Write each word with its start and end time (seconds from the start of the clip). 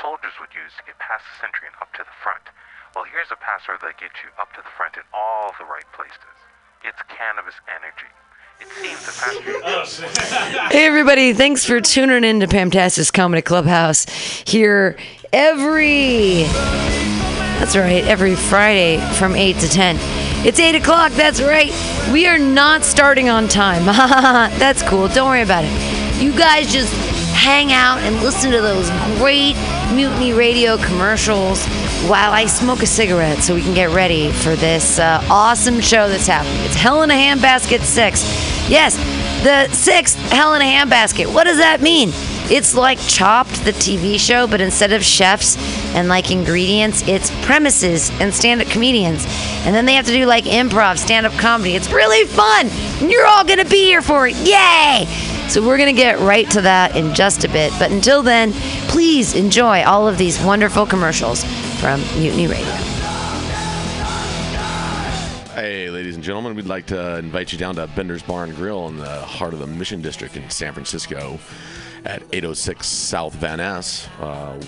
soldiers 0.00 0.34
would 0.40 0.50
use 0.54 0.74
to 0.78 0.82
get 0.86 0.98
past 0.98 1.24
the 1.24 1.36
sentry 1.40 1.66
and 1.70 1.76
up 1.82 1.92
to 1.94 2.02
the 2.02 2.16
front. 2.22 2.50
Well, 2.94 3.04
here's 3.04 3.30
a 3.30 3.38
password 3.38 3.82
that 3.82 3.98
gets 3.98 4.22
you 4.22 4.30
up 4.38 4.54
to 4.54 4.62
the 4.62 4.70
front 4.74 4.94
in 4.96 5.02
all 5.12 5.54
the 5.58 5.66
right 5.66 5.86
places. 5.94 6.18
It's 6.82 7.00
cannabis 7.08 7.54
energy. 7.66 8.10
It 8.60 8.68
seems 8.80 9.00
the 9.04 9.12
faster 9.12 9.60
oh, 9.64 10.68
Hey 10.70 10.86
everybody, 10.86 11.32
thanks 11.32 11.64
for 11.64 11.80
tuning 11.80 12.22
in 12.22 12.40
to 12.40 12.46
Pamtastic's 12.46 13.10
Comedy 13.10 13.42
Clubhouse 13.42 14.06
here 14.46 14.96
every 15.32 16.44
That's 17.58 17.76
right, 17.76 18.04
every 18.04 18.36
Friday 18.36 18.98
from 19.14 19.34
8 19.34 19.58
to 19.58 19.68
10. 19.68 19.96
It's 20.46 20.60
8 20.60 20.76
o'clock, 20.76 21.10
that's 21.12 21.42
right. 21.42 21.72
We 22.12 22.28
are 22.28 22.38
not 22.38 22.84
starting 22.84 23.28
on 23.28 23.48
time. 23.48 23.86
that's 23.86 24.82
cool, 24.82 25.08
don't 25.08 25.28
worry 25.28 25.42
about 25.42 25.64
it. 25.64 26.22
You 26.22 26.36
guys 26.36 26.72
just 26.72 26.92
hang 27.34 27.72
out 27.72 27.98
and 27.98 28.22
listen 28.22 28.52
to 28.52 28.60
those 28.60 28.88
great 29.18 29.56
Mutiny 29.92 30.32
Radio 30.32 30.76
commercials 30.76 31.64
while 32.08 32.32
I 32.32 32.46
smoke 32.46 32.82
a 32.82 32.86
cigarette 32.86 33.38
so 33.38 33.54
we 33.54 33.62
can 33.62 33.74
get 33.74 33.90
ready 33.90 34.30
for 34.30 34.56
this 34.56 34.98
uh, 34.98 35.24
awesome 35.30 35.80
show 35.80 36.08
that's 36.08 36.26
happening. 36.26 36.64
It's 36.64 36.74
Hell 36.74 37.02
in 37.02 37.10
a 37.10 37.14
Handbasket 37.14 37.80
6. 37.80 38.70
Yes, 38.70 38.96
the 39.42 39.68
sixth 39.74 40.18
Hell 40.30 40.54
in 40.54 40.62
a 40.62 40.64
Handbasket. 40.64 41.32
What 41.32 41.44
does 41.44 41.58
that 41.58 41.80
mean? 41.80 42.10
It's 42.50 42.74
like 42.74 42.98
Chopped, 43.00 43.64
the 43.64 43.72
TV 43.72 44.18
show, 44.18 44.46
but 44.46 44.60
instead 44.60 44.92
of 44.92 45.02
chefs 45.02 45.56
and 45.94 46.08
like 46.08 46.30
ingredients, 46.30 47.02
it's 47.08 47.30
premises 47.44 48.10
and 48.20 48.34
stand 48.34 48.60
up 48.60 48.68
comedians. 48.68 49.24
And 49.64 49.74
then 49.74 49.86
they 49.86 49.94
have 49.94 50.06
to 50.06 50.12
do 50.12 50.26
like 50.26 50.44
improv, 50.44 50.98
stand 50.98 51.26
up 51.26 51.32
comedy. 51.32 51.74
It's 51.74 51.90
really 51.90 52.26
fun. 52.26 52.68
And 53.00 53.10
you're 53.10 53.26
all 53.26 53.44
going 53.44 53.60
to 53.60 53.68
be 53.68 53.84
here 53.84 54.02
for 54.02 54.28
it. 54.28 54.34
Yay! 54.36 55.06
So 55.48 55.64
we're 55.64 55.76
going 55.76 55.94
to 55.94 56.00
get 56.00 56.18
right 56.18 56.50
to 56.50 56.60
that 56.62 56.96
in 56.96 57.14
just 57.14 57.44
a 57.44 57.48
bit. 57.48 57.72
But 57.78 57.92
until 57.92 58.22
then, 58.22 58.52
please 58.88 59.34
enjoy 59.34 59.84
all 59.84 60.08
of 60.08 60.18
these 60.18 60.42
wonderful 60.42 60.84
commercials 60.86 61.44
from 61.80 62.00
Mutiny 62.18 62.46
Radio. 62.46 62.72
Hey, 65.54 65.88
ladies 65.88 66.16
and 66.16 66.24
gentlemen, 66.24 66.56
we'd 66.56 66.66
like 66.66 66.86
to 66.86 67.18
invite 67.18 67.52
you 67.52 67.58
down 67.58 67.76
to 67.76 67.86
Bender's 67.86 68.22
Bar 68.22 68.44
and 68.44 68.56
Grill 68.56 68.88
in 68.88 68.96
the 68.96 69.20
heart 69.20 69.52
of 69.52 69.60
the 69.60 69.66
Mission 69.68 70.02
District 70.02 70.36
in 70.36 70.50
San 70.50 70.72
Francisco 70.72 71.38
at 72.04 72.22
806 72.32 72.86
South 72.86 73.34
Van 73.34 73.58
Ness. 73.58 74.08
Uh, 74.20 74.60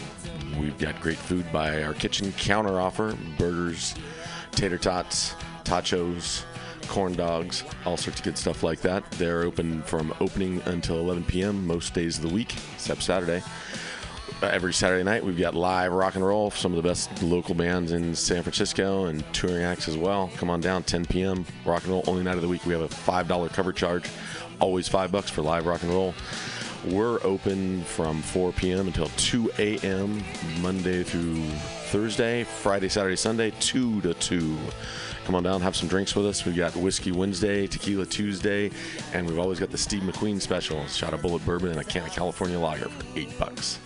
we've 0.61 0.79
got 0.79 1.01
great 1.01 1.19
food 1.19 1.51
by 1.53 1.83
our 1.83 1.95
kitchen 1.95 2.33
counter 2.33 2.81
offer 2.81 3.17
burgers, 3.37 3.95
tater 4.53 4.79
tots, 4.79 5.35
tachos, 5.65 6.45
corn 6.87 7.15
dogs, 7.15 7.65
all 7.84 7.97
sorts 7.97 8.20
of 8.20 8.25
good 8.25 8.39
stuff 8.39 8.62
like 8.62 8.81
that. 8.81 9.09
They're 9.12 9.42
open 9.42 9.83
from 9.83 10.15
opening 10.20 10.62
until 10.67 10.98
11 10.98 11.25
p.m. 11.25 11.67
most 11.67 11.95
days 11.95 12.17
of 12.17 12.23
the 12.23 12.34
week, 12.34 12.55
except 12.75 13.03
Saturday. 13.03 13.43
Uh, 14.43 14.47
every 14.47 14.73
Saturday 14.75 15.03
night, 15.03 15.25
we've 15.25 15.39
got 15.39 15.55
live 15.55 15.93
rock 15.93 16.15
and 16.15 16.27
roll, 16.27 16.51
some 16.51 16.73
of 16.73 16.83
the 16.83 16.87
best 16.87 17.23
local 17.23 17.55
bands 17.55 17.93
in 17.93 18.15
San 18.15 18.43
Francisco 18.43 19.06
and 19.06 19.25
touring 19.33 19.62
acts 19.62 19.89
as 19.89 19.97
well. 19.97 20.31
Come 20.37 20.51
on 20.51 20.61
down, 20.61 20.83
10 20.83 21.06
p.m. 21.06 21.47
Rock 21.65 21.84
and 21.84 21.93
roll, 21.93 22.05
only 22.06 22.23
night 22.23 22.37
of 22.37 22.43
the 22.43 22.48
week. 22.48 22.67
We 22.67 22.73
have 22.75 22.83
a 22.83 22.89
$5 22.89 23.53
cover 23.53 23.73
charge, 23.73 24.11
always 24.61 24.89
five 24.89 25.11
bucks 25.11 25.31
for 25.31 25.43
live 25.43 25.65
rock 25.65 25.83
and 25.83 25.91
roll. 25.91 26.15
We're 26.84 27.19
open 27.25 27.83
from 27.83 28.23
4 28.23 28.53
p.m. 28.53 28.87
until 28.87 29.09
2 29.17 29.53
a.m. 29.59 30.23
Monday 30.61 31.03
through 31.03 31.43
Thursday, 31.91 32.45
Friday, 32.45 32.89
Saturday, 32.89 33.17
Sunday, 33.17 33.53
2 33.59 34.03
to 34.03 34.15
2. 34.15 34.56
Come 35.27 35.35
on 35.35 35.43
down, 35.43 35.61
have 35.61 35.75
some 35.75 35.89
drinks 35.89 36.15
with 36.15 36.25
us. 36.25 36.45
We've 36.47 36.55
got 36.55 36.77
Whiskey 36.77 37.11
Wednesday, 37.11 37.67
Tequila 37.67 38.07
Tuesday, 38.07 38.71
and 39.13 39.27
we've 39.27 39.41
always 39.41 39.59
got 39.59 39.73
the 39.73 39.77
Steve 39.77 40.03
McQueen 40.03 40.41
special. 40.41 40.87
Shot 40.87 41.13
of 41.15 41.21
Bulleit 41.21 41.45
bourbon 41.45 41.73
and 41.73 41.81
a 41.81 41.85
can 41.85 42.05
of 42.05 42.13
California 42.13 42.57
lager 42.57 42.89
for 42.89 43.19
eight 43.19 43.37
bucks. 43.37 43.81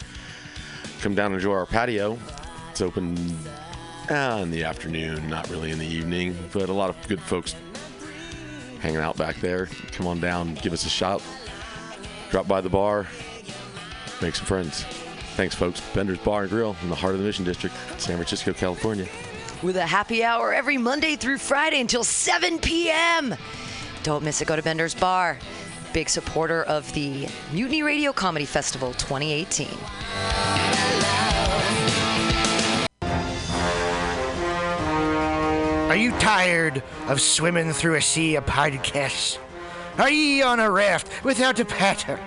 Come 1.01 1.15
down 1.15 1.33
and 1.33 1.37
enjoy 1.37 1.55
our 1.55 1.65
patio. 1.65 2.19
It's 2.71 2.83
open 2.83 3.17
uh, 4.11 4.41
in 4.43 4.51
the 4.51 4.65
afternoon, 4.65 5.31
not 5.31 5.49
really 5.49 5.71
in 5.71 5.79
the 5.79 5.87
evening, 5.87 6.37
but 6.53 6.69
a 6.69 6.75
lot 6.75 6.91
of 6.91 7.09
good 7.09 7.23
folks 7.23 7.55
hanging 8.81 9.01
out 9.01 9.17
back 9.17 9.37
there. 9.37 9.65
Come 9.93 10.07
on 10.07 10.21
down, 10.21 10.57
give 10.57 10.75
us 10.75 10.85
a 10.85 10.91
shout. 10.91 11.23
Drop 12.31 12.47
by 12.47 12.61
the 12.61 12.69
bar, 12.69 13.07
make 14.21 14.35
some 14.35 14.45
friends. 14.45 14.83
Thanks, 15.37 15.55
folks. 15.55 15.81
Bender's 15.95 16.19
Bar 16.19 16.43
and 16.43 16.51
Grill 16.51 16.77
in 16.83 16.91
the 16.91 16.97
heart 16.97 17.15
of 17.15 17.21
the 17.21 17.27
Mission 17.27 17.47
District, 17.47 17.75
San 17.97 18.17
Francisco, 18.17 18.53
California. 18.53 19.09
With 19.63 19.77
a 19.77 19.87
happy 19.87 20.25
hour 20.25 20.55
every 20.55 20.79
Monday 20.79 21.17
through 21.17 21.39
Friday 21.39 21.81
until 21.81 22.05
7 22.05 22.59
p.m. 22.59 23.35
Don't 24.03 24.25
miss 24.25 24.41
it. 24.41 24.49
Go 24.49 24.57
to 24.57 24.63
Bender's 24.63 24.95
Bar. 24.95 25.39
Big 25.93 26.09
supporter 26.09 26.63
of 26.63 26.93
the 26.95 27.29
Mutiny 27.53 27.83
Radio 27.83 28.13
Comedy 28.13 28.47
Festival 28.47 28.93
2018. 28.95 29.69
Are 35.91 35.97
you 35.97 36.13
tired 36.21 36.83
of 37.09 37.21
swimming 37.21 37.73
through 37.73 37.97
a 37.97 38.03
sea 38.03 38.37
of 38.37 38.47
podcasts? 38.47 39.39
Are 39.99 40.11
ye 40.11 40.41
on 40.41 40.61
a 40.61 40.71
raft 40.71 41.25
without 41.25 41.59
a 41.59 41.65
paddle? 41.65 42.19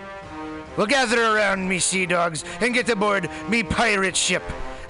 Well, 0.75 0.87
gather 0.87 1.23
around 1.23 1.67
me, 1.67 1.79
sea 1.79 2.05
dogs, 2.05 2.43
and 2.59 2.73
get 2.73 2.89
aboard 2.89 3.29
me 3.47 3.63
pirate 3.63 4.17
ship 4.17 4.43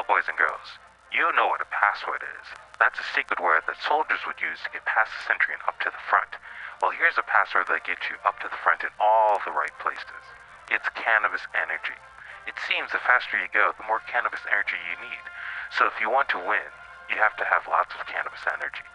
Well, 0.00 0.16
boys 0.16 0.32
and 0.32 0.40
girls. 0.40 0.80
You 1.12 1.28
know 1.36 1.52
what 1.52 1.60
a 1.60 1.68
password 1.68 2.24
is. 2.24 2.48
That's 2.80 2.96
a 2.96 3.12
secret 3.12 3.36
word 3.36 3.68
that 3.68 3.76
soldiers 3.84 4.24
would 4.24 4.40
use 4.40 4.56
to 4.64 4.72
get 4.72 4.88
past 4.88 5.12
the 5.12 5.28
sentry 5.28 5.52
and 5.52 5.60
up 5.68 5.76
to 5.84 5.92
the 5.92 6.06
front. 6.08 6.40
Well, 6.80 6.96
here's 6.96 7.20
a 7.20 7.28
password 7.28 7.68
that 7.68 7.84
gets 7.84 8.08
you 8.08 8.16
up 8.24 8.40
to 8.40 8.48
the 8.48 8.56
front 8.64 8.80
in 8.80 8.88
all 8.96 9.44
the 9.44 9.52
right 9.52 9.76
places. 9.76 10.24
It's 10.72 10.88
cannabis 10.96 11.44
energy. 11.52 12.00
It 12.48 12.56
seems 12.64 12.96
the 12.96 13.04
faster 13.04 13.36
you 13.36 13.52
go, 13.52 13.76
the 13.76 13.84
more 13.84 14.00
cannabis 14.08 14.40
energy 14.48 14.80
you 14.88 14.96
need. 15.04 15.20
So 15.68 15.84
if 15.84 16.00
you 16.00 16.08
want 16.08 16.32
to 16.32 16.40
win, 16.40 16.72
you 17.12 17.20
have 17.20 17.36
to 17.36 17.44
have 17.44 17.68
lots 17.68 17.92
of 17.92 18.08
cannabis 18.08 18.48
energy. 18.48 18.88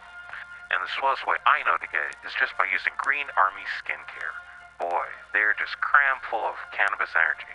And 0.74 0.82
the 0.82 0.90
swellest 0.90 1.30
way 1.30 1.38
I 1.46 1.62
know 1.70 1.78
to 1.78 1.94
get 1.94 2.02
it 2.02 2.18
is 2.26 2.34
just 2.34 2.58
by 2.58 2.66
using 2.66 2.98
Green 2.98 3.30
Army 3.38 3.70
Skincare. 3.78 4.34
Boy, 4.82 5.06
they're 5.38 5.54
just 5.54 5.78
cram 5.86 6.18
full 6.26 6.50
of 6.50 6.58
cannabis 6.74 7.14
energy. 7.14 7.55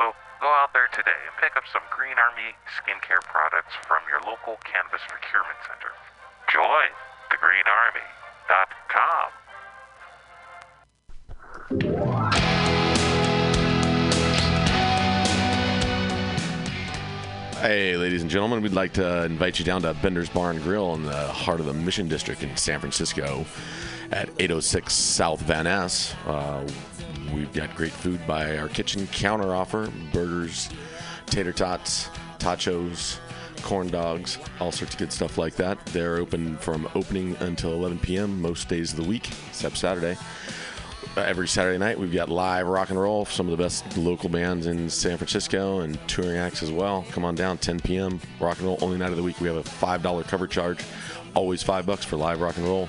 So 0.00 0.16
go 0.40 0.48
out 0.48 0.72
there 0.72 0.88
today 0.96 1.20
and 1.28 1.36
pick 1.36 1.52
up 1.60 1.68
some 1.70 1.84
Green 1.92 2.16
Army 2.16 2.56
skincare 2.80 3.20
products 3.20 3.76
from 3.86 4.00
your 4.08 4.24
local 4.24 4.56
cannabis 4.64 5.04
procurement 5.06 5.60
center. 5.68 5.92
Join 6.48 6.88
thegreenarmy.com. 7.28 9.28
Hey, 17.60 17.98
ladies 17.98 18.22
and 18.22 18.30
gentlemen, 18.30 18.62
we'd 18.62 18.72
like 18.72 18.94
to 18.94 19.24
invite 19.24 19.58
you 19.58 19.66
down 19.66 19.82
to 19.82 19.92
Bender's 19.92 20.30
Bar 20.30 20.52
and 20.52 20.62
Grill 20.62 20.94
in 20.94 21.02
the 21.02 21.28
heart 21.28 21.60
of 21.60 21.66
the 21.66 21.74
Mission 21.74 22.08
District 22.08 22.42
in 22.42 22.56
San 22.56 22.80
Francisco 22.80 23.44
at 24.10 24.30
806 24.38 24.94
South 24.94 25.42
Van 25.42 25.64
Ness. 25.64 26.14
Uh, 26.26 26.66
we've 27.34 27.52
got 27.52 27.74
great 27.74 27.92
food 27.92 28.20
by 28.26 28.56
our 28.58 28.68
kitchen 28.68 29.06
counter 29.08 29.54
offer 29.54 29.90
burgers, 30.12 30.68
tater 31.26 31.52
tots, 31.52 32.08
tachos, 32.38 33.18
corn 33.62 33.88
dogs, 33.88 34.38
all 34.58 34.72
sorts 34.72 34.94
of 34.94 34.98
good 34.98 35.12
stuff 35.12 35.38
like 35.38 35.54
that. 35.56 35.84
They're 35.86 36.16
open 36.16 36.56
from 36.58 36.88
opening 36.94 37.36
until 37.40 37.72
11 37.72 37.98
p.m. 38.00 38.40
most 38.40 38.68
days 38.68 38.92
of 38.92 38.96
the 39.02 39.08
week, 39.08 39.28
except 39.48 39.76
Saturday. 39.76 40.16
Uh, 41.16 41.22
every 41.22 41.48
Saturday 41.48 41.78
night, 41.78 41.98
we've 41.98 42.12
got 42.12 42.28
live 42.28 42.66
rock 42.66 42.90
and 42.90 43.00
roll, 43.00 43.24
some 43.24 43.48
of 43.48 43.56
the 43.56 43.62
best 43.62 43.96
local 43.96 44.28
bands 44.28 44.66
in 44.66 44.88
San 44.88 45.16
Francisco 45.16 45.80
and 45.80 45.98
touring 46.08 46.36
acts 46.36 46.62
as 46.62 46.70
well. 46.70 47.04
Come 47.10 47.24
on 47.24 47.34
down, 47.34 47.58
10 47.58 47.80
p.m. 47.80 48.20
Rock 48.38 48.58
and 48.58 48.66
roll, 48.66 48.78
only 48.80 48.96
night 48.96 49.10
of 49.10 49.16
the 49.16 49.22
week. 49.22 49.40
We 49.40 49.48
have 49.48 49.56
a 49.56 49.62
$5 49.62 50.28
cover 50.28 50.46
charge, 50.46 50.84
always 51.34 51.62
five 51.62 51.84
bucks 51.86 52.04
for 52.04 52.16
live 52.16 52.40
rock 52.40 52.56
and 52.56 52.66
roll. 52.66 52.88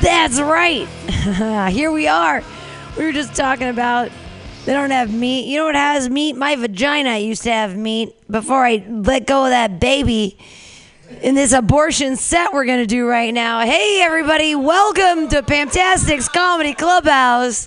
That's 0.00 0.40
right. 0.40 0.86
Here 1.72 1.90
we 1.90 2.06
are. 2.06 2.42
We 2.96 3.04
were 3.04 3.12
just 3.12 3.34
talking 3.34 3.68
about 3.68 4.10
they 4.64 4.72
don't 4.72 4.90
have 4.90 5.12
meat. 5.12 5.46
You 5.48 5.58
know 5.58 5.64
what 5.64 5.74
has 5.74 6.08
meat? 6.08 6.36
My 6.36 6.54
vagina 6.54 7.18
used 7.18 7.42
to 7.44 7.52
have 7.52 7.76
meat 7.76 8.14
before 8.30 8.64
I 8.64 8.84
let 8.88 9.26
go 9.26 9.44
of 9.44 9.50
that 9.50 9.80
baby 9.80 10.38
in 11.22 11.34
this 11.34 11.52
abortion 11.52 12.16
set 12.16 12.52
we're 12.52 12.64
going 12.64 12.78
to 12.80 12.86
do 12.86 13.08
right 13.08 13.34
now. 13.34 13.60
Hey, 13.60 14.00
everybody. 14.02 14.54
Welcome 14.54 15.28
to 15.30 15.42
Pamtastic's 15.42 16.28
Comedy 16.28 16.74
Clubhouse. 16.74 17.66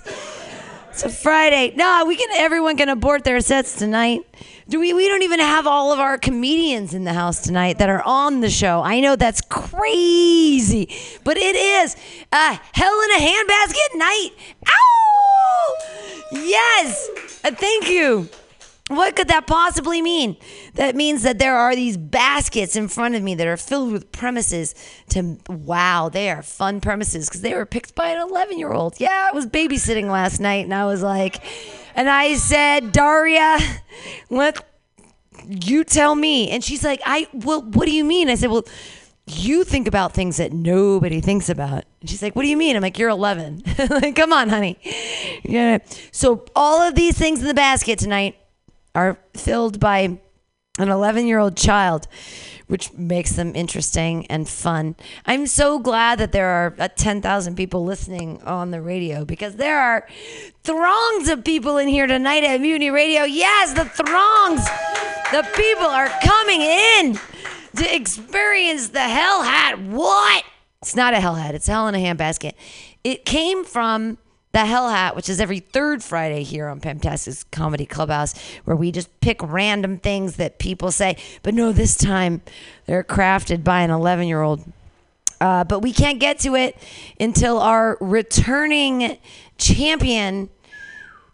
It's 0.90 1.02
a 1.02 1.10
Friday. 1.10 1.74
No, 1.76 2.04
we 2.06 2.16
can. 2.16 2.28
Everyone 2.34 2.78
can 2.78 2.88
abort 2.88 3.24
their 3.24 3.40
sets 3.40 3.76
tonight. 3.76 4.24
Do 4.68 4.78
we? 4.78 4.92
We 4.92 5.08
don't 5.08 5.22
even 5.22 5.40
have 5.40 5.66
all 5.66 5.92
of 5.92 5.98
our 5.98 6.18
comedians 6.18 6.94
in 6.94 7.04
the 7.04 7.12
house 7.12 7.42
tonight 7.42 7.78
that 7.78 7.88
are 7.88 8.02
on 8.04 8.40
the 8.40 8.50
show. 8.50 8.80
I 8.82 9.00
know 9.00 9.16
that's 9.16 9.40
crazy, 9.40 10.88
but 11.24 11.36
it 11.36 11.56
is 11.56 11.96
a 12.32 12.60
hell 12.72 13.00
in 13.02 13.10
a 13.10 13.20
handbasket 13.20 13.98
night. 13.98 14.30
Ow! 14.68 15.74
Yes. 16.32 17.10
Uh, 17.44 17.50
thank 17.50 17.88
you. 17.88 18.28
What 18.88 19.16
could 19.16 19.28
that 19.28 19.46
possibly 19.46 20.02
mean? 20.02 20.36
That 20.74 20.94
means 20.94 21.22
that 21.22 21.38
there 21.38 21.56
are 21.56 21.74
these 21.74 21.96
baskets 21.96 22.76
in 22.76 22.88
front 22.88 23.14
of 23.14 23.22
me 23.22 23.34
that 23.36 23.46
are 23.46 23.56
filled 23.56 23.90
with 23.90 24.12
premises 24.12 24.74
to 25.10 25.38
wow, 25.48 26.08
they 26.08 26.30
are 26.30 26.42
fun 26.42 26.80
premises 26.80 27.28
because 27.28 27.40
they 27.40 27.54
were 27.54 27.64
picked 27.64 27.94
by 27.94 28.08
an 28.10 28.28
11 28.28 28.58
year 28.58 28.72
old. 28.72 29.00
Yeah, 29.00 29.30
I 29.30 29.34
was 29.34 29.46
babysitting 29.46 30.10
last 30.10 30.40
night 30.40 30.64
and 30.64 30.74
I 30.74 30.84
was 30.84 31.02
like, 31.02 31.42
and 31.94 32.08
I 32.08 32.34
said, 32.34 32.92
Daria, 32.92 33.58
let 34.30 34.64
you 35.46 35.84
tell 35.84 36.14
me. 36.14 36.50
And 36.50 36.62
she's 36.62 36.84
like, 36.84 37.00
I, 37.04 37.28
well, 37.32 37.62
what 37.62 37.86
do 37.86 37.92
you 37.92 38.04
mean? 38.04 38.28
I 38.28 38.34
said, 38.34 38.50
well, 38.50 38.64
you 39.26 39.64
think 39.64 39.86
about 39.86 40.12
things 40.12 40.36
that 40.38 40.52
nobody 40.52 41.20
thinks 41.20 41.48
about. 41.48 41.84
And 42.00 42.10
she's 42.10 42.22
like, 42.22 42.34
What 42.34 42.42
do 42.42 42.48
you 42.48 42.56
mean? 42.56 42.76
I'm 42.76 42.82
like, 42.82 42.98
You're 42.98 43.08
11. 43.08 43.62
like, 43.90 44.16
come 44.16 44.32
on, 44.32 44.48
honey. 44.48 44.78
Yeah. 45.44 45.78
So, 46.10 46.44
all 46.56 46.80
of 46.82 46.94
these 46.94 47.16
things 47.16 47.40
in 47.40 47.46
the 47.46 47.54
basket 47.54 47.98
tonight 47.98 48.36
are 48.94 49.18
filled 49.34 49.80
by 49.80 50.18
an 50.78 50.88
11 50.88 51.26
year 51.26 51.38
old 51.38 51.56
child, 51.56 52.08
which 52.66 52.92
makes 52.92 53.32
them 53.32 53.52
interesting 53.54 54.26
and 54.26 54.48
fun. 54.48 54.96
I'm 55.26 55.46
so 55.46 55.78
glad 55.78 56.18
that 56.18 56.32
there 56.32 56.48
are 56.48 56.74
uh, 56.78 56.88
10,000 56.94 57.56
people 57.56 57.84
listening 57.84 58.42
on 58.42 58.70
the 58.70 58.80
radio 58.80 59.24
because 59.24 59.56
there 59.56 59.78
are 59.78 60.06
throngs 60.62 61.28
of 61.28 61.44
people 61.44 61.78
in 61.78 61.88
here 61.88 62.06
tonight 62.06 62.44
at 62.44 62.60
Mutiny 62.60 62.90
Radio. 62.90 63.24
Yes, 63.24 63.72
the 63.72 63.84
throngs. 63.84 64.64
The 65.32 65.48
people 65.54 65.86
are 65.86 66.08
coming 66.22 66.60
in 66.60 67.18
to 67.76 67.94
experience 67.94 68.88
the 68.88 69.00
Hell 69.00 69.42
Hat. 69.42 69.80
What? 69.80 70.44
It's 70.82 70.96
not 70.96 71.14
a 71.14 71.20
Hell 71.20 71.34
Hat, 71.34 71.54
it's 71.54 71.66
Hell 71.66 71.88
in 71.88 71.94
a 71.94 71.98
Handbasket. 71.98 72.52
It 73.04 73.24
came 73.24 73.64
from 73.64 74.18
the 74.52 74.66
Hell 74.66 74.90
Hat, 74.90 75.16
which 75.16 75.28
is 75.28 75.40
every 75.40 75.60
third 75.60 76.02
Friday 76.02 76.42
here 76.42 76.68
on 76.68 76.80
Pamtastic's 76.80 77.44
Comedy 77.44 77.86
Clubhouse, 77.86 78.34
where 78.64 78.76
we 78.76 78.92
just 78.92 79.08
pick 79.20 79.42
random 79.42 79.98
things 79.98 80.36
that 80.36 80.58
people 80.58 80.92
say. 80.92 81.16
But 81.42 81.54
no, 81.54 81.72
this 81.72 81.96
time 81.96 82.42
they're 82.84 83.02
crafted 83.02 83.64
by 83.64 83.80
an 83.80 83.90
11 83.90 84.28
year 84.28 84.42
old. 84.42 84.62
Uh, 85.40 85.64
but 85.64 85.80
we 85.80 85.92
can't 85.92 86.20
get 86.20 86.38
to 86.40 86.54
it 86.54 86.76
until 87.18 87.58
our 87.58 87.96
returning 88.00 89.18
champion, 89.58 90.50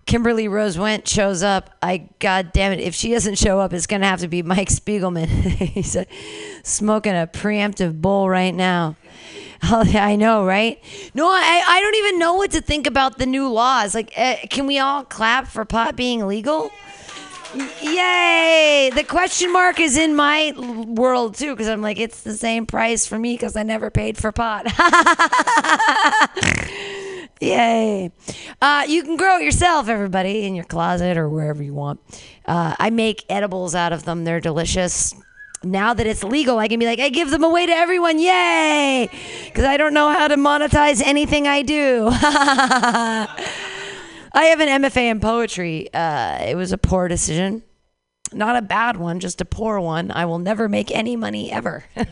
Kimberly 0.06 0.48
Rose 0.48 0.78
Went, 0.78 1.06
shows 1.06 1.42
up. 1.42 1.76
I, 1.82 2.08
God 2.20 2.52
damn 2.52 2.72
it, 2.72 2.80
if 2.80 2.94
she 2.94 3.10
doesn't 3.10 3.36
show 3.36 3.58
up, 3.60 3.72
it's 3.72 3.86
going 3.86 4.00
to 4.00 4.06
have 4.06 4.20
to 4.20 4.28
be 4.28 4.42
Mike 4.42 4.68
Spiegelman. 4.68 5.26
He's 5.26 5.94
uh, 5.96 6.04
smoking 6.62 7.12
a 7.12 7.26
preemptive 7.26 8.00
bowl 8.00 8.30
right 8.30 8.54
now. 8.54 8.96
I 9.62 10.16
know, 10.16 10.44
right? 10.44 10.82
No, 11.14 11.28
I, 11.28 11.62
I 11.66 11.80
don't 11.80 11.94
even 11.96 12.18
know 12.18 12.34
what 12.34 12.50
to 12.52 12.60
think 12.60 12.86
about 12.86 13.18
the 13.18 13.26
new 13.26 13.48
laws. 13.48 13.94
Like, 13.94 14.12
uh, 14.16 14.36
can 14.50 14.66
we 14.66 14.78
all 14.78 15.04
clap 15.04 15.48
for 15.48 15.64
pot 15.64 15.96
being 15.96 16.26
legal? 16.26 16.70
Yay! 17.82 18.90
The 18.94 19.04
question 19.04 19.52
mark 19.52 19.80
is 19.80 19.96
in 19.96 20.14
my 20.14 20.52
world 20.86 21.34
too, 21.34 21.54
because 21.54 21.68
I'm 21.68 21.80
like, 21.80 21.98
it's 21.98 22.22
the 22.22 22.34
same 22.34 22.66
price 22.66 23.06
for 23.06 23.18
me 23.18 23.34
because 23.34 23.56
I 23.56 23.62
never 23.62 23.90
paid 23.90 24.18
for 24.18 24.32
pot. 24.32 24.66
Yay! 27.40 28.12
Uh, 28.60 28.84
you 28.86 29.02
can 29.02 29.16
grow 29.16 29.38
it 29.38 29.44
yourself, 29.44 29.88
everybody, 29.88 30.44
in 30.44 30.54
your 30.54 30.64
closet 30.64 31.16
or 31.16 31.28
wherever 31.28 31.62
you 31.62 31.72
want. 31.72 32.00
Uh, 32.44 32.74
I 32.78 32.90
make 32.90 33.24
edibles 33.30 33.74
out 33.74 33.92
of 33.92 34.04
them. 34.04 34.24
They're 34.24 34.40
delicious 34.40 35.14
now 35.64 35.94
that 35.94 36.06
it's 36.06 36.22
legal, 36.22 36.58
I 36.58 36.68
can 36.68 36.78
be 36.78 36.86
like, 36.86 37.00
I 37.00 37.08
give 37.08 37.30
them 37.30 37.42
away 37.42 37.66
to 37.66 37.72
everyone. 37.72 38.18
Yay! 38.18 39.10
Because 39.44 39.64
I 39.64 39.76
don't 39.76 39.94
know 39.94 40.10
how 40.10 40.28
to 40.28 40.36
monetize 40.36 41.02
anything 41.04 41.48
I 41.48 41.62
do. 41.62 42.08
I 42.12 43.26
have 44.32 44.60
an 44.60 44.82
MFA 44.82 45.10
in 45.10 45.20
poetry. 45.20 45.92
Uh, 45.92 46.38
it 46.44 46.54
was 46.54 46.72
a 46.72 46.78
poor 46.78 47.08
decision. 47.08 47.62
Not 48.32 48.56
a 48.56 48.62
bad 48.62 48.98
one, 48.98 49.20
just 49.20 49.40
a 49.40 49.44
poor 49.44 49.80
one. 49.80 50.10
I 50.10 50.26
will 50.26 50.38
never 50.38 50.68
make 50.68 50.90
any 50.90 51.16
money 51.16 51.50
ever. 51.50 51.84
I 51.96 52.04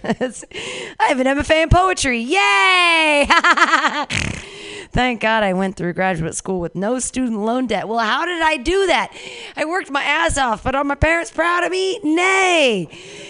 have 1.09 1.21
an 1.21 1.27
MFA 1.27 1.63
in 1.65 1.69
poetry. 1.69 2.21
Yay! 2.21 3.29
Thank 4.97 5.21
God 5.21 5.43
I 5.43 5.53
went 5.53 5.77
through 5.77 5.93
graduate 5.93 6.35
school 6.35 6.59
with 6.59 6.75
no 6.75 6.99
student 7.01 7.41
loan 7.41 7.67
debt. 7.67 7.87
Well, 7.87 7.99
how 7.99 8.25
did 8.25 8.41
I 8.41 8.57
do 8.57 8.87
that? 8.87 9.15
I 9.55 9.67
worked 9.67 9.91
my 9.91 10.03
ass 10.03 10.39
off, 10.39 10.65
but 10.65 10.75
are 10.75 10.85
my 10.85 10.95
parents 10.95 11.31
proud 11.31 11.65
of 11.65 11.71
me? 11.71 11.99
Nay. 12.03 12.89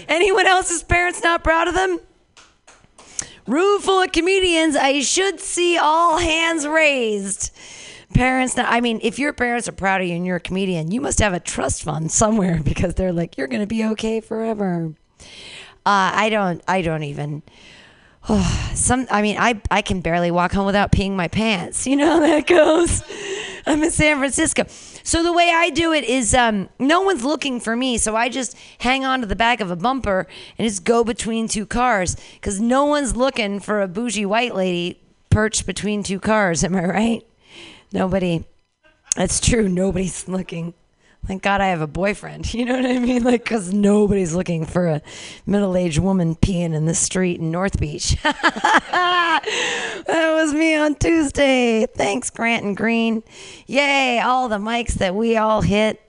Anyone 0.08 0.46
else's 0.46 0.84
parents 0.84 1.24
not 1.24 1.42
proud 1.42 1.66
of 1.66 1.74
them? 1.74 1.98
Room 3.48 3.80
full 3.80 4.00
of 4.00 4.12
comedians. 4.12 4.76
I 4.76 5.00
should 5.00 5.40
see 5.40 5.76
all 5.76 6.18
hands 6.18 6.68
raised. 6.68 7.50
Parents, 8.14 8.56
not, 8.56 8.72
I 8.72 8.80
mean, 8.80 9.00
if 9.02 9.18
your 9.18 9.32
parents 9.32 9.66
are 9.66 9.72
proud 9.72 10.02
of 10.02 10.06
you 10.06 10.14
and 10.14 10.24
you're 10.24 10.36
a 10.36 10.40
comedian, 10.40 10.92
you 10.92 11.00
must 11.00 11.18
have 11.18 11.34
a 11.34 11.40
trust 11.40 11.82
fund 11.82 12.12
somewhere 12.12 12.60
because 12.64 12.94
they're 12.94 13.12
like, 13.12 13.36
you're 13.36 13.48
going 13.48 13.60
to 13.60 13.66
be 13.66 13.84
okay 13.86 14.20
forever. 14.20 14.94
Uh, 15.84 16.14
I 16.14 16.28
don't, 16.30 16.62
I 16.68 16.82
don't 16.82 17.02
even. 17.02 17.42
Oh, 18.28 18.70
some, 18.74 19.06
I 19.10 19.22
mean, 19.22 19.36
I, 19.38 19.60
I 19.70 19.82
can 19.82 20.00
barely 20.00 20.30
walk 20.30 20.52
home 20.52 20.66
without 20.66 20.92
peeing 20.92 21.12
my 21.12 21.28
pants. 21.28 21.86
You 21.86 21.96
know 21.96 22.06
how 22.12 22.20
that 22.20 22.46
goes. 22.46 23.02
I'm 23.66 23.82
in 23.82 23.90
San 23.90 24.18
Francisco. 24.18 24.64
So 25.02 25.22
the 25.22 25.32
way 25.32 25.50
I 25.52 25.70
do 25.70 25.92
it 25.92 26.04
is 26.04 26.34
um, 26.34 26.68
no 26.78 27.02
one's 27.02 27.24
looking 27.24 27.58
for 27.58 27.74
me. 27.74 27.98
So 27.98 28.14
I 28.14 28.28
just 28.28 28.56
hang 28.78 29.04
on 29.04 29.20
to 29.20 29.26
the 29.26 29.36
back 29.36 29.60
of 29.60 29.70
a 29.70 29.76
bumper 29.76 30.26
and 30.58 30.68
just 30.68 30.84
go 30.84 31.02
between 31.02 31.48
two 31.48 31.66
cars 31.66 32.16
because 32.34 32.60
no 32.60 32.84
one's 32.84 33.16
looking 33.16 33.58
for 33.60 33.82
a 33.82 33.88
bougie 33.88 34.26
white 34.26 34.54
lady 34.54 35.00
perched 35.30 35.66
between 35.66 36.02
two 36.02 36.20
cars. 36.20 36.62
Am 36.62 36.76
I 36.76 36.84
right? 36.84 37.26
Nobody. 37.92 38.44
That's 39.16 39.40
true. 39.40 39.68
Nobody's 39.68 40.28
looking. 40.28 40.74
Thank 41.26 41.42
God 41.42 41.60
I 41.60 41.68
have 41.68 41.80
a 41.80 41.86
boyfriend. 41.86 42.46
You 42.56 42.64
know 42.64 42.76
what 42.76 42.86
I 42.86 42.98
mean? 42.98 43.22
Like, 43.22 43.44
because 43.44 43.72
nobody's 43.72 44.34
looking 44.34 44.64
for 44.64 44.86
a 44.86 45.02
middle 45.44 45.76
aged 45.76 45.98
woman 45.98 46.36
peeing 46.36 46.74
in 46.74 46.86
the 46.86 46.94
street 46.94 47.38
in 47.38 47.50
North 47.50 47.78
Beach. 47.78 48.16
that 48.22 49.42
was 50.06 50.54
me 50.54 50.74
on 50.74 50.94
Tuesday. 50.94 51.86
Thanks, 51.86 52.30
Grant 52.30 52.64
and 52.64 52.74
Green. 52.76 53.22
Yay, 53.66 54.20
all 54.20 54.48
the 54.48 54.56
mics 54.58 54.94
that 54.94 55.14
we 55.14 55.36
all 55.36 55.60
hit. 55.60 56.00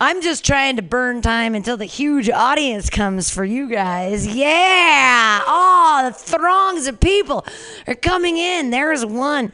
I'm 0.00 0.22
just 0.22 0.44
trying 0.44 0.76
to 0.76 0.82
burn 0.82 1.22
time 1.22 1.54
until 1.54 1.76
the 1.76 1.84
huge 1.84 2.30
audience 2.30 2.90
comes 2.90 3.30
for 3.30 3.44
you 3.44 3.68
guys. 3.68 4.26
Yeah. 4.26 5.40
Oh, 5.44 6.08
the 6.08 6.14
throngs 6.14 6.86
of 6.86 7.00
people 7.00 7.44
are 7.86 7.94
coming 7.96 8.36
in. 8.36 8.70
There's 8.70 9.04
one. 9.04 9.52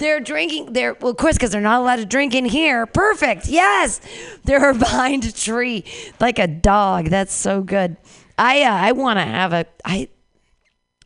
They're 0.00 0.18
drinking. 0.18 0.72
They're 0.72 0.94
well, 0.94 1.10
of 1.10 1.18
course, 1.18 1.36
because 1.36 1.50
they're 1.50 1.60
not 1.60 1.82
allowed 1.82 1.96
to 1.96 2.06
drink 2.06 2.34
in 2.34 2.46
here. 2.46 2.86
Perfect. 2.86 3.46
Yes, 3.46 4.00
they're 4.44 4.72
behind 4.72 5.24
a 5.26 5.32
tree 5.32 5.84
like 6.18 6.38
a 6.38 6.46
dog. 6.46 7.06
That's 7.06 7.34
so 7.34 7.62
good. 7.62 7.98
I 8.38 8.62
uh, 8.62 8.72
I 8.72 8.92
want 8.92 9.18
to 9.18 9.24
have 9.24 9.52
a 9.52 9.66
I. 9.84 10.08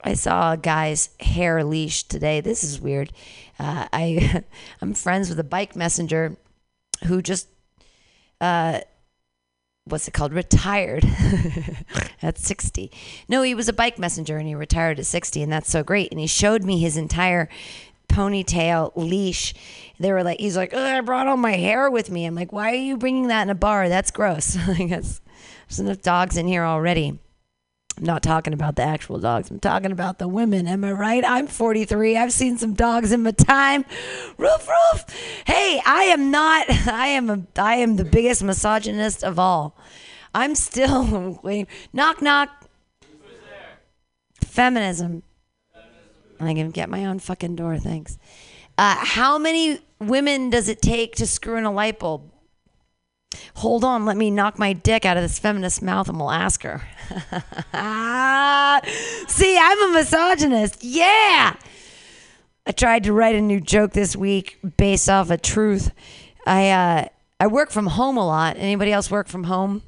I 0.07 0.13
saw 0.13 0.53
a 0.53 0.57
guy's 0.59 1.09
hair 1.19 1.65
leash 1.65 2.03
today. 2.03 2.43
This 2.43 2.63
is 2.63 2.79
weird. 2.79 3.11
Uh, 3.59 3.89
I 3.93 4.45
I'm 4.81 4.95
friends 4.95 5.29
with 5.29 5.41
a 5.41 5.45
bike 5.45 5.75
messenger 5.75 6.37
who 7.07 7.21
just 7.21 7.49
uh, 8.41 8.81
what's 9.87 10.07
it 10.07 10.15
called? 10.15 10.33
Retired 10.33 11.05
at 12.23 12.39
60. 12.39 12.93
No, 13.29 13.43
he 13.43 13.55
was 13.55 13.69
a 13.69 13.73
bike 13.73 13.99
messenger 13.99 14.37
and 14.37 14.47
he 14.47 14.55
retired 14.55 14.99
at 14.99 15.07
60, 15.07 15.43
and 15.43 15.53
that's 15.53 15.71
so 15.71 15.83
great. 15.83 16.11
And 16.11 16.21
he 16.21 16.27
showed 16.27 16.63
me 16.63 16.79
his 16.79 16.97
entire 16.97 17.49
ponytail 18.09 18.93
leash. 18.97 19.55
They 19.99 20.13
were 20.13 20.23
like, 20.23 20.41
he's 20.41 20.57
like, 20.57 20.75
I 20.75 21.01
brought 21.01 21.27
all 21.27 21.37
my 21.37 21.53
hair 21.53 21.91
with 21.91 22.11
me. 22.11 22.25
I'm 22.27 22.35
like, 22.35 22.53
why 22.53 22.71
are 22.73 22.75
you 22.77 22.97
bringing 22.97 23.29
that 23.29 23.43
in 23.43 23.51
a 23.51 23.55
bar? 23.55 23.89
That's 23.89 24.11
gross. 24.11 24.57
Like, 24.69 24.89
that's- 24.89 25.21
There's 25.69 25.81
enough 25.81 26.03
dogs 26.03 26.37
in 26.37 26.47
here 26.47 26.65
already. 26.65 27.19
I'm 27.97 28.05
not 28.05 28.25
talking 28.25 28.53
about 28.53 28.75
the 28.75 28.83
actual 28.83 29.21
dogs. 29.21 29.51
I'm 29.53 29.61
talking 29.61 29.93
about 29.93 30.19
the 30.19 30.27
women. 30.27 30.67
Am 30.67 30.83
I 30.85 30.91
right? 30.91 31.23
I'm 31.25 31.47
43. 31.47 32.17
I've 32.17 32.33
seen 32.33 32.59
some 32.59 32.75
dogs 32.75 33.13
in 33.13 33.23
my 33.23 33.31
time. 33.31 33.85
Roof, 34.37 34.69
roof. 34.69 35.05
Hey, 35.47 35.81
I 35.87 36.03
am 36.05 36.33
not. 36.33 36.67
I 36.89 37.07
am. 37.09 37.31
A, 37.31 37.43
I 37.57 37.77
am 37.77 37.95
the 37.95 38.05
biggest 38.05 38.43
misogynist 38.43 39.23
of 39.23 39.39
all. 39.39 39.77
I'm 40.35 40.57
still 40.57 41.39
waiting. 41.45 41.69
Knock, 41.93 42.21
knock. 42.21 42.49
Feminism. 44.41 45.23
I 46.41 46.55
can 46.55 46.71
get 46.71 46.89
my 46.89 47.07
own 47.07 47.19
fucking 47.19 47.57
door. 47.57 47.79
Thanks. 47.79 48.19
Uh, 48.77 48.97
how 48.99 49.39
many 49.39 49.79
women 50.01 50.51
does 50.51 50.69
it 50.69 50.83
take 50.83 51.17
to 51.17 51.27
screw 51.27 51.57
in 51.57 51.65
a 51.65 51.73
light 51.73 51.99
bulb? 51.99 52.31
Hold 53.55 53.85
on, 53.85 54.05
let 54.05 54.17
me 54.17 54.31
knock 54.31 54.59
my 54.59 54.73
dick 54.73 55.05
out 55.05 55.17
of 55.17 55.23
this 55.23 55.39
feminist 55.39 55.83
mouth 55.83 56.09
and 56.09 56.19
we'll 56.19 56.31
ask 56.31 56.63
her. 56.63 56.83
See, 59.29 59.59
I'm 59.59 59.91
a 59.91 59.93
misogynist. 59.93 60.85
Yeah. 60.85 61.57
I 62.67 62.73
tried 62.73 63.05
to 63.05 63.13
write 63.13 63.35
a 63.35 63.41
new 63.41 63.61
joke 63.61 63.93
this 63.93 64.17
week 64.17 64.59
based 64.77 65.09
off 65.09 65.31
of 65.31 65.43
truth. 65.43 65.91
I 66.47 66.71
uh, 66.71 67.09
I 67.39 67.47
work 67.47 67.71
from 67.71 67.89
home 67.89 68.17
a 68.17 68.27
lot. 68.27 68.57
Anybody 68.57 68.93
else 68.93 69.11
work 69.11 69.29
from 69.29 69.45
home? 69.45 69.83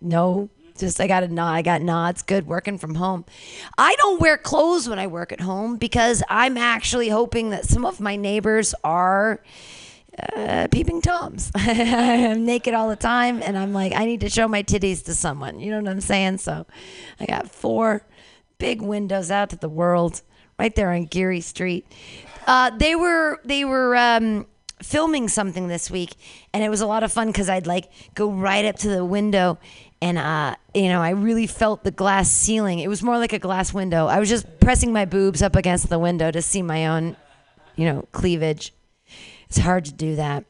No. 0.00 0.48
Just 0.80 1.00
I 1.00 1.06
got 1.06 1.22
a 1.22 1.28
nod. 1.28 1.52
I 1.52 1.62
got 1.62 1.82
nods. 1.82 2.22
Good 2.22 2.46
working 2.46 2.78
from 2.78 2.94
home. 2.94 3.24
I 3.78 3.94
don't 3.96 4.20
wear 4.20 4.36
clothes 4.36 4.88
when 4.88 4.98
I 4.98 5.06
work 5.06 5.32
at 5.32 5.40
home 5.40 5.76
because 5.76 6.22
I'm 6.28 6.56
actually 6.56 7.08
hoping 7.08 7.50
that 7.50 7.66
some 7.66 7.84
of 7.84 8.00
my 8.00 8.16
neighbors 8.16 8.74
are 8.82 9.42
uh, 10.34 10.68
peeping 10.70 11.02
toms. 11.02 11.50
I'm 11.54 12.44
naked 12.44 12.74
all 12.74 12.88
the 12.88 12.96
time, 12.96 13.42
and 13.42 13.56
I'm 13.56 13.72
like, 13.72 13.92
I 13.94 14.04
need 14.04 14.20
to 14.20 14.30
show 14.30 14.48
my 14.48 14.62
titties 14.62 15.04
to 15.04 15.14
someone. 15.14 15.60
You 15.60 15.70
know 15.70 15.80
what 15.80 15.90
I'm 15.90 16.00
saying? 16.00 16.38
So, 16.38 16.66
I 17.18 17.26
got 17.26 17.50
four 17.50 18.06
big 18.58 18.82
windows 18.82 19.30
out 19.30 19.50
to 19.50 19.56
the 19.56 19.68
world 19.68 20.22
right 20.58 20.74
there 20.74 20.92
on 20.92 21.06
Geary 21.06 21.40
Street. 21.40 21.86
Uh, 22.46 22.70
they 22.70 22.94
were 22.94 23.40
they 23.44 23.64
were 23.64 23.96
um, 23.96 24.46
filming 24.82 25.28
something 25.28 25.68
this 25.68 25.90
week, 25.90 26.14
and 26.52 26.62
it 26.62 26.68
was 26.68 26.80
a 26.80 26.86
lot 26.86 27.02
of 27.02 27.12
fun 27.12 27.28
because 27.28 27.48
I'd 27.48 27.66
like 27.66 27.90
go 28.14 28.30
right 28.30 28.64
up 28.64 28.76
to 28.76 28.88
the 28.88 29.04
window. 29.04 29.58
And 30.02 30.16
uh, 30.16 30.56
you 30.74 30.88
know, 30.88 31.02
I 31.02 31.10
really 31.10 31.46
felt 31.46 31.84
the 31.84 31.90
glass 31.90 32.30
ceiling. 32.30 32.78
It 32.78 32.88
was 32.88 33.02
more 33.02 33.18
like 33.18 33.32
a 33.32 33.38
glass 33.38 33.74
window. 33.74 34.06
I 34.06 34.18
was 34.18 34.28
just 34.28 34.60
pressing 34.60 34.92
my 34.92 35.04
boobs 35.04 35.42
up 35.42 35.56
against 35.56 35.88
the 35.88 35.98
window 35.98 36.30
to 36.30 36.40
see 36.40 36.62
my 36.62 36.86
own, 36.86 37.16
you 37.76 37.84
know, 37.84 38.08
cleavage. 38.12 38.72
It's 39.48 39.58
hard 39.58 39.84
to 39.86 39.92
do 39.92 40.16
that. 40.16 40.44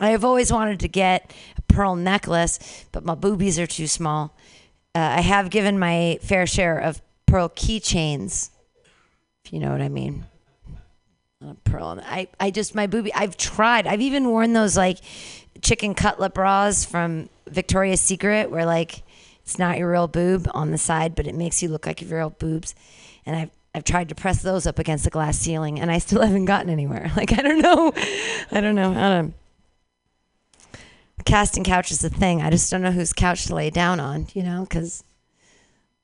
I 0.00 0.10
have 0.10 0.24
always 0.24 0.52
wanted 0.52 0.80
to 0.80 0.88
get 0.88 1.32
a 1.56 1.62
pearl 1.62 1.96
necklace, 1.96 2.84
but 2.92 3.04
my 3.04 3.14
boobies 3.14 3.58
are 3.58 3.66
too 3.66 3.86
small. 3.86 4.36
Uh, 4.94 4.98
I 4.98 5.20
have 5.20 5.50
given 5.50 5.78
my 5.78 6.18
fair 6.22 6.46
share 6.46 6.78
of 6.78 7.02
pearl 7.26 7.48
keychains, 7.48 8.50
if 9.44 9.52
you 9.52 9.58
know 9.58 9.72
what 9.72 9.80
I 9.80 9.88
mean. 9.88 10.26
A 11.42 11.54
pearl. 11.64 12.00
I, 12.04 12.28
I 12.40 12.50
just, 12.50 12.74
my 12.74 12.86
boobie, 12.86 13.10
I've 13.14 13.36
tried. 13.36 13.86
I've 13.86 14.00
even 14.00 14.28
worn 14.28 14.52
those 14.52 14.76
like 14.76 14.98
chicken 15.66 15.94
cutlet 15.94 16.32
bras 16.32 16.84
from 16.84 17.28
Victoria's 17.48 18.00
Secret 18.00 18.52
where 18.52 18.64
like 18.64 19.02
it's 19.42 19.58
not 19.58 19.78
your 19.78 19.90
real 19.90 20.06
boob 20.06 20.48
on 20.54 20.70
the 20.70 20.78
side, 20.78 21.16
but 21.16 21.26
it 21.26 21.34
makes 21.34 21.60
you 21.62 21.68
look 21.68 21.86
like 21.86 22.00
your 22.00 22.16
real 22.18 22.30
boobs. 22.30 22.74
And 23.24 23.34
I've, 23.34 23.50
I've 23.74 23.84
tried 23.84 24.08
to 24.10 24.14
press 24.14 24.42
those 24.42 24.66
up 24.66 24.78
against 24.78 25.04
the 25.04 25.10
glass 25.10 25.38
ceiling 25.38 25.80
and 25.80 25.90
I 25.90 25.98
still 25.98 26.22
haven't 26.26 26.44
gotten 26.44 26.70
anywhere. 26.70 27.10
Like, 27.16 27.32
I 27.32 27.42
don't 27.42 27.60
know. 27.60 27.92
I 28.52 28.60
don't 28.60 28.76
know 28.76 28.92
how 28.92 29.08
to. 29.08 29.32
Casting 31.24 31.64
couch 31.64 31.90
is 31.90 32.04
a 32.04 32.10
thing. 32.10 32.42
I 32.42 32.50
just 32.50 32.70
don't 32.70 32.82
know 32.82 32.92
whose 32.92 33.12
couch 33.12 33.46
to 33.46 33.54
lay 33.54 33.70
down 33.70 33.98
on, 33.98 34.28
you 34.34 34.44
know, 34.44 34.60
because 34.68 35.02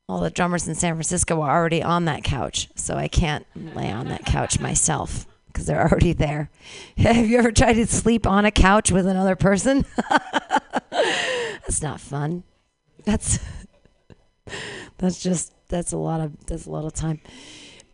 all 0.09 0.19
the 0.19 0.31
drummers 0.31 0.67
in 0.67 0.75
San 0.75 0.95
Francisco 0.95 1.41
are 1.41 1.57
already 1.57 1.83
on 1.83 2.07
that 2.07 2.25
couch. 2.25 2.69
So 2.75 2.97
I 2.97 3.07
can't 3.07 3.47
lay 3.77 3.93
on 3.93 4.09
that 4.09 4.25
couch 4.25 4.59
myself 4.59 5.27
because 5.53 5.67
they're 5.67 5.83
already 5.83 6.13
there. 6.13 6.51
Have 6.97 7.29
you 7.29 7.39
ever 7.39 7.53
tried 7.53 7.75
to 7.75 7.87
sleep 7.87 8.27
on 8.27 8.45
a 8.45 8.51
couch 8.51 8.91
with 8.91 9.07
another 9.07 9.37
person? 9.37 9.85
that's 10.91 11.83
not 11.83 12.01
fun. 12.01 12.45
That's 13.05 13.39
that's 14.99 15.23
just 15.23 15.53
that's 15.69 15.93
a 15.93 15.99
lot 15.99 16.21
of 16.21 16.47
that's 16.47 16.67
a 16.67 16.71
lot 16.71 16.85
of 16.85 16.93
time. 16.93 17.21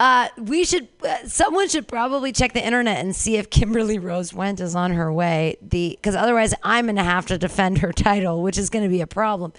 Uh, 0.01 0.29
we 0.39 0.65
should 0.65 0.87
uh, 1.05 1.27
someone 1.27 1.69
should 1.69 1.89
probably 1.89 2.31
check 2.31 2.53
the 2.53 2.65
internet 2.65 2.99
and 2.99 3.17
see 3.17 3.37
if 3.37 3.51
Kimberly 3.51 3.99
Rose 3.99 4.33
Went 4.33 4.61
is 4.61 4.77
on 4.77 4.93
her 4.93 5.13
way. 5.13 5.57
The 5.61 5.99
because 6.01 6.15
otherwise 6.15 6.55
I'm 6.63 6.87
gonna 6.87 7.03
have 7.03 7.27
to 7.27 7.39
defend 7.39 7.79
her 7.79 7.93
title, 7.93 8.43
which 8.43 8.59
is 8.59 8.71
gonna 8.71 8.89
be 8.89 9.01
a 9.01 9.09
problem. 9.09 9.53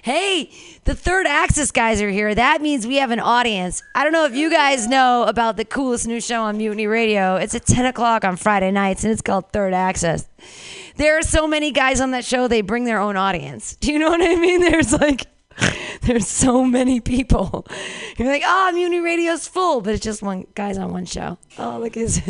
Hey, 0.00 0.50
the 0.84 0.94
third 0.94 1.26
Axis 1.26 1.70
guys 1.70 2.00
are 2.00 2.08
here. 2.08 2.34
That 2.34 2.62
means 2.62 2.86
we 2.86 2.96
have 2.96 3.10
an 3.10 3.20
audience. 3.20 3.82
I 3.94 4.02
don't 4.02 4.14
know 4.14 4.24
if 4.24 4.34
you 4.34 4.50
guys 4.50 4.88
know 4.88 5.24
about 5.24 5.58
the 5.58 5.64
coolest 5.64 6.06
new 6.08 6.20
show 6.22 6.42
on 6.42 6.56
Mutiny 6.56 6.86
Radio. 6.86 7.36
It's 7.36 7.54
at 7.54 7.66
10 7.66 7.84
o'clock 7.84 8.24
on 8.24 8.36
Friday 8.36 8.70
nights, 8.70 9.04
and 9.04 9.12
it's 9.12 9.22
called 9.22 9.52
Third 9.52 9.74
Axis 9.74 10.26
There 10.96 11.18
are 11.18 11.22
so 11.22 11.46
many 11.46 11.70
guys 11.70 12.00
on 12.00 12.12
that 12.12 12.24
show. 12.24 12.48
They 12.48 12.62
bring 12.62 12.84
their 12.84 12.98
own 12.98 13.16
audience. 13.16 13.76
Do 13.76 13.92
you 13.92 13.98
know 13.98 14.08
what 14.08 14.22
I 14.22 14.36
mean? 14.36 14.60
There's 14.70 14.92
like. 14.92 15.26
There's 16.02 16.28
so 16.28 16.64
many 16.64 17.00
people. 17.00 17.66
You're 18.16 18.28
like, 18.28 18.42
ah, 18.44 18.68
oh, 18.68 18.72
Mutiny 18.72 19.00
Radio's 19.00 19.48
full, 19.48 19.80
but 19.80 19.94
it's 19.94 20.04
just 20.04 20.22
one 20.22 20.46
guy's 20.54 20.78
on 20.78 20.92
one 20.92 21.06
show. 21.06 21.38
Oh, 21.58 21.78
look 21.78 21.96
at 21.96 22.08
this. 22.08 22.20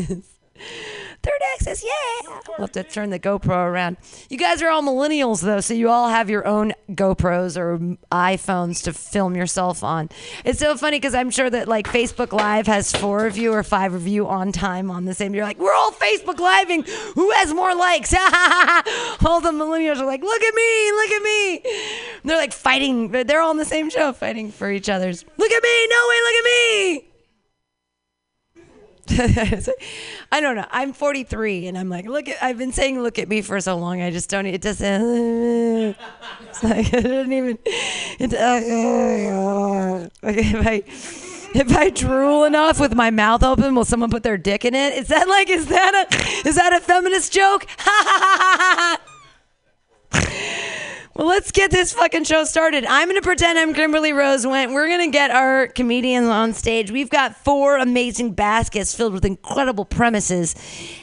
Third 1.23 1.41
Axis, 1.55 1.85
yeah. 1.85 2.39
We'll 2.49 2.67
have 2.67 2.73
to 2.73 2.83
turn 2.83 3.11
the 3.11 3.21
GoPro 3.21 3.55
around. 3.55 3.97
You 4.29 4.37
guys 4.37 4.61
are 4.61 4.69
all 4.69 4.83
millennials, 4.83 5.41
though, 5.41 5.61
so 5.61 5.73
you 5.73 5.89
all 5.89 6.09
have 6.09 6.29
your 6.29 6.45
own 6.45 6.73
GoPros 6.91 7.57
or 7.57 7.79
iPhones 8.11 8.83
to 8.85 8.93
film 8.93 9.37
yourself 9.37 9.85
on. 9.85 10.09
It's 10.45 10.59
so 10.59 10.77
funny 10.77 10.97
because 10.99 11.15
I'm 11.15 11.31
sure 11.31 11.49
that 11.49 11.69
like 11.69 11.87
Facebook 11.87 12.33
Live 12.33 12.67
has 12.67 12.91
four 12.91 13.27
of 13.27 13.37
you 13.37 13.53
or 13.53 13.63
five 13.63 13.95
of 13.95 14.09
you 14.09 14.27
on 14.27 14.51
time 14.51 14.91
on 14.91 15.05
the 15.05 15.15
same. 15.15 15.33
You're 15.33 15.45
like, 15.45 15.61
we're 15.61 15.75
all 15.75 15.93
Facebook 15.93 16.41
Living. 16.41 16.83
Who 17.15 17.31
has 17.33 17.55
more 17.55 17.75
likes? 17.75 18.13
all 19.25 19.41
the 19.41 19.53
millennials 19.53 20.01
are 20.01 20.07
like, 20.07 20.23
look 20.23 20.43
at 20.43 20.55
me, 20.55 20.93
look 20.93 21.11
at 21.11 21.23
me. 21.23 21.57
And 22.23 22.31
they're 22.31 22.37
like 22.37 22.53
fighting. 22.53 23.11
They're 23.13 23.41
all 23.41 23.51
on 23.51 23.59
the 23.59 23.65
same 23.65 23.91
show, 23.91 24.13
fighting 24.13 24.51
for 24.51 24.73
each 24.73 24.89
other's. 24.89 25.25
Look 25.37 25.53
at 25.53 25.63
me, 25.63 25.87
no 25.89 26.07
way, 26.09 26.17
look 26.25 26.35
at 26.35 26.45
me. 26.45 27.12
I 30.33 30.41
don't 30.41 30.57
know. 30.57 30.67
I'm 30.71 30.93
43, 30.93 31.67
and 31.67 31.77
I'm 31.77 31.89
like, 31.89 32.07
look 32.07 32.29
at. 32.29 32.43
I've 32.43 32.59
been 32.59 32.73
saying 32.73 33.03
"look 33.03 33.19
at 33.19 33.29
me" 33.29 33.43
for 33.43 33.61
so 33.61 33.77
long. 33.77 34.01
I 34.01 34.11
just 34.11 34.31
don't. 34.31 34.47
It 34.47 34.61
doesn't. 34.61 35.97
It's 36.49 36.63
like 36.63 36.93
it 36.93 37.03
doesn't 37.03 37.33
even. 37.33 37.59
It, 38.19 38.35
uh, 38.35 40.09
like 40.23 40.37
if 40.37 40.67
I 40.67 40.83
if 41.59 41.77
I 41.77 41.91
drool 41.91 42.45
enough 42.45 42.79
with 42.79 42.95
my 42.95 43.11
mouth 43.11 43.43
open, 43.43 43.75
will 43.75 43.85
someone 43.85 44.11
put 44.11 44.23
their 44.23 44.37
dick 44.37 44.65
in 44.65 44.75
it? 44.75 44.95
Is 44.95 45.09
that 45.09 45.29
like? 45.29 45.49
Is 45.49 45.67
that 45.67 45.95
a? 45.95 46.49
Is 46.49 46.57
that 46.57 46.73
a 46.73 46.81
feminist 46.81 47.33
joke? 47.33 47.67
Well, 51.15 51.27
let's 51.27 51.53
get 51.53 51.71
this 51.71 51.93
fucking 51.93 52.25
show 52.25 52.45
started. 52.45 52.87
I'm 52.87 53.07
going 53.07 53.21
to 53.21 53.25
pretend 53.25 53.59
I'm 53.59 53.75
Kimberly 53.75 54.15
Rose 54.15 54.47
Went. 54.47 54.73
We're 54.73 54.87
going 54.87 55.11
to 55.11 55.13
get 55.13 55.31
our 55.31 55.67
comedians 55.67 56.27
on 56.27 56.55
stage. 56.55 56.91
We've 56.91 57.11
got 57.11 57.37
four 57.37 57.77
amazing 57.77 58.33
baskets 58.33 58.95
filled 58.95 59.13
with 59.13 59.27
incredible 59.27 59.85
premises. 59.85 60.55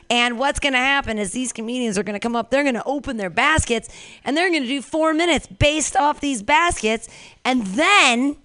And 0.09 0.39
what's 0.39 0.59
going 0.59 0.73
to 0.73 0.79
happen 0.79 1.19
is 1.19 1.31
these 1.31 1.53
comedians 1.53 1.95
are 1.95 2.01
going 2.01 2.15
to 2.15 2.19
come 2.19 2.35
up, 2.35 2.49
they're 2.49 2.63
going 2.63 2.73
to 2.73 2.83
open 2.85 3.17
their 3.17 3.29
baskets, 3.29 3.87
and 4.25 4.35
they're 4.35 4.49
going 4.49 4.63
to 4.63 4.67
do 4.67 4.81
four 4.81 5.13
minutes 5.13 5.45
based 5.45 5.95
off 5.95 6.19
these 6.19 6.41
baskets. 6.41 7.07
And 7.45 7.67
then 7.67 8.37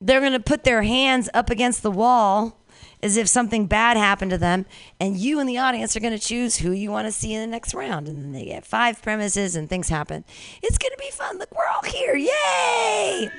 they're 0.00 0.20
going 0.20 0.32
to 0.32 0.40
put 0.40 0.64
their 0.64 0.84
hands 0.84 1.28
up 1.34 1.50
against 1.50 1.82
the 1.82 1.90
wall 1.90 2.57
as 3.02 3.16
if 3.16 3.28
something 3.28 3.66
bad 3.66 3.96
happened 3.96 4.30
to 4.30 4.38
them, 4.38 4.66
and 4.98 5.16
you 5.16 5.38
and 5.38 5.48
the 5.48 5.58
audience 5.58 5.96
are 5.96 6.00
going 6.00 6.16
to 6.16 6.24
choose 6.24 6.56
who 6.56 6.72
you 6.72 6.90
want 6.90 7.06
to 7.06 7.12
see 7.12 7.32
in 7.34 7.40
the 7.40 7.46
next 7.46 7.74
round. 7.74 8.08
And 8.08 8.18
then 8.18 8.32
they 8.32 8.46
get 8.46 8.64
five 8.64 9.00
premises, 9.02 9.56
and 9.56 9.68
things 9.68 9.88
happen. 9.88 10.24
It's 10.62 10.78
going 10.78 10.92
to 10.92 10.98
be 10.98 11.10
fun. 11.10 11.38
Look, 11.38 11.54
we're 11.54 11.66
all 11.66 11.82
here. 11.84 12.16
Yay! 12.16 13.30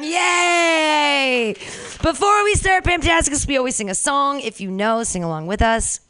Yay! 0.00 1.54
Before 2.02 2.44
we 2.44 2.54
start 2.54 2.84
Pamtastic's, 2.84 3.46
we 3.46 3.58
always 3.58 3.76
sing 3.76 3.90
a 3.90 3.94
song. 3.94 4.40
If 4.40 4.60
you 4.60 4.70
know, 4.70 5.02
sing 5.02 5.22
along 5.22 5.46
with 5.46 5.62
us. 5.62 6.00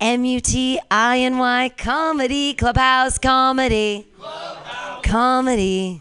M 0.00 0.24
U 0.24 0.40
T 0.40 0.78
I 0.90 1.20
N 1.20 1.38
Y 1.38 1.70
comedy, 1.76 2.54
clubhouse 2.54 3.18
comedy. 3.18 4.06
Comedy. 5.02 6.00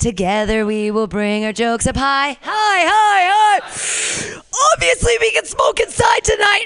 Together 0.00 0.64
we 0.64 0.90
will 0.90 1.06
bring 1.06 1.44
our 1.44 1.52
jokes 1.52 1.86
up 1.86 1.94
high. 1.94 2.38
High, 2.40 2.86
high, 2.88 3.60
high. 3.60 4.40
Obviously, 4.74 5.12
we 5.20 5.30
can 5.32 5.44
smoke 5.44 5.78
inside 5.78 6.24
tonight. 6.24 6.64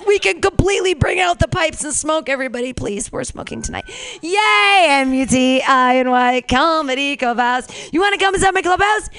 we 0.06 0.20
can 0.20 0.40
completely 0.40 0.94
bring 0.94 1.18
out 1.18 1.40
the 1.40 1.48
pipes 1.48 1.82
and 1.82 1.92
smoke. 1.92 2.28
Everybody, 2.28 2.72
please, 2.72 3.10
we're 3.10 3.24
smoking 3.24 3.60
tonight. 3.60 3.86
Yay! 4.22 4.86
M 4.88 5.12
U 5.12 5.26
T 5.26 5.62
I 5.62 5.96
N 5.96 6.10
Y 6.10 6.42
comedy 6.48 7.16
clubhouse. 7.16 7.66
You 7.92 8.00
want 8.00 8.18
to 8.18 8.24
come 8.24 8.36
inside 8.36 8.54
my 8.54 8.62
clubhouse? 8.62 9.10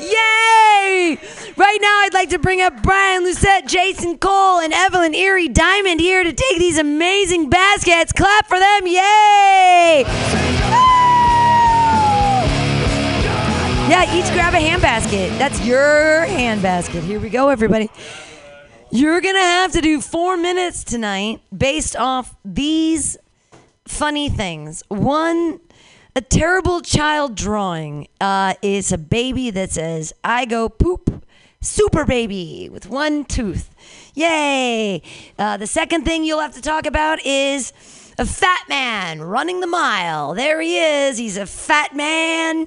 Yay! 0.00 1.18
Right 1.58 1.78
now, 1.82 2.00
I'd 2.04 2.14
like 2.14 2.30
to 2.30 2.38
bring 2.38 2.62
up 2.62 2.82
Brian 2.82 3.22
Lucette, 3.22 3.68
Jason 3.68 4.16
Cole, 4.16 4.60
and 4.60 4.72
Evelyn 4.72 5.14
Erie 5.14 5.48
Diamond 5.48 6.00
here 6.00 6.24
to 6.24 6.32
take 6.32 6.58
these 6.58 6.78
amazing 6.78 7.50
baskets. 7.50 8.12
Clap 8.12 8.46
for 8.46 8.58
them. 8.58 8.86
Yay! 8.86 10.86
Yeah, 13.88 14.14
each 14.14 14.30
grab 14.34 14.52
a 14.52 14.60
hand 14.60 14.82
basket. 14.82 15.30
That's 15.38 15.64
your 15.64 16.26
hand 16.26 16.60
basket. 16.60 17.02
Here 17.02 17.18
we 17.18 17.30
go, 17.30 17.48
everybody. 17.48 17.88
You're 18.90 19.22
going 19.22 19.34
to 19.34 19.40
have 19.40 19.72
to 19.72 19.80
do 19.80 20.02
four 20.02 20.36
minutes 20.36 20.84
tonight 20.84 21.40
based 21.56 21.96
off 21.96 22.36
these 22.44 23.16
funny 23.86 24.28
things. 24.28 24.82
One, 24.88 25.60
a 26.14 26.20
terrible 26.20 26.82
child 26.82 27.34
drawing 27.34 28.08
uh, 28.20 28.56
is 28.60 28.92
a 28.92 28.98
baby 28.98 29.50
that 29.52 29.70
says, 29.70 30.12
I 30.22 30.44
go 30.44 30.68
poop, 30.68 31.24
super 31.62 32.04
baby, 32.04 32.68
with 32.70 32.90
one 32.90 33.24
tooth. 33.24 33.74
Yay! 34.12 35.00
Uh, 35.38 35.56
the 35.56 35.66
second 35.66 36.04
thing 36.04 36.24
you'll 36.24 36.40
have 36.40 36.54
to 36.56 36.62
talk 36.62 36.84
about 36.84 37.24
is 37.24 37.72
a 38.18 38.26
fat 38.26 38.64
man 38.68 39.22
running 39.22 39.60
the 39.60 39.66
mile. 39.66 40.34
There 40.34 40.60
he 40.60 40.78
is. 40.78 41.16
He's 41.16 41.38
a 41.38 41.46
fat 41.46 41.96
man. 41.96 42.66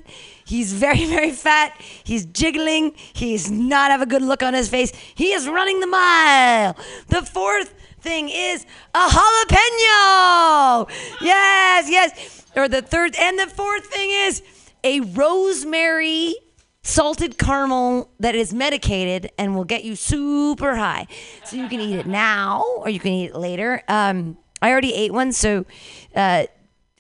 He's 0.52 0.74
very, 0.74 1.06
very 1.18 1.32
fat. 1.32 1.80
He's 2.04 2.26
jiggling. 2.26 2.94
He's 3.14 3.50
not 3.50 3.90
have 3.90 4.02
a 4.02 4.06
good 4.06 4.22
look 4.22 4.44
on 4.44 4.54
his 4.54 4.68
face. 4.68 4.92
He 5.16 5.32
is 5.32 5.48
running 5.48 5.80
the 5.80 5.88
mile. 5.88 6.76
The 7.08 7.22
fourth 7.22 7.74
thing 8.02 8.28
is 8.28 8.66
a 8.94 9.08
jalapeno. 9.08 10.92
Yes, 11.22 11.90
yes. 11.90 12.46
Or 12.54 12.68
the 12.68 12.82
third 12.82 13.16
and 13.18 13.40
the 13.40 13.48
fourth 13.48 13.86
thing 13.86 14.10
is 14.12 14.44
a 14.84 15.00
rosemary 15.00 16.36
salted 16.84 17.38
caramel 17.38 18.10
that 18.20 18.36
is 18.36 18.54
medicated 18.54 19.32
and 19.38 19.56
will 19.56 19.64
get 19.64 19.86
you 19.86 19.96
super 19.96 20.76
high. 20.76 21.08
So 21.46 21.56
you 21.56 21.70
can 21.70 21.80
eat 21.80 21.96
it 21.96 22.08
now 22.08 22.66
or 22.80 22.90
you 22.90 23.00
can 23.00 23.14
eat 23.14 23.30
it 23.30 23.36
later. 23.38 23.84
Um, 23.88 24.38
I 24.62 24.70
already 24.70 24.94
ate 24.94 25.14
one, 25.14 25.32
so 25.32 25.66
uh, 26.14 26.46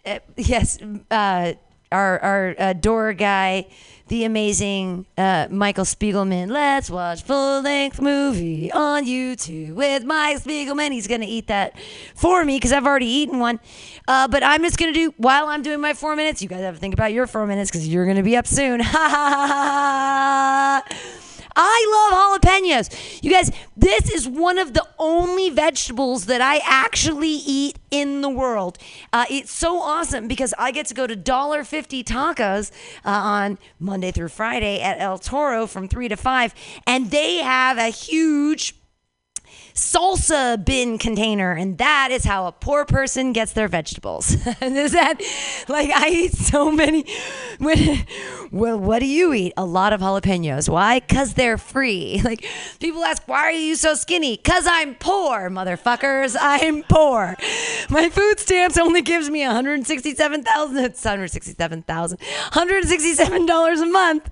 uh, 0.05 0.19
yes, 0.37 0.79
uh, 1.11 1.53
our 1.91 2.19
our 2.19 2.55
uh, 2.57 2.73
door 2.73 3.13
guy, 3.13 3.67
the 4.07 4.23
amazing 4.23 5.05
uh, 5.17 5.47
Michael 5.49 5.85
Spiegelman. 5.85 6.49
Let's 6.49 6.89
watch 6.89 7.23
full 7.23 7.61
length 7.61 8.01
movie 8.01 8.71
on 8.71 9.05
YouTube 9.05 9.73
with 9.73 10.03
Mike 10.03 10.37
Spiegelman. 10.43 10.91
He's 10.91 11.07
gonna 11.07 11.25
eat 11.27 11.47
that 11.47 11.77
for 12.15 12.43
me 12.45 12.57
because 12.57 12.71
I've 12.71 12.85
already 12.85 13.07
eaten 13.07 13.39
one. 13.39 13.59
Uh, 14.07 14.27
but 14.27 14.43
I'm 14.43 14.61
just 14.63 14.77
gonna 14.77 14.93
do 14.93 15.13
while 15.17 15.47
I'm 15.47 15.61
doing 15.61 15.81
my 15.81 15.93
four 15.93 16.15
minutes. 16.15 16.41
You 16.41 16.47
guys 16.49 16.61
have 16.61 16.75
to 16.75 16.79
think 16.79 16.93
about 16.93 17.13
your 17.13 17.27
four 17.27 17.45
minutes 17.47 17.71
because 17.71 17.87
you're 17.87 18.05
gonna 18.05 18.23
be 18.23 18.35
up 18.37 18.47
soon. 18.47 18.81
Ha 18.91 19.09
ha 19.09 19.47
ha 19.47 20.83
ha. 20.87 21.20
I 21.55 22.09
love 22.11 22.41
jalapenos. 22.41 23.23
You 23.23 23.31
guys, 23.31 23.51
this 23.75 24.09
is 24.09 24.27
one 24.27 24.57
of 24.57 24.73
the 24.73 24.85
only 24.99 25.49
vegetables 25.49 26.25
that 26.25 26.41
I 26.41 26.61
actually 26.65 27.29
eat 27.29 27.77
in 27.89 28.21
the 28.21 28.29
world. 28.29 28.77
Uh, 29.11 29.25
it's 29.29 29.51
so 29.51 29.81
awesome 29.81 30.27
because 30.27 30.53
I 30.57 30.71
get 30.71 30.85
to 30.87 30.93
go 30.93 31.07
to 31.07 31.15
$1.50 31.15 32.03
tacos 32.03 32.71
uh, 33.05 33.09
on 33.09 33.57
Monday 33.79 34.11
through 34.11 34.29
Friday 34.29 34.81
at 34.81 34.99
El 34.99 35.17
Toro 35.17 35.67
from 35.67 35.87
3 35.87 36.07
to 36.09 36.15
5, 36.15 36.55
and 36.87 37.11
they 37.11 37.37
have 37.37 37.77
a 37.77 37.89
huge 37.89 38.80
salsa 39.73 40.63
bin 40.63 40.97
container, 40.97 41.51
and 41.51 41.77
that 41.77 42.09
is 42.11 42.23
how 42.25 42.47
a 42.47 42.51
poor 42.51 42.85
person 42.85 43.33
gets 43.33 43.53
their 43.53 43.67
vegetables. 43.67 44.31
is 44.61 44.91
that 44.91 45.21
like 45.67 45.89
I 45.93 46.09
eat 46.09 46.33
so 46.33 46.71
many? 46.71 47.05
Well, 48.51 48.77
what 48.77 48.99
do 48.99 49.05
you 49.05 49.33
eat? 49.33 49.53
A 49.55 49.65
lot 49.65 49.93
of 49.93 50.01
jalapenos. 50.01 50.67
Why? 50.67 50.99
Because 50.99 51.33
they're 51.33 51.57
free. 51.57 52.21
Like 52.31 52.45
people 52.79 53.03
ask, 53.03 53.27
why 53.27 53.39
are 53.39 53.51
you 53.51 53.75
so 53.75 53.93
skinny? 53.93 54.37
Because 54.37 54.65
I'm 54.65 54.95
poor, 54.95 55.49
motherfuckers. 55.49 56.37
I'm 56.39 56.83
poor. 56.83 57.35
My 57.89 58.09
food 58.09 58.39
stamps 58.39 58.77
only 58.77 59.01
gives 59.01 59.29
me 59.29 59.41
167,000. 59.45 60.77
It's 60.77 61.03
167,000. 61.03 62.19
167 62.19 63.45
dollars 63.45 63.81
a 63.81 63.85
month, 63.85 64.29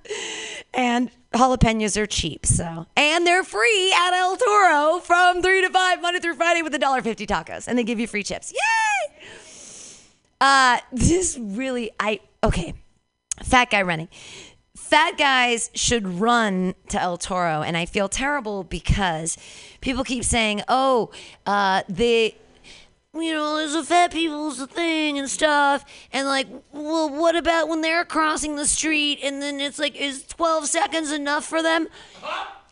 and 0.72 1.10
jalapenos 1.32 1.96
are 1.96 2.06
cheap, 2.06 2.44
so 2.44 2.86
and 2.96 3.26
they're 3.26 3.44
free 3.44 3.94
at 3.96 4.12
El 4.12 4.36
Toro 4.36 4.98
from 5.00 5.42
three 5.42 5.62
to 5.62 5.70
five 5.70 6.02
Monday 6.02 6.20
through 6.20 6.34
Friday 6.34 6.62
with 6.62 6.74
a 6.74 6.78
dollar 6.78 7.02
fifty 7.02 7.26
tacos, 7.26 7.68
and 7.68 7.78
they 7.78 7.84
give 7.84 8.00
you 8.00 8.06
free 8.06 8.22
chips. 8.22 8.52
Yay! 8.52 9.18
Uh, 10.40 10.78
this 10.92 11.38
really, 11.38 11.90
I 12.00 12.20
okay, 12.42 12.74
fat 13.42 13.70
guy 13.70 13.82
running. 13.82 14.08
Fat 14.76 15.18
guys 15.18 15.70
should 15.74 16.06
run 16.06 16.74
to 16.88 17.00
El 17.00 17.16
Toro, 17.16 17.62
and 17.62 17.76
I 17.76 17.86
feel 17.86 18.08
terrible 18.08 18.64
because 18.64 19.36
people 19.80 20.02
keep 20.04 20.24
saying, 20.24 20.62
"Oh, 20.68 21.10
uh, 21.46 21.82
the." 21.88 22.34
You 23.14 23.32
know, 23.32 23.56
there's 23.56 23.74
a 23.74 23.82
fat 23.82 24.12
people's 24.12 24.60
a 24.60 24.66
thing 24.66 25.18
and 25.18 25.28
stuff. 25.28 25.84
And 26.12 26.28
like, 26.28 26.46
well, 26.72 27.10
what 27.10 27.34
about 27.34 27.68
when 27.68 27.80
they're 27.80 28.04
crossing 28.04 28.56
the 28.56 28.66
street 28.66 29.18
and 29.22 29.42
then 29.42 29.60
it's 29.60 29.78
like, 29.78 29.96
is 29.96 30.24
12 30.26 30.66
seconds 30.66 31.10
enough 31.10 31.44
for 31.44 31.62
them? 31.62 31.88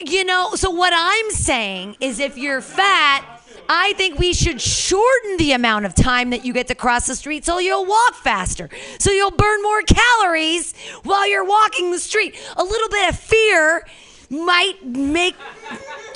You 0.01 0.25
know, 0.25 0.55
so 0.55 0.71
what 0.71 0.93
I'm 0.95 1.31
saying 1.33 1.97
is 2.01 2.21
if 2.21 2.39
you're 2.39 2.61
fat, 2.61 3.25
I 3.69 3.95
think 3.95 4.19
we 4.19 4.33
should 4.33 4.61
shorten 4.61 5.37
the 5.39 5.53
amount 5.53 5.87
of 5.87 5.95
time 5.95 6.31
that 6.31 6.45
you 6.45 6.53
get 6.53 6.69
to 6.69 6.75
cross 6.75 7.09
the 7.09 7.17
street 7.17 7.45
so 7.45 7.59
you'll 7.59 7.85
walk 7.85 8.15
faster. 8.15 8.69
So 8.99 9.11
you'll 9.11 9.33
burn 9.33 9.63
more 9.63 9.83
calories 9.83 10.73
while 11.03 11.29
you're 11.29 11.45
walking 11.45 11.91
the 11.91 11.99
street. 11.99 12.37
A 12.57 12.63
little 12.63 12.89
bit 12.89 13.09
of 13.11 13.19
fear 13.19 13.85
might 14.31 14.85
make 14.87 15.35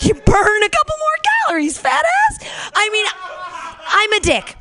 you 0.00 0.14
burn 0.14 0.62
a 0.62 0.68
couple 0.68 0.96
more 0.98 1.18
calories, 1.46 1.76
fat 1.76 2.04
ass. 2.04 2.70
I 2.74 2.88
mean, 2.90 3.06
I'm 3.86 4.12
a 4.12 4.20
dick. 4.20 4.56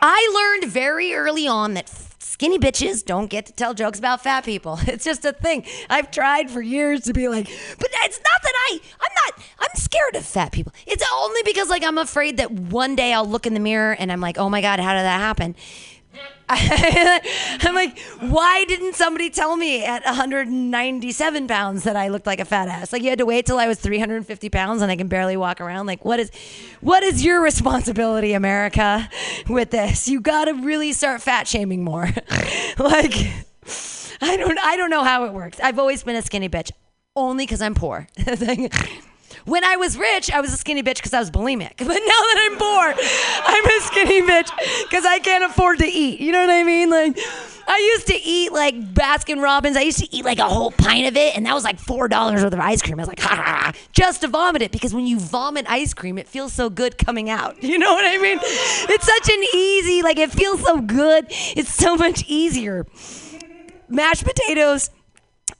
I 0.00 0.30
learned 0.60 0.72
very 0.72 1.14
early 1.14 1.48
on 1.48 1.74
that 1.74 1.88
skinny 2.18 2.58
bitches 2.58 3.02
don't 3.02 3.30
get 3.30 3.46
to 3.46 3.52
tell 3.52 3.72
jokes 3.72 3.98
about 3.98 4.22
fat 4.22 4.44
people. 4.44 4.78
It's 4.86 5.04
just 5.04 5.24
a 5.24 5.32
thing. 5.32 5.64
I've 5.88 6.10
tried 6.10 6.50
for 6.50 6.60
years 6.60 7.02
to 7.02 7.12
be 7.12 7.28
like, 7.28 7.46
but 7.46 7.88
it's 8.04 8.18
not 8.18 8.42
that 8.42 8.52
I, 8.70 8.80
I'm 9.00 9.12
not, 9.24 9.46
I'm 9.60 9.74
scared 9.76 10.16
of 10.16 10.24
fat 10.24 10.52
people. 10.52 10.72
It's 10.86 11.04
only 11.14 11.40
because 11.44 11.68
like 11.68 11.82
I'm 11.82 11.98
afraid 11.98 12.36
that 12.36 12.50
one 12.50 12.94
day 12.94 13.12
I'll 13.12 13.26
look 13.26 13.46
in 13.46 13.54
the 13.54 13.60
mirror 13.60 13.92
and 13.98 14.12
I'm 14.12 14.20
like, 14.20 14.38
oh 14.38 14.50
my 14.50 14.60
God, 14.60 14.80
how 14.80 14.92
did 14.94 15.02
that 15.02 15.18
happen? 15.18 15.56
I'm 16.48 17.74
like, 17.74 17.98
why 18.20 18.64
didn't 18.66 18.94
somebody 18.94 19.30
tell 19.30 19.56
me 19.56 19.84
at 19.84 20.04
197 20.04 21.48
pounds 21.48 21.82
that 21.82 21.96
I 21.96 22.08
looked 22.08 22.26
like 22.26 22.38
a 22.38 22.44
fat 22.44 22.68
ass? 22.68 22.92
Like 22.92 23.02
you 23.02 23.10
had 23.10 23.18
to 23.18 23.26
wait 23.26 23.46
till 23.46 23.58
I 23.58 23.66
was 23.66 23.80
350 23.80 24.48
pounds 24.50 24.80
and 24.80 24.90
I 24.90 24.96
can 24.96 25.08
barely 25.08 25.36
walk 25.36 25.60
around. 25.60 25.86
Like 25.86 26.04
what 26.04 26.20
is, 26.20 26.30
what 26.80 27.02
is 27.02 27.24
your 27.24 27.42
responsibility, 27.42 28.32
America, 28.32 29.08
with 29.48 29.70
this? 29.70 30.06
You 30.06 30.20
got 30.20 30.44
to 30.44 30.52
really 30.52 30.92
start 30.92 31.20
fat 31.20 31.48
shaming 31.48 31.82
more. 31.82 32.04
like, 32.78 33.14
I 34.20 34.36
don't, 34.36 34.58
I 34.60 34.76
don't 34.76 34.90
know 34.90 35.02
how 35.02 35.24
it 35.24 35.32
works. 35.32 35.58
I've 35.60 35.80
always 35.80 36.04
been 36.04 36.16
a 36.16 36.22
skinny 36.22 36.48
bitch, 36.48 36.70
only 37.16 37.44
because 37.44 37.60
I'm 37.60 37.74
poor. 37.74 38.06
When 39.46 39.64
I 39.64 39.76
was 39.76 39.96
rich, 39.96 40.30
I 40.30 40.40
was 40.40 40.52
a 40.52 40.56
skinny 40.56 40.82
bitch 40.82 40.96
because 40.96 41.14
I 41.14 41.20
was 41.20 41.30
bulimic. 41.30 41.76
But 41.86 41.86
now 41.86 41.94
that 41.94 42.48
I'm 42.50 42.58
poor, 42.58 42.94
I'm 43.46 43.64
a 43.64 43.80
skinny 43.84 44.22
bitch 44.22 44.50
because 44.82 45.06
I 45.06 45.20
can't 45.20 45.44
afford 45.44 45.78
to 45.78 45.86
eat. 45.86 46.20
You 46.20 46.32
know 46.32 46.40
what 46.40 46.50
I 46.50 46.64
mean? 46.64 46.90
Like, 46.90 47.16
I 47.68 47.78
used 47.94 48.08
to 48.08 48.14
eat 48.14 48.52
like 48.52 48.74
Baskin 48.92 49.40
Robbins. 49.40 49.76
I 49.76 49.82
used 49.82 49.98
to 49.98 50.14
eat 50.14 50.24
like 50.24 50.40
a 50.40 50.48
whole 50.48 50.72
pint 50.72 51.06
of 51.06 51.16
it, 51.16 51.36
and 51.36 51.46
that 51.46 51.54
was 51.54 51.62
like 51.62 51.78
four 51.78 52.08
dollars 52.08 52.42
worth 52.42 52.52
of 52.52 52.58
ice 52.58 52.82
cream. 52.82 52.98
I 52.98 53.02
was 53.02 53.08
like, 53.08 53.20
ha, 53.20 53.36
ha, 53.36 53.72
just 53.92 54.22
to 54.22 54.28
vomit 54.28 54.62
it 54.62 54.72
because 54.72 54.92
when 54.92 55.06
you 55.06 55.18
vomit 55.20 55.66
ice 55.68 55.94
cream, 55.94 56.18
it 56.18 56.26
feels 56.26 56.52
so 56.52 56.68
good 56.68 56.98
coming 56.98 57.30
out. 57.30 57.56
You 57.66 57.78
know 57.78 57.92
what 57.92 58.04
I 58.06 58.16
mean? 58.18 58.38
It's 58.42 59.06
such 59.06 59.28
an 59.36 59.44
easy, 59.54 60.00
like 60.02 60.18
it 60.18 60.30
feels 60.30 60.62
so 60.62 60.80
good. 60.80 61.26
It's 61.28 61.74
so 61.74 61.94
much 61.96 62.24
easier. 62.26 62.86
Mashed 63.88 64.24
potatoes. 64.24 64.90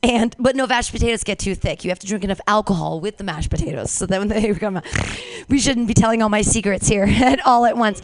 And 0.02 0.34
but 0.38 0.56
no 0.56 0.66
mashed 0.66 0.92
potatoes 0.92 1.24
get 1.24 1.38
too 1.38 1.54
thick. 1.54 1.84
You 1.84 1.90
have 1.90 1.98
to 2.00 2.06
drink 2.06 2.22
enough 2.24 2.40
alcohol 2.46 3.00
with 3.00 3.16
the 3.16 3.24
mashed 3.24 3.50
potatoes, 3.50 3.90
so 3.90 4.06
that 4.06 4.18
when 4.18 4.28
they 4.28 4.50
become, 4.52 4.80
we 5.48 5.58
shouldn't 5.58 5.88
be 5.88 5.94
telling 5.94 6.22
all 6.22 6.28
my 6.28 6.42
secrets 6.42 6.88
here 6.88 7.04
at 7.08 7.44
all 7.46 7.64
at 7.64 7.76
once. 7.76 8.02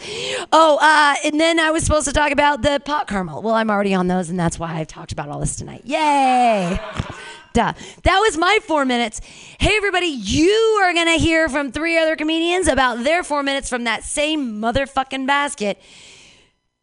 Oh, 0.53 0.79
uh, 0.81 1.15
and 1.25 1.39
then 1.41 1.61
I 1.61 1.71
was 1.71 1.85
supposed 1.85 2.07
to 2.07 2.13
talk 2.13 2.33
about 2.33 2.63
the 2.63 2.81
pot 2.85 3.09
caramel. 3.09 3.43
Well, 3.43 3.55
I'm 3.55 3.71
already 3.71 3.95
on 3.95 4.07
those, 4.09 4.31
and 4.31 4.39
that's 4.39 4.59
why 4.59 4.75
I've 4.75 4.89
talked 4.89 5.13
about 5.13 5.29
all 5.29 5.41
this 5.41 5.57
tonight. 5.57 5.83
Yay! 5.85 6.81
Duh. 7.53 7.75
That 8.05 8.19
was 8.21 8.39
my 8.39 8.59
four 8.63 8.85
minutes. 8.85 9.21
Hey, 9.61 9.77
everybody, 9.77 10.07
you 10.07 10.81
are 10.83 10.95
going 10.95 11.07
to 11.07 11.23
hear 11.23 11.51
from 11.51 11.71
three 11.71 11.99
other 11.99 12.17
comedians 12.17 12.67
about 12.67 13.05
their 13.05 13.23
four 13.23 13.43
minutes 13.43 13.69
from 13.69 13.85
that 13.85 14.05
same 14.05 14.61
motherfucking 14.61 15.27
basket. 15.27 15.79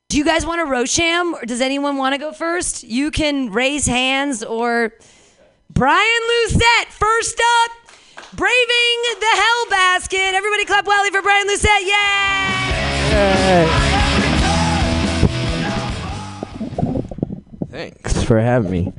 Do 0.10 0.18
you 0.18 0.26
guys 0.26 0.44
want 0.44 0.60
a 0.60 0.66
Rosham 0.66 1.34
or 1.34 1.46
does 1.46 1.62
anyone 1.62 1.98
want 1.98 2.16
to 2.16 2.20
go 2.20 2.32
first? 2.32 2.84
You 2.84 3.12
can 3.12 3.52
raise 3.52 3.86
hands 3.86 4.42
or 4.44 4.92
Brian 5.70 6.22
Lucette, 6.28 6.88
first 6.88 7.40
up, 7.64 7.72
braving 8.34 9.04
the 9.20 9.36
hell 9.36 9.70
basket. 9.70 10.34
Everybody 10.34 10.66
clap 10.66 10.88
wildly 10.88 11.12
for 11.12 11.22
Brian 11.22 11.46
Lucette. 11.46 11.84
Yay! 11.84 12.10
Thanks 17.70 18.24
for 18.24 18.40
having 18.40 18.72
me. 18.72 18.92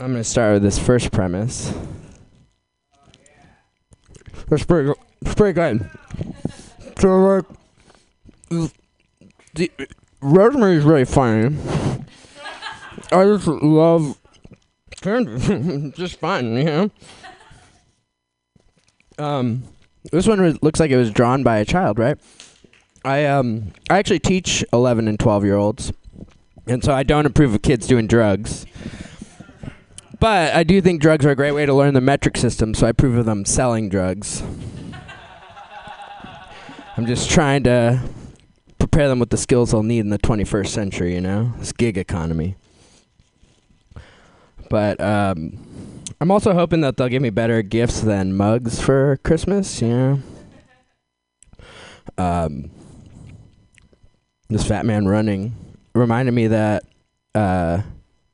I'm 0.00 0.10
going 0.10 0.14
to 0.14 0.24
start 0.24 0.54
with 0.54 0.64
this 0.64 0.80
first 0.80 1.12
premise. 1.12 1.72
That's 4.48 4.64
pretty, 4.64 4.92
pretty 5.36 5.52
good. 5.52 5.88
So, 6.98 7.20
like, 7.20 7.44
the, 9.54 9.70
Rosemary 10.24 10.76
is 10.76 10.84
really 10.84 11.04
funny. 11.04 11.54
I 13.12 13.24
just 13.24 13.46
love 13.46 14.18
Candy. 15.02 15.92
just 15.96 16.18
fun, 16.18 16.56
you 16.56 16.64
know? 16.64 16.90
Um, 19.18 19.64
this 20.10 20.26
one 20.26 20.40
was, 20.40 20.62
looks 20.62 20.80
like 20.80 20.90
it 20.90 20.96
was 20.96 21.10
drawn 21.10 21.42
by 21.42 21.58
a 21.58 21.64
child, 21.66 21.98
right? 21.98 22.16
I 23.04 23.26
um 23.26 23.72
I 23.90 23.98
actually 23.98 24.18
teach 24.18 24.64
11 24.72 25.08
and 25.08 25.20
12 25.20 25.44
year 25.44 25.56
olds, 25.56 25.92
and 26.66 26.82
so 26.82 26.94
I 26.94 27.02
don't 27.02 27.26
approve 27.26 27.54
of 27.54 27.60
kids 27.60 27.86
doing 27.86 28.06
drugs. 28.06 28.64
But 30.20 30.54
I 30.54 30.64
do 30.64 30.80
think 30.80 31.02
drugs 31.02 31.26
are 31.26 31.30
a 31.30 31.36
great 31.36 31.52
way 31.52 31.66
to 31.66 31.74
learn 31.74 31.92
the 31.92 32.00
metric 32.00 32.38
system, 32.38 32.72
so 32.72 32.86
I 32.86 32.90
approve 32.90 33.18
of 33.18 33.26
them 33.26 33.44
selling 33.44 33.90
drugs. 33.90 34.42
I'm 36.96 37.04
just 37.04 37.30
trying 37.30 37.64
to 37.64 38.00
prepare 38.88 39.08
them 39.08 39.18
with 39.18 39.30
the 39.30 39.36
skills 39.38 39.70
they'll 39.70 39.82
need 39.82 40.00
in 40.00 40.10
the 40.10 40.18
21st 40.18 40.68
century, 40.68 41.14
you 41.14 41.20
know? 41.20 41.54
This 41.58 41.72
gig 41.72 41.96
economy. 41.96 42.54
But 44.68 45.00
um, 45.00 46.04
I'm 46.20 46.30
also 46.30 46.52
hoping 46.52 46.82
that 46.82 46.98
they'll 46.98 47.08
give 47.08 47.22
me 47.22 47.30
better 47.30 47.62
gifts 47.62 48.02
than 48.02 48.36
mugs 48.36 48.80
for 48.80 49.18
Christmas, 49.24 49.80
you 49.80 49.88
know? 49.88 50.22
Um, 52.18 52.70
this 54.50 54.68
fat 54.68 54.84
man 54.84 55.06
running 55.06 55.54
reminded 55.94 56.32
me 56.32 56.48
that 56.48 56.84
uh, 57.34 57.80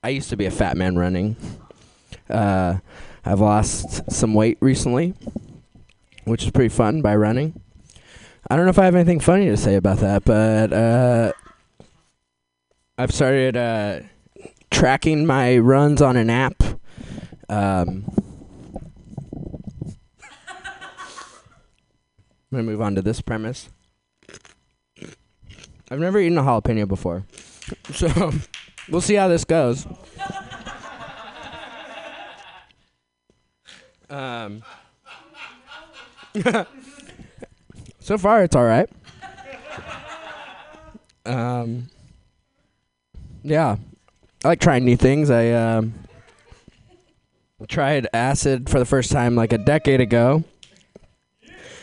I 0.03 0.09
used 0.09 0.31
to 0.31 0.37
be 0.37 0.47
a 0.47 0.51
fat 0.51 0.77
man 0.77 0.99
running. 0.99 1.37
Uh, 2.29 2.79
I've 3.25 3.41
lost 3.41 4.11
some 4.11 4.35
weight 4.35 4.59
recently, 4.61 5.15
which 6.25 6.43
is 6.43 6.51
pretty 6.51 6.71
fun 6.71 7.03
by 7.03 7.15
running. 7.15 7.61
I 8.51 8.57
don't 8.57 8.65
know 8.65 8.71
if 8.71 8.81
I 8.81 8.85
have 8.85 8.97
anything 8.97 9.21
funny 9.21 9.47
to 9.47 9.57
say 9.57 9.77
about 9.77 9.99
that, 9.99 10.25
but 10.25 10.73
uh, 10.73 11.33
I've 12.99 13.15
started 13.15 13.57
uh, 13.57 14.01
tracking 14.73 15.25
my 15.25 15.59
runs 15.59 16.03
on 16.03 16.17
an 16.17 16.29
app. 16.31 16.61
Um, 17.49 18.11
I'm 22.51 22.51
gonna 22.51 22.65
move 22.65 22.81
on 22.81 22.97
to 22.97 23.03
this 23.03 23.21
premise. 23.21 23.69
I've 25.89 26.01
never 26.01 26.19
eaten 26.19 26.37
a 26.37 26.43
jalapeno 26.43 26.89
before, 26.89 27.25
so 27.93 28.33
we'll 28.89 29.01
see 29.01 29.15
how 29.15 29.29
this 29.29 29.45
goes. 29.45 29.87
Um, 34.11 34.65
so 38.01 38.19
far, 38.19 38.43
it's 38.43 38.57
all 38.57 38.65
right. 38.65 38.89
Um, 41.25 41.89
yeah, 43.43 43.77
I 44.45 44.49
like 44.49 44.61
trying 44.61 44.85
new 44.85 44.97
things. 44.97 45.31
I 45.31 45.51
um, 45.51 45.95
tried 47.69 48.09
acid 48.13 48.69
for 48.69 48.79
the 48.79 48.85
first 48.85 49.13
time 49.13 49.37
like 49.37 49.53
a 49.53 49.59
decade 49.59 50.01
ago, 50.01 50.45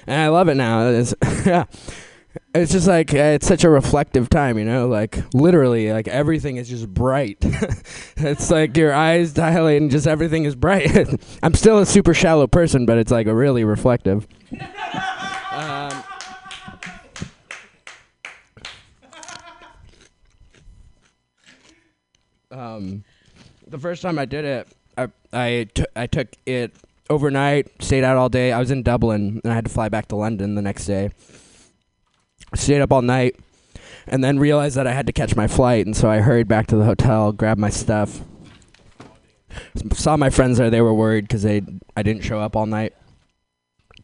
and 0.06 0.20
I 0.20 0.28
love 0.30 0.50
it 0.50 0.56
now. 0.56 0.88
It's, 0.90 1.14
yeah, 1.46 1.66
it's 2.54 2.72
just 2.72 2.88
like 2.88 3.14
it's 3.14 3.48
such 3.48 3.64
a 3.64 3.70
reflective 3.70 4.30
time, 4.30 4.58
you 4.58 4.66
know. 4.66 4.88
Like 4.88 5.20
literally, 5.34 5.92
like 5.92 6.08
everything 6.08 6.58
is 6.58 6.70
just 6.70 6.92
bright. 6.92 7.38
it's 8.18 8.50
like 8.52 8.76
your 8.76 8.94
eyes 8.94 9.34
dilate 9.34 9.82
and 9.82 9.92
just 9.92 10.08
everything 10.08 10.46
is 10.46 10.56
bright. 10.56 10.92
I'm 11.44 11.54
still 11.54 11.80
a 11.80 11.86
super 11.86 12.14
shallow 12.14 12.48
person, 12.48 12.86
but 12.86 12.98
it's 12.98 13.12
like 13.12 13.28
a 13.28 13.36
really 13.36 13.64
reflective. 13.64 14.28
Um, 22.58 23.04
the 23.68 23.78
first 23.78 24.02
time 24.02 24.18
I 24.20 24.26
did 24.26 24.46
it, 24.46 24.68
I 24.98 25.08
I, 25.32 25.68
t- 25.74 25.86
I 25.96 26.08
took 26.08 26.28
it 26.46 26.74
overnight, 27.10 27.68
stayed 27.82 28.04
out 28.04 28.18
all 28.18 28.30
day. 28.30 28.52
I 28.52 28.60
was 28.60 28.72
in 28.72 28.84
Dublin 28.84 29.42
and 29.44 29.52
I 29.52 29.56
had 29.56 29.66
to 29.66 29.72
fly 29.72 29.90
back 29.90 30.08
to 30.08 30.16
London 30.16 30.56
the 30.56 30.62
next 30.62 30.86
day. 30.86 31.12
Stayed 32.56 32.82
up 32.82 32.92
all 32.92 33.02
night 33.02 33.36
and 34.08 34.24
then 34.24 34.40
realized 34.40 34.78
that 34.78 34.88
I 34.88 34.94
had 34.94 35.06
to 35.08 35.14
catch 35.14 35.36
my 35.36 35.48
flight, 35.48 35.86
and 35.86 35.96
so 35.96 36.10
I 36.10 36.20
hurried 36.20 36.48
back 36.48 36.68
to 36.68 36.78
the 36.78 36.86
hotel, 36.86 37.32
grabbed 37.32 37.60
my 37.60 37.70
stuff. 37.70 38.22
Saw 39.94 40.18
my 40.18 40.30
friends 40.30 40.58
there; 40.58 40.70
they 40.70 40.82
were 40.82 40.94
worried 40.94 41.24
because 41.24 41.44
they 41.44 41.62
I 41.96 42.04
didn't 42.04 42.24
show 42.24 42.40
up 42.40 42.56
all 42.56 42.66
night. 42.66 42.94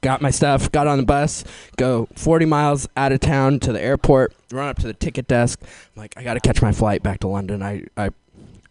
Got 0.01 0.21
my 0.21 0.31
stuff, 0.31 0.69
got 0.71 0.85
on 0.87 0.97
the 0.97 1.05
bus, 1.05 1.45
go 1.77 2.09
40 2.15 2.45
miles 2.45 2.89
out 2.97 3.13
of 3.13 3.21
town 3.21 3.61
to 3.61 3.71
the 3.71 3.81
airport, 3.81 4.33
run 4.51 4.67
up 4.67 4.77
to 4.79 4.87
the 4.87 4.93
ticket 4.93 5.29
desk. 5.29 5.61
I'm 5.61 6.01
like, 6.01 6.13
I 6.17 6.23
got 6.23 6.33
to 6.33 6.41
catch 6.41 6.61
my 6.61 6.73
flight 6.73 7.01
back 7.01 7.21
to 7.21 7.27
London. 7.27 7.63
I 7.63 7.85
I 7.95 8.09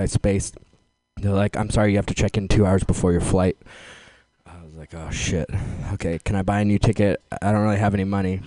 I 0.02 0.06
spaced. 0.06 0.56
They're 1.16 1.32
like, 1.32 1.56
I'm 1.56 1.70
sorry, 1.70 1.92
you 1.92 1.96
have 1.96 2.06
to 2.06 2.14
check 2.14 2.36
in 2.36 2.48
two 2.48 2.66
hours 2.66 2.84
before 2.84 3.12
your 3.12 3.20
flight. 3.20 3.56
I 4.46 4.62
was 4.64 4.74
like, 4.74 4.94
oh 4.94 5.10
shit. 5.10 5.48
Okay, 5.94 6.18
can 6.24 6.36
I 6.36 6.42
buy 6.42 6.60
a 6.60 6.64
new 6.64 6.78
ticket? 6.78 7.22
I 7.40 7.52
don't 7.52 7.62
really 7.62 7.78
have 7.78 7.94
any 7.94 8.04
money. 8.04 8.40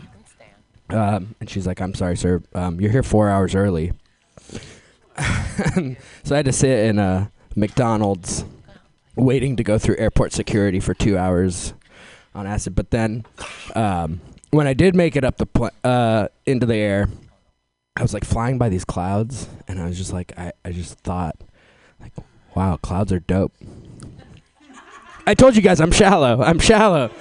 Um, 0.89 1.35
and 1.39 1.49
she's 1.49 1.65
like, 1.65 1.81
I'm 1.81 1.93
sorry, 1.95 2.17
sir. 2.17 2.43
Um, 2.53 2.79
you're 2.79 2.91
here 2.91 3.03
four 3.03 3.29
hours 3.29 3.55
early. 3.55 3.93
so 5.17 5.95
I 6.31 6.37
had 6.37 6.45
to 6.45 6.51
sit 6.51 6.85
in 6.85 6.99
a 6.99 7.31
McDonald's 7.55 8.45
waiting 9.15 9.55
to 9.55 9.63
go 9.63 9.77
through 9.77 9.97
airport 9.97 10.33
security 10.33 10.79
for 10.79 10.93
two 10.93 11.17
hours 11.17 11.73
on 12.33 12.45
acid. 12.45 12.75
But 12.75 12.91
then 12.91 13.25
um, 13.73 14.19
when 14.51 14.67
I 14.67 14.73
did 14.73 14.95
make 14.95 15.15
it 15.15 15.23
up 15.23 15.37
the 15.37 15.45
pl- 15.45 15.71
uh, 15.83 16.27
into 16.45 16.65
the 16.65 16.75
air, 16.75 17.09
I 17.95 18.01
was 18.01 18.13
like 18.13 18.25
flying 18.25 18.57
by 18.57 18.67
these 18.67 18.83
clouds, 18.83 19.47
and 19.69 19.79
I 19.79 19.85
was 19.85 19.97
just 19.97 20.11
like, 20.11 20.37
I, 20.37 20.51
I 20.65 20.71
just 20.73 20.99
thought, 20.99 21.37
wow, 22.55 22.77
clouds 22.77 23.11
are 23.11 23.19
dope. 23.19 23.53
I 25.27 25.33
told 25.33 25.55
you 25.55 25.61
guys 25.61 25.81
I'm 25.81 25.91
shallow. 25.91 26.41
I'm 26.41 26.59
shallow. 26.59 27.11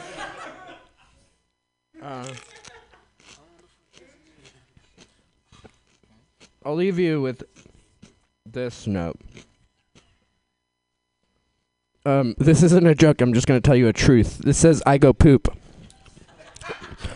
Uh, 2.03 2.27
I'll 6.65 6.75
leave 6.75 6.99
you 6.99 7.21
with 7.21 7.43
this 8.47 8.87
note. 8.87 9.19
Um, 12.07 12.35
this 12.39 12.63
isn't 12.63 12.87
a 12.87 12.95
joke. 12.95 13.23
I'm 13.23 13.33
just 13.33 13.47
going 13.47 13.61
to 13.61 13.67
tell 13.67 13.77
you 13.77 13.89
a 13.89 13.93
truth. 13.93 14.39
This 14.39 14.59
says, 14.59 14.83
I 14.85 14.99
go 14.99 15.15
poop. 15.15 15.57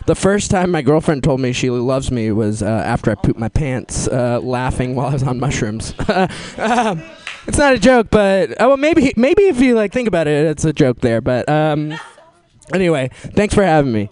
The 0.06 0.14
first 0.14 0.50
time 0.50 0.70
my 0.70 0.80
girlfriend 0.80 1.22
told 1.22 1.40
me 1.40 1.52
she 1.52 1.68
loves 1.68 2.10
me 2.10 2.32
was 2.32 2.62
uh, 2.62 2.66
after 2.66 3.10
I 3.10 3.14
pooped 3.14 3.38
my 3.38 3.50
pants, 3.50 4.08
uh, 4.08 4.40
laughing 4.42 4.94
while 4.94 5.08
I 5.08 5.12
was 5.12 5.22
on 5.22 5.38
mushrooms. 5.38 5.92
it's 7.48 7.58
not 7.58 7.72
a 7.72 7.78
joke, 7.78 8.08
but 8.10 8.54
oh, 8.60 8.68
well, 8.68 8.76
maybe 8.76 9.12
maybe 9.16 9.44
if 9.44 9.60
you 9.60 9.74
like 9.74 9.92
think 9.92 10.06
about 10.06 10.28
it, 10.28 10.46
it's 10.46 10.64
a 10.64 10.72
joke 10.72 11.00
there. 11.00 11.20
But 11.20 11.48
um, 11.48 11.94
anyway, 12.72 13.10
thanks 13.12 13.54
for 13.54 13.64
having 13.64 13.90
me. 13.90 14.10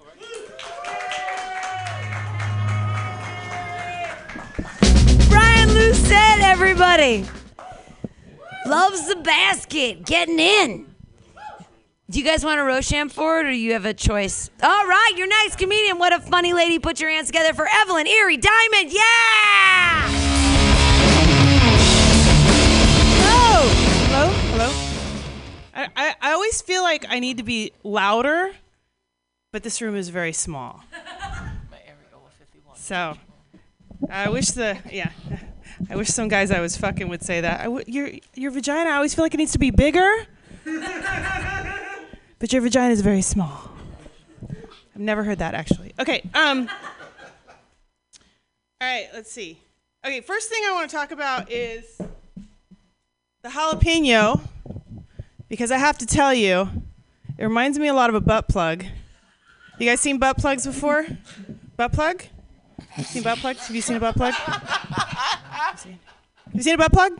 Brian 5.28 5.68
Lucette, 5.68 6.40
everybody. 6.40 7.26
Loves 8.66 9.06
the 9.06 9.16
basket. 9.16 10.04
Getting 10.04 10.40
in. 10.40 10.86
Do 12.08 12.18
you 12.18 12.24
guys 12.24 12.44
want 12.44 12.58
a 12.58 12.62
Rosham 12.62 13.10
for 13.10 13.40
it 13.40 13.46
or 13.46 13.52
you 13.52 13.74
have 13.74 13.84
a 13.84 13.94
choice? 13.94 14.50
All 14.62 14.86
right, 14.86 15.12
your 15.16 15.26
next 15.26 15.56
comedian. 15.56 15.98
What 15.98 16.12
a 16.12 16.20
funny 16.20 16.52
lady. 16.52 16.78
Put 16.78 17.00
your 17.00 17.10
hands 17.10 17.26
together 17.26 17.52
for 17.52 17.68
Evelyn 17.82 18.06
Erie 18.06 18.38
Diamond. 18.38 18.92
Yeah! 18.92 20.25
I, 25.76 25.88
I, 25.94 26.14
I 26.22 26.32
always 26.32 26.62
feel 26.62 26.82
like 26.82 27.04
I 27.08 27.18
need 27.18 27.36
to 27.36 27.42
be 27.42 27.72
louder, 27.84 28.52
but 29.52 29.62
this 29.62 29.82
room 29.82 29.94
is 29.94 30.08
very 30.08 30.32
small. 30.32 30.82
My 31.70 31.76
areola 31.76 32.30
51. 32.38 32.76
So, 32.78 33.18
I 34.10 34.30
wish 34.30 34.48
the 34.48 34.78
yeah, 34.90 35.10
I 35.90 35.96
wish 35.96 36.08
some 36.08 36.28
guys 36.28 36.50
I 36.50 36.60
was 36.60 36.78
fucking 36.78 37.08
would 37.08 37.22
say 37.22 37.42
that. 37.42 37.60
I 37.60 37.64
w- 37.64 37.84
your 37.86 38.10
your 38.34 38.50
vagina. 38.52 38.88
I 38.88 38.94
always 38.94 39.14
feel 39.14 39.22
like 39.22 39.34
it 39.34 39.36
needs 39.36 39.52
to 39.52 39.58
be 39.58 39.70
bigger, 39.70 40.10
but 40.64 42.52
your 42.54 42.62
vagina 42.62 42.92
is 42.92 43.02
very 43.02 43.22
small. 43.22 43.70
I've 44.94 45.02
never 45.02 45.24
heard 45.24 45.40
that 45.40 45.54
actually. 45.54 45.92
Okay. 46.00 46.22
Um. 46.32 46.70
All 48.80 48.88
right. 48.88 49.08
Let's 49.12 49.30
see. 49.30 49.58
Okay. 50.06 50.22
First 50.22 50.48
thing 50.48 50.62
I 50.66 50.72
want 50.72 50.88
to 50.88 50.96
talk 50.96 51.10
about 51.10 51.52
is 51.52 52.00
the 53.42 53.50
jalapeno 53.50 54.40
because 55.48 55.70
I 55.70 55.78
have 55.78 55.98
to 55.98 56.06
tell 56.06 56.34
you, 56.34 56.68
it 57.38 57.44
reminds 57.44 57.78
me 57.78 57.88
a 57.88 57.94
lot 57.94 58.08
of 58.08 58.14
a 58.16 58.20
butt 58.20 58.48
plug. 58.48 58.84
You 59.78 59.86
guys 59.86 60.00
seen 60.00 60.18
butt 60.18 60.38
plugs 60.38 60.66
before? 60.66 61.06
Butt 61.76 61.92
plug? 61.92 62.22
Seen 63.04 63.22
butt 63.22 63.38
plugs? 63.38 63.66
Have 63.66 63.76
you 63.76 63.82
seen 63.82 63.96
a 63.96 64.00
butt 64.00 64.16
plug? 64.16 64.32
Have 64.34 65.86
you 66.54 66.62
seen 66.62 66.74
a 66.74 66.78
butt 66.78 66.92
plug? 66.92 67.12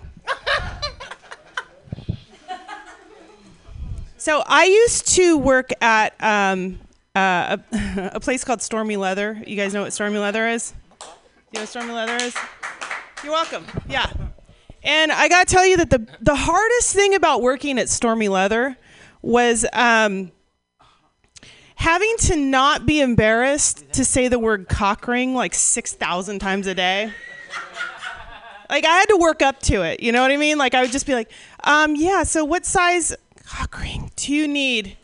So 4.26 4.42
I 4.44 4.64
used 4.64 5.06
to 5.14 5.38
work 5.38 5.70
at 5.80 6.14
um, 6.20 6.80
uh, 7.14 7.58
a, 7.72 8.10
a 8.14 8.18
place 8.20 8.42
called 8.42 8.60
Stormy 8.60 8.96
Leather. 8.96 9.40
You 9.46 9.54
guys 9.54 9.72
know 9.72 9.82
what 9.82 9.92
Stormy 9.92 10.18
Leather 10.18 10.48
is? 10.48 10.74
You 11.00 11.06
know 11.54 11.60
what 11.60 11.68
Stormy 11.68 11.92
Leather 11.92 12.16
is? 12.16 12.34
You're 13.22 13.32
welcome. 13.32 13.64
Yeah. 13.88 14.10
And 14.86 15.10
I 15.10 15.26
gotta 15.26 15.46
tell 15.46 15.66
you 15.66 15.76
that 15.78 15.90
the 15.90 16.06
the 16.20 16.36
hardest 16.36 16.94
thing 16.94 17.16
about 17.16 17.42
working 17.42 17.76
at 17.76 17.88
Stormy 17.88 18.28
Leather 18.28 18.76
was 19.20 19.66
um, 19.72 20.30
having 21.74 22.14
to 22.18 22.36
not 22.36 22.86
be 22.86 23.00
embarrassed 23.00 23.92
to 23.94 24.04
say 24.04 24.28
the 24.28 24.38
word 24.38 24.68
cock 24.68 25.08
ring 25.08 25.34
like 25.34 25.54
six 25.54 25.92
thousand 25.92 26.38
times 26.38 26.68
a 26.68 26.74
day. 26.74 27.12
Like 28.70 28.84
I 28.84 28.96
had 28.96 29.06
to 29.06 29.16
work 29.16 29.42
up 29.42 29.60
to 29.62 29.82
it. 29.82 30.00
You 30.00 30.12
know 30.12 30.22
what 30.22 30.30
I 30.30 30.36
mean? 30.36 30.56
Like 30.56 30.74
I 30.74 30.82
would 30.82 30.92
just 30.92 31.06
be 31.06 31.14
like, 31.14 31.30
um, 31.64 31.96
yeah. 31.96 32.22
So 32.22 32.44
what 32.44 32.64
size 32.64 33.12
cock 33.44 33.80
ring 33.80 34.12
do 34.14 34.32
you 34.32 34.46
need? 34.46 34.96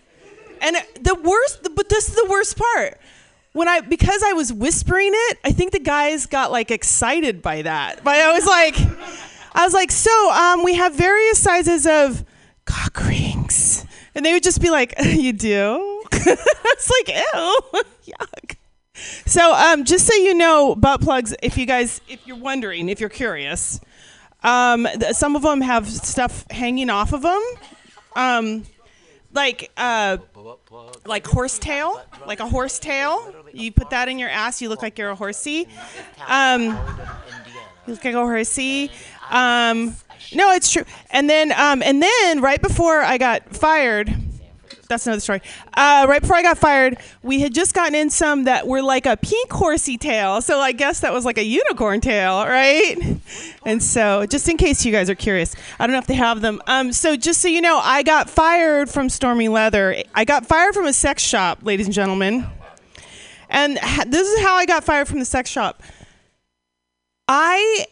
And 0.61 0.77
the 1.01 1.17
worst, 1.17 1.69
but 1.75 1.89
this 1.89 2.09
is 2.09 2.15
the 2.15 2.27
worst 2.31 2.57
part. 2.57 3.01
When 3.53 3.67
I 3.67 3.81
because 3.81 4.23
I 4.25 4.33
was 4.33 4.53
whispering 4.53 5.11
it, 5.13 5.39
I 5.45 5.51
think 5.51 5.73
the 5.73 5.81
guys 5.81 6.27
got 6.27 6.53
like 6.53 6.71
excited 6.71 7.43
by 7.43 7.63
that. 7.63 8.05
But 8.05 8.15
I 8.15 8.33
was 8.33 8.47
like. 8.47 8.77
I 9.55 9.65
was 9.65 9.75
like, 9.75 9.91
so 9.91 10.33
um, 10.33 10.65
we 10.65 10.75
have 10.75 10.95
various 10.95 11.39
sizes 11.39 11.87
of 11.87 12.25
cock 12.65 13.05
rings. 13.07 13.87
And 14.15 14.25
they 14.25 14.33
would 14.33 14.43
just 14.43 14.61
be 14.61 14.71
like, 14.71 14.95
you 15.05 15.33
do? 15.33 16.03
it's 16.13 16.91
like, 16.91 17.09
ew, 17.09 17.61
yuck. 18.07 18.57
So 19.27 19.53
um, 19.55 19.85
just 19.85 20.07
so 20.07 20.15
you 20.15 20.35
know, 20.35 20.75
butt 20.75 21.01
plugs, 21.01 21.35
if 21.43 21.57
you 21.57 21.67
guys, 21.67 22.01
if 22.09 22.27
you're 22.27 22.37
wondering, 22.37 22.89
if 22.89 23.01
you're 23.01 23.09
curious, 23.09 23.81
um, 24.43 24.87
th- 24.99 25.15
some 25.15 25.35
of 25.35 25.43
them 25.43 25.61
have 25.61 25.89
stuff 25.89 26.45
hanging 26.51 26.91
off 26.91 27.13
of 27.13 27.23
them. 27.23 27.43
Um, 28.15 28.65
like 29.33 29.71
uh, 29.79 30.19
like 31.07 31.27
horsetail, 31.27 32.03
like 32.27 32.41
a 32.41 32.47
horsetail. 32.49 33.35
You 33.53 33.73
put 33.73 33.91
that 33.91 34.09
in 34.09 34.19
your 34.19 34.29
ass, 34.29 34.61
you 34.61 34.69
look 34.69 34.83
like 34.83 34.99
you're 34.99 35.11
a 35.11 35.15
horsey. 35.15 35.69
Um, 36.27 36.63
you 37.87 37.95
look 37.95 38.05
like 38.05 38.15
a 38.15 38.21
horsey. 38.21 38.91
Um, 39.33 39.97
no, 40.35 40.53
it's 40.53 40.71
true. 40.71 40.85
And 41.11 41.29
then, 41.29 41.53
um, 41.53 41.83
and 41.83 42.01
then 42.03 42.41
right 42.41 42.61
before 42.61 43.01
I 43.03 43.19
got 43.19 43.55
fired, 43.55 44.15
that's 44.89 45.07
another 45.07 45.21
story. 45.21 45.41
Uh, 45.75 46.07
right 46.09 46.21
before 46.21 46.37
I 46.37 46.43
got 46.43 46.59
fired, 46.59 46.99
we 47.23 47.41
had 47.41 47.55
just 47.55 47.75
gotten 47.75 47.95
in 47.95 48.11
some 48.11 48.45
that 48.45 48.67
were 48.67 48.83
like 48.83 49.07
a 49.07 49.17
pink 49.17 49.51
horsey 49.51 49.97
tail. 49.97 50.43
So 50.43 50.61
I 50.61 50.73
guess 50.73 51.01
that 51.01 51.13
was 51.13 51.25
like 51.25 51.39
a 51.39 51.45
unicorn 51.45 52.01
tail, 52.01 52.45
right? 52.45 52.97
And 53.65 53.83
so, 53.83 54.27
just 54.27 54.49
in 54.49 54.57
case 54.57 54.85
you 54.85 54.93
guys 54.93 55.09
are 55.09 55.15
curious, 55.15 55.55
I 55.79 55.87
don't 55.87 55.93
know 55.93 55.99
if 55.99 56.07
they 56.07 56.15
have 56.15 56.41
them. 56.41 56.61
Um, 56.67 56.93
so 56.93 57.17
just 57.17 57.41
so 57.41 57.49
you 57.49 57.61
know, 57.61 57.79
I 57.79 58.03
got 58.03 58.29
fired 58.29 58.91
from 58.91 59.09
Stormy 59.09 59.49
Leather. 59.49 60.03
I 60.15 60.25
got 60.25 60.47
fired 60.47 60.75
from 60.75 60.87
a 60.87 60.93
sex 60.93 61.23
shop, 61.23 61.61
ladies 61.63 61.87
and 61.87 61.95
gentlemen. 61.95 62.47
And 63.49 63.79
this 64.07 64.29
is 64.29 64.41
how 64.41 64.57
I 64.57 64.67
got 64.67 64.85
fired 64.85 65.09
from 65.09 65.19
the 65.21 65.25
sex 65.25 65.49
shop. 65.49 65.83
I 67.29 67.87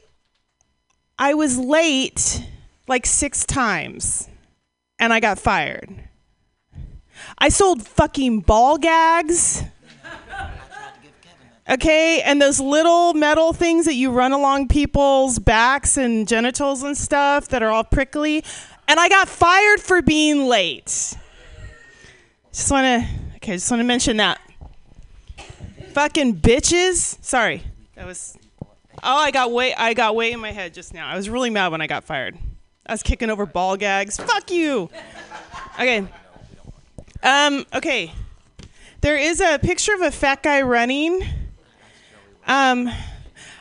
I 1.20 1.35
was 1.35 1.59
late 1.59 2.46
like 2.88 3.04
six 3.04 3.44
times 3.44 4.26
and 4.98 5.12
I 5.12 5.20
got 5.20 5.38
fired. 5.38 5.94
I 7.37 7.50
sold 7.50 7.87
fucking 7.87 8.40
ball 8.40 8.78
gags. 8.78 9.62
Okay, 11.68 12.22
and 12.22 12.40
those 12.40 12.59
little 12.59 13.12
metal 13.12 13.52
things 13.52 13.85
that 13.85 13.94
you 13.94 14.11
run 14.11 14.33
along 14.33 14.68
people's 14.68 15.38
backs 15.38 15.98
and 15.98 16.26
genitals 16.26 16.83
and 16.83 16.96
stuff 16.96 17.48
that 17.48 17.62
are 17.62 17.68
all 17.68 17.85
prickly. 17.85 18.42
And 18.88 18.98
I 18.98 19.09
got 19.11 19.28
fired 19.28 19.78
for 19.78 20.00
being 20.00 20.46
late. 20.46 21.16
Just 22.50 22.70
want 22.72 23.04
to, 23.04 23.09
okay, 23.37 23.52
just 23.52 23.70
want 23.70 23.80
to 23.80 23.85
mention 23.85 24.16
that. 24.16 24.40
Fucking 25.92 26.37
bitches. 26.37 27.22
Sorry, 27.22 27.62
that 27.94 28.06
was 28.06 28.37
Oh, 29.03 29.17
I 29.17 29.31
got 29.31 29.51
way 29.51 29.75
I 29.75 29.95
got 29.95 30.15
way 30.15 30.33
in 30.33 30.41
my 30.41 30.53
head 30.53 30.75
just 30.75 30.93
now. 30.93 31.09
I 31.09 31.17
was 31.17 31.29
really 31.31 31.51
mad 31.51 31.69
when 31.69 31.81
I 31.81 31.87
got 31.87 32.05
fired. 32.05 32.37
I 32.87 32.93
was 32.93 33.03
kicking 33.03 33.31
over 33.31 33.47
ball 33.47 33.77
gags. 33.77 34.17
Fuck 34.17 34.51
you. 34.51 34.91
Okay. 35.75 36.07
Um, 37.23 37.65
okay. 37.75 38.13
There 39.01 39.17
is 39.17 39.41
a 39.41 39.59
picture 39.59 39.95
of 39.95 40.03
a 40.03 40.11
fat 40.11 40.43
guy 40.43 40.63
running. 40.63 41.23
Um, 42.47 42.91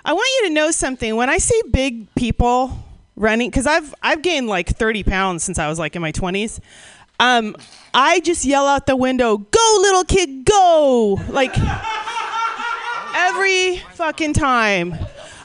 I 0.04 0.14
want 0.14 0.28
you 0.42 0.48
to 0.50 0.54
know 0.54 0.72
something. 0.72 1.16
When 1.16 1.30
I 1.30 1.38
see 1.38 1.62
big 1.72 2.14
people 2.16 2.78
running, 3.16 3.50
because 3.50 3.68
I've 3.68 3.94
I've 4.02 4.22
gained 4.22 4.48
like 4.48 4.70
30 4.70 5.04
pounds 5.04 5.44
since 5.44 5.60
I 5.60 5.70
was 5.70 5.80
like 5.80 5.96
in 5.96 6.02
my 6.02 6.12
20s. 6.12 6.60
Um, 7.22 7.56
I 7.94 8.22
just 8.22 8.46
yell 8.46 8.66
out 8.66 8.86
the 8.88 8.96
window, 8.96 9.38
"Go, 9.38 9.78
little 9.82 10.04
kid, 10.04 10.46
go!" 10.46 11.20
Like 11.30 11.56
every 13.16 13.78
fucking 13.94 14.34
time. 14.34 14.96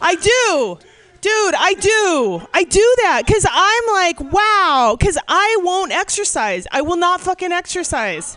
I 0.05 0.17
do. 0.17 0.79
Dude, 1.23 1.55
I 1.55 1.73
do. 1.81 2.47
I 2.53 2.64
do 2.64 2.95
that 3.05 3.23
because 3.27 3.47
I'm 3.51 3.85
like, 3.95 4.21
wow, 4.33 4.95
because 4.99 5.17
I 5.27 5.59
won't 5.62 5.93
exercise. 5.93 6.67
I 6.71 6.83
will 6.83 6.99
not 6.99 7.23
fucking 7.23 7.51
exercise. 7.51 8.37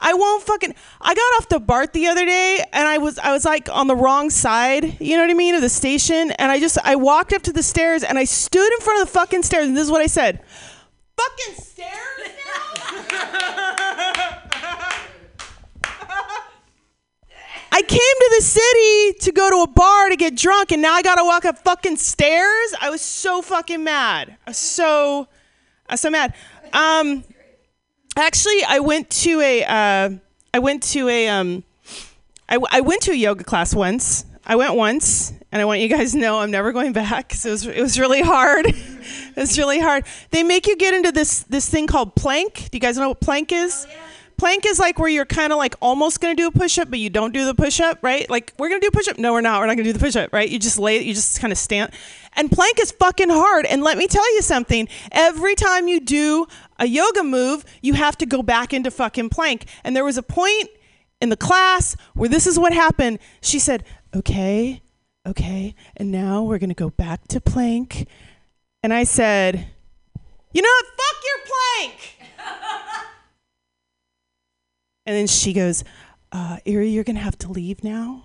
I 0.00 0.14
won't 0.14 0.42
fucking. 0.42 0.74
I 1.02 1.14
got 1.14 1.20
off 1.36 1.50
the 1.50 1.60
BART 1.60 1.92
the 1.92 2.06
other 2.06 2.24
day, 2.24 2.64
and 2.72 2.88
I 2.88 2.96
was 2.96 3.18
I 3.18 3.32
was 3.32 3.44
like 3.44 3.68
on 3.68 3.86
the 3.88 3.94
wrong 3.94 4.30
side. 4.30 4.98
You 4.98 5.18
know 5.18 5.24
what 5.24 5.30
I 5.30 5.34
mean 5.34 5.54
of 5.54 5.60
the 5.60 5.68
station, 5.68 6.30
and 6.30 6.50
I 6.50 6.58
just 6.58 6.78
I 6.82 6.96
walked 6.96 7.34
up 7.34 7.42
to 7.42 7.52
the 7.52 7.62
stairs, 7.62 8.02
and 8.02 8.18
I 8.18 8.24
stood 8.24 8.72
in 8.72 8.80
front 8.80 9.02
of 9.02 9.06
the 9.06 9.12
fucking 9.12 9.42
stairs, 9.42 9.66
and 9.66 9.76
this 9.76 9.84
is 9.84 9.90
what 9.90 10.00
I 10.00 10.06
said: 10.06 10.42
"Fucking 11.18 11.62
stairs 11.62 12.00
I 17.72 17.82
came 17.82 17.98
to 17.98 18.34
the 18.36 18.42
city 18.42 19.18
to 19.26 19.32
go 19.32 19.48
to 19.50 19.70
a 19.70 19.72
bar 19.72 20.08
to 20.08 20.16
get 20.16 20.36
drunk, 20.36 20.72
and 20.72 20.82
now 20.82 20.92
I 20.92 21.02
gotta 21.02 21.24
walk 21.24 21.44
up 21.44 21.58
fucking 21.58 21.96
stairs. 21.96 22.74
I 22.80 22.90
was 22.90 23.00
so 23.00 23.42
fucking 23.42 23.84
mad. 23.84 24.36
I 24.46 24.50
was 24.50 24.56
so, 24.56 25.28
I 25.88 25.94
was 25.94 26.00
so 26.00 26.10
mad. 26.10 26.34
Um, 26.72 27.22
actually, 28.16 28.64
I 28.66 28.80
went 28.80 29.08
to 29.10 29.40
a, 29.40 29.64
uh, 29.64 30.10
I 30.52 30.58
went 30.58 30.82
to 30.84 31.08
a, 31.08 31.28
um, 31.28 31.62
I, 32.48 32.58
I 32.72 32.80
went 32.80 33.02
to 33.02 33.12
a 33.12 33.16
yoga 33.16 33.44
class 33.44 33.74
once. 33.74 34.24
I 34.44 34.56
went 34.56 34.74
once, 34.74 35.32
and 35.52 35.62
I 35.62 35.64
want 35.64 35.80
you 35.80 35.88
guys 35.88 36.12
to 36.12 36.18
know 36.18 36.40
I'm 36.40 36.50
never 36.50 36.72
going 36.72 36.92
back 36.92 37.28
because 37.28 37.46
it 37.46 37.50
was 37.50 37.66
it 37.66 37.80
was 37.80 37.98
really 38.00 38.22
hard. 38.22 38.66
it 38.66 39.36
was 39.36 39.56
really 39.58 39.78
hard. 39.78 40.04
They 40.30 40.42
make 40.42 40.66
you 40.66 40.76
get 40.76 40.92
into 40.92 41.12
this 41.12 41.44
this 41.44 41.68
thing 41.68 41.86
called 41.86 42.16
plank. 42.16 42.68
Do 42.70 42.76
you 42.76 42.80
guys 42.80 42.96
know 42.96 43.10
what 43.10 43.20
plank 43.20 43.52
is? 43.52 43.86
Plank 44.40 44.64
is 44.64 44.78
like 44.78 44.98
where 44.98 45.10
you're 45.10 45.26
kind 45.26 45.52
of 45.52 45.58
like 45.58 45.74
almost 45.82 46.18
gonna 46.18 46.34
do 46.34 46.46
a 46.46 46.50
push 46.50 46.78
up, 46.78 46.88
but 46.88 46.98
you 46.98 47.10
don't 47.10 47.34
do 47.34 47.44
the 47.44 47.54
push 47.54 47.78
up, 47.78 47.98
right? 48.00 48.28
Like 48.30 48.54
we're 48.58 48.70
gonna 48.70 48.80
do 48.80 48.86
a 48.86 48.90
push 48.90 49.06
up. 49.06 49.18
No, 49.18 49.34
we're 49.34 49.42
not. 49.42 49.60
We're 49.60 49.66
not 49.66 49.74
gonna 49.74 49.84
do 49.84 49.92
the 49.92 49.98
push 49.98 50.16
up, 50.16 50.32
right? 50.32 50.48
You 50.48 50.58
just 50.58 50.78
lay, 50.78 51.02
you 51.02 51.12
just 51.12 51.40
kind 51.40 51.52
of 51.52 51.58
stand. 51.58 51.92
And 52.32 52.50
plank 52.50 52.80
is 52.80 52.90
fucking 52.90 53.28
hard. 53.28 53.66
And 53.66 53.82
let 53.82 53.98
me 53.98 54.06
tell 54.06 54.24
you 54.34 54.40
something. 54.40 54.88
Every 55.12 55.54
time 55.54 55.88
you 55.88 56.00
do 56.00 56.46
a 56.78 56.86
yoga 56.86 57.22
move, 57.22 57.66
you 57.82 57.92
have 57.92 58.16
to 58.16 58.24
go 58.24 58.42
back 58.42 58.72
into 58.72 58.90
fucking 58.90 59.28
plank. 59.28 59.66
And 59.84 59.94
there 59.94 60.06
was 60.06 60.16
a 60.16 60.22
point 60.22 60.70
in 61.20 61.28
the 61.28 61.36
class 61.36 61.94
where 62.14 62.30
this 62.30 62.46
is 62.46 62.58
what 62.58 62.72
happened. 62.72 63.18
She 63.42 63.58
said, 63.58 63.84
"Okay, 64.16 64.80
okay, 65.26 65.74
and 65.98 66.10
now 66.10 66.44
we're 66.44 66.58
gonna 66.58 66.72
go 66.72 66.88
back 66.88 67.28
to 67.28 67.42
plank." 67.42 68.06
And 68.82 68.94
I 68.94 69.04
said, 69.04 69.66
You 70.54 70.62
know 70.62 70.70
what? 70.80 70.86
Fuck 70.96 71.24
your 71.26 71.90
plank. 71.90 73.10
and 75.06 75.16
then 75.16 75.26
she 75.26 75.52
goes, 75.52 75.82
uh, 76.32 76.58
Erie, 76.64 76.90
you're 76.90 77.04
going 77.04 77.16
to 77.16 77.22
have 77.22 77.38
to 77.38 77.50
leave 77.50 77.82
now. 77.82 78.24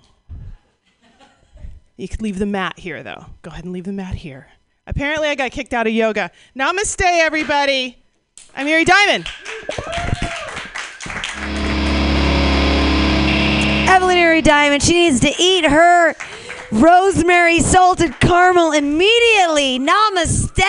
You 1.98 2.08
could 2.10 2.22
leave 2.22 2.40
the 2.40 2.46
mat 2.46 2.78
here, 2.78 3.02
though. 3.04 3.28
Go 3.42 3.52
ahead 3.52 3.64
and 3.64 3.72
leave 3.72 3.86
the 3.86 3.94
mat 3.94 4.16
here. 4.16 4.48
Apparently, 4.86 5.30
I 5.30 5.36
got 5.36 5.52
kicked 5.52 5.74
out 5.74 5.88
of 5.88 5.94
yoga. 5.94 6.30
Namaste, 6.56 7.02
everybody. 7.02 7.98
I'm 8.54 8.68
Erie 8.68 8.84
Diamond. 8.84 9.28
Evelyn 13.90 14.18
Erie 14.18 14.42
Diamond, 14.42 14.84
she 14.84 14.94
needs 14.94 15.22
to 15.22 15.32
eat 15.40 15.66
her 15.66 16.16
rosemary 16.72 17.62
salted 17.62 18.20
caramel 18.20 18.74
immediately. 18.74 19.80
Namaste, 19.80 20.62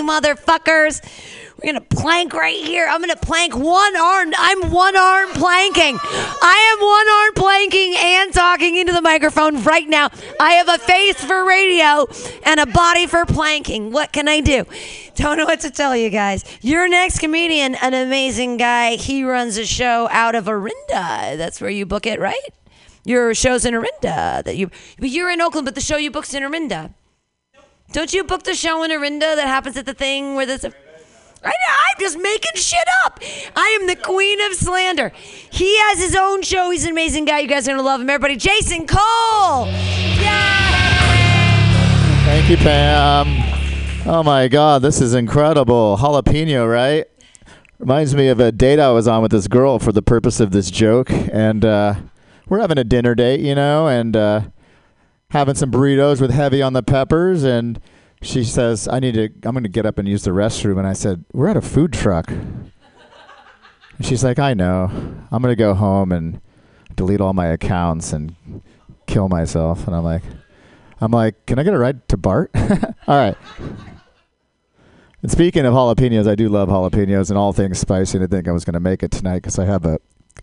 motherfuckers. 0.00 1.02
We're 1.62 1.74
gonna 1.74 1.84
plank 1.84 2.32
right 2.32 2.56
here. 2.56 2.86
I'm 2.88 3.00
gonna 3.00 3.16
plank 3.16 3.54
one 3.54 3.96
arm. 3.96 4.32
I'm 4.38 4.70
one 4.70 4.96
arm 4.96 5.28
planking. 5.30 5.98
I 6.02 6.72
am 6.72 6.86
one 6.86 7.08
arm 7.08 7.34
planking 7.34 7.96
and 7.98 8.32
talking 8.32 8.76
into 8.76 8.94
the 8.94 9.02
microphone 9.02 9.62
right 9.64 9.86
now. 9.86 10.08
I 10.40 10.52
have 10.52 10.68
a 10.68 10.78
face 10.78 11.22
for 11.22 11.44
radio 11.44 12.06
and 12.44 12.60
a 12.60 12.66
body 12.66 13.06
for 13.06 13.26
planking. 13.26 13.92
What 13.92 14.10
can 14.10 14.26
I 14.26 14.40
do? 14.40 14.64
Don't 15.16 15.36
know 15.36 15.44
what 15.44 15.60
to 15.60 15.70
tell 15.70 15.94
you 15.94 16.08
guys. 16.08 16.44
Your 16.62 16.88
next 16.88 17.18
comedian, 17.18 17.74
an 17.74 17.92
amazing 17.92 18.56
guy. 18.56 18.96
He 18.96 19.22
runs 19.22 19.58
a 19.58 19.66
show 19.66 20.08
out 20.10 20.34
of 20.34 20.46
Orinda. 20.48 21.36
That's 21.36 21.60
where 21.60 21.68
you 21.68 21.84
book 21.84 22.06
it, 22.06 22.18
right? 22.20 22.48
Your 23.04 23.34
show's 23.34 23.66
in 23.66 23.74
Orinda. 23.74 24.42
That 24.44 24.56
you, 24.56 24.70
you're 24.98 25.30
in 25.30 25.42
Oakland, 25.42 25.66
but 25.66 25.74
the 25.74 25.82
show 25.82 25.98
you 25.98 26.10
book's 26.10 26.32
in 26.32 26.42
Orinda. 26.42 26.94
Don't 27.92 28.14
you 28.14 28.24
book 28.24 28.44
the 28.44 28.54
show 28.54 28.82
in 28.82 28.90
Orinda 28.90 29.36
that 29.36 29.46
happens 29.46 29.76
at 29.76 29.84
the 29.84 29.94
thing 29.94 30.36
where 30.36 30.46
there's 30.46 30.64
a 30.64 30.72
I 31.42 31.48
I'm 31.48 32.00
just 32.00 32.18
making 32.18 32.52
shit 32.54 32.86
up. 33.04 33.20
I 33.56 33.78
am 33.80 33.86
the 33.86 33.96
queen 33.96 34.40
of 34.42 34.54
slander. 34.54 35.12
He 35.50 35.76
has 35.78 35.98
his 35.98 36.14
own 36.14 36.42
show. 36.42 36.70
He's 36.70 36.84
an 36.84 36.90
amazing 36.90 37.24
guy. 37.24 37.40
You 37.40 37.48
guys 37.48 37.68
are 37.68 37.72
gonna 37.72 37.82
love 37.82 38.00
him. 38.00 38.10
Everybody, 38.10 38.36
Jason 38.36 38.86
Cole. 38.86 39.66
Thank 42.24 42.48
you, 42.48 42.56
Pam. 42.58 43.26
Oh 44.06 44.22
my 44.22 44.48
God, 44.48 44.82
this 44.82 45.00
is 45.00 45.14
incredible. 45.14 45.96
Jalapeno, 45.98 46.70
right? 46.70 47.06
Reminds 47.78 48.14
me 48.14 48.28
of 48.28 48.40
a 48.40 48.52
date 48.52 48.78
I 48.78 48.90
was 48.92 49.08
on 49.08 49.22
with 49.22 49.30
this 49.30 49.48
girl 49.48 49.78
for 49.78 49.90
the 49.92 50.02
purpose 50.02 50.38
of 50.38 50.50
this 50.50 50.70
joke, 50.70 51.10
and 51.10 51.64
uh, 51.64 51.94
we're 52.46 52.60
having 52.60 52.78
a 52.78 52.84
dinner 52.84 53.14
date, 53.14 53.40
you 53.40 53.54
know, 53.54 53.88
and 53.88 54.16
uh, 54.16 54.42
having 55.30 55.54
some 55.54 55.70
burritos 55.70 56.20
with 56.20 56.30
heavy 56.30 56.60
on 56.62 56.72
the 56.72 56.82
peppers, 56.82 57.42
and 57.42 57.80
she 58.22 58.44
says, 58.44 58.88
"I 58.88 59.00
need 59.00 59.14
to. 59.14 59.24
I'm 59.44 59.52
going 59.52 59.62
to 59.62 59.68
get 59.68 59.86
up 59.86 59.98
and 59.98 60.08
use 60.08 60.24
the 60.24 60.30
restroom." 60.30 60.78
And 60.78 60.86
I 60.86 60.92
said, 60.92 61.24
"We're 61.32 61.48
at 61.48 61.56
a 61.56 61.62
food 61.62 61.92
truck." 61.92 62.30
And 62.30 62.72
she's 64.02 64.22
like, 64.22 64.38
"I 64.38 64.54
know. 64.54 64.90
I'm 65.30 65.42
going 65.42 65.52
to 65.52 65.56
go 65.56 65.74
home 65.74 66.12
and 66.12 66.40
delete 66.94 67.20
all 67.20 67.32
my 67.32 67.46
accounts 67.46 68.12
and 68.12 68.34
kill 69.06 69.28
myself." 69.28 69.86
And 69.86 69.96
I'm 69.96 70.04
like, 70.04 70.22
"I'm 71.00 71.12
like, 71.12 71.46
can 71.46 71.58
I 71.58 71.62
get 71.62 71.74
a 71.74 71.78
ride 71.78 72.06
to 72.08 72.16
BART?" 72.16 72.50
all 73.06 73.16
right. 73.16 73.36
And 75.22 75.30
speaking 75.30 75.66
of 75.66 75.74
jalapenos, 75.74 76.26
I 76.26 76.34
do 76.34 76.48
love 76.48 76.68
jalapenos 76.68 77.28
and 77.28 77.38
all 77.38 77.52
things 77.52 77.78
spicy. 77.78 78.18
And 78.18 78.24
I 78.24 78.26
think 78.26 78.48
I 78.48 78.52
was 78.52 78.64
going 78.64 78.74
to 78.74 78.80
make 78.80 79.02
it 79.02 79.10
tonight 79.10 79.36
because 79.36 79.58
I 79.58 79.66
have 79.66 79.84
a 79.84 79.98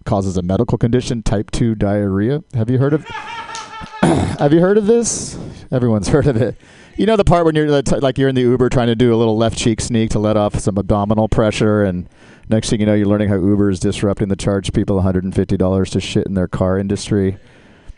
causes 0.06 0.38
a 0.38 0.42
medical 0.42 0.78
condition, 0.78 1.24
type 1.24 1.52
two 1.52 1.76
diarrhea. 1.76 2.44
Have 2.54 2.70
you 2.70 2.78
heard 2.78 2.94
of? 2.94 3.06
have 4.02 4.54
you 4.54 4.62
heard 4.62 4.78
of 4.78 4.86
this? 4.86 5.38
Everyone's 5.72 6.08
heard 6.10 6.28
of 6.28 6.38
it. 6.38 6.56
You 6.98 7.06
know 7.06 7.16
the 7.16 7.24
part 7.24 7.46
when 7.46 7.54
you're 7.54 7.70
like 7.70 8.18
you're 8.18 8.28
in 8.28 8.34
the 8.34 8.42
Uber 8.42 8.70
trying 8.70 8.88
to 8.88 8.96
do 8.96 9.14
a 9.14 9.18
little 9.18 9.38
left 9.38 9.56
cheek 9.56 9.82
sneak 9.82 10.10
to 10.12 10.20
let 10.20 10.36
off 10.36 10.58
some 10.58 10.80
abdominal 10.80 11.30
pressure, 11.30 11.84
and 11.84 12.10
next 12.50 12.72
thing 12.72 12.80
you 12.80 12.88
know, 12.88 12.96
you're 12.96 13.06
learning 13.06 13.30
how 13.30 13.36
Uber 13.36 13.70
is 13.70 13.80
disrupting 13.80 14.30
the 14.30 14.36
charge 14.36 14.74
people 14.74 15.00
$150 15.00 15.90
to 15.92 16.00
shit 16.00 16.26
in 16.26 16.34
their 16.34 16.48
car 16.48 16.80
industry. 16.80 17.38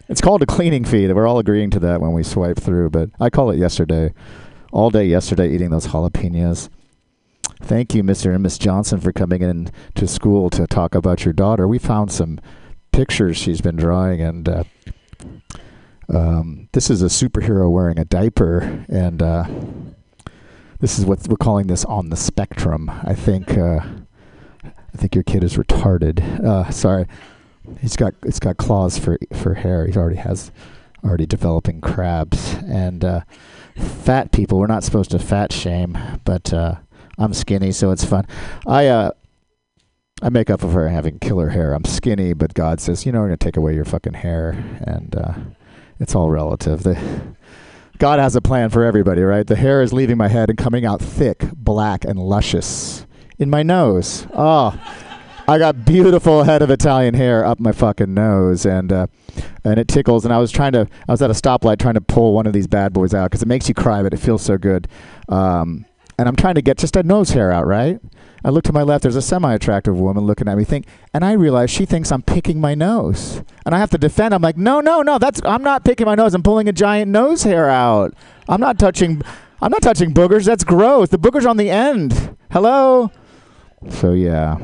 It's 0.10 0.20
called 0.20 0.42
a 0.42 0.46
cleaning 0.46 0.84
fee. 0.84 1.06
That 1.06 1.16
we're 1.16 1.28
all 1.28 1.40
agreeing 1.40 1.70
to 1.72 1.80
that 1.80 2.02
when 2.02 2.12
we 2.12 2.24
swipe 2.24 2.58
through, 2.58 2.90
but 2.90 3.10
I 3.22 3.30
call 3.30 3.52
it 3.52 3.58
yesterday. 3.58 4.14
All 4.74 4.90
day 4.90 5.06
yesterday 5.06 5.50
eating 5.50 5.70
those 5.70 5.88
jalapenos. 5.88 6.68
Thank 7.62 7.96
you, 7.96 8.04
Mr. 8.04 8.34
and 8.34 8.44
Miss 8.44 8.58
Johnson, 8.58 9.00
for 9.00 9.14
coming 9.14 9.42
in 9.42 9.72
to 9.96 10.08
school 10.08 10.50
to 10.50 10.68
talk 10.68 10.94
about 10.94 11.24
your 11.24 11.34
daughter. 11.34 11.70
We 11.70 11.80
found 11.80 12.12
some 12.12 12.42
pictures 12.92 13.38
she's 13.38 13.62
been 13.62 13.78
drawing, 13.78 14.20
and 14.20 14.50
uh, 14.50 14.64
um, 16.14 16.70
this 16.72 16.90
is 16.90 17.02
a 17.02 17.06
superhero 17.06 17.70
wearing 17.70 18.00
a 18.00 18.06
diaper, 18.06 18.86
and 18.90 19.22
uh, 19.22 19.46
this 20.80 20.98
is 20.98 21.06
what 21.06 21.28
we're 21.28 21.38
calling 21.38 21.68
this 21.68 21.86
on 21.86 22.10
the 22.10 22.16
spectrum. 22.16 22.90
I 22.90 23.14
think 23.14 23.58
uh, 23.58 23.82
I 24.64 24.98
think 24.98 25.14
your 25.14 25.24
kid 25.24 25.44
is 25.44 25.56
retarded. 25.56 26.44
Uh, 26.44 26.70
sorry, 26.72 27.06
he's 27.80 27.96
got 27.96 28.14
it's 28.24 28.40
got 28.40 28.58
claws 28.58 28.98
for 28.98 29.18
for 29.34 29.54
hair. 29.56 29.86
He 29.86 29.96
already 29.96 30.18
has 30.18 30.52
already 31.04 31.26
developing 31.26 31.80
crabs 31.80 32.56
and 32.68 33.06
uh, 33.06 33.22
fat 33.76 34.32
people. 34.32 34.58
We're 34.58 34.68
not 34.68 34.84
supposed 34.84 35.12
to 35.12 35.20
fat 35.20 35.54
shame, 35.54 35.98
but 36.26 36.52
uh, 36.54 36.76
I'm 37.18 37.34
skinny, 37.34 37.72
so 37.72 37.92
it's 37.92 38.04
fun. 38.04 38.26
I 38.66 38.88
uh, 38.88 39.12
I 40.22 40.30
make 40.30 40.50
up 40.50 40.62
for 40.62 40.70
her 40.70 40.90
having 40.90 41.20
killer 41.20 41.50
hair. 41.50 41.74
I'm 41.74 41.86
skinny, 41.86 42.34
but 42.34 42.54
God 42.54 42.82
says, 42.82 43.06
you 43.06 43.12
know, 43.12 43.20
we're 43.20 43.28
gonna 43.28 43.38
take 43.38 43.58
away 43.58 43.76
your 43.76 43.86
fucking 43.86 44.14
hair, 44.14 44.52
and 44.82 45.16
it's 46.00 46.16
all 46.16 46.30
relative. 46.30 46.84
The, 46.84 47.00
God 47.98 48.20
has 48.20 48.36
a 48.36 48.42
plan 48.42 48.70
for 48.70 48.84
everybody, 48.86 49.22
right? 49.22 49.46
The 49.46 49.56
hair 49.56 49.82
is 49.82 49.92
leaving 49.92 50.18
my 50.18 50.30
head 50.30 50.50
and 50.50 50.58
coming 50.58 50.86
out 50.86 51.02
thick, 51.02 51.44
black, 51.54 52.06
and 52.06 52.18
luscious 52.18 53.06
in 53.38 53.50
my 53.50 53.62
nose. 53.62 54.26
Oh, 54.34 54.80
I 55.48 55.58
got 55.58 55.84
beautiful 55.84 56.44
head 56.44 56.62
of 56.62 56.70
Italian 56.70 57.16
hair 57.16 57.44
up 57.44 57.60
my 57.60 57.72
fucking 57.72 58.14
nose, 58.14 58.66
and 58.66 58.94
uh, 58.94 59.08
and 59.64 59.80
it 59.80 59.88
tickles. 59.88 60.24
And 60.24 60.34
I 60.34 60.38
was 60.38 60.52
trying 60.52 60.74
to, 60.74 60.88
I 61.08 61.12
was 61.12 61.22
at 61.22 61.30
a 61.30 61.34
stoplight 61.34 61.80
trying 61.80 61.96
to 61.96 62.02
pull 62.02 62.34
one 62.34 62.46
of 62.48 62.54
these 62.54 62.68
bad 62.68 62.94
boys 62.94 63.14
out 63.14 63.32
because 63.32 63.42
it 63.42 63.48
makes 63.48 63.68
you 63.68 63.74
cry, 63.74 64.04
but 64.04 64.14
it 64.14 64.18
feels 64.18 64.44
so 64.44 64.58
good. 64.58 64.88
Um, 65.28 65.86
and 66.20 66.28
I'm 66.28 66.36
trying 66.36 66.56
to 66.56 66.62
get 66.62 66.78
just 66.78 66.98
a 66.98 67.04
nose 67.04 67.30
hair 67.30 67.50
out, 67.50 67.66
right? 67.66 67.98
I 68.44 68.50
look 68.50 68.66
to 68.66 68.74
my 68.74 68.84
left. 68.84 69.04
There's 69.04 69.16
a 69.16 69.22
semi-attractive 69.22 69.98
woman 69.98 70.26
looking 70.26 70.50
at 70.50 70.58
me. 70.58 70.66
Think, 70.66 70.86
and 71.14 71.24
I 71.24 71.32
realize 71.32 71.70
she 71.70 71.86
thinks 71.86 72.12
I'm 72.12 72.22
picking 72.22 72.60
my 72.60 72.76
nose, 72.76 73.42
and 73.66 73.74
I 73.74 73.80
have 73.80 73.90
to 73.92 73.98
defend. 73.98 74.34
I'm 74.34 74.42
like, 74.42 74.58
no, 74.58 74.82
no, 74.82 75.02
no. 75.02 75.18
That's 75.18 75.40
I'm 75.46 75.64
not 75.64 75.86
picking 75.86 76.06
my 76.06 76.16
nose. 76.16 76.34
I'm 76.34 76.44
pulling 76.44 76.68
a 76.68 76.74
giant 76.74 77.10
nose 77.10 77.44
hair 77.44 77.70
out. 77.70 78.14
I'm 78.50 78.60
not 78.60 78.78
touching. 78.78 79.22
I'm 79.62 79.72
not 79.72 79.82
touching 79.82 80.14
boogers. 80.14 80.46
That's 80.46 80.66
gross. 80.66 81.08
The 81.08 81.18
boogers 81.18 81.50
on 81.50 81.56
the 81.56 81.70
end. 81.70 82.36
Hello. 82.52 83.12
So 83.88 84.12
yeah. 84.12 84.58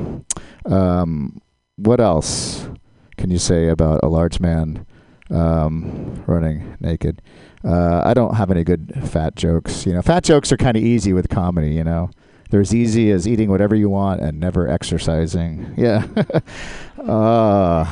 Um, 0.66 1.40
what 1.76 2.00
else 2.00 2.68
can 3.16 3.30
you 3.30 3.38
say 3.38 3.68
about 3.68 4.00
a 4.02 4.08
large 4.08 4.40
man 4.40 4.84
um, 5.30 6.22
running 6.26 6.76
naked? 6.80 7.22
Uh, 7.66 8.02
I 8.04 8.14
don't 8.14 8.34
have 8.34 8.50
any 8.50 8.62
good 8.62 8.92
fat 9.10 9.34
jokes. 9.34 9.86
You 9.86 9.94
know, 9.94 10.02
fat 10.02 10.22
jokes 10.22 10.52
are 10.52 10.56
kind 10.56 10.76
of 10.76 10.84
easy 10.84 11.12
with 11.12 11.28
comedy. 11.28 11.70
You 11.72 11.82
know, 11.82 12.10
they're 12.50 12.60
as 12.60 12.74
easy 12.74 13.10
as 13.10 13.26
eating 13.26 13.50
whatever 13.50 13.74
you 13.74 13.88
want 13.88 14.20
and 14.20 14.38
never 14.38 14.68
exercising. 14.68 15.74
Yeah. 15.76 16.06
uh, 16.98 17.84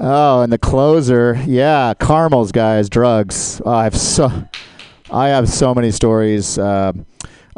oh, 0.00 0.42
and 0.42 0.52
the 0.52 0.58
closer, 0.58 1.40
yeah, 1.46 1.94
caramels, 1.94 2.50
guys, 2.50 2.88
drugs. 2.88 3.62
Oh, 3.64 3.70
I 3.70 3.84
have 3.84 3.96
so, 3.96 4.30
I 5.12 5.28
have 5.28 5.48
so 5.48 5.72
many 5.72 5.92
stories. 5.92 6.58
Uh, 6.58 6.92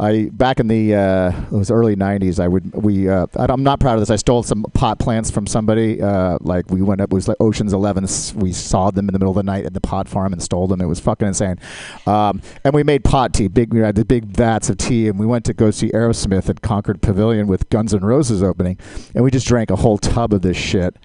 I 0.00 0.30
back 0.32 0.60
in 0.60 0.68
the 0.68 0.94
uh, 0.94 1.30
it 1.30 1.52
was 1.52 1.70
early 1.70 1.94
'90s. 1.94 2.40
I 2.40 2.48
would 2.48 2.72
we 2.72 3.08
uh, 3.08 3.26
I'm 3.36 3.62
not 3.62 3.80
proud 3.80 3.94
of 3.94 4.00
this. 4.00 4.10
I 4.10 4.16
stole 4.16 4.42
some 4.42 4.62
pot 4.72 4.98
plants 4.98 5.30
from 5.30 5.46
somebody. 5.46 6.00
Uh, 6.00 6.38
like 6.40 6.70
we 6.70 6.80
went 6.80 7.02
up. 7.02 7.12
It 7.12 7.14
was 7.14 7.28
like 7.28 7.36
Ocean's 7.38 7.74
Eleven. 7.74 8.06
We 8.34 8.52
sawed 8.52 8.94
them 8.94 9.08
in 9.08 9.12
the 9.12 9.18
middle 9.18 9.30
of 9.30 9.36
the 9.36 9.42
night 9.42 9.66
at 9.66 9.74
the 9.74 9.80
pot 9.80 10.08
farm 10.08 10.32
and 10.32 10.42
stole 10.42 10.66
them. 10.66 10.80
It 10.80 10.86
was 10.86 11.00
fucking 11.00 11.28
insane. 11.28 11.58
Um, 12.06 12.40
and 12.64 12.72
we 12.72 12.82
made 12.82 13.04
pot 13.04 13.34
tea. 13.34 13.48
Big 13.48 13.74
we 13.74 13.80
had 13.80 13.94
the 13.94 14.06
big 14.06 14.24
vats 14.24 14.70
of 14.70 14.78
tea. 14.78 15.06
And 15.08 15.18
we 15.18 15.26
went 15.26 15.44
to 15.44 15.54
go 15.54 15.70
see 15.70 15.90
Aerosmith 15.90 16.48
at 16.48 16.62
Concord 16.62 17.02
Pavilion 17.02 17.46
with 17.46 17.68
Guns 17.68 17.92
N' 17.92 18.00
Roses 18.00 18.42
opening. 18.42 18.78
And 19.14 19.22
we 19.22 19.30
just 19.30 19.46
drank 19.46 19.70
a 19.70 19.76
whole 19.76 19.98
tub 19.98 20.32
of 20.32 20.40
this 20.40 20.56
shit. 20.56 20.96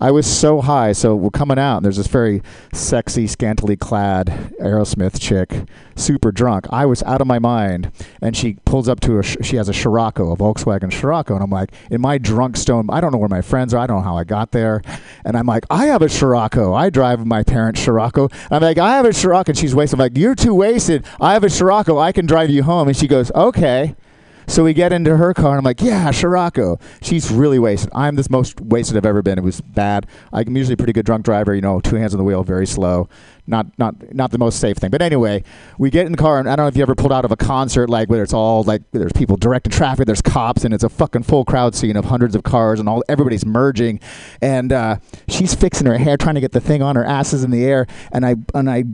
I 0.00 0.10
was 0.10 0.26
so 0.26 0.60
high. 0.60 0.92
So 0.92 1.14
we're 1.14 1.30
coming 1.30 1.58
out, 1.58 1.78
and 1.78 1.84
there's 1.84 1.96
this 1.96 2.06
very 2.06 2.42
sexy, 2.72 3.26
scantily 3.26 3.76
clad 3.76 4.26
Aerosmith 4.60 5.20
chick, 5.20 5.68
super 5.96 6.32
drunk. 6.32 6.66
I 6.70 6.86
was 6.86 7.02
out 7.02 7.20
of 7.20 7.26
my 7.26 7.38
mind, 7.38 7.92
and 8.20 8.36
she 8.36 8.54
pulls 8.64 8.88
up 8.88 9.00
to 9.00 9.18
a. 9.18 9.22
She 9.22 9.56
has 9.56 9.68
a 9.68 9.72
Scirocco, 9.72 10.32
a 10.32 10.36
Volkswagen 10.36 10.92
Scirocco, 10.92 11.34
and 11.34 11.42
I'm 11.42 11.50
like, 11.50 11.72
in 11.90 12.00
my 12.00 12.18
drunk 12.18 12.56
stone, 12.56 12.88
I 12.90 13.00
don't 13.00 13.12
know 13.12 13.18
where 13.18 13.28
my 13.28 13.42
friends 13.42 13.74
are. 13.74 13.78
I 13.78 13.86
don't 13.86 13.98
know 13.98 14.04
how 14.04 14.16
I 14.16 14.24
got 14.24 14.52
there, 14.52 14.82
and 15.24 15.36
I'm 15.36 15.46
like, 15.46 15.64
I 15.70 15.86
have 15.86 16.02
a 16.02 16.08
Scirocco. 16.08 16.74
I 16.74 16.90
drive 16.90 17.24
my 17.26 17.42
parents' 17.42 17.80
Scirocco. 17.80 18.28
I'm 18.50 18.62
like, 18.62 18.78
I 18.78 18.96
have 18.96 19.06
a 19.06 19.12
Scirocco, 19.12 19.50
and 19.50 19.58
she's 19.58 19.74
wasted. 19.74 19.98
I'm 19.98 20.04
like, 20.04 20.16
you're 20.16 20.34
too 20.34 20.54
wasted. 20.54 21.04
I 21.20 21.32
have 21.34 21.44
a 21.44 21.50
Scirocco. 21.50 21.98
I 21.98 22.12
can 22.12 22.26
drive 22.26 22.50
you 22.50 22.62
home, 22.62 22.88
and 22.88 22.96
she 22.96 23.06
goes, 23.08 23.30
okay. 23.32 23.94
So 24.52 24.64
we 24.64 24.74
get 24.74 24.92
into 24.92 25.16
her 25.16 25.32
car, 25.32 25.52
and 25.52 25.58
I'm 25.60 25.64
like, 25.64 25.80
yeah, 25.80 26.10
Scirocco. 26.10 26.78
She's 27.00 27.30
really 27.30 27.58
wasted. 27.58 27.88
I'm 27.94 28.16
the 28.16 28.26
most 28.28 28.60
wasted 28.60 28.98
I've 28.98 29.06
ever 29.06 29.22
been. 29.22 29.38
It 29.38 29.44
was 29.44 29.62
bad. 29.62 30.06
I'm 30.30 30.54
usually 30.54 30.74
a 30.74 30.76
pretty 30.76 30.92
good 30.92 31.06
drunk 31.06 31.24
driver, 31.24 31.54
you 31.54 31.62
know, 31.62 31.80
two 31.80 31.96
hands 31.96 32.12
on 32.12 32.18
the 32.18 32.24
wheel, 32.24 32.44
very 32.44 32.66
slow. 32.66 33.08
Not 33.46 33.66
not 33.78 34.14
not 34.14 34.30
the 34.30 34.36
most 34.36 34.60
safe 34.60 34.76
thing. 34.76 34.90
But 34.90 35.00
anyway, 35.00 35.42
we 35.78 35.88
get 35.88 36.04
in 36.04 36.12
the 36.12 36.18
car, 36.18 36.38
and 36.38 36.50
I 36.50 36.54
don't 36.54 36.64
know 36.64 36.68
if 36.68 36.76
you 36.76 36.82
ever 36.82 36.94
pulled 36.94 37.14
out 37.14 37.24
of 37.24 37.32
a 37.32 37.36
concert, 37.36 37.88
like 37.88 38.10
where 38.10 38.22
it's 38.22 38.34
all 38.34 38.62
like 38.62 38.82
there's 38.90 39.12
people 39.12 39.38
directing 39.38 39.72
traffic, 39.72 40.04
there's 40.04 40.20
cops, 40.20 40.66
and 40.66 40.74
it's 40.74 40.84
a 40.84 40.90
fucking 40.90 41.22
full 41.22 41.46
crowd 41.46 41.74
scene 41.74 41.96
of 41.96 42.04
hundreds 42.04 42.34
of 42.34 42.42
cars, 42.42 42.78
and 42.78 42.90
all 42.90 43.02
everybody's 43.08 43.46
merging. 43.46 44.00
And 44.42 44.70
uh, 44.70 44.98
she's 45.28 45.54
fixing 45.54 45.86
her 45.86 45.96
hair, 45.96 46.18
trying 46.18 46.34
to 46.34 46.42
get 46.42 46.52
the 46.52 46.60
thing 46.60 46.82
on. 46.82 46.94
Her 46.94 47.06
ass 47.06 47.32
is 47.32 47.42
in 47.42 47.52
the 47.52 47.64
air, 47.64 47.86
and 48.12 48.26
I 48.26 48.36
and 48.52 48.68
I 48.68 48.84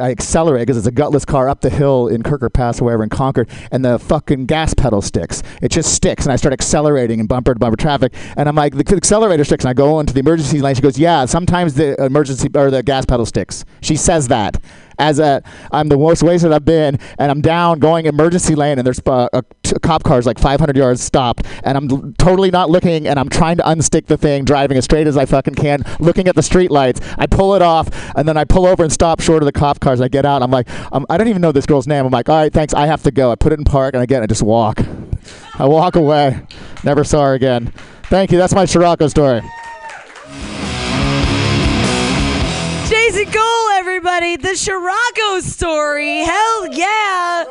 I 0.00 0.10
accelerate 0.10 0.62
because 0.62 0.76
it's 0.76 0.86
a 0.86 0.92
gutless 0.92 1.24
car 1.24 1.48
up 1.48 1.60
the 1.60 1.70
hill 1.70 2.08
in 2.08 2.22
Kirker 2.22 2.52
Pass 2.52 2.80
or 2.80 2.84
wherever 2.84 3.02
in 3.02 3.08
Concord, 3.08 3.48
and 3.70 3.84
the 3.84 3.98
fucking 3.98 4.46
gas 4.46 4.74
pedal 4.74 5.02
sticks. 5.02 5.42
It 5.62 5.70
just 5.70 5.94
sticks, 5.94 6.24
and 6.24 6.32
I 6.32 6.36
start 6.36 6.52
accelerating 6.52 7.20
in 7.20 7.26
bumper 7.26 7.54
to 7.54 7.58
bumper 7.58 7.76
traffic, 7.76 8.14
and 8.36 8.48
I'm 8.48 8.54
like, 8.54 8.74
the 8.74 8.96
accelerator 8.96 9.44
sticks, 9.44 9.64
and 9.64 9.70
I 9.70 9.74
go 9.74 10.00
into 10.00 10.12
the 10.12 10.20
emergency 10.20 10.60
lane. 10.60 10.74
She 10.74 10.82
goes, 10.82 10.98
yeah, 10.98 11.24
sometimes 11.24 11.74
the 11.74 12.02
emergency 12.02 12.48
or 12.54 12.70
the 12.70 12.82
gas 12.82 13.04
pedal 13.04 13.26
sticks. 13.26 13.64
She 13.80 13.96
says 13.96 14.28
that 14.28 14.60
as 14.98 15.18
a 15.18 15.42
I'm 15.72 15.88
the 15.88 15.96
most 15.96 16.22
wasted 16.22 16.52
I've 16.52 16.64
been, 16.64 16.98
and 17.18 17.30
I'm 17.30 17.40
down 17.40 17.78
going 17.78 18.06
emergency 18.06 18.54
lane, 18.54 18.78
and 18.78 18.86
there's 18.86 19.00
uh, 19.06 19.28
a, 19.32 19.44
t- 19.62 19.76
cop 19.82 20.02
cars 20.02 20.26
like 20.26 20.38
500 20.38 20.76
yards 20.76 21.02
stopped, 21.02 21.46
and 21.64 21.76
I'm 21.76 22.14
totally 22.14 22.50
not 22.50 22.70
looking, 22.70 23.06
and 23.06 23.18
I'm 23.18 23.28
trying 23.28 23.56
to 23.58 23.62
unstick 23.62 24.06
the 24.06 24.16
thing, 24.16 24.44
driving 24.44 24.76
as 24.76 24.84
straight 24.84 25.06
as 25.06 25.16
I 25.16 25.24
fucking 25.24 25.54
can, 25.54 25.84
looking 26.00 26.28
at 26.28 26.34
the 26.34 26.42
street 26.42 26.70
lights. 26.70 27.00
I 27.16 27.26
pull 27.26 27.54
it 27.54 27.62
off, 27.62 27.88
and 28.16 28.28
then 28.28 28.36
I 28.36 28.44
pull 28.44 28.66
over 28.66 28.82
and 28.82 28.92
stop 28.92 29.20
short 29.20 29.42
of 29.42 29.46
the 29.46 29.52
cop 29.52 29.80
cars. 29.80 30.00
I 30.00 30.08
get 30.08 30.26
out. 30.26 30.42
I'm 30.42 30.50
like, 30.50 30.68
um, 30.92 31.06
I 31.08 31.16
don't 31.16 31.28
even 31.28 31.42
know 31.42 31.52
this 31.52 31.66
girl's 31.66 31.86
name. 31.86 32.04
I'm 32.04 32.12
like, 32.12 32.28
all 32.28 32.36
right, 32.36 32.52
thanks. 32.52 32.74
I 32.74 32.86
have 32.86 33.02
to 33.04 33.10
go. 33.10 33.30
I 33.30 33.36
put 33.36 33.52
it 33.52 33.58
in 33.58 33.64
park, 33.64 33.94
and 33.94 34.02
again, 34.02 34.22
I 34.22 34.26
just 34.26 34.42
walk. 34.42 34.80
I 35.58 35.66
walk 35.66 35.96
away. 35.96 36.42
Never 36.84 37.04
saw 37.04 37.26
her 37.26 37.34
again. 37.34 37.72
Thank 38.04 38.32
you. 38.32 38.38
That's 38.38 38.54
my 38.54 38.64
Scirocco 38.64 39.08
story. 39.08 39.42
Everybody, 43.98 44.36
the 44.36 44.54
Scirocco 44.54 45.40
story. 45.40 46.18
Hell 46.18 46.68
yeah! 46.72 47.44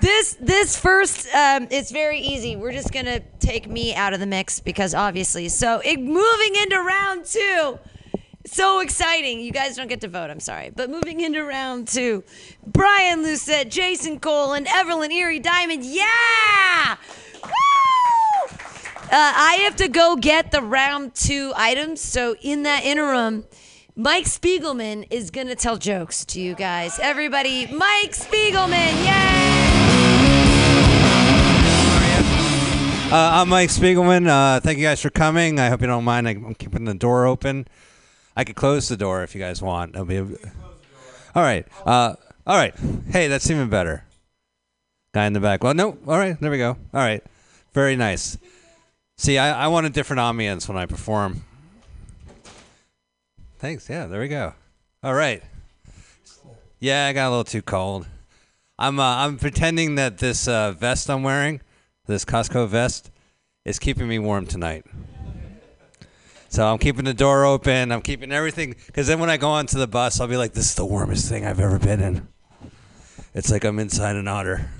This 0.00 0.36
this 0.40 0.76
first, 0.76 1.32
um, 1.32 1.68
it's 1.70 1.92
very 1.92 2.18
easy. 2.18 2.56
We're 2.56 2.72
just 2.72 2.92
gonna 2.92 3.20
take 3.38 3.68
me 3.68 3.94
out 3.94 4.12
of 4.12 4.18
the 4.18 4.26
mix 4.26 4.58
because 4.58 4.94
obviously. 4.94 5.48
So 5.48 5.80
it, 5.84 6.00
moving 6.00 6.56
into 6.60 6.82
round 6.82 7.24
two, 7.24 7.78
so 8.46 8.80
exciting. 8.80 9.38
You 9.38 9.52
guys 9.52 9.76
don't 9.76 9.86
get 9.86 10.00
to 10.00 10.08
vote. 10.08 10.28
I'm 10.28 10.40
sorry, 10.40 10.70
but 10.74 10.90
moving 10.90 11.20
into 11.20 11.44
round 11.44 11.86
two, 11.86 12.24
Brian 12.66 13.22
Lucette, 13.22 13.70
Jason 13.70 14.18
Cole, 14.18 14.54
and 14.54 14.66
Evelyn 14.66 15.12
Erie 15.12 15.38
Diamond. 15.38 15.84
Yeah! 15.84 16.96
Woo! 17.44 17.50
Uh, 18.50 19.06
I 19.12 19.60
have 19.62 19.76
to 19.76 19.86
go 19.86 20.16
get 20.16 20.50
the 20.50 20.62
round 20.62 21.14
two 21.14 21.52
items. 21.54 22.00
So 22.00 22.34
in 22.42 22.64
that 22.64 22.84
interim, 22.84 23.44
Mike 24.00 24.26
Spiegelman 24.26 25.08
is 25.10 25.32
gonna 25.32 25.56
tell 25.56 25.76
jokes 25.76 26.24
to 26.26 26.40
you 26.40 26.54
guys. 26.54 27.00
Everybody, 27.00 27.66
Mike 27.66 28.12
Spiegelman, 28.12 28.94
yay! 29.04 29.58
Uh, 33.10 33.40
I'm 33.40 33.48
Mike 33.48 33.70
Spiegelman. 33.70 34.28
Uh, 34.28 34.60
thank 34.60 34.78
you 34.78 34.84
guys 34.84 35.02
for 35.02 35.10
coming. 35.10 35.58
I 35.58 35.68
hope 35.68 35.80
you 35.80 35.88
don't 35.88 36.04
mind. 36.04 36.28
I'm 36.28 36.54
keeping 36.54 36.84
the 36.84 36.94
door 36.94 37.26
open. 37.26 37.66
I 38.36 38.44
could 38.44 38.54
close 38.54 38.86
the 38.86 38.96
door 38.96 39.24
if 39.24 39.34
you 39.34 39.40
guys 39.40 39.60
want. 39.60 39.94
That'll 39.94 40.06
be 40.06 40.18
a... 40.18 40.22
all 41.34 41.42
right. 41.42 41.66
Uh, 41.84 42.14
all 42.46 42.56
right. 42.56 42.76
Hey, 43.10 43.26
that's 43.26 43.50
even 43.50 43.68
better. 43.68 44.04
Guy 45.12 45.26
in 45.26 45.32
the 45.32 45.40
back. 45.40 45.64
Well, 45.64 45.74
no. 45.74 45.98
All 46.06 46.18
right. 46.18 46.40
There 46.40 46.52
we 46.52 46.58
go. 46.58 46.76
All 46.94 47.00
right. 47.00 47.24
Very 47.72 47.96
nice. 47.96 48.38
See, 49.16 49.38
I, 49.38 49.64
I 49.64 49.66
want 49.66 49.86
a 49.86 49.90
different 49.90 50.20
ambience 50.20 50.68
when 50.68 50.76
I 50.76 50.86
perform. 50.86 51.42
Thanks. 53.58 53.90
Yeah, 53.90 54.06
there 54.06 54.20
we 54.20 54.28
go. 54.28 54.54
All 55.02 55.14
right. 55.14 55.42
Yeah, 56.78 57.06
I 57.06 57.12
got 57.12 57.28
a 57.28 57.30
little 57.30 57.44
too 57.44 57.62
cold. 57.62 58.06
I'm 58.78 59.00
uh, 59.00 59.16
I'm 59.16 59.36
pretending 59.36 59.96
that 59.96 60.18
this 60.18 60.46
uh, 60.46 60.70
vest 60.70 61.10
I'm 61.10 61.24
wearing, 61.24 61.60
this 62.06 62.24
Costco 62.24 62.68
vest, 62.68 63.10
is 63.64 63.80
keeping 63.80 64.06
me 64.06 64.20
warm 64.20 64.46
tonight. 64.46 64.84
So 66.48 66.64
I'm 66.66 66.78
keeping 66.78 67.04
the 67.04 67.12
door 67.12 67.44
open. 67.44 67.90
I'm 67.90 68.00
keeping 68.00 68.30
everything 68.30 68.76
because 68.86 69.08
then 69.08 69.18
when 69.18 69.28
I 69.28 69.36
go 69.36 69.48
onto 69.48 69.76
the 69.76 69.88
bus, 69.88 70.20
I'll 70.20 70.28
be 70.28 70.36
like, 70.36 70.52
"This 70.52 70.66
is 70.66 70.74
the 70.76 70.86
warmest 70.86 71.28
thing 71.28 71.44
I've 71.44 71.58
ever 71.58 71.80
been 71.80 72.00
in." 72.00 72.28
It's 73.34 73.50
like 73.50 73.64
I'm 73.64 73.80
inside 73.80 74.14
an 74.14 74.28
otter. 74.28 74.70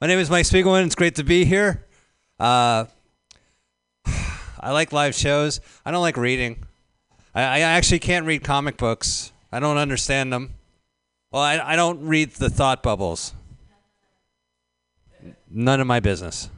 My 0.00 0.08
name 0.08 0.18
is 0.18 0.28
Mike 0.28 0.44
Spiegelman. 0.44 0.86
It's 0.86 0.96
great 0.96 1.14
to 1.14 1.24
be 1.24 1.44
here. 1.44 1.86
Uh, 2.40 2.86
I 4.60 4.72
like 4.72 4.92
live 4.92 5.14
shows. 5.14 5.60
I 5.84 5.92
don't 5.92 6.02
like 6.02 6.16
reading. 6.16 6.65
I, 7.36 7.42
I 7.42 7.60
actually 7.60 7.98
can't 7.98 8.24
read 8.24 8.42
comic 8.42 8.78
books. 8.78 9.30
I 9.52 9.60
don't 9.60 9.76
understand 9.76 10.32
them. 10.32 10.54
Well, 11.30 11.42
I, 11.42 11.58
I 11.58 11.76
don't 11.76 12.06
read 12.06 12.30
the 12.30 12.48
thought 12.48 12.82
bubbles. 12.82 13.34
None 15.50 15.78
of 15.78 15.86
my 15.86 16.00
business. 16.00 16.48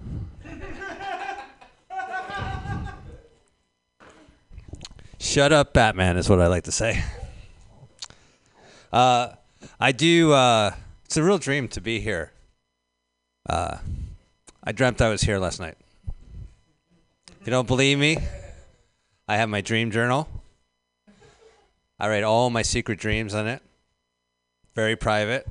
Shut 5.19 5.53
up, 5.53 5.73
Batman, 5.73 6.17
is 6.17 6.31
what 6.31 6.41
I 6.41 6.47
like 6.47 6.63
to 6.65 6.73
say. 6.73 7.03
Uh, 8.93 9.31
I 9.81 9.91
do. 9.91 10.33
Uh, 10.33 10.71
it's 11.05 11.17
a 11.17 11.25
real 11.25 11.39
dream 11.39 11.67
to 11.69 11.81
be 11.81 11.99
here. 11.99 12.31
Uh, 13.49 13.79
I 14.63 14.71
dreamt 14.71 15.03
I 15.03 15.09
was 15.09 15.23
here 15.23 15.39
last 15.39 15.59
night. 15.59 15.77
If 17.41 17.47
you 17.47 17.51
don't 17.51 17.67
believe 17.67 17.99
me, 17.99 18.19
I 19.27 19.39
have 19.39 19.49
my 19.49 19.61
dream 19.61 19.91
journal. 19.91 20.29
I 21.99 22.09
write 22.09 22.23
all 22.23 22.51
my 22.51 22.63
secret 22.63 22.99
dreams 22.99 23.35
on 23.35 23.47
it. 23.47 23.63
Very 24.75 24.97
private. 24.97 25.47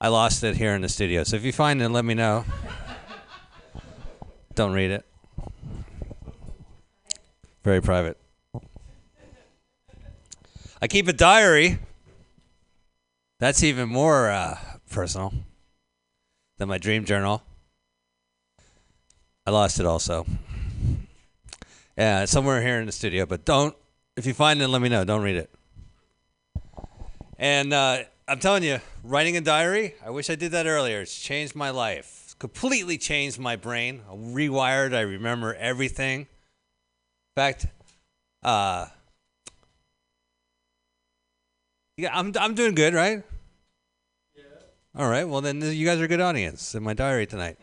I 0.00 0.08
lost 0.08 0.42
it 0.44 0.56
here 0.56 0.74
in 0.74 0.82
the 0.82 0.88
studio. 0.88 1.24
So 1.24 1.36
if 1.36 1.44
you 1.44 1.52
find 1.52 1.80
it, 1.82 1.88
let 1.88 2.04
me 2.04 2.14
know. 2.14 2.44
Don't 4.54 4.72
read 4.72 4.90
it. 4.90 5.04
Very 7.62 7.80
private. 7.80 8.16
I 10.80 10.86
keep 10.88 11.08
a 11.08 11.12
diary. 11.12 11.78
That's 13.40 13.62
even 13.62 13.88
more 13.88 14.30
uh, 14.30 14.58
personal 14.90 15.32
than 16.58 16.68
my 16.68 16.78
dream 16.78 17.04
journal. 17.04 17.42
I 19.46 19.50
lost 19.50 19.80
it 19.80 19.86
also. 19.86 20.26
Yeah, 21.96 22.24
somewhere 22.26 22.62
here 22.62 22.78
in 22.78 22.86
the 22.86 22.92
studio, 22.92 23.26
but 23.26 23.44
don't. 23.44 23.74
If 24.18 24.26
you 24.26 24.34
find 24.34 24.60
it, 24.60 24.66
let 24.66 24.82
me 24.82 24.88
know. 24.88 25.04
Don't 25.04 25.22
read 25.22 25.36
it. 25.36 25.48
And 27.38 27.72
uh, 27.72 27.98
I'm 28.26 28.40
telling 28.40 28.64
you, 28.64 28.80
writing 29.04 29.36
a 29.36 29.40
diary, 29.40 29.94
I 30.04 30.10
wish 30.10 30.28
I 30.28 30.34
did 30.34 30.50
that 30.50 30.66
earlier. 30.66 31.02
It's 31.02 31.16
changed 31.16 31.54
my 31.54 31.70
life. 31.70 32.22
It's 32.24 32.34
completely 32.34 32.98
changed 32.98 33.38
my 33.38 33.54
brain. 33.54 34.02
I'm 34.10 34.34
rewired. 34.34 34.92
I 34.92 35.02
remember 35.02 35.54
everything. 35.54 36.22
In 36.22 36.26
fact, 37.36 37.68
uh, 38.42 38.86
yeah, 41.96 42.10
I'm, 42.12 42.32
I'm 42.40 42.56
doing 42.56 42.74
good, 42.74 42.94
right? 42.94 43.22
Yeah. 44.36 44.42
All 44.96 45.08
right. 45.08 45.28
Well, 45.28 45.42
then 45.42 45.62
you 45.62 45.86
guys 45.86 46.00
are 46.00 46.06
a 46.06 46.08
good 46.08 46.20
audience 46.20 46.74
in 46.74 46.82
my 46.82 46.94
diary 46.94 47.28
tonight. 47.28 47.56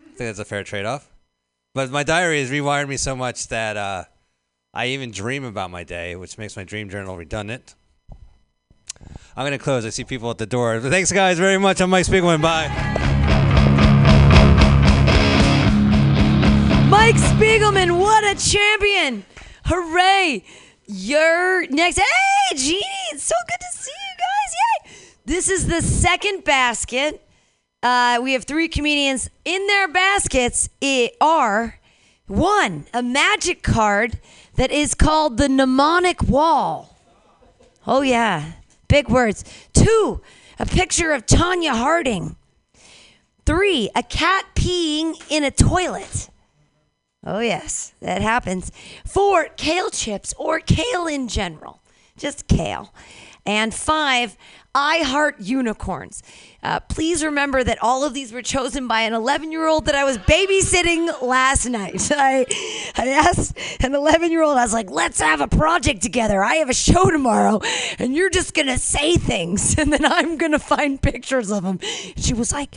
I 0.00 0.04
think 0.06 0.18
that's 0.18 0.40
a 0.40 0.44
fair 0.44 0.64
trade 0.64 0.86
off. 0.86 1.08
But 1.72 1.92
my 1.92 2.02
diary 2.02 2.40
has 2.40 2.50
rewired 2.50 2.88
me 2.88 2.96
so 2.96 3.14
much 3.14 3.46
that 3.46 3.76
uh, 3.76 4.04
I 4.74 4.86
even 4.86 5.10
dream 5.10 5.44
about 5.44 5.70
my 5.70 5.84
day, 5.84 6.16
which 6.16 6.38
makes 6.38 6.56
my 6.56 6.64
dream 6.64 6.88
journal 6.88 7.14
redundant. 7.14 7.74
I'm 9.36 9.42
going 9.42 9.52
to 9.52 9.58
close. 9.58 9.84
I 9.84 9.90
see 9.90 10.04
people 10.04 10.30
at 10.30 10.38
the 10.38 10.46
door. 10.46 10.80
Thanks, 10.80 11.12
guys, 11.12 11.38
very 11.38 11.58
much. 11.58 11.82
I'm 11.82 11.90
Mike 11.90 12.06
Spiegelman. 12.06 12.40
Bye. 12.40 12.68
Mike 16.88 17.16
Spiegelman, 17.16 17.98
what 17.98 18.24
a 18.24 18.34
champion! 18.34 19.24
Hooray! 19.66 20.42
You're 20.86 21.66
next. 21.68 21.98
Hey, 21.98 22.56
Jeannie, 22.56 22.82
it's 23.12 23.24
so 23.24 23.34
good 23.46 23.60
to 23.60 23.78
see 23.78 23.90
you 23.90 24.16
guys. 24.16 24.54
Yay! 24.54 25.16
This 25.26 25.50
is 25.50 25.66
the 25.66 25.82
second 25.82 26.44
basket. 26.44 27.26
Uh, 27.82 28.20
we 28.22 28.32
have 28.32 28.44
three 28.44 28.68
comedians 28.68 29.28
in 29.44 29.66
their 29.66 29.88
baskets. 29.88 30.70
It 30.80 31.14
are 31.20 31.78
one, 32.26 32.86
a 32.94 33.02
magic 33.02 33.62
card 33.62 34.18
that 34.62 34.70
is 34.70 34.94
called 34.94 35.38
the 35.38 35.48
mnemonic 35.48 36.22
wall. 36.22 36.96
Oh, 37.84 38.02
yeah. 38.02 38.52
Big 38.86 39.08
words. 39.08 39.42
Two, 39.72 40.20
a 40.56 40.64
picture 40.64 41.10
of 41.10 41.26
Tonya 41.26 41.72
Harding. 41.72 42.36
Three, 43.44 43.90
a 43.96 44.04
cat 44.04 44.46
peeing 44.54 45.20
in 45.28 45.42
a 45.42 45.50
toilet. 45.50 46.30
Oh, 47.26 47.40
yes, 47.40 47.92
that 47.98 48.22
happens. 48.22 48.70
Four, 49.04 49.48
kale 49.56 49.90
chips 49.90 50.32
or 50.38 50.60
kale 50.60 51.08
in 51.08 51.26
general, 51.26 51.82
just 52.16 52.46
kale. 52.46 52.94
And 53.44 53.74
five, 53.74 54.36
I 54.74 54.98
heart 54.98 55.38
unicorns. 55.38 56.22
Uh, 56.62 56.80
please 56.80 57.22
remember 57.22 57.62
that 57.62 57.82
all 57.82 58.04
of 58.04 58.14
these 58.14 58.32
were 58.32 58.40
chosen 58.40 58.88
by 58.88 59.02
an 59.02 59.12
11 59.12 59.52
year 59.52 59.66
old 59.66 59.84
that 59.84 59.94
I 59.94 60.04
was 60.04 60.16
babysitting 60.16 61.20
last 61.20 61.68
night. 61.68 62.10
I, 62.14 62.46
I 62.96 63.08
asked 63.08 63.58
an 63.84 63.94
11 63.94 64.30
year 64.30 64.42
old, 64.42 64.56
I 64.56 64.62
was 64.62 64.72
like, 64.72 64.90
let's 64.90 65.20
have 65.20 65.42
a 65.42 65.48
project 65.48 66.00
together. 66.02 66.42
I 66.42 66.54
have 66.56 66.70
a 66.70 66.74
show 66.74 67.10
tomorrow, 67.10 67.60
and 67.98 68.14
you're 68.14 68.30
just 68.30 68.54
going 68.54 68.68
to 68.68 68.78
say 68.78 69.16
things, 69.16 69.74
and 69.78 69.92
then 69.92 70.06
I'm 70.06 70.38
going 70.38 70.52
to 70.52 70.58
find 70.58 71.00
pictures 71.00 71.50
of 71.50 71.64
them. 71.64 71.78
She 72.16 72.32
was 72.32 72.50
like, 72.52 72.76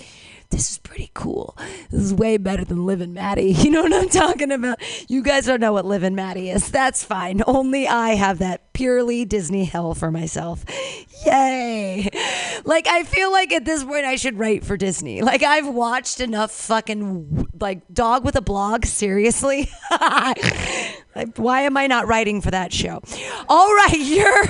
this 0.50 0.72
is 0.72 0.78
pretty 0.78 1.12
cool. 1.14 1.58
This 1.92 2.02
is 2.02 2.14
way 2.14 2.38
better 2.38 2.64
than 2.64 2.86
Liv 2.86 3.02
and 3.02 3.14
Maddie. 3.14 3.56
You 3.66 3.72
know 3.72 3.82
what 3.82 3.94
I'm 3.94 4.10
talking 4.10 4.52
about? 4.52 4.80
You 5.10 5.24
guys 5.24 5.48
don't 5.48 5.60
know 5.60 5.74
what 5.74 5.86
Liv 5.86 6.04
and 6.04 6.16
Maddie 6.16 6.52
is. 6.52 6.70
That's 6.70 7.04
fine. 7.04 7.42
Only 7.48 7.88
I 7.88 8.10
have 8.10 8.38
that 8.40 8.74
purely 8.74 9.26
Disney 9.26 9.66
hell 9.66 9.96
for 9.96 10.12
myself. 10.12 10.64
Yay. 11.26 12.08
Like, 12.64 12.86
I 12.88 13.04
feel 13.04 13.32
like 13.32 13.52
at 13.52 13.66
this 13.66 13.84
point 13.84 14.06
I 14.06 14.18
should 14.18 14.38
write 14.38 14.64
for 14.64 14.78
Disney. 14.78 15.22
Like, 15.22 15.42
I've 15.42 15.68
watched 15.68 16.20
enough 16.20 16.52
fucking, 16.52 17.48
like, 17.60 17.82
Dog 17.92 18.24
with 18.24 18.36
a 18.36 18.42
Blog, 18.42 18.86
seriously. 18.86 19.72
Why 21.38 21.62
am 21.62 21.78
I 21.78 21.88
not 21.88 22.08
writing 22.08 22.42
for 22.42 22.52
that 22.52 22.74
show? 22.74 23.02
All 23.48 23.74
right, 23.74 23.94
you're 23.98 24.46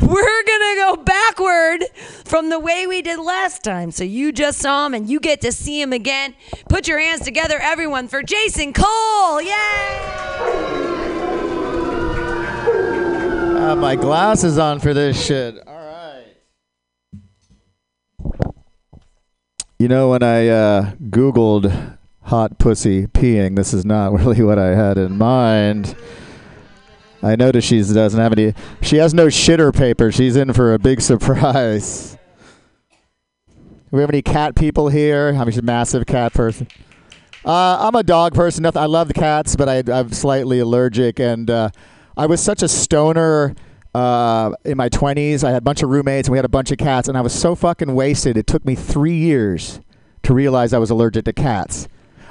we're 0.00 0.42
gonna 0.44 0.74
go 0.74 0.96
backward 1.04 1.84
from 2.24 2.48
the 2.50 2.58
way 2.58 2.88
we 2.88 3.02
did 3.02 3.20
last 3.20 3.62
time. 3.62 3.92
So 3.92 4.02
you 4.02 4.32
just 4.32 4.58
saw 4.58 4.86
him 4.86 4.94
and 4.94 5.08
you 5.08 5.20
get 5.20 5.37
to 5.42 5.52
see 5.52 5.80
him 5.80 5.92
again. 5.92 6.34
Put 6.68 6.88
your 6.88 6.98
hands 6.98 7.20
together, 7.22 7.58
everyone, 7.60 8.08
for 8.08 8.22
Jason 8.22 8.72
Cole. 8.72 9.40
Yay! 9.42 9.48
Have 13.68 13.78
my 13.78 13.96
glasses 13.96 14.58
on 14.58 14.80
for 14.80 14.94
this 14.94 15.22
shit. 15.22 15.56
All 15.66 15.74
right. 15.74 16.24
You 19.78 19.88
know, 19.88 20.10
when 20.10 20.22
I 20.22 20.48
uh, 20.48 20.92
Googled 21.02 21.96
hot 22.22 22.58
pussy 22.58 23.06
peeing, 23.06 23.56
this 23.56 23.72
is 23.72 23.84
not 23.84 24.12
really 24.18 24.42
what 24.42 24.58
I 24.58 24.74
had 24.74 24.98
in 24.98 25.16
mind. 25.18 25.94
I 27.22 27.36
noticed 27.36 27.68
she 27.68 27.78
doesn't 27.82 28.20
have 28.20 28.32
any. 28.32 28.54
She 28.82 28.96
has 28.96 29.12
no 29.12 29.26
shitter 29.26 29.74
paper. 29.74 30.12
She's 30.12 30.36
in 30.36 30.52
for 30.52 30.74
a 30.74 30.78
big 30.78 31.00
surprise. 31.02 32.17
Do 33.90 33.96
we 33.96 34.02
have 34.02 34.10
any 34.10 34.20
cat 34.20 34.54
people 34.54 34.90
here? 34.90 35.28
I'm 35.30 35.48
a 35.48 35.62
massive 35.62 36.04
cat 36.04 36.34
person. 36.34 36.68
Uh, 37.42 37.78
I'm 37.80 37.94
a 37.94 38.02
dog 38.02 38.34
person. 38.34 38.62
Nothing. 38.62 38.82
I 38.82 38.86
love 38.86 39.08
the 39.08 39.14
cats, 39.14 39.56
but 39.56 39.66
I, 39.66 39.82
I'm 39.90 40.12
slightly 40.12 40.58
allergic, 40.58 41.18
and 41.18 41.50
uh, 41.50 41.70
I 42.14 42.26
was 42.26 42.42
such 42.42 42.62
a 42.62 42.68
stoner 42.68 43.54
uh, 43.94 44.52
in 44.66 44.76
my 44.76 44.90
20s. 44.90 45.42
I 45.42 45.52
had 45.52 45.58
a 45.58 45.62
bunch 45.62 45.82
of 45.82 45.88
roommates, 45.88 46.28
and 46.28 46.32
we 46.32 46.38
had 46.38 46.44
a 46.44 46.50
bunch 46.50 46.70
of 46.70 46.76
cats, 46.76 47.08
and 47.08 47.16
I 47.16 47.22
was 47.22 47.32
so 47.32 47.54
fucking 47.54 47.94
wasted. 47.94 48.36
It 48.36 48.46
took 48.46 48.66
me 48.66 48.74
three 48.74 49.16
years 49.16 49.80
to 50.24 50.34
realize 50.34 50.74
I 50.74 50.78
was 50.78 50.90
allergic 50.90 51.24
to 51.24 51.32
cats. 51.32 51.88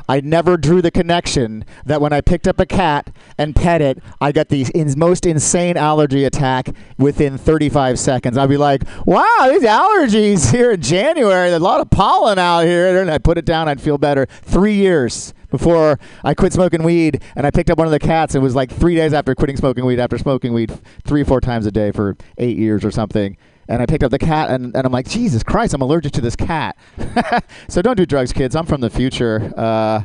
I 0.08 0.22
never 0.22 0.58
drew 0.58 0.82
the 0.82 0.92
connection 0.92 1.66
that 1.86 2.02
when 2.02 2.14
I 2.14 2.22
picked 2.22 2.48
up 2.48 2.60
a 2.60 2.66
cat 2.66 3.12
and 3.38 3.56
pet 3.56 3.82
it, 3.82 4.00
I 4.22 4.32
got 4.32 4.50
the 4.50 4.66
in- 4.74 4.94
most 4.98 5.26
insane 5.26 5.78
allergy 5.78 6.24
attack 6.24 6.70
within 6.98 7.38
35 7.38 8.00
seconds. 8.00 8.38
I'd 8.38 8.50
be 8.50 8.58
like, 8.58 8.84
wow, 9.06 9.48
these 9.50 9.64
allergies 9.64 10.52
here 10.56 10.72
in 10.72 10.82
January, 10.82 11.50
there's 11.50 11.62
a 11.62 11.64
lot 11.64 11.82
of 11.82 11.90
pollen 11.90 12.40
out 12.40 12.62
here. 12.62 13.02
And 13.02 13.12
I'd 13.12 13.24
put 13.24 13.38
it 13.38 13.46
down, 13.46 13.68
I'd 13.68 13.82
feel 13.82 13.98
better. 13.98 14.26
Three 14.26 14.76
years 14.76 15.34
before 15.50 16.00
I 16.24 16.34
quit 16.34 16.54
smoking 16.54 16.84
weed 16.84 17.22
and 17.36 17.46
I 17.48 17.52
picked 17.52 17.70
up 17.70 17.78
one 17.78 17.88
of 17.88 17.92
the 17.92 18.00
cats. 18.00 18.36
It 18.36 18.40
was 18.40 18.56
like 18.56 18.72
three 18.72 18.96
days 18.96 19.14
after 19.14 19.36
quitting 19.36 19.58
smoking 19.58 19.86
weed, 19.86 20.00
after 20.00 20.18
smoking 20.18 20.54
weed 20.54 20.78
three 21.06 21.24
four 21.24 21.42
times 21.42 21.66
a 21.66 21.72
day 21.72 21.92
for 21.92 22.18
eight 22.38 22.58
years 22.58 22.84
or 22.86 22.92
something. 22.92 23.38
And 23.68 23.82
I 23.82 23.86
picked 23.86 24.04
up 24.04 24.12
the 24.12 24.20
cat, 24.20 24.50
and, 24.50 24.76
and 24.76 24.86
I'm 24.86 24.92
like, 24.92 25.08
Jesus 25.08 25.44
Christ, 25.44 25.74
I'm 25.74 25.82
allergic 25.82 26.14
to 26.14 26.22
this 26.22 26.36
cat. 26.36 26.78
so 27.68 27.82
don't 27.82 27.98
do 27.98 28.06
drugs, 28.06 28.32
kids. 28.32 28.56
I'm 28.56 28.66
from 28.66 28.82
the 28.82 28.90
future. 28.90 29.52
Uh, 29.58 30.04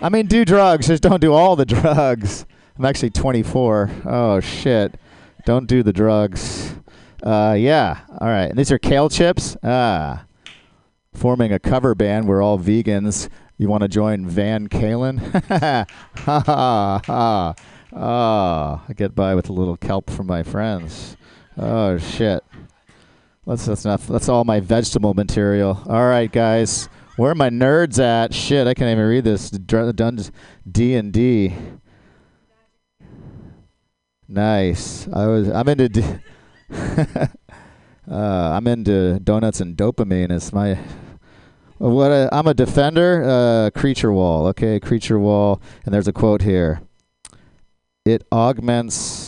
I 0.00 0.08
mean, 0.10 0.26
do 0.26 0.44
drugs, 0.44 0.88
just 0.88 1.02
don't 1.02 1.20
do 1.20 1.32
all 1.32 1.56
the 1.56 1.64
drugs. 1.64 2.44
I'm 2.78 2.84
actually 2.84 3.10
24. 3.10 3.90
Oh, 4.04 4.40
shit. 4.40 5.00
Don't 5.46 5.66
do 5.66 5.82
the 5.82 5.92
drugs. 5.92 6.74
Uh, 7.22 7.56
yeah. 7.58 8.00
All 8.20 8.28
right. 8.28 8.50
And 8.50 8.58
these 8.58 8.70
are 8.70 8.78
kale 8.78 9.08
chips. 9.08 9.56
Ah. 9.62 10.26
Forming 11.14 11.52
a 11.52 11.58
cover 11.58 11.94
band. 11.94 12.28
We're 12.28 12.42
all 12.42 12.58
vegans. 12.58 13.30
You 13.56 13.68
want 13.68 13.82
to 13.82 13.88
join 13.88 14.26
Van 14.26 14.68
Kalen? 14.68 15.18
ha 15.48 15.86
ha 16.50 17.00
ha. 17.06 17.54
Oh, 17.94 18.82
I 18.86 18.92
get 18.92 19.14
by 19.14 19.34
with 19.34 19.48
a 19.48 19.52
little 19.52 19.78
kelp 19.78 20.10
from 20.10 20.26
my 20.26 20.42
friends. 20.42 21.15
Oh 21.58 21.98
shit. 21.98 22.44
That's 23.46 23.64
that's 23.64 23.84
enough. 23.84 24.06
That's 24.06 24.28
all 24.28 24.44
my 24.44 24.60
vegetable 24.60 25.14
material. 25.14 25.80
All 25.86 26.06
right, 26.06 26.30
guys. 26.30 26.88
Where 27.16 27.30
are 27.30 27.34
my 27.34 27.48
nerds 27.48 27.98
at? 27.98 28.34
Shit, 28.34 28.66
I 28.66 28.74
can't 28.74 28.90
even 28.90 29.06
read 29.06 29.24
this. 29.24 29.50
D 29.50 30.94
and 30.94 31.12
D. 31.12 31.54
Nice. 34.28 35.08
I 35.12 35.26
was. 35.26 35.48
I'm 35.48 35.68
into. 35.68 35.88
D- 35.88 36.04
uh, 36.70 37.28
I'm 38.10 38.66
into 38.66 39.20
donuts 39.20 39.60
and 39.60 39.76
dopamine. 39.76 40.30
It's 40.30 40.52
my. 40.52 40.78
What 41.78 42.10
a, 42.10 42.28
I'm 42.32 42.48
a 42.48 42.54
defender. 42.54 43.22
Uh, 43.24 43.70
creature 43.78 44.12
wall. 44.12 44.48
Okay, 44.48 44.80
creature 44.80 45.18
wall. 45.18 45.62
And 45.84 45.94
there's 45.94 46.08
a 46.08 46.12
quote 46.12 46.42
here. 46.42 46.82
It 48.04 48.26
augments. 48.32 49.25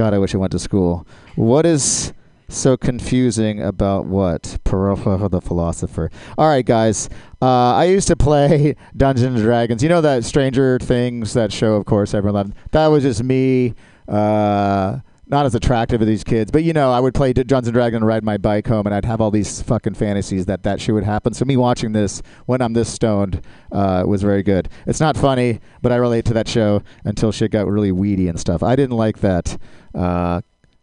God, 0.00 0.14
I 0.14 0.18
wish 0.18 0.34
I 0.34 0.38
went 0.38 0.52
to 0.52 0.58
school. 0.58 1.06
What 1.36 1.66
is 1.66 2.14
so 2.48 2.78
confusing 2.78 3.60
about 3.60 4.06
what? 4.06 4.56
Parola 4.64 5.28
the 5.28 5.42
philosopher. 5.42 6.10
All 6.38 6.48
right, 6.48 6.64
guys. 6.64 7.10
Uh, 7.42 7.74
I 7.74 7.84
used 7.84 8.08
to 8.08 8.16
play 8.16 8.76
Dungeons 8.96 9.34
and 9.34 9.44
Dragons. 9.44 9.82
You 9.82 9.90
know 9.90 10.00
that 10.00 10.24
Stranger 10.24 10.78
Things, 10.78 11.34
that 11.34 11.52
show, 11.52 11.74
of 11.74 11.84
course, 11.84 12.14
everyone 12.14 12.34
loved. 12.34 12.54
That 12.70 12.86
was 12.86 13.02
just 13.02 13.22
me. 13.22 13.74
Uh, 14.08 15.00
not 15.30 15.46
as 15.46 15.54
attractive 15.54 16.02
as 16.02 16.08
these 16.08 16.24
kids, 16.24 16.50
but 16.50 16.64
you 16.64 16.72
know, 16.72 16.90
I 16.90 16.98
would 16.98 17.14
play 17.14 17.32
Dungeons 17.32 17.68
and 17.68 17.74
Dragons 17.74 17.98
and 17.98 18.06
ride 18.06 18.24
my 18.24 18.36
bike 18.36 18.66
home, 18.66 18.86
and 18.86 18.94
I'd 18.94 19.04
have 19.04 19.20
all 19.20 19.30
these 19.30 19.62
fucking 19.62 19.94
fantasies 19.94 20.46
that 20.46 20.64
that 20.64 20.80
shit 20.80 20.92
would 20.94 21.04
happen. 21.04 21.34
So 21.34 21.44
me 21.44 21.56
watching 21.56 21.92
this 21.92 22.20
when 22.46 22.60
I'm 22.60 22.72
this 22.72 22.92
stoned 22.92 23.40
uh, 23.70 24.02
was 24.06 24.22
very 24.22 24.42
good. 24.42 24.68
It's 24.86 24.98
not 24.98 25.16
funny, 25.16 25.60
but 25.82 25.92
I 25.92 25.96
relate 25.96 26.24
to 26.26 26.34
that 26.34 26.48
show 26.48 26.82
until 27.04 27.30
shit 27.30 27.52
got 27.52 27.68
really 27.68 27.92
weedy 27.92 28.28
and 28.28 28.40
stuff. 28.40 28.62
I 28.64 28.74
didn't 28.74 28.96
like 28.96 29.20
that. 29.20 29.56
Uh, 29.94 30.40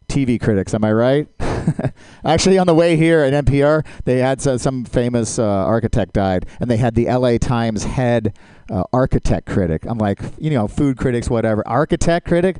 TV 0.07 0.39
critics, 0.39 0.73
am 0.73 0.83
I 0.83 0.93
right? 0.93 1.27
Actually, 2.25 2.57
on 2.57 2.67
the 2.67 2.73
way 2.73 2.95
here 2.95 3.21
at 3.21 3.45
NPR, 3.45 3.85
they 4.05 4.19
had 4.19 4.41
some, 4.41 4.57
some 4.57 4.85
famous 4.85 5.37
uh, 5.37 5.43
architect 5.43 6.13
died, 6.13 6.45
and 6.59 6.69
they 6.69 6.77
had 6.77 6.95
the 6.95 7.05
LA 7.05 7.37
Times 7.37 7.83
head 7.83 8.37
uh, 8.69 8.83
architect 8.93 9.47
critic. 9.47 9.83
I'm 9.85 9.97
like, 9.97 10.19
you 10.37 10.49
know, 10.49 10.67
food 10.67 10.97
critics, 10.97 11.29
whatever. 11.29 11.67
Architect 11.67 12.27
critic? 12.27 12.57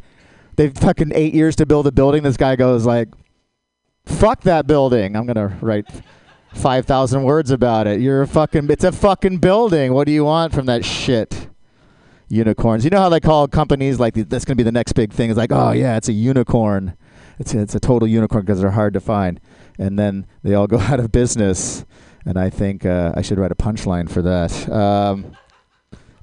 They've 0.55 0.73
fucking 0.73 1.11
eight 1.13 1.33
years 1.33 1.55
to 1.57 1.65
build 1.65 1.87
a 1.87 1.91
building. 1.91 2.23
This 2.23 2.37
guy 2.37 2.55
goes 2.55 2.85
like, 2.85 3.09
fuck 4.05 4.41
that 4.41 4.67
building. 4.67 5.15
I'm 5.15 5.25
going 5.25 5.49
to 5.49 5.55
write 5.61 5.85
5,000 6.53 7.23
words 7.23 7.51
about 7.51 7.87
it. 7.87 8.01
You're 8.01 8.23
a 8.23 8.27
fucking, 8.27 8.69
it's 8.69 8.83
a 8.83 8.91
fucking 8.91 9.37
building. 9.37 9.93
What 9.93 10.07
do 10.07 10.11
you 10.11 10.25
want 10.25 10.53
from 10.53 10.65
that 10.65 10.83
shit? 10.83 11.47
Unicorns. 12.30 12.84
You 12.84 12.89
know 12.89 12.99
how 12.99 13.09
they 13.09 13.19
call 13.19 13.47
companies 13.47 13.99
like 13.99 14.13
that's 14.13 14.45
going 14.45 14.55
to 14.55 14.55
be 14.55 14.63
the 14.63 14.71
next 14.71 14.93
big 14.93 15.13
thing? 15.13 15.30
It's 15.30 15.38
like, 15.38 15.51
oh 15.51 15.71
yeah, 15.71 15.97
it's 15.97 16.09
a 16.09 16.13
unicorn 16.13 16.97
it's 17.39 17.53
a, 17.53 17.59
it's 17.59 17.75
a 17.75 17.80
total 17.80 18.07
unicorn 18.07 18.43
because 18.43 18.61
they're 18.61 18.71
hard 18.71 18.93
to 18.93 18.99
find, 18.99 19.39
and 19.78 19.97
then 19.97 20.25
they 20.43 20.53
all 20.53 20.67
go 20.67 20.80
out 20.80 20.99
of 20.99 21.11
business. 21.11 21.86
And 22.25 22.38
I 22.38 22.49
think 22.49 22.86
uh, 22.86 23.13
I 23.15 23.21
should 23.21 23.39
write 23.39 23.51
a 23.51 23.55
punchline 23.55 24.09
for 24.09 24.21
that. 24.21 24.69
Um, 24.69 25.32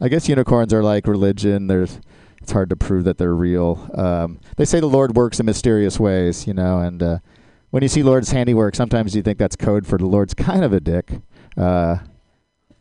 I 0.00 0.08
guess 0.08 0.28
unicorns 0.28 0.74
are 0.74 0.82
like 0.82 1.06
religion. 1.06 1.66
There's 1.66 1.98
it's 2.42 2.52
hard 2.52 2.68
to 2.70 2.76
prove 2.76 3.04
that 3.04 3.16
they're 3.16 3.34
real. 3.34 3.90
Um, 3.94 4.38
they 4.58 4.66
say 4.66 4.80
the 4.80 4.86
Lord 4.86 5.16
works 5.16 5.40
in 5.40 5.46
mysterious 5.46 5.98
ways, 5.98 6.46
you 6.46 6.52
know, 6.52 6.80
and 6.80 7.02
uh, 7.02 7.18
when 7.70 7.82
you 7.82 7.88
see 7.88 8.02
Lord's 8.02 8.30
handiwork, 8.30 8.74
sometimes 8.74 9.16
you 9.16 9.22
think 9.22 9.38
that's 9.38 9.56
code 9.56 9.86
for 9.86 9.96
the 9.96 10.06
Lord's 10.06 10.34
kind 10.34 10.62
of 10.62 10.74
a 10.74 10.80
dick. 10.80 11.22
Uh, 11.56 11.98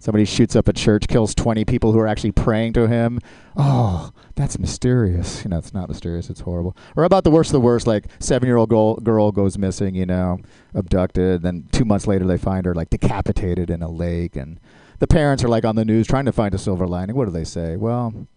somebody 0.04 0.26
shoots 0.26 0.54
up 0.54 0.68
a 0.68 0.74
church, 0.74 1.08
kills 1.08 1.34
20 1.34 1.64
people 1.64 1.94
who 1.94 2.00
are 2.00 2.08
actually 2.08 2.34
praying 2.34 2.74
to 2.74 2.88
him. 2.90 3.20
Oh, 3.56 4.12
that's 4.36 4.60
mysterious. 4.60 5.46
You 5.46 5.52
know, 5.52 5.58
it's 5.60 5.74
not 5.74 5.88
mysterious. 5.88 6.30
It's 6.30 6.42
horrible. 6.42 6.76
Or 6.98 7.06
about 7.06 7.24
the 7.24 7.32
worst 7.32 7.52
of 7.52 7.54
the 7.54 7.62
worst, 7.62 7.88
like 7.88 8.08
seven-year-old 8.20 8.70
girl, 8.70 8.98
girl 8.98 9.32
goes 9.32 9.58
missing. 9.58 9.96
You 9.96 10.06
know, 10.06 10.40
abducted. 10.74 11.42
Then 11.42 11.70
two 11.72 11.86
months 11.86 12.06
later, 12.06 12.26
they 12.26 12.38
find 12.38 12.66
her 12.66 12.76
like 12.76 12.90
decapitated 12.90 13.70
in 13.70 13.82
a 13.82 13.90
lake, 13.90 14.36
and 14.36 14.60
the 15.00 15.08
parents 15.08 15.42
are 15.42 15.50
like 15.50 15.64
on 15.64 15.78
the 15.78 15.86
news 15.86 16.06
trying 16.06 16.26
to 16.26 16.34
find 16.34 16.54
a 16.54 16.58
silver 16.58 16.86
lining. 16.86 17.16
What 17.16 17.26
do 17.26 17.32
they 17.32 17.46
say? 17.46 17.78
Well, 17.78 18.28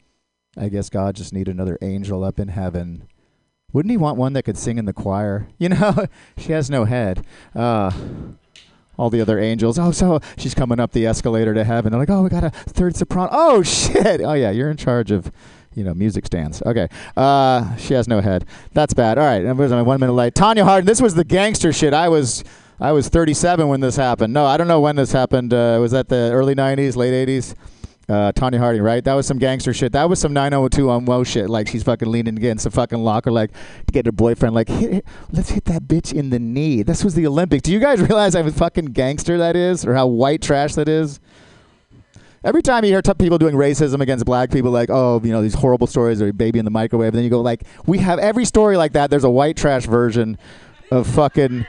I 0.56 0.68
guess 0.68 0.88
God 0.88 1.16
just 1.16 1.32
needed 1.32 1.52
another 1.52 1.78
angel 1.82 2.22
up 2.22 2.38
in 2.38 2.48
heaven. 2.48 3.08
Wouldn't 3.72 3.90
he 3.90 3.96
want 3.96 4.18
one 4.18 4.34
that 4.34 4.44
could 4.44 4.56
sing 4.56 4.78
in 4.78 4.84
the 4.84 4.92
choir? 4.92 5.48
You 5.58 5.70
know, 5.70 6.06
she 6.38 6.52
has 6.52 6.70
no 6.70 6.84
head. 6.84 7.26
Uh, 7.54 7.90
all 8.96 9.10
the 9.10 9.20
other 9.20 9.38
angels. 9.38 9.78
Oh, 9.78 9.90
so 9.90 10.20
she's 10.36 10.54
coming 10.54 10.80
up 10.80 10.92
the 10.92 11.06
escalator 11.06 11.54
to 11.54 11.64
heaven. 11.64 11.92
They're 11.92 12.00
like, 12.00 12.10
oh, 12.10 12.22
we 12.22 12.30
got 12.30 12.44
a 12.44 12.50
third 12.50 12.96
soprano. 12.96 13.30
Oh, 13.36 13.62
shit. 13.62 14.20
Oh, 14.22 14.32
yeah, 14.32 14.50
you're 14.50 14.70
in 14.70 14.76
charge 14.76 15.10
of 15.10 15.30
you 15.76 15.84
know, 15.84 15.94
music 15.94 16.26
stands. 16.26 16.62
Okay. 16.64 16.88
Uh, 17.16 17.76
she 17.76 17.94
has 17.94 18.08
no 18.08 18.20
head. 18.20 18.46
That's 18.72 18.94
bad. 18.94 19.18
All 19.18 19.24
right. 19.24 19.44
Where's 19.54 19.70
my 19.70 19.82
one 19.82 20.00
minute 20.00 20.14
late? 20.14 20.34
Tonya 20.34 20.64
Harding. 20.64 20.86
This 20.86 21.02
was 21.02 21.14
the 21.14 21.24
gangster 21.24 21.72
shit. 21.72 21.94
I 21.94 22.08
was. 22.08 22.42
I 22.78 22.92
was 22.92 23.08
37 23.08 23.68
when 23.68 23.80
this 23.80 23.96
happened. 23.96 24.34
No, 24.34 24.44
I 24.44 24.58
don't 24.58 24.68
know 24.68 24.82
when 24.82 24.96
this 24.96 25.10
happened. 25.10 25.54
Uh, 25.54 25.78
was 25.80 25.92
that 25.92 26.10
the 26.10 26.30
early 26.34 26.54
90s, 26.54 26.94
late 26.94 27.26
80s? 27.26 27.54
Uh, 28.08 28.30
Tonya 28.30 28.58
Harding, 28.58 28.82
right? 28.82 29.02
That 29.02 29.14
was 29.14 29.26
some 29.26 29.38
gangster 29.38 29.74
shit. 29.74 29.90
That 29.90 30.08
was 30.08 30.20
some 30.20 30.32
902 30.32 30.90
on 30.90 31.06
Woe 31.06 31.24
shit. 31.24 31.50
Like 31.50 31.66
she's 31.66 31.82
fucking 31.82 32.08
leaning 32.08 32.36
against 32.36 32.64
a 32.64 32.70
fucking 32.70 33.00
locker, 33.00 33.32
like 33.32 33.50
to 33.50 33.92
get 33.92 34.06
her 34.06 34.12
boyfriend. 34.12 34.54
Like, 34.54 34.68
hit, 34.68 34.92
hit- 34.92 35.06
let's 35.32 35.50
hit 35.50 35.64
that 35.64 35.82
bitch 35.88 36.12
in 36.12 36.30
the 36.30 36.38
knee. 36.38 36.84
This 36.84 37.02
was 37.02 37.14
the 37.16 37.26
Olympics. 37.26 37.62
Do 37.62 37.72
you 37.72 37.80
guys 37.80 38.00
realize 38.08 38.34
how 38.34 38.48
fucking 38.48 38.86
gangster 38.86 39.38
that 39.38 39.56
is, 39.56 39.84
or 39.84 39.94
how 39.94 40.06
white 40.06 40.40
trash 40.40 40.74
that 40.76 40.88
is? 40.88 41.18
Every 42.44 42.62
time 42.62 42.84
you 42.84 42.92
hear 42.92 43.02
t- 43.02 43.12
people 43.14 43.38
doing 43.38 43.56
racism 43.56 44.00
against 44.00 44.24
black 44.24 44.52
people, 44.52 44.70
like, 44.70 44.88
oh, 44.88 45.20
you 45.24 45.32
know, 45.32 45.42
these 45.42 45.54
horrible 45.54 45.88
stories 45.88 46.22
or 46.22 46.32
baby 46.32 46.60
in 46.60 46.64
the 46.64 46.70
microwave, 46.70 47.12
then 47.12 47.24
you 47.24 47.30
go 47.30 47.40
like, 47.40 47.64
we 47.86 47.98
have 47.98 48.20
every 48.20 48.44
story 48.44 48.76
like 48.76 48.92
that. 48.92 49.10
There's 49.10 49.24
a 49.24 49.30
white 49.30 49.56
trash 49.56 49.84
version 49.86 50.38
of 50.92 51.08
fucking 51.08 51.66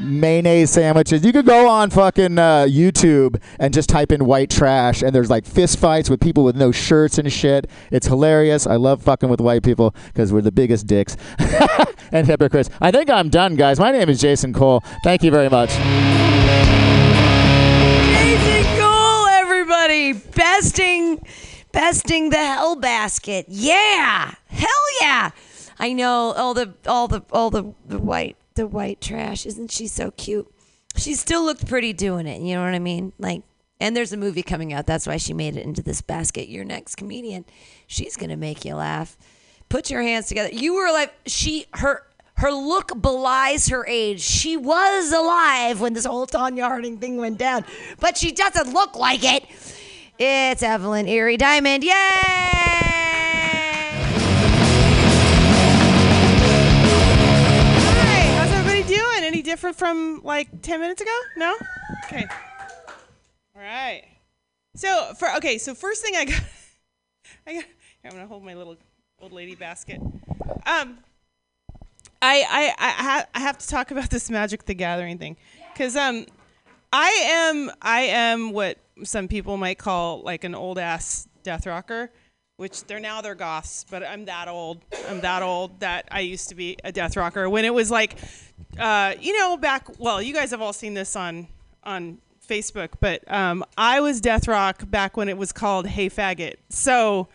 mayonnaise 0.00 0.70
sandwiches. 0.70 1.24
You 1.24 1.32
could 1.32 1.46
go 1.46 1.68
on 1.68 1.90
fucking 1.90 2.38
uh, 2.38 2.66
YouTube 2.68 3.40
and 3.58 3.72
just 3.72 3.88
type 3.88 4.10
in 4.12 4.24
white 4.24 4.50
trash, 4.50 5.02
and 5.02 5.14
there's 5.14 5.30
like 5.30 5.44
fist 5.44 5.78
fights 5.78 6.08
with 6.10 6.20
people 6.20 6.44
with 6.44 6.56
no 6.56 6.72
shirts 6.72 7.18
and 7.18 7.32
shit. 7.32 7.68
It's 7.90 8.06
hilarious. 8.06 8.66
I 8.66 8.76
love 8.76 9.02
fucking 9.02 9.28
with 9.28 9.40
white 9.40 9.62
people 9.62 9.94
because 10.06 10.32
we're 10.32 10.40
the 10.40 10.52
biggest 10.52 10.86
dicks 10.86 11.16
and 12.12 12.26
hypocrites. 12.26 12.70
I 12.80 12.90
think 12.90 13.10
I'm 13.10 13.28
done, 13.28 13.56
guys. 13.56 13.78
My 13.78 13.92
name 13.92 14.08
is 14.08 14.20
Jason 14.20 14.52
Cole. 14.52 14.82
Thank 15.04 15.22
you 15.22 15.30
very 15.30 15.48
much. 15.48 15.70
Jason 18.10 18.78
Cole, 18.78 19.26
everybody, 19.26 20.12
besting, 20.14 21.24
besting 21.72 22.30
the 22.30 22.36
hell 22.36 22.76
basket. 22.76 23.46
Yeah, 23.48 24.34
hell 24.48 24.68
yeah. 25.00 25.30
I 25.78 25.92
know 25.94 26.32
all 26.36 26.52
the 26.52 26.74
all 26.86 27.08
the 27.08 27.22
all 27.32 27.50
the, 27.50 27.72
the 27.86 27.98
white 27.98 28.36
the 28.60 28.66
white 28.66 29.00
trash. 29.00 29.46
Isn't 29.46 29.70
she 29.70 29.86
so 29.86 30.10
cute? 30.10 30.46
She 30.94 31.14
still 31.14 31.42
looked 31.44 31.66
pretty 31.66 31.94
doing 31.94 32.26
it. 32.26 32.42
You 32.42 32.56
know 32.56 32.62
what 32.62 32.74
I 32.74 32.78
mean? 32.78 33.14
Like, 33.18 33.42
and 33.80 33.96
there's 33.96 34.12
a 34.12 34.18
movie 34.18 34.42
coming 34.42 34.74
out. 34.74 34.86
That's 34.86 35.06
why 35.06 35.16
she 35.16 35.32
made 35.32 35.56
it 35.56 35.64
into 35.64 35.82
this 35.82 36.02
basket. 36.02 36.50
Your 36.50 36.64
next 36.64 36.96
comedian, 36.96 37.46
she's 37.86 38.18
gonna 38.18 38.36
make 38.36 38.66
you 38.66 38.74
laugh. 38.74 39.16
Put 39.70 39.88
your 39.88 40.02
hands 40.02 40.28
together. 40.28 40.50
You 40.52 40.74
were 40.74 40.92
like 40.92 41.14
she 41.26 41.66
her. 41.74 42.02
Her 42.34 42.52
look 42.52 42.98
belies 43.00 43.68
her 43.68 43.86
age. 43.86 44.22
She 44.22 44.56
was 44.56 45.12
alive 45.12 45.78
when 45.78 45.92
this 45.92 46.06
whole 46.06 46.26
Tonya 46.26 46.62
Harding 46.62 46.96
thing 46.96 47.18
went 47.18 47.36
down, 47.36 47.66
but 47.98 48.16
she 48.16 48.32
doesn't 48.32 48.72
look 48.72 48.96
like 48.96 49.22
it. 49.22 49.44
It's 50.18 50.62
Evelyn 50.62 51.06
Erie 51.06 51.36
Diamond. 51.36 51.84
Yay! 51.84 53.19
Different 59.50 59.76
from 59.76 60.20
like 60.22 60.62
10 60.62 60.80
minutes 60.80 61.02
ago? 61.02 61.18
No? 61.36 61.56
Okay. 62.04 62.24
All 63.56 63.60
right. 63.60 64.04
So, 64.76 65.12
for 65.18 65.34
okay, 65.36 65.58
so 65.58 65.74
first 65.74 66.04
thing 66.04 66.14
I 66.14 66.24
got 66.24 66.40
I 67.46 67.54
got 67.54 67.64
I'm 68.04 68.10
going 68.12 68.22
to 68.22 68.28
hold 68.28 68.44
my 68.44 68.54
little 68.54 68.76
old 69.20 69.32
lady 69.32 69.56
basket. 69.56 70.00
Um 70.66 70.98
I 72.22 72.44
I 72.48 72.74
I, 72.78 72.90
ha- 72.90 73.26
I 73.34 73.40
have 73.40 73.58
to 73.58 73.66
talk 73.66 73.90
about 73.90 74.08
this 74.10 74.30
Magic 74.30 74.64
the 74.66 74.74
Gathering 74.74 75.18
thing 75.18 75.36
cuz 75.74 75.96
um 75.96 76.26
I 76.92 77.08
am 77.26 77.72
I 77.82 78.02
am 78.02 78.52
what 78.52 78.78
some 79.02 79.26
people 79.26 79.56
might 79.56 79.78
call 79.78 80.22
like 80.22 80.44
an 80.44 80.54
old 80.54 80.78
ass 80.78 81.26
death 81.42 81.66
rocker, 81.66 82.12
which 82.56 82.84
they're 82.84 83.00
now 83.00 83.20
they're 83.20 83.34
goths, 83.34 83.84
but 83.90 84.04
I'm 84.04 84.26
that 84.26 84.46
old. 84.46 84.84
I'm 85.08 85.20
that 85.20 85.42
old 85.42 85.80
that 85.80 86.06
I 86.10 86.20
used 86.20 86.50
to 86.50 86.54
be 86.54 86.76
a 86.84 86.92
death 86.92 87.16
rocker 87.16 87.48
when 87.48 87.64
it 87.64 87.72
was 87.72 87.90
like, 87.90 88.16
uh, 88.78 89.14
you 89.20 89.38
know, 89.38 89.56
back. 89.56 89.86
Well, 89.98 90.20
you 90.22 90.34
guys 90.34 90.50
have 90.50 90.60
all 90.60 90.72
seen 90.72 90.94
this 90.94 91.16
on 91.16 91.48
on 91.84 92.18
Facebook, 92.46 92.90
but 93.00 93.22
um, 93.32 93.64
I 93.76 94.00
was 94.00 94.20
death 94.20 94.48
rock 94.48 94.88
back 94.90 95.16
when 95.16 95.28
it 95.28 95.36
was 95.36 95.52
called 95.52 95.86
Hey 95.86 96.08
Faggot. 96.08 96.56
So. 96.68 97.28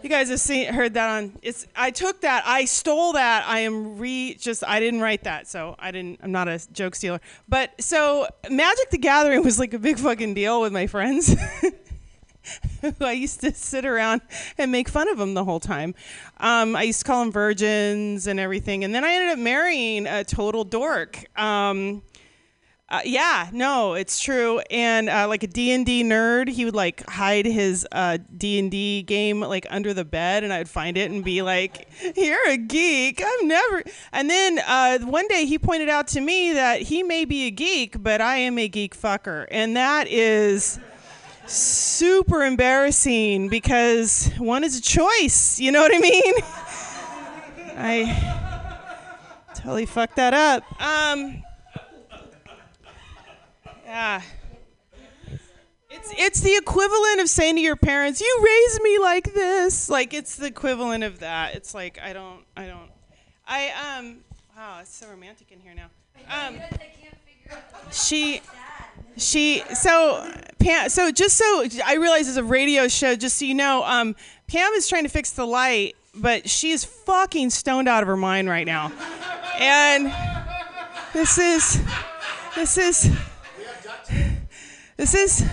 You 0.00 0.08
guys 0.08 0.28
have 0.28 0.38
seen 0.38 0.72
heard 0.72 0.94
that 0.94 1.10
on 1.10 1.32
it's 1.42 1.66
I 1.74 1.90
took 1.90 2.20
that, 2.20 2.44
I 2.46 2.66
stole 2.66 3.14
that. 3.14 3.44
I 3.48 3.60
am 3.60 3.98
re 3.98 4.36
just 4.38 4.62
I 4.64 4.78
didn't 4.78 5.00
write 5.00 5.24
that, 5.24 5.48
so 5.48 5.74
I 5.76 5.90
didn't 5.90 6.20
I'm 6.22 6.30
not 6.30 6.46
a 6.46 6.64
joke 6.72 6.94
stealer. 6.94 7.20
But 7.48 7.72
so 7.82 8.28
Magic 8.48 8.90
the 8.90 8.98
Gathering 8.98 9.42
was 9.42 9.58
like 9.58 9.74
a 9.74 9.78
big 9.80 9.98
fucking 9.98 10.34
deal 10.34 10.60
with 10.60 10.72
my 10.72 10.86
friends. 10.86 11.34
who 12.80 12.92
I 13.00 13.12
used 13.12 13.40
to 13.40 13.52
sit 13.52 13.84
around 13.84 14.22
and 14.56 14.72
make 14.72 14.88
fun 14.88 15.08
of 15.08 15.18
them 15.18 15.34
the 15.34 15.44
whole 15.44 15.60
time. 15.60 15.94
Um, 16.38 16.76
I 16.76 16.82
used 16.84 17.00
to 17.00 17.04
call 17.04 17.22
them 17.22 17.32
virgins 17.32 18.26
and 18.26 18.38
everything, 18.40 18.84
and 18.84 18.94
then 18.94 19.04
I 19.04 19.12
ended 19.12 19.30
up 19.30 19.38
marrying 19.38 20.06
a 20.06 20.24
total 20.24 20.64
dork. 20.64 21.24
Um, 21.38 22.02
uh, 22.90 23.00
yeah, 23.04 23.50
no, 23.52 23.92
it's 23.92 24.18
true. 24.18 24.60
And 24.70 25.10
uh, 25.10 25.28
like 25.28 25.42
a 25.42 25.46
D 25.46 25.72
and 25.72 25.84
D 25.84 26.02
nerd, 26.02 26.48
he 26.48 26.64
would 26.64 26.74
like 26.74 27.06
hide 27.06 27.44
his 27.44 27.86
uh, 27.92 28.16
D 28.34 28.58
and 28.58 28.70
D 28.70 29.02
game 29.02 29.40
like 29.40 29.66
under 29.68 29.92
the 29.92 30.06
bed, 30.06 30.42
and 30.42 30.52
I 30.52 30.58
would 30.58 30.70
find 30.70 30.96
it 30.96 31.10
and 31.10 31.22
be 31.22 31.42
like, 31.42 31.86
"You're 32.16 32.48
a 32.48 32.56
geek. 32.56 33.22
I'm 33.22 33.46
never." 33.46 33.82
And 34.12 34.30
then 34.30 34.58
uh, 34.66 35.00
one 35.00 35.28
day 35.28 35.44
he 35.44 35.58
pointed 35.58 35.90
out 35.90 36.08
to 36.08 36.20
me 36.22 36.54
that 36.54 36.80
he 36.80 37.02
may 37.02 37.26
be 37.26 37.46
a 37.46 37.50
geek, 37.50 38.02
but 38.02 38.22
I 38.22 38.36
am 38.36 38.58
a 38.58 38.68
geek 38.68 38.96
fucker, 38.96 39.46
and 39.50 39.76
that 39.76 40.08
is 40.08 40.80
super 41.48 42.44
embarrassing 42.44 43.48
because 43.48 44.30
one 44.38 44.64
is 44.64 44.78
a 44.78 44.82
choice. 44.82 45.58
You 45.58 45.72
know 45.72 45.80
what 45.80 45.94
I 45.94 45.98
mean? 45.98 46.34
I 47.80 48.74
totally 49.54 49.86
fucked 49.86 50.16
that 50.16 50.34
up. 50.34 50.62
Um, 50.80 51.42
yeah. 53.84 54.22
It's 55.90 56.12
it's 56.16 56.40
the 56.40 56.54
equivalent 56.56 57.20
of 57.20 57.28
saying 57.28 57.56
to 57.56 57.60
your 57.60 57.76
parents, 57.76 58.20
"You 58.20 58.44
raised 58.44 58.82
me 58.82 58.98
like 58.98 59.32
this." 59.32 59.88
Like 59.88 60.12
it's 60.12 60.36
the 60.36 60.46
equivalent 60.46 61.02
of 61.02 61.20
that. 61.20 61.54
It's 61.54 61.74
like 61.74 61.98
I 62.00 62.12
don't 62.12 62.44
I 62.56 62.66
don't 62.66 62.90
I 63.46 63.96
um 63.96 64.18
wow, 64.56 64.80
it's 64.80 64.94
so 64.94 65.08
romantic 65.08 65.50
in 65.50 65.60
here 65.60 65.74
now. 65.74 65.90
Um 66.30 66.60
she 67.90 68.42
she 69.16 69.62
so 69.74 70.30
Pam 70.58 70.88
so 70.88 71.10
just 71.10 71.36
so 71.36 71.64
I 71.84 71.94
realize 71.94 72.28
it's 72.28 72.36
a 72.36 72.44
radio 72.44 72.88
show 72.88 73.14
just 73.14 73.38
so 73.38 73.44
you 73.44 73.54
know 73.54 73.84
um 73.84 74.16
Pam 74.48 74.72
is 74.72 74.88
trying 74.88 75.04
to 75.04 75.08
fix 75.08 75.30
the 75.30 75.46
light 75.46 75.94
but 76.20 76.48
she 76.48 76.70
is 76.70 76.84
fucking 76.84 77.50
stoned 77.50 77.88
out 77.88 78.02
of 78.02 78.08
her 78.08 78.16
mind 78.16 78.48
right 78.48 78.66
now. 78.66 78.92
And 79.58 80.12
this 81.12 81.38
is 81.38 81.80
this 82.54 82.78
is 82.78 83.10
this 84.96 85.14
is 85.14 85.44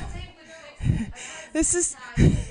this 1.53 1.75
is 1.75 1.95
this 2.13 2.35
is 2.35 2.44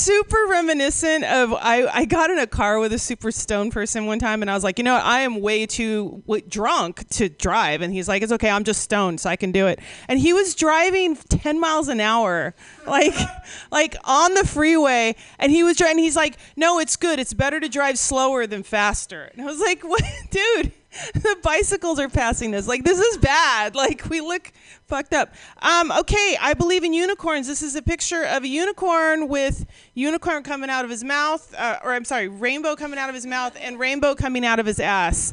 super 0.00 0.46
reminiscent 0.48 1.24
of 1.24 1.52
I, 1.54 1.86
I 1.92 2.04
got 2.04 2.30
in 2.30 2.38
a 2.38 2.46
car 2.46 2.78
with 2.78 2.92
a 2.92 2.98
super 2.98 3.30
stoned 3.30 3.72
person 3.72 4.06
one 4.06 4.18
time 4.18 4.42
and 4.42 4.50
I 4.50 4.54
was 4.54 4.64
like, 4.64 4.78
you 4.78 4.84
know 4.84 4.94
what, 4.94 5.04
I 5.04 5.20
am 5.20 5.40
way 5.40 5.66
too 5.66 6.22
w- 6.26 6.44
drunk 6.46 7.08
to 7.10 7.28
drive. 7.28 7.82
And 7.82 7.92
he's 7.92 8.08
like, 8.08 8.22
it's 8.22 8.32
okay, 8.32 8.50
I'm 8.50 8.64
just 8.64 8.82
stoned, 8.82 9.20
so 9.20 9.30
I 9.30 9.36
can 9.36 9.52
do 9.52 9.66
it. 9.66 9.80
And 10.08 10.18
he 10.18 10.32
was 10.32 10.54
driving 10.54 11.16
10 11.16 11.60
miles 11.60 11.88
an 11.88 12.00
hour, 12.00 12.54
like 12.86 13.14
like 13.70 13.96
on 14.04 14.34
the 14.34 14.46
freeway. 14.46 15.16
And 15.38 15.50
he 15.50 15.62
was 15.62 15.76
driving, 15.76 15.98
he's 15.98 16.16
like, 16.16 16.36
no, 16.56 16.78
it's 16.78 16.96
good. 16.96 17.18
It's 17.18 17.34
better 17.34 17.60
to 17.60 17.68
drive 17.68 17.98
slower 17.98 18.46
than 18.46 18.62
faster. 18.62 19.30
And 19.32 19.42
I 19.42 19.46
was 19.46 19.60
like, 19.60 19.82
what, 19.88 20.02
dude? 20.30 20.72
the 21.14 21.36
bicycles 21.42 21.98
are 21.98 22.08
passing 22.08 22.54
us. 22.54 22.66
Like 22.66 22.84
this 22.84 22.98
is 22.98 23.18
bad. 23.18 23.74
Like 23.74 24.08
we 24.10 24.20
look 24.20 24.52
fucked 24.86 25.14
up. 25.14 25.32
Um, 25.62 25.90
okay, 25.92 26.36
I 26.40 26.54
believe 26.54 26.84
in 26.84 26.92
unicorns. 26.92 27.46
This 27.46 27.62
is 27.62 27.76
a 27.76 27.82
picture 27.82 28.24
of 28.24 28.42
a 28.42 28.48
unicorn 28.48 29.28
with 29.28 29.66
unicorn 29.94 30.42
coming 30.42 30.68
out 30.68 30.84
of 30.84 30.90
his 30.90 31.04
mouth, 31.04 31.54
uh, 31.56 31.78
or 31.82 31.94
I'm 31.94 32.04
sorry, 32.04 32.28
rainbow 32.28 32.76
coming 32.76 32.98
out 32.98 33.08
of 33.08 33.14
his 33.14 33.26
mouth 33.26 33.56
and 33.60 33.78
rainbow 33.78 34.14
coming 34.14 34.44
out 34.44 34.58
of 34.58 34.66
his 34.66 34.80
ass. 34.80 35.32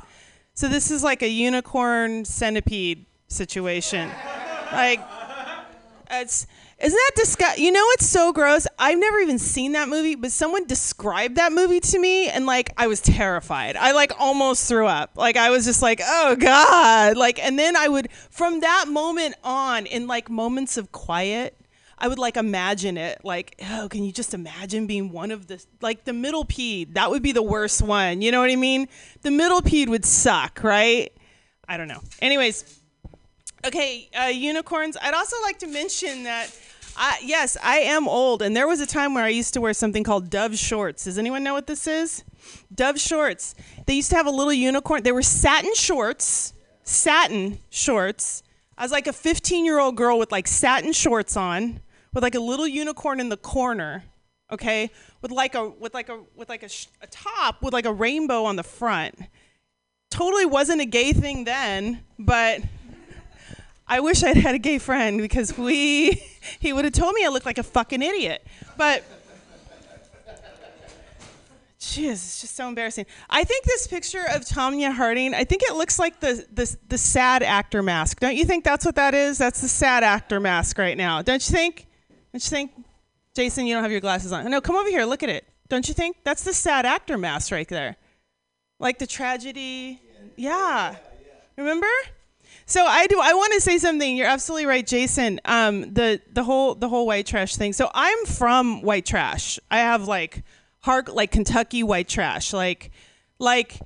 So 0.53 0.67
this 0.67 0.91
is 0.91 1.03
like 1.03 1.21
a 1.23 1.29
unicorn 1.29 2.25
centipede 2.25 3.05
situation. 3.27 4.09
like 4.71 5.01
it's 6.09 6.47
isn't 6.79 6.95
that 6.95 7.11
disgusting? 7.15 7.63
You 7.63 7.71
know 7.71 7.83
what's 7.85 8.05
so 8.05 8.31
gross? 8.31 8.67
I've 8.77 8.99
never 8.99 9.19
even 9.19 9.39
seen 9.39 9.71
that 9.71 9.89
movie, 9.89 10.13
but 10.13 10.31
someone 10.31 10.65
described 10.67 11.37
that 11.37 11.51
movie 11.51 11.79
to 11.79 11.99
me, 11.99 12.29
and 12.29 12.45
like 12.45 12.71
I 12.77 12.85
was 12.85 13.01
terrified. 13.01 13.75
I 13.75 13.93
like 13.93 14.11
almost 14.19 14.67
threw 14.67 14.85
up. 14.85 15.11
Like 15.15 15.37
I 15.37 15.49
was 15.49 15.65
just 15.65 15.81
like, 15.81 16.01
oh 16.03 16.35
god. 16.35 17.17
Like, 17.17 17.39
and 17.39 17.57
then 17.57 17.75
I 17.75 17.87
would 17.87 18.11
from 18.29 18.59
that 18.59 18.85
moment 18.87 19.35
on, 19.43 19.87
in 19.87 20.05
like 20.05 20.29
moments 20.29 20.77
of 20.77 20.91
quiet, 20.91 21.57
I 21.97 22.07
would 22.07 22.19
like 22.19 22.37
imagine 22.37 22.95
it. 22.95 23.25
Like, 23.25 23.59
oh, 23.71 23.87
can 23.89 24.03
you 24.03 24.11
just 24.11 24.35
imagine 24.35 24.85
being 24.85 25.11
one 25.11 25.31
of 25.31 25.47
the 25.47 25.63
like 25.81 26.03
the 26.03 26.13
middle 26.13 26.45
pede? 26.45 26.93
That 26.93 27.09
would 27.09 27.23
be 27.23 27.31
the 27.31 27.41
worst 27.41 27.81
one. 27.81 28.21
You 28.21 28.31
know 28.31 28.39
what 28.39 28.51
I 28.51 28.55
mean? 28.55 28.87
The 29.23 29.31
middle 29.31 29.63
pede 29.63 29.89
would 29.89 30.05
suck, 30.05 30.63
right? 30.63 31.11
I 31.67 31.75
don't 31.75 31.87
know. 31.87 32.01
Anyways, 32.21 32.79
okay, 33.65 34.09
uh, 34.15 34.25
unicorns. 34.25 34.95
I'd 35.01 35.15
also 35.15 35.35
like 35.41 35.57
to 35.59 35.67
mention 35.67 36.23
that 36.23 36.55
I, 36.97 37.19
yes, 37.23 37.57
I 37.61 37.77
am 37.79 38.07
old, 38.07 38.41
and 38.41 38.55
there 38.55 38.67
was 38.67 38.81
a 38.81 38.87
time 38.87 39.13
where 39.13 39.23
I 39.23 39.29
used 39.29 39.53
to 39.53 39.61
wear 39.61 39.73
something 39.73 40.03
called 40.03 40.29
Dove 40.31 40.57
shorts. 40.57 41.03
Does 41.03 41.19
anyone 41.19 41.43
know 41.43 41.53
what 41.53 41.67
this 41.67 41.85
is? 41.85 42.23
Dove 42.73 42.99
shorts. 42.99 43.53
They 43.85 43.93
used 43.93 44.09
to 44.09 44.15
have 44.15 44.25
a 44.25 44.31
little 44.31 44.53
unicorn. 44.53 45.03
They 45.03 45.11
were 45.11 45.21
satin 45.21 45.75
shorts, 45.75 46.53
satin 46.83 47.59
shorts. 47.69 48.41
I 48.77 48.83
was 48.83 48.91
like 48.91 49.05
a 49.05 49.13
15 49.13 49.63
year 49.63 49.79
old 49.79 49.95
girl 49.95 50.17
with 50.17 50.31
like 50.31 50.47
satin 50.47 50.91
shorts 50.91 51.37
on, 51.37 51.81
with 52.13 52.23
like 52.23 52.35
a 52.35 52.39
little 52.39 52.67
unicorn 52.67 53.19
in 53.19 53.29
the 53.29 53.37
corner, 53.37 54.03
okay, 54.51 54.89
with 55.21 55.31
like 55.31 55.53
a 55.53 55.69
with 55.69 55.93
like 55.93 56.09
a 56.09 56.19
with 56.35 56.49
like 56.49 56.63
a, 56.63 56.69
sh- 56.69 56.87
a 57.01 57.07
top 57.07 57.61
with 57.61 57.73
like 57.73 57.85
a 57.85 57.93
rainbow 57.93 58.43
on 58.45 58.55
the 58.55 58.63
front. 58.63 59.15
Totally 60.09 60.45
wasn't 60.45 60.81
a 60.81 60.85
gay 60.85 61.13
thing 61.13 61.43
then, 61.43 62.03
but 62.17 62.61
I 63.87 63.99
wish 64.01 64.23
I'd 64.23 64.37
had 64.37 64.55
a 64.55 64.59
gay 64.59 64.79
friend 64.79 65.19
because 65.21 65.57
we 65.57 66.11
he 66.59 66.73
would 66.73 66.85
have 66.85 66.93
told 66.93 67.13
me 67.13 67.25
I 67.25 67.29
looked 67.29 67.45
like 67.45 67.57
a 67.57 67.63
fucking 67.63 68.01
idiot. 68.01 68.45
But 68.77 69.03
Jeez, 71.79 72.11
it's 72.11 72.41
just 72.41 72.55
so 72.55 72.67
embarrassing. 72.67 73.05
I 73.29 73.43
think 73.43 73.63
this 73.63 73.87
picture 73.87 74.25
of 74.29 74.41
Tonya 74.41 74.91
Harding, 74.91 75.33
I 75.33 75.45
think 75.45 75.61
it 75.63 75.75
looks 75.75 75.97
like 75.97 76.19
the, 76.19 76.45
the 76.51 76.75
the 76.89 76.97
sad 76.97 77.43
actor 77.43 77.81
mask. 77.81 78.19
Don't 78.19 78.35
you 78.35 78.45
think 78.45 78.63
that's 78.63 78.85
what 78.85 78.95
that 78.95 79.13
is? 79.13 79.37
That's 79.37 79.61
the 79.61 79.67
sad 79.67 80.03
actor 80.03 80.39
mask 80.39 80.77
right 80.77 80.97
now. 80.97 81.21
Don't 81.21 81.47
you 81.47 81.55
think? 81.55 81.87
Don't 82.33 82.43
you 82.43 82.49
think? 82.49 82.71
Jason, 83.35 83.67
you 83.67 83.73
don't 83.73 83.83
have 83.83 83.91
your 83.91 84.01
glasses 84.01 84.33
on. 84.33 84.49
No, 84.49 84.59
come 84.59 84.75
over 84.75 84.89
here. 84.89 85.05
Look 85.05 85.23
at 85.23 85.29
it. 85.29 85.47
Don't 85.69 85.87
you 85.87 85.93
think? 85.93 86.17
That's 86.23 86.43
the 86.43 86.53
sad 86.53 86.85
actor 86.85 87.17
mask 87.17 87.51
right 87.51 87.67
there. 87.67 87.95
Like 88.79 88.99
the 88.99 89.07
tragedy. 89.07 90.01
Yeah. 90.35 90.95
Remember? 91.57 91.87
So 92.69 92.85
I 92.85 93.07
do. 93.07 93.17
I 93.21 93.33
want 93.33 93.53
to 93.53 93.61
say 93.61 93.77
something. 93.77 94.17
You're 94.17 94.27
absolutely 94.27 94.65
right, 94.65 94.85
Jason. 94.85 95.39
Um, 95.45 95.93
the 95.93 96.21
the 96.33 96.43
whole 96.43 96.75
the 96.75 96.89
whole 96.89 97.07
white 97.07 97.25
trash 97.25 97.55
thing. 97.55 97.71
So 97.71 97.89
I'm 97.93 98.25
from 98.25 98.81
white 98.81 99.05
trash. 99.05 99.57
I 99.71 99.77
have 99.77 100.05
like 100.05 100.43
hard 100.81 101.07
like 101.07 101.31
Kentucky 101.31 101.81
white 101.81 102.09
trash. 102.09 102.51
Like 102.51 102.91
like 103.39 103.79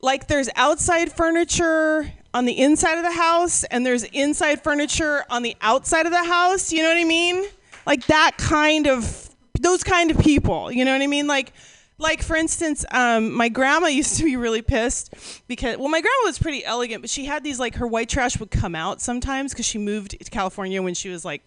like 0.00 0.28
there's 0.28 0.48
outside 0.56 1.12
furniture 1.12 2.10
on 2.32 2.46
the 2.46 2.58
inside 2.58 2.96
of 2.96 3.04
the 3.04 3.12
house, 3.12 3.64
and 3.64 3.84
there's 3.84 4.04
inside 4.04 4.64
furniture 4.64 5.26
on 5.28 5.42
the 5.42 5.54
outside 5.60 6.06
of 6.06 6.12
the 6.12 6.24
house. 6.24 6.72
You 6.72 6.82
know 6.82 6.88
what 6.88 6.98
I 6.98 7.04
mean? 7.04 7.44
Like 7.86 8.06
that 8.06 8.38
kind 8.38 8.86
of 8.86 9.28
those 9.60 9.84
kind 9.84 10.10
of 10.10 10.18
people. 10.18 10.72
You 10.72 10.86
know 10.86 10.92
what 10.92 11.02
I 11.02 11.06
mean? 11.06 11.26
Like 11.26 11.52
like 11.98 12.22
for 12.22 12.36
instance 12.36 12.84
um, 12.90 13.32
my 13.32 13.48
grandma 13.48 13.86
used 14.02 14.16
to 14.18 14.24
be 14.24 14.36
really 14.36 14.62
pissed 14.62 15.14
because 15.48 15.76
well 15.78 15.88
my 15.88 16.00
grandma 16.00 16.24
was 16.24 16.38
pretty 16.38 16.64
elegant 16.64 17.02
but 17.02 17.10
she 17.10 17.24
had 17.24 17.42
these 17.44 17.58
like 17.58 17.74
her 17.76 17.86
white 17.86 18.08
trash 18.08 18.38
would 18.38 18.50
come 18.50 18.74
out 18.74 19.00
sometimes 19.00 19.52
because 19.52 19.66
she 19.66 19.78
moved 19.78 20.12
to 20.12 20.30
california 20.30 20.82
when 20.82 20.94
she 20.94 21.08
was 21.08 21.24
like 21.24 21.42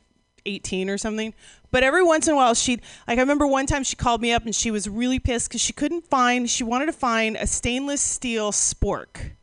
18 0.45 0.89
or 0.89 0.97
something. 0.97 1.35
But 1.69 1.83
every 1.83 2.03
once 2.03 2.27
in 2.27 2.33
a 2.33 2.35
while 2.35 2.53
she'd 2.55 2.81
like 3.07 3.17
i 3.17 3.21
remember 3.21 3.45
one 3.47 3.65
time 3.67 3.83
she 3.83 3.95
called 3.95 4.21
me 4.21 4.31
up 4.33 4.43
and 4.45 4.55
she 4.55 4.71
was 4.71 4.89
really 4.89 5.19
pissed 5.19 5.49
because 5.49 5.61
she 5.61 5.71
couldn't 5.71 6.07
find 6.07 6.49
she 6.49 6.63
wanted 6.63 6.87
to 6.87 6.93
find 6.93 7.37
a 7.37 7.45
stainless 7.47 8.01
steel 8.01 8.51
spork 8.51 9.33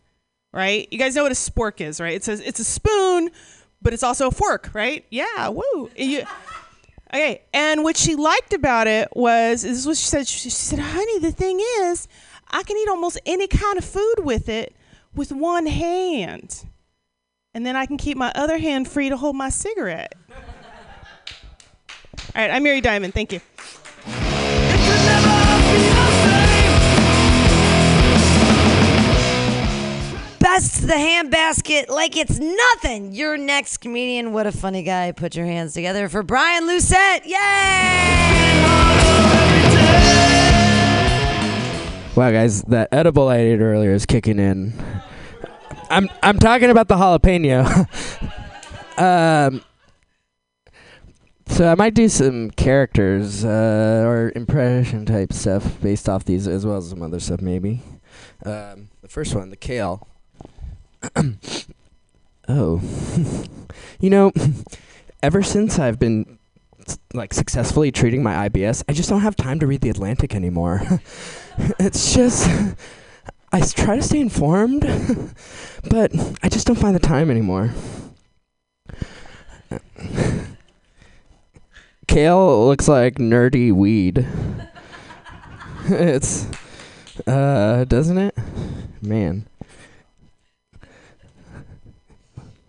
right? 0.53 0.89
You 0.91 0.99
guys 0.99 1.15
know 1.15 1.23
what 1.23 1.31
a 1.33 1.37
spork 1.37 1.81
is 1.81 2.01
right? 2.01 2.15
It's 2.15 2.27
a, 2.27 2.33
it's 2.47 2.59
a 2.59 2.65
spoon 2.65 3.31
but 3.81 3.93
it's 3.95 4.03
also 4.03 4.27
a 4.27 4.31
fork 4.33 4.71
right? 4.75 5.05
Yeah 5.11 5.49
woo. 5.51 5.89
You- 5.97 6.25
Okay, 7.13 7.43
and 7.55 7.85
what 7.85 7.97
she 7.97 8.17
liked 8.17 8.53
about 8.53 8.87
it 8.87 9.09
was 9.17 9.63
this 9.63 9.79
is 9.79 9.87
what 9.87 9.97
she 9.97 10.05
said. 10.05 10.29
She, 10.29 10.39
she 10.41 10.51
said, 10.51 10.79
"Honey, 10.79 11.19
the 11.21 11.33
thing 11.33 11.59
is, 11.81 12.07
I 12.51 12.63
can 12.63 12.77
eat 12.77 12.89
almost 12.89 13.19
any 13.25 13.47
kind 13.47 13.79
of 13.79 13.85
food 13.85 14.17
with 14.19 14.49
it 14.49 14.77
with 15.15 15.33
one 15.33 15.67
hand, 15.67 16.67
and 17.55 17.65
then 17.65 17.77
I 17.77 17.87
can 17.87 17.97
keep 17.97 18.19
my 18.19 18.31
other 18.35 18.59
hand 18.59 18.89
free 18.89 19.09
to 19.09 19.17
hold 19.17 19.37
my 19.37 19.49
cigarette." 19.49 20.13
All 22.35 22.43
right, 22.43 22.51
I'm 22.51 22.63
Mary 22.63 22.83
Diamond. 22.83 23.15
Thank 23.15 23.33
you. 23.33 23.41
Best 30.55 30.87
the 30.87 30.97
hand 30.97 31.31
basket 31.31 31.91
like 31.91 32.17
it's 32.17 32.39
nothing. 32.39 33.13
Your 33.13 33.37
next 33.37 33.77
comedian, 33.77 34.33
what 34.33 34.47
a 34.47 34.51
funny 34.51 34.83
guy. 34.83 35.13
Put 35.13 35.37
your 35.37 35.45
hands 35.45 35.75
together 35.75 36.09
for 36.09 36.23
Brian 36.23 36.67
Lucette. 36.67 37.27
Yay! 37.27 37.35
Wow, 42.17 42.31
guys, 42.31 42.63
that 42.63 42.89
edible 42.93 43.29
I 43.29 43.37
ate 43.37 43.61
earlier 43.61 43.93
is 43.93 44.07
kicking 44.07 44.39
in. 44.39 44.73
I'm 45.91 46.09
I'm 46.23 46.39
talking 46.39 46.71
about 46.71 46.89
the 46.89 46.95
jalapeno. 46.95 47.67
um, 48.99 49.63
so 51.47 51.71
I 51.71 51.75
might 51.75 51.93
do 51.93 52.09
some 52.09 52.53
characters 52.53 53.45
uh, 53.45 54.03
or 54.07 54.33
impression 54.35 55.05
type 55.05 55.35
stuff 55.35 55.79
based 55.83 56.09
off 56.09 56.25
these, 56.25 56.49
as 56.49 56.65
well 56.65 56.79
as 56.79 56.89
some 56.89 57.03
other 57.03 57.21
stuff, 57.21 57.43
maybe. 57.43 57.83
Um, 58.47 58.89
the 59.03 59.09
first 59.09 59.35
one, 59.35 59.51
the 59.51 59.57
kale. 59.57 60.09
oh, 62.49 62.81
you 64.01 64.11
know, 64.11 64.33
ever 65.23 65.43
since 65.43 65.79
I've 65.79 65.99
been 65.99 66.39
like 67.13 67.35
successfully 67.35 67.91
treating 67.91 68.23
my 68.23 68.49
IBS, 68.49 68.83
I 68.89 68.93
just 68.93 69.09
don't 69.09 69.21
have 69.21 69.37
time 69.37 69.59
to 69.61 69.67
read 69.67 69.81
the 69.81 69.91
Atlantic 69.91 70.35
anymore. 70.35 70.83
it's 71.79 72.15
just 72.15 72.49
I 73.53 73.61
try 73.61 73.97
to 73.97 74.03
stay 74.03 74.21
informed, 74.21 74.83
but 75.89 76.13
I 76.43 76.49
just 76.49 76.67
don't 76.67 76.79
find 76.79 76.95
the 76.95 77.01
time 77.01 77.31
anymore. 77.31 77.71
Kale 82.07 82.67
looks 82.67 82.89
like 82.89 83.17
nerdy 83.17 83.73
weed. 83.73 84.27
it's 85.87 86.47
uh 87.27 87.85
doesn't 87.85 88.19
it? 88.19 88.37
Man. 89.01 89.47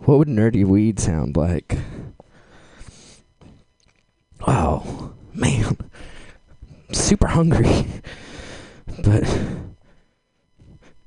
What 0.09 0.17
would 0.17 0.27
nerdy 0.27 0.65
weed 0.65 0.99
sound 0.99 1.37
like? 1.37 1.77
Oh, 4.47 5.13
man. 5.35 5.77
I'm 6.87 6.95
super 6.95 7.27
hungry. 7.27 7.85
But 9.03 9.23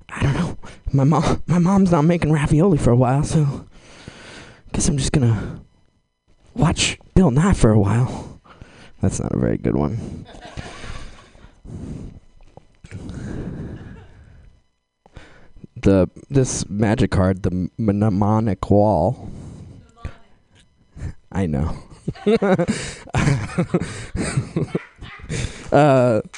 I 0.08 0.22
don't 0.22 0.34
know. 0.34 0.56
My 0.92 1.02
mom 1.02 1.42
my 1.48 1.58
mom's 1.58 1.90
not 1.90 2.02
making 2.02 2.30
ravioli 2.30 2.78
for 2.78 2.92
a 2.92 2.96
while, 2.96 3.24
so 3.24 3.40
I 3.42 4.70
guess 4.72 4.86
I'm 4.86 4.98
just 4.98 5.10
gonna 5.10 5.60
watch 6.54 6.96
Bill 7.16 7.32
Nye 7.32 7.54
for 7.54 7.72
a 7.72 7.80
while. 7.80 8.40
That's 9.00 9.18
not 9.18 9.32
a 9.32 9.36
very 9.36 9.58
good 9.58 9.74
one. 9.74 10.26
The 15.82 16.08
this 16.30 16.68
magic 16.68 17.10
card, 17.10 17.42
the 17.42 17.68
mnemonic 17.76 18.70
wall. 18.70 19.30
I 21.30 21.46
know. 21.46 21.76
uh, 22.26 22.66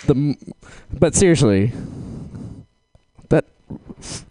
the 0.07 0.37
but 0.93 1.15
seriously, 1.15 1.73
that 3.29 3.47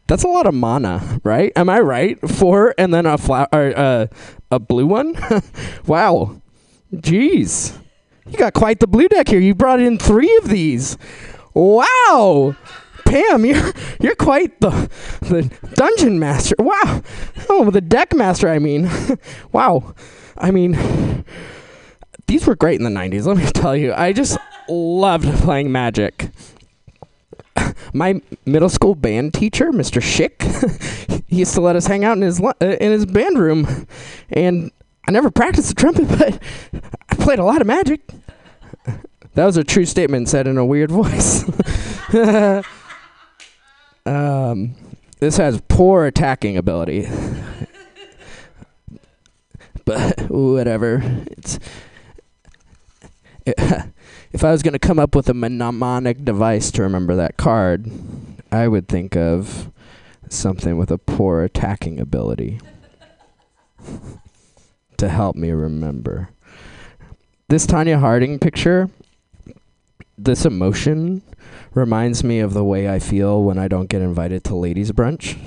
that's 0.07 0.23
a 0.23 0.27
lot 0.27 0.47
of 0.47 0.53
mana, 0.53 1.19
right? 1.23 1.51
Am 1.55 1.69
I 1.69 1.79
right? 1.79 2.19
Four 2.29 2.73
and 2.77 2.93
then 2.93 3.05
a 3.05 3.17
flower, 3.17 3.47
uh, 3.51 4.07
a 4.51 4.59
blue 4.59 4.85
one. 4.85 5.13
wow, 5.85 6.41
jeez, 6.93 7.77
you 8.27 8.37
got 8.37 8.53
quite 8.53 8.79
the 8.79 8.87
blue 8.87 9.07
deck 9.07 9.27
here. 9.27 9.39
You 9.39 9.55
brought 9.55 9.79
in 9.79 9.97
three 9.97 10.35
of 10.37 10.49
these. 10.49 10.97
Wow, 11.53 12.55
Pam, 13.13 13.45
you're 13.45 13.71
you're 14.01 14.15
quite 14.15 14.59
the 14.59 14.89
the 15.21 15.43
dungeon 15.75 16.17
master. 16.17 16.55
Wow, 16.57 17.03
oh 17.47 17.69
the 17.69 17.79
deck 17.79 18.15
master. 18.15 18.49
I 18.49 18.57
mean, 18.57 18.89
wow. 19.51 19.93
I 20.35 20.49
mean, 20.49 21.23
these 22.25 22.47
were 22.47 22.55
great 22.55 22.79
in 22.79 22.83
the 22.83 22.89
'90s. 22.89 23.27
Let 23.27 23.37
me 23.37 23.45
tell 23.51 23.75
you, 23.75 23.93
I 23.93 24.13
just 24.13 24.39
loved 24.67 25.31
playing 25.43 25.71
Magic. 25.71 26.31
My 27.93 28.19
middle 28.47 28.69
school 28.69 28.95
band 28.95 29.35
teacher, 29.35 29.71
Mr. 29.71 30.01
Schick, 30.01 31.23
he 31.27 31.35
used 31.35 31.53
to 31.53 31.61
let 31.61 31.75
us 31.75 31.85
hang 31.85 32.03
out 32.03 32.17
in 32.17 32.23
his 32.23 32.39
in 32.61 32.91
his 32.91 33.05
band 33.05 33.37
room, 33.37 33.85
and 34.31 34.71
I 35.07 35.11
never 35.11 35.29
practiced 35.29 35.67
the 35.67 35.75
trumpet, 35.75 36.07
but 36.17 36.41
I 37.11 37.15
played 37.23 37.37
a 37.37 37.45
lot 37.45 37.61
of 37.61 37.67
Magic. 37.67 38.01
That 39.35 39.45
was 39.45 39.57
a 39.57 39.63
true 39.63 39.85
statement 39.85 40.29
said 40.29 40.47
in 40.47 40.57
a 40.57 40.65
weird 40.65 40.89
voice. 40.89 41.45
Um, 44.05 44.75
this 45.19 45.37
has 45.37 45.61
poor 45.67 46.05
attacking 46.05 46.57
ability, 46.57 47.07
but 49.85 50.29
whatever. 50.29 51.01
It's 51.31 51.59
if 53.45 54.43
I 54.43 54.51
was 54.51 54.63
going 54.63 54.73
to 54.73 54.79
come 54.79 54.99
up 54.99 55.15
with 55.15 55.29
a 55.29 55.33
mnemonic 55.33 56.23
device 56.23 56.71
to 56.71 56.81
remember 56.81 57.15
that 57.15 57.37
card, 57.37 57.89
I 58.51 58.67
would 58.67 58.87
think 58.87 59.15
of 59.15 59.71
something 60.29 60.77
with 60.77 60.91
a 60.91 60.97
poor 60.97 61.43
attacking 61.43 61.99
ability 61.99 62.59
to 64.97 65.09
help 65.09 65.35
me 65.35 65.51
remember. 65.51 66.29
this 67.49 67.67
Tonya 67.67 67.99
Harding 67.99 68.39
picture, 68.39 68.89
this 70.17 70.45
emotion 70.45 71.21
reminds 71.73 72.23
me 72.23 72.39
of 72.39 72.53
the 72.53 72.63
way 72.63 72.89
I 72.89 72.99
feel 72.99 73.41
when 73.43 73.57
I 73.57 73.67
don't 73.67 73.89
get 73.89 74.01
invited 74.01 74.43
to 74.45 74.55
ladies' 74.55 74.91
brunch. 74.91 75.37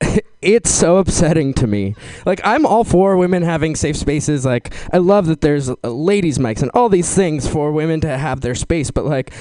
it's 0.44 0.70
so 0.70 0.98
upsetting 0.98 1.54
to 1.54 1.66
me. 1.66 1.94
Like 2.26 2.40
I'm 2.44 2.66
all 2.66 2.84
for 2.84 3.16
women 3.16 3.42
having 3.42 3.74
safe 3.74 3.96
spaces. 3.96 4.44
Like 4.44 4.74
I 4.92 4.98
love 4.98 5.26
that 5.26 5.40
there's 5.40 5.70
uh, 5.70 5.74
ladies' 5.82 6.38
mics 6.38 6.62
and 6.62 6.70
all 6.74 6.88
these 6.88 7.14
things 7.14 7.48
for 7.48 7.72
women 7.72 8.00
to 8.02 8.18
have 8.18 8.42
their 8.42 8.54
space. 8.54 8.90
But 8.90 9.06
like, 9.06 9.32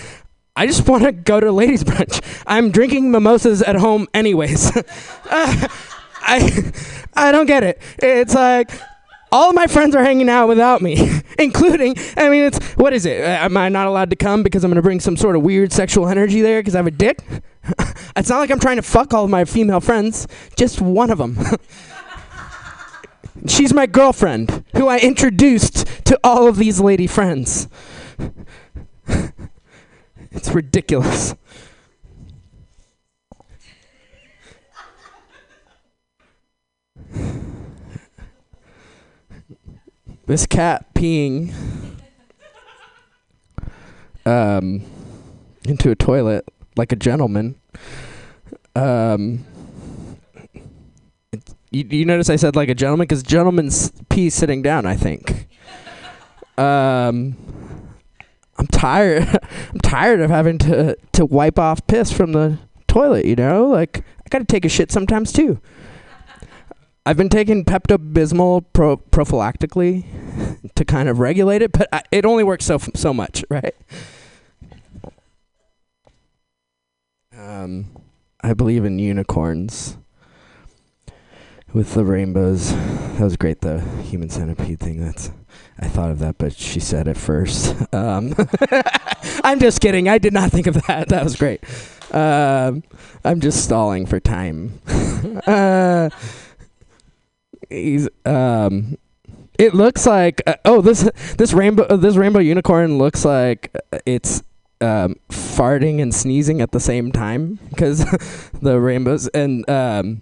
I 0.55 0.65
just 0.65 0.87
want 0.87 1.03
to 1.03 1.11
go 1.11 1.39
to 1.39 1.51
ladies' 1.51 1.83
brunch. 1.85 2.21
I'm 2.47 2.71
drinking 2.71 3.11
mimosas 3.11 3.61
at 3.61 3.75
home 3.75 4.07
anyways. 4.13 4.75
Uh, 4.75 4.81
I 6.25 6.71
I 7.15 7.31
don't 7.31 7.47
get 7.47 7.63
it. 7.63 7.81
It's 7.99 8.33
like 8.33 8.71
all 9.33 9.49
of 9.49 9.55
my 9.55 9.65
friends 9.65 9.95
are 9.95 10.03
hanging 10.03 10.29
out 10.29 10.47
without 10.47 10.81
me, 10.81 11.21
including. 11.39 11.95
I 12.15 12.29
mean, 12.29 12.43
it's 12.43 12.59
what 12.75 12.93
is 12.93 13.07
it? 13.07 13.23
Uh, 13.23 13.27
Am 13.27 13.57
I 13.57 13.67
not 13.67 13.87
allowed 13.87 14.11
to 14.11 14.15
come 14.15 14.43
because 14.43 14.63
I'm 14.63 14.69
going 14.69 14.75
to 14.75 14.83
bring 14.83 14.99
some 14.99 15.17
sort 15.17 15.35
of 15.35 15.41
weird 15.41 15.73
sexual 15.73 16.07
energy 16.07 16.41
there 16.41 16.61
because 16.61 16.75
I 16.75 16.77
have 16.77 16.87
a 16.87 16.91
dick? 16.91 17.19
it's 18.15 18.29
not 18.29 18.37
like 18.37 18.51
I'm 18.51 18.59
trying 18.59 18.75
to 18.75 18.83
fuck 18.83 19.13
all 19.13 19.23
of 19.23 19.31
my 19.31 19.43
female 19.43 19.79
friends. 19.79 20.27
Just 20.55 20.81
one 20.81 21.09
of 21.09 21.17
them. 21.17 21.37
She's 23.47 23.73
my 23.73 23.87
girlfriend, 23.87 24.63
who 24.75 24.87
I 24.87 24.99
introduced 24.99 25.87
to 26.05 26.19
all 26.23 26.47
of 26.47 26.57
these 26.57 26.79
lady 26.79 27.07
friends. 27.07 27.67
It's 30.31 30.49
ridiculous. 30.49 31.35
This 40.25 40.45
cat 40.45 40.93
peeing 40.93 41.53
um, 44.25 44.81
into 45.65 45.91
a 45.91 45.95
toilet 45.95 46.45
like 46.77 46.91
a 46.91 46.95
gentleman. 46.95 47.55
Um, 48.75 49.45
you, 51.71 51.85
you 51.89 52.05
notice 52.05 52.29
I 52.29 52.37
said 52.37 52.55
like 52.55 52.69
a 52.69 52.75
gentleman 52.75 53.05
because 53.05 53.21
gentleman's 53.21 53.91
pee 54.09 54.29
sitting 54.29 54.61
down. 54.61 54.85
I 54.85 54.95
think. 54.95 55.47
Um, 56.57 57.35
I'm 58.57 58.67
tired. 58.67 59.27
I'm 59.73 59.79
tired 59.79 60.21
of 60.21 60.29
having 60.29 60.57
to 60.59 60.95
to 61.13 61.25
wipe 61.25 61.59
off 61.59 61.85
piss 61.87 62.13
from 62.13 62.31
the 62.31 62.59
toilet. 62.87 63.25
You 63.25 63.35
know, 63.35 63.67
like 63.67 63.99
I 64.25 64.29
got 64.29 64.39
to 64.39 64.45
take 64.45 64.63
a 64.63 64.69
shit 64.69 64.91
sometimes 64.91 65.33
too. 65.33 65.59
I've 67.05 67.17
been 67.17 67.29
taking 67.29 67.65
Pepto 67.65 67.97
Bismol 67.97 68.63
pro- 68.71 68.97
prophylactically 68.97 70.05
to 70.75 70.85
kind 70.85 71.09
of 71.09 71.19
regulate 71.19 71.61
it, 71.61 71.71
but 71.73 71.89
I, 71.91 72.03
it 72.11 72.25
only 72.25 72.43
works 72.43 72.65
so 72.65 72.77
so 72.95 73.13
much, 73.13 73.43
right? 73.49 73.75
Um, 77.37 77.87
I 78.41 78.53
believe 78.53 78.85
in 78.85 78.99
unicorns 78.99 79.97
with 81.73 81.93
the 81.93 82.05
rainbows. 82.05 82.71
That 82.73 83.21
was 83.21 83.35
great. 83.35 83.61
The 83.61 83.81
human 84.03 84.29
centipede 84.29 84.79
thing. 84.79 85.03
That's 85.03 85.31
I 85.79 85.87
thought 85.87 86.11
of 86.11 86.19
that, 86.19 86.37
but 86.37 86.53
she 86.53 86.79
said 86.79 87.07
it 87.07 87.17
first. 87.17 87.75
Um, 87.93 88.33
I'm 89.43 89.59
just 89.59 89.79
kidding. 89.79 90.09
I 90.09 90.17
did 90.17 90.33
not 90.33 90.51
think 90.51 90.65
of 90.65 90.81
that. 90.87 91.09
That 91.09 91.23
was 91.23 91.35
great. 91.35 91.63
Um, 92.11 92.83
I'm 93.23 93.39
just 93.39 93.63
stalling 93.63 94.07
for 94.07 94.19
time. 94.19 94.79
uh, 95.45 96.09
he's 97.69 98.07
um 98.25 98.97
it 99.59 99.73
looks 99.73 100.05
like 100.05 100.41
uh, 100.47 100.55
oh 100.65 100.81
this 100.81 101.09
this 101.37 101.53
rainbow 101.53 101.83
uh, 101.83 101.95
this 101.95 102.15
rainbow 102.15 102.39
unicorn 102.39 102.97
looks 102.97 103.25
like 103.25 103.75
uh, 103.91 103.99
it's 104.05 104.43
um 104.81 105.15
farting 105.29 106.01
and 106.01 106.13
sneezing 106.13 106.61
at 106.61 106.71
the 106.71 106.79
same 106.79 107.11
time 107.11 107.59
because 107.69 108.05
the 108.61 108.79
rainbows 108.79 109.27
and 109.29 109.69
um 109.69 110.21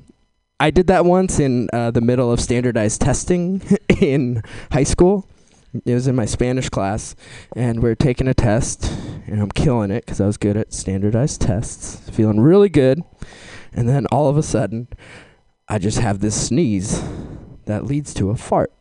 I 0.62 0.70
did 0.70 0.86
that 0.88 1.06
once 1.06 1.39
in 1.39 1.70
uh, 1.74 1.89
the 1.89 2.02
middle 2.02 2.32
of 2.32 2.39
standardized 2.39 3.02
testing 3.02 3.64
in 4.00 4.44
high 4.72 4.84
school. 4.84 5.28
It 5.74 5.96
was 5.96 6.06
in 6.06 6.16
my 6.16 6.26
Spanish 6.26 6.70
class, 6.70 7.16
and 7.56 7.82
we 7.82 7.89
are 7.89 7.96
taking 7.96 8.28
a 8.28 8.36
test, 8.36 8.86
and 9.26 9.42
I'm 9.42 9.50
killing 9.50 9.89
it 9.89 10.06
because 10.06 10.22
I 10.22 10.28
was 10.28 10.38
good 10.38 10.58
at 10.58 10.72
standardized 10.72 11.42
tests, 11.42 12.08
feeling 12.12 12.42
really 12.42 12.70
good. 12.70 13.02
And 13.74 13.89
then 13.89 14.06
all 14.12 14.28
of 14.28 14.38
a 14.38 14.44
sudden, 14.44 14.88
I 15.68 15.80
just 15.80 15.98
have 15.98 16.20
this 16.20 16.50
sneeze 16.50 17.02
that 17.72 17.86
leads 17.86 18.13
to 18.15 18.30
a 18.30 18.36
fart. 18.36 18.72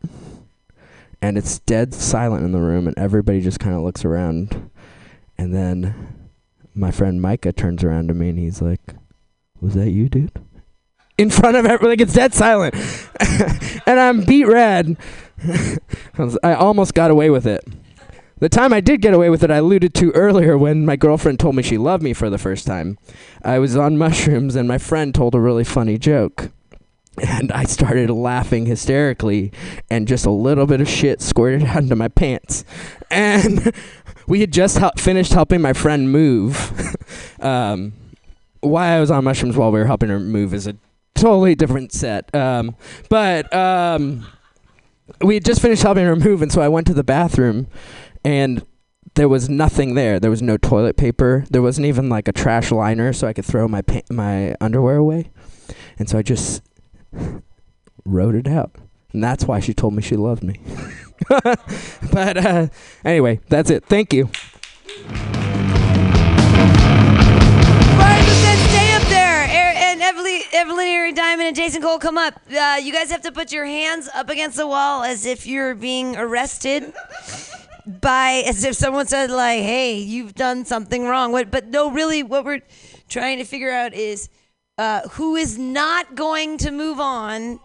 And 1.21 1.37
it's 1.37 1.59
dead 1.59 1.93
silent 1.93 2.43
in 2.43 2.51
the 2.51 2.59
room, 2.59 2.87
and 2.87 2.97
everybody 2.97 3.41
just 3.41 3.59
kind 3.59 3.75
of 3.75 3.83
looks 3.83 4.03
around. 4.03 4.69
And 5.37 5.53
then 5.53 6.29
my 6.73 6.91
friend 6.91 7.21
Micah 7.21 7.51
turns 7.51 7.83
around 7.83 8.07
to 8.07 8.13
me 8.13 8.29
and 8.29 8.39
he's 8.39 8.61
like, 8.61 8.95
Was 9.59 9.75
that 9.75 9.91
you, 9.91 10.09
dude? 10.09 10.31
In 11.17 11.29
front 11.29 11.57
of 11.57 11.65
everyone, 11.65 11.91
like 11.91 12.01
it's 12.01 12.13
dead 12.13 12.33
silent. 12.33 12.73
and 13.85 13.99
I'm 13.99 14.21
beet 14.23 14.47
red. 14.47 14.97
I 16.17 16.37
I 16.43 16.53
almost 16.53 16.93
got 16.93 17.11
away 17.11 17.29
with 17.29 17.45
it. 17.45 17.63
The 18.39 18.49
time 18.49 18.73
I 18.73 18.81
did 18.81 19.01
get 19.01 19.13
away 19.13 19.29
with 19.29 19.43
it, 19.43 19.51
I 19.51 19.57
alluded 19.57 19.93
to 19.95 20.11
earlier 20.11 20.57
when 20.57 20.83
my 20.83 20.95
girlfriend 20.95 21.39
told 21.39 21.55
me 21.55 21.61
she 21.61 21.77
loved 21.77 22.01
me 22.01 22.13
for 22.13 22.27
the 22.27 22.39
first 22.39 22.65
time. 22.65 22.97
I 23.43 23.59
was 23.59 23.75
on 23.75 23.97
mushrooms 23.99 24.55
and 24.55 24.67
my 24.67 24.79
friend 24.79 25.13
told 25.13 25.35
a 25.35 25.39
really 25.39 25.63
funny 25.63 25.99
joke. 25.99 26.51
And 27.17 27.51
I 27.51 27.65
started 27.65 28.09
laughing 28.09 28.65
hysterically, 28.65 29.51
and 29.89 30.07
just 30.07 30.25
a 30.25 30.31
little 30.31 30.65
bit 30.65 30.79
of 30.79 30.87
shit 30.87 31.21
squirted 31.21 31.63
out 31.67 31.83
my 31.83 32.07
pants. 32.07 32.63
And 33.09 33.73
we 34.27 34.39
had 34.39 34.53
just 34.53 34.79
finished 34.97 35.33
helping 35.33 35.61
my 35.61 35.73
friend 35.73 36.11
move. 36.11 36.95
um, 37.41 37.93
why 38.61 38.95
I 38.95 38.99
was 38.99 39.11
on 39.11 39.23
mushrooms 39.23 39.57
while 39.57 39.71
we 39.71 39.79
were 39.79 39.85
helping 39.85 40.09
her 40.09 40.19
move 40.19 40.53
is 40.53 40.67
a 40.67 40.75
totally 41.15 41.55
different 41.55 41.91
set. 41.91 42.33
Um, 42.33 42.75
but 43.09 43.53
um, 43.53 44.25
we 45.21 45.35
had 45.35 45.45
just 45.45 45.61
finished 45.61 45.83
helping 45.83 46.05
her 46.05 46.15
move, 46.15 46.41
and 46.41 46.51
so 46.51 46.61
I 46.61 46.67
went 46.67 46.87
to 46.87 46.93
the 46.93 47.03
bathroom, 47.03 47.67
and 48.23 48.65
there 49.15 49.27
was 49.27 49.49
nothing 49.49 49.95
there. 49.95 50.19
There 50.19 50.31
was 50.31 50.41
no 50.41 50.57
toilet 50.57 50.95
paper. 50.95 51.43
There 51.49 51.61
wasn't 51.61 51.87
even 51.87 52.07
like 52.07 52.27
a 52.27 52.31
trash 52.31 52.71
liner, 52.71 53.13
so 53.13 53.27
I 53.27 53.33
could 53.33 53.45
throw 53.45 53.67
my 53.67 53.81
pa- 53.81 54.01
my 54.09 54.55
underwear 54.61 54.97
away. 54.97 55.31
And 55.99 56.09
so 56.09 56.17
I 56.17 56.21
just 56.21 56.63
wrote 58.05 58.35
it 58.35 58.47
out, 58.47 58.75
and 59.13 59.23
that's 59.23 59.45
why 59.45 59.59
she 59.59 59.73
told 59.73 59.93
me 59.93 60.01
she 60.01 60.15
loved 60.15 60.43
me. 60.43 60.59
but 61.29 62.37
uh, 62.37 62.67
anyway, 63.05 63.39
that's 63.49 63.69
it. 63.69 63.85
Thank 63.85 64.13
you. 64.13 64.29
Er- 69.13 69.73
And 69.75 70.01
Evelyn, 70.01 71.13
Diamond 71.15 71.47
and 71.47 71.55
Jason 71.55 71.81
Cole 71.81 71.99
come 71.99 72.17
up. 72.17 72.39
Uh, 72.49 72.79
you 72.81 72.93
guys 72.93 73.11
have 73.11 73.21
to 73.23 73.31
put 73.31 73.51
your 73.51 73.65
hands 73.65 74.09
up 74.13 74.29
against 74.29 74.57
the 74.57 74.67
wall 74.67 75.03
as 75.03 75.25
if 75.25 75.45
you're 75.45 75.75
being 75.75 76.15
arrested 76.15 76.93
by, 78.01 78.43
as 78.47 78.63
if 78.63 78.75
someone 78.75 79.07
said, 79.07 79.29
like, 79.29 79.61
hey, 79.61 79.97
you've 79.97 80.33
done 80.35 80.65
something 80.65 81.05
wrong. 81.05 81.31
What, 81.31 81.51
but 81.51 81.67
no, 81.67 81.91
really, 81.91 82.23
what 82.23 82.45
we're 82.45 82.61
trying 83.09 83.37
to 83.39 83.43
figure 83.43 83.71
out 83.71 83.93
is 83.93 84.29
uh, 84.81 85.07
who 85.09 85.35
is 85.35 85.59
not 85.59 86.15
going 86.15 86.57
to 86.57 86.71
move 86.71 86.99
on 86.99 87.59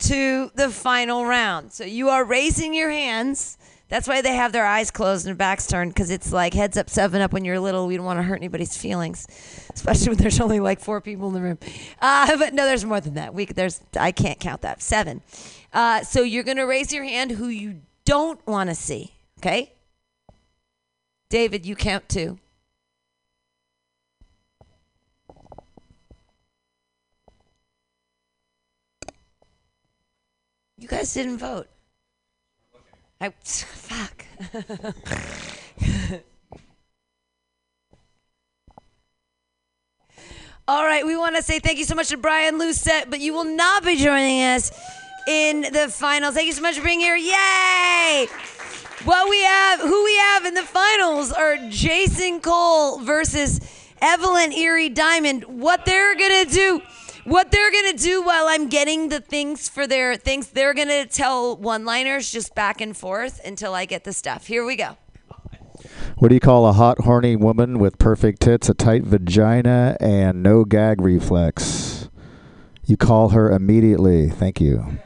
to 0.00 0.50
the 0.56 0.68
final 0.68 1.24
round. 1.24 1.72
So 1.72 1.84
you 1.84 2.08
are 2.08 2.24
raising 2.24 2.74
your 2.74 2.90
hands. 2.90 3.56
That's 3.88 4.08
why 4.08 4.20
they 4.20 4.34
have 4.34 4.50
their 4.50 4.66
eyes 4.66 4.90
closed 4.90 5.26
and 5.26 5.28
their 5.28 5.36
backs 5.36 5.68
turned 5.68 5.94
because 5.94 6.10
it's 6.10 6.32
like 6.32 6.52
heads 6.52 6.76
up, 6.76 6.90
seven 6.90 7.20
up 7.20 7.32
when 7.32 7.44
you're 7.44 7.60
little. 7.60 7.86
We 7.86 7.96
don't 7.96 8.04
want 8.04 8.18
to 8.18 8.24
hurt 8.24 8.34
anybody's 8.34 8.76
feelings, 8.76 9.28
especially 9.72 10.08
when 10.08 10.18
there's 10.18 10.40
only 10.40 10.58
like 10.58 10.80
four 10.80 11.00
people 11.00 11.28
in 11.28 11.34
the 11.34 11.40
room. 11.40 11.58
Uh, 12.02 12.36
but 12.36 12.52
no, 12.52 12.64
there's 12.64 12.84
more 12.84 13.00
than 13.00 13.14
that. 13.14 13.32
We 13.32 13.44
there's 13.44 13.80
I 13.96 14.10
can't 14.10 14.40
count 14.40 14.62
that 14.62 14.82
seven. 14.82 15.22
Uh, 15.72 16.02
so 16.02 16.22
you're 16.22 16.42
gonna 16.42 16.66
raise 16.66 16.92
your 16.92 17.04
hand 17.04 17.30
who 17.30 17.46
you 17.46 17.82
don't 18.04 18.44
want 18.44 18.70
to 18.70 18.74
see. 18.74 19.14
Okay, 19.38 19.72
David, 21.28 21.64
you 21.64 21.76
count 21.76 22.08
two. 22.08 22.40
You 30.80 30.88
guys 30.88 31.12
didn't 31.12 31.36
vote. 31.36 31.68
I 33.20 33.28
fuck. 33.44 34.24
All 40.66 40.84
right, 40.84 41.04
we 41.04 41.18
want 41.18 41.36
to 41.36 41.42
say 41.42 41.58
thank 41.58 41.78
you 41.78 41.84
so 41.84 41.94
much 41.94 42.08
to 42.08 42.16
Brian 42.16 42.56
Lucette, 42.56 43.10
but 43.10 43.20
you 43.20 43.34
will 43.34 43.44
not 43.44 43.84
be 43.84 43.96
joining 43.96 44.42
us 44.42 44.72
in 45.28 45.60
the 45.60 45.88
finals. 45.90 46.34
Thank 46.34 46.46
you 46.46 46.54
so 46.54 46.62
much 46.62 46.78
for 46.78 46.84
being 46.84 47.00
here. 47.00 47.16
Yay! 47.16 48.26
What 49.04 49.28
we 49.28 49.42
have, 49.42 49.80
who 49.80 50.04
we 50.04 50.16
have 50.16 50.46
in 50.46 50.54
the 50.54 50.62
finals 50.62 51.30
are 51.30 51.58
Jason 51.68 52.40
Cole 52.40 53.00
versus 53.00 53.60
Evelyn 54.00 54.52
Erie 54.52 54.88
Diamond. 54.88 55.44
What 55.44 55.84
they're 55.84 56.14
gonna 56.14 56.46
do 56.46 56.80
What 57.24 57.50
they're 57.50 57.70
gonna 57.70 57.96
do 57.96 58.22
while 58.22 58.46
I'm 58.48 58.68
getting 58.68 59.08
the 59.08 59.20
things 59.20 59.68
for 59.68 59.86
their 59.86 60.16
things, 60.16 60.48
they're 60.48 60.74
gonna 60.74 61.06
tell 61.06 61.56
one-liners 61.56 62.30
just 62.30 62.54
back 62.54 62.80
and 62.80 62.96
forth 62.96 63.40
until 63.44 63.74
I 63.74 63.84
get 63.84 64.04
the 64.04 64.12
stuff. 64.12 64.46
Here 64.46 64.64
we 64.64 64.76
go. 64.76 64.96
What 66.16 66.28
do 66.28 66.34
you 66.34 66.40
call 66.40 66.66
a 66.66 66.72
hot, 66.72 67.00
horny 67.00 67.36
woman 67.36 67.78
with 67.78 67.98
perfect 67.98 68.40
tits, 68.40 68.68
a 68.68 68.74
tight 68.74 69.04
vagina, 69.04 69.96
and 70.00 70.42
no 70.42 70.64
gag 70.64 71.00
reflex? 71.00 72.08
You 72.84 72.96
call 72.96 73.30
her 73.30 73.50
immediately. 73.50 74.28
Thank 74.28 74.60
you. 74.60 74.98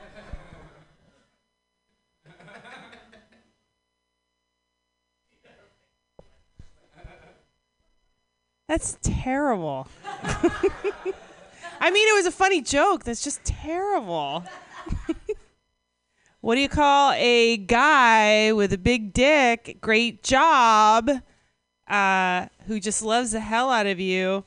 That's 8.67 8.99
terrible. 9.03 9.89
I 11.85 11.91
mean, 11.91 12.09
it 12.09 12.15
was 12.15 12.25
a 12.25 12.31
funny 12.31 12.63
joke. 12.63 13.05
That's 13.05 13.23
just 13.23 13.45
terrible. 13.45 14.43
what 16.41 16.55
do 16.55 16.63
you 16.63 16.69
call 16.71 17.13
a 17.13 17.59
guy 17.59 18.55
with 18.55 18.73
a 18.73 18.79
big 18.79 19.13
dick, 19.13 19.77
great 19.83 20.23
job, 20.23 21.11
uh, 21.87 22.47
who 22.67 22.81
just 22.81 23.03
loves 23.03 23.33
the 23.33 23.41
hell 23.41 23.71
out 23.71 23.85
of 23.87 24.01
you, 24.01 24.45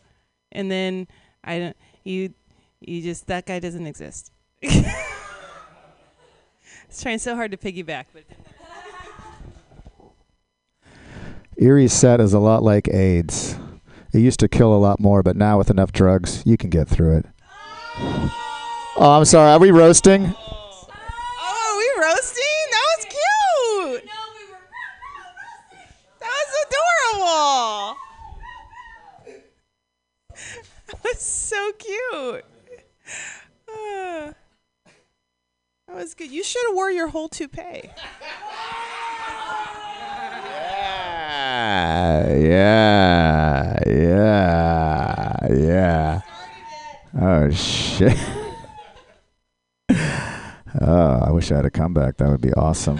and 0.52 0.72
then 0.72 1.08
I 1.44 1.60
don't 1.60 1.78
you 2.04 2.34
you 2.80 3.04
just 3.04 3.28
that 3.28 3.46
guy 3.46 3.60
doesn't 3.60 3.86
exist. 3.86 4.32
It's 6.90 7.04
trying 7.04 7.20
so 7.20 7.36
hard 7.36 7.52
to 7.52 7.58
piggyback, 7.58 8.06
but 8.14 8.24
Erie's 11.60 11.92
set 11.92 12.22
is 12.22 12.34
a 12.34 12.40
lot 12.40 12.64
like 12.64 12.88
AIDS. 12.88 13.58
It 14.18 14.22
used 14.22 14.40
to 14.40 14.48
kill 14.48 14.74
a 14.74 14.82
lot 14.82 15.00
more, 15.00 15.22
but 15.22 15.36
now 15.36 15.60
with 15.60 15.70
enough 15.70 15.92
drugs, 15.92 16.42
you 16.44 16.58
can 16.58 16.72
get 16.72 16.88
through 16.88 17.18
it. 17.18 17.28
Oh, 18.00 18.98
I'm 19.00 19.26
sorry. 19.26 19.52
Are 19.52 19.60
we 19.60 19.70
roasting? 19.70 20.34
Oh, 20.36 20.88
are 20.90 21.78
we 21.78 22.04
roasting? 22.04 22.44
That 22.72 22.86
was 22.98 23.06
cute. 23.06 24.06
No, 24.08 24.14
we 24.34 24.52
were 24.52 24.58
That 26.20 26.34
was 26.34 26.52
adorable. 27.22 27.98
That 30.88 31.04
was 31.04 31.22
so 31.22 31.72
cute. 31.74 32.46
Uh, 33.70 34.34
that 35.88 35.96
was 35.96 36.16
good. 36.16 36.32
You 36.32 36.44
should 36.44 36.66
have 36.70 36.76
wore 36.76 36.90
your 36.90 37.10
whole 37.10 37.30
toupee. 37.30 37.92
Yeah, 42.40 43.80
yeah, 43.88 45.48
yeah. 45.50 46.22
Oh 47.20 47.50
shit. 47.50 48.18
oh, 50.82 51.20
I 51.26 51.32
wish 51.32 51.52
I 51.52 51.56
had 51.56 51.66
a 51.66 51.72
comeback. 51.72 52.18
That 52.18 52.30
would 52.30 52.42
be 52.42 52.54
awesome. 52.54 53.00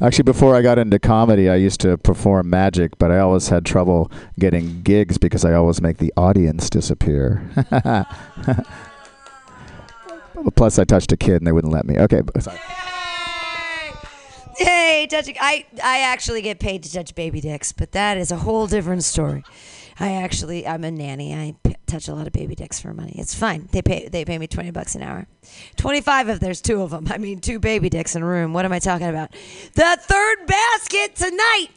Actually, 0.00 0.24
before 0.24 0.56
I 0.56 0.62
got 0.62 0.78
into 0.78 0.98
comedy, 0.98 1.48
I 1.48 1.56
used 1.56 1.80
to 1.82 1.98
perform 1.98 2.50
magic, 2.50 2.98
but 2.98 3.10
I 3.12 3.18
always 3.18 3.48
had 3.48 3.64
trouble 3.64 4.10
getting 4.38 4.82
gigs 4.82 5.18
because 5.18 5.44
I 5.44 5.52
always 5.52 5.80
make 5.82 5.98
the 5.98 6.12
audience 6.16 6.70
disappear. 6.70 7.48
Plus, 10.56 10.78
I 10.78 10.84
touched 10.84 11.12
a 11.12 11.18
kid 11.18 11.36
and 11.36 11.46
they 11.46 11.52
wouldn't 11.52 11.72
let 11.72 11.84
me. 11.86 11.98
Okay, 11.98 12.22
sorry. 12.40 12.58
Hey, 14.60 15.06
touching. 15.10 15.36
I 15.40 15.64
I 15.82 16.00
actually 16.00 16.42
get 16.42 16.60
paid 16.60 16.82
to 16.82 16.92
touch 16.92 17.14
baby 17.14 17.40
dicks, 17.40 17.72
but 17.72 17.92
that 17.92 18.18
is 18.18 18.30
a 18.30 18.36
whole 18.36 18.66
different 18.66 19.04
story. 19.04 19.42
I 19.98 20.12
actually 20.12 20.66
I'm 20.66 20.84
a 20.84 20.90
nanny. 20.90 21.34
I 21.34 21.54
p- 21.62 21.76
touch 21.86 22.08
a 22.08 22.14
lot 22.14 22.26
of 22.26 22.34
baby 22.34 22.54
dicks 22.54 22.78
for 22.78 22.92
money. 22.92 23.14
It's 23.16 23.34
fine. 23.34 23.70
They 23.72 23.80
pay 23.80 24.08
they 24.08 24.26
pay 24.26 24.36
me 24.36 24.46
twenty 24.46 24.70
bucks 24.70 24.94
an 24.94 25.00
hour. 25.00 25.26
Twenty 25.76 26.02
five 26.02 26.28
if 26.28 26.40
there's 26.40 26.60
two 26.60 26.82
of 26.82 26.90
them. 26.90 27.06
I 27.08 27.16
mean, 27.16 27.40
two 27.40 27.58
baby 27.58 27.88
dicks 27.88 28.14
in 28.14 28.22
a 28.22 28.26
room. 28.26 28.52
What 28.52 28.66
am 28.66 28.72
I 28.72 28.80
talking 28.80 29.08
about? 29.08 29.30
The 29.72 29.98
third 29.98 30.46
basket 30.46 31.16
tonight. 31.16 31.68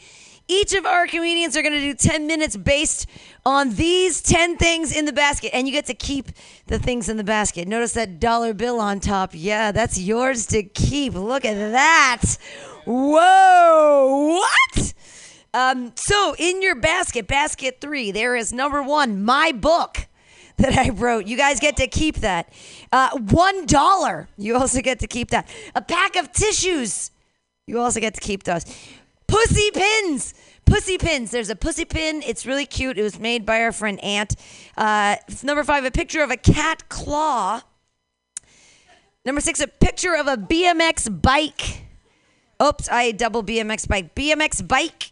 Each 0.49 0.73
of 0.73 0.85
our 0.85 1.07
comedians 1.07 1.55
are 1.55 1.61
going 1.61 1.73
to 1.73 1.79
do 1.79 1.93
10 1.93 2.27
minutes 2.27 2.57
based 2.57 3.07
on 3.45 3.75
these 3.75 4.21
10 4.21 4.57
things 4.57 4.93
in 4.93 5.05
the 5.05 5.13
basket. 5.13 5.55
And 5.55 5.65
you 5.65 5.73
get 5.73 5.85
to 5.85 5.93
keep 5.93 6.31
the 6.67 6.77
things 6.77 7.07
in 7.07 7.15
the 7.15 7.23
basket. 7.23 7.65
Notice 7.65 7.93
that 7.93 8.19
dollar 8.19 8.53
bill 8.53 8.81
on 8.81 8.99
top. 8.99 9.31
Yeah, 9.33 9.71
that's 9.71 9.97
yours 9.97 10.45
to 10.47 10.61
keep. 10.61 11.13
Look 11.13 11.45
at 11.45 11.71
that. 11.71 12.37
Whoa. 12.85 14.39
What? 14.39 14.93
Um, 15.53 15.91
so 15.95 16.35
in 16.37 16.61
your 16.61 16.75
basket, 16.75 17.27
basket 17.27 17.79
three, 17.79 18.11
there 18.11 18.35
is 18.35 18.51
number 18.51 18.81
one, 18.81 19.23
my 19.23 19.51
book 19.51 20.07
that 20.57 20.77
I 20.77 20.89
wrote. 20.89 21.25
You 21.27 21.37
guys 21.37 21.59
get 21.59 21.77
to 21.77 21.87
keep 21.87 22.17
that. 22.17 22.51
Uh, 22.91 23.17
one 23.17 23.65
dollar. 23.65 24.27
You 24.37 24.55
also 24.55 24.81
get 24.81 24.99
to 24.99 25.07
keep 25.07 25.29
that. 25.31 25.47
A 25.75 25.81
pack 25.81 26.15
of 26.15 26.31
tissues. 26.31 27.11
You 27.67 27.79
also 27.79 27.99
get 27.99 28.13
to 28.15 28.21
keep 28.21 28.43
those. 28.43 28.65
Pussy 29.27 29.71
pins. 29.71 30.33
Pussy 30.65 30.97
pins. 30.97 31.31
There's 31.31 31.49
a 31.49 31.55
pussy 31.55 31.85
pin. 31.85 32.21
It's 32.25 32.45
really 32.45 32.65
cute. 32.65 32.97
It 32.97 33.03
was 33.03 33.19
made 33.19 33.45
by 33.45 33.61
our 33.61 33.71
friend 33.71 34.03
Ant. 34.03 34.35
Uh, 34.77 35.17
number 35.43 35.63
five, 35.63 35.85
a 35.85 35.91
picture 35.91 36.23
of 36.23 36.31
a 36.31 36.37
cat 36.37 36.89
claw. 36.89 37.61
Number 39.25 39.41
six, 39.41 39.59
a 39.59 39.67
picture 39.67 40.15
of 40.15 40.27
a 40.27 40.35
BMX 40.35 41.21
bike. 41.21 41.82
Oops, 42.61 42.89
I 42.89 43.11
double 43.11 43.43
BMX 43.43 43.87
bike. 43.87 44.15
BMX 44.15 44.67
bike. 44.67 45.11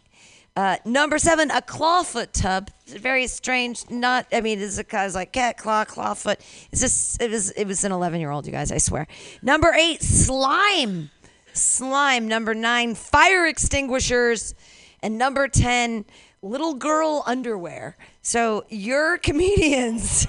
Uh, 0.54 0.76
number 0.84 1.18
seven, 1.18 1.50
a 1.50 1.62
clawfoot 1.62 2.32
tub. 2.32 2.70
Very 2.86 3.26
strange. 3.26 3.88
Not, 3.90 4.26
I 4.32 4.42
mean, 4.42 4.60
it's 4.60 4.78
a 4.78 5.08
like 5.14 5.32
cat 5.32 5.56
claw, 5.56 5.84
clawfoot. 5.84 6.36
It's 6.70 6.80
just, 6.82 7.22
it 7.22 7.30
was, 7.30 7.50
it 7.52 7.66
was 7.66 7.84
an 7.84 7.92
11 7.92 8.20
year 8.20 8.30
old, 8.30 8.46
you 8.46 8.52
guys. 8.52 8.70
I 8.70 8.78
swear. 8.78 9.06
Number 9.40 9.72
eight, 9.72 10.02
slime. 10.02 11.10
Slime. 11.54 12.28
Number 12.28 12.54
nine, 12.54 12.94
fire 12.94 13.46
extinguishers. 13.46 14.54
And 15.02 15.16
number 15.16 15.48
10, 15.48 16.04
little 16.42 16.74
girl 16.74 17.22
underwear. 17.26 17.96
So 18.20 18.64
your 18.68 19.16
comedians 19.18 20.26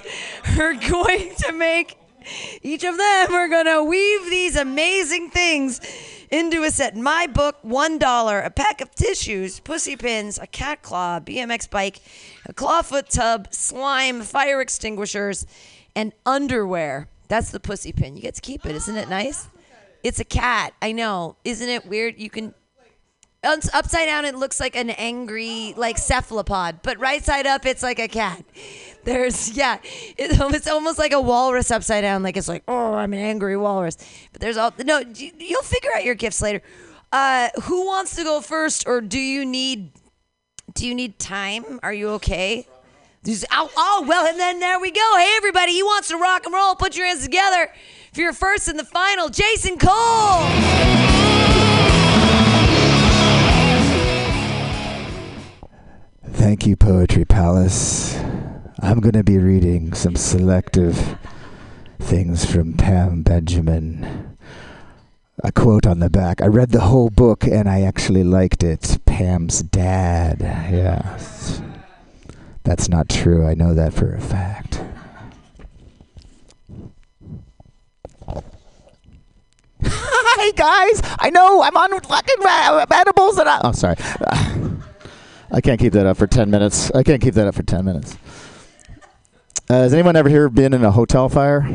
are 0.58 0.74
going 0.74 1.36
to 1.36 1.52
make, 1.52 1.98
each 2.62 2.86
of 2.86 2.98
them 2.98 3.34
are 3.34 3.50
going 3.50 3.66
to 3.66 3.84
weave 3.84 4.30
these 4.30 4.56
amazing 4.56 5.32
things 5.32 5.82
into 6.34 6.64
a 6.64 6.72
set. 6.72 6.96
My 6.98 7.28
book, 7.28 7.62
$1, 7.64 8.46
a 8.46 8.50
pack 8.50 8.82
of 8.82 8.94
tissues, 8.96 9.60
pussy 9.60 9.96
pins, 9.96 10.40
a 10.40 10.48
cat 10.48 10.82
claw, 10.82 11.20
BMX 11.20 11.70
bike, 11.70 12.00
a 12.48 12.54
clawfoot 12.54 13.08
tub, 13.08 13.54
slime, 13.54 14.24
fire 14.24 14.60
extinguishers, 14.60 15.46
and 15.96 16.12
underwear. 16.26 17.08
That's 17.28 17.52
the 17.52 17.60
pussy 17.60 17.94
pin. 17.94 18.16
You 18.16 18.24
get 18.24 18.34
to 18.34 18.42
keep 18.42 18.66
it. 18.66 18.76
Isn't 18.76 18.98
it 18.98 19.10
nice? 19.10 19.48
It's 20.04 20.20
a 20.20 20.26
cat. 20.26 20.74
I 20.82 20.92
know. 20.92 21.38
Isn't 21.46 21.70
it 21.70 21.86
weird? 21.86 22.20
You 22.20 22.32
can 22.32 22.56
upside 23.44 24.08
down 24.08 24.26
it 24.26 24.36
looks 24.36 24.60
like 24.60 24.76
an 24.76 24.90
angry 24.92 25.74
like 25.76 25.98
cephalopod 25.98 26.82
but 26.82 26.98
right 26.98 27.26
side 27.26 27.46
up 27.46 27.66
it's 27.66 27.84
like 27.84 28.00
a 28.00 28.08
cat 28.08 28.42
there's 29.04 29.52
yeah 29.56 29.78
it, 30.18 30.32
it's 30.56 30.68
almost 30.68 30.98
like 30.98 31.12
a 31.14 31.22
walrus 31.22 31.72
upside 31.72 32.02
down 32.04 32.24
like 32.24 32.38
it's 32.38 32.48
like 32.48 32.64
oh 32.68 32.94
i'm 32.94 33.14
an 33.14 33.20
angry 33.20 33.58
walrus. 33.58 33.98
But 34.32 34.42
there's 34.42 34.58
all 34.58 34.72
no 34.84 35.00
you- 35.00 35.32
you'll 35.38 35.62
figure 35.64 35.90
out 35.96 36.04
your 36.04 36.16
gifts 36.16 36.42
later. 36.42 36.62
Uh 37.12 37.50
who 37.64 37.86
wants 37.86 38.16
to 38.16 38.24
go 38.24 38.42
first 38.42 38.86
or 38.88 39.02
do 39.02 39.20
you 39.20 39.46
need 39.46 39.92
do 40.74 40.88
you 40.88 40.96
need 40.96 41.20
time? 41.20 41.80
Are 41.84 41.94
you 41.94 42.10
okay? 42.12 42.68
Oh, 43.52 43.70
oh 43.78 44.06
well 44.08 44.26
and 44.28 44.40
then 44.40 44.60
there 44.60 44.80
we 44.80 44.92
go. 44.92 45.14
Hey 45.18 45.34
everybody 45.38 45.74
he 45.74 45.84
wants 45.84 46.08
to 46.10 46.18
rock 46.18 46.46
and 46.46 46.54
roll. 46.54 46.76
Put 46.76 46.96
your 46.98 47.06
hands 47.08 47.24
together 47.24 47.70
for 48.14 48.22
your 48.22 48.34
first 48.34 48.68
and 48.68 48.78
the 48.80 48.86
final 48.86 49.30
jason 49.30 49.78
cole. 49.78 50.44
Thank 56.26 56.66
you, 56.66 56.76
Poetry 56.76 57.26
Palace. 57.26 58.16
I'm 58.84 59.00
going 59.00 59.14
to 59.14 59.24
be 59.24 59.38
reading 59.38 59.94
some 59.94 60.18
selective 60.18 61.18
things 62.00 62.44
from 62.44 62.74
Pam 62.74 63.24
Benjamin. 63.24 64.38
A 65.42 65.54
quote 65.54 65.88
on 65.88 66.00
the 66.00 66.10
back. 66.10 66.42
I 66.42 66.48
read 66.48 66.72
the 66.72 66.82
whole 66.82 67.10
book 67.10 67.46
and 67.46 67.70
I 67.70 67.82
actually 67.84 68.26
liked 68.26 68.62
it. 68.62 69.00
Pam's 69.06 69.64
dad. 69.64 70.38
Yes. 70.42 71.62
That's 72.64 72.90
not 72.90 73.08
true. 73.08 73.48
I 73.48 73.54
know 73.54 73.74
that 73.74 73.94
for 73.94 74.14
a 74.14 74.20
fact. 74.22 74.82
Hi 79.86 80.52
guys, 80.52 81.02
I 81.20 81.30
know 81.30 81.62
I'm 81.62 81.76
on 81.76 82.00
fucking 82.02 82.90
edibles 82.92 83.38
and 83.38 83.48
I- 83.50 83.62
oh 83.64 83.72
sorry, 83.74 83.96
I 85.52 85.62
can't 85.62 85.80
keep 85.80 85.94
that 85.94 86.06
up 86.06 86.18
for 86.18 86.28
ten 86.28 86.50
minutes. 86.50 86.90
I 86.92 87.04
can't 87.04 87.22
keep 87.22 87.34
that 87.36 87.48
up 87.48 87.56
for 87.56 87.64
ten 87.64 87.84
minutes. 87.86 88.18
Uh, 89.74 89.82
has 89.82 89.94
anyone 89.96 90.16
ever 90.16 90.30
here 90.30 90.50
been 90.50 90.72
in 90.72 90.84
a 90.84 90.92
hotel 90.92 91.28
fire? 91.28 91.68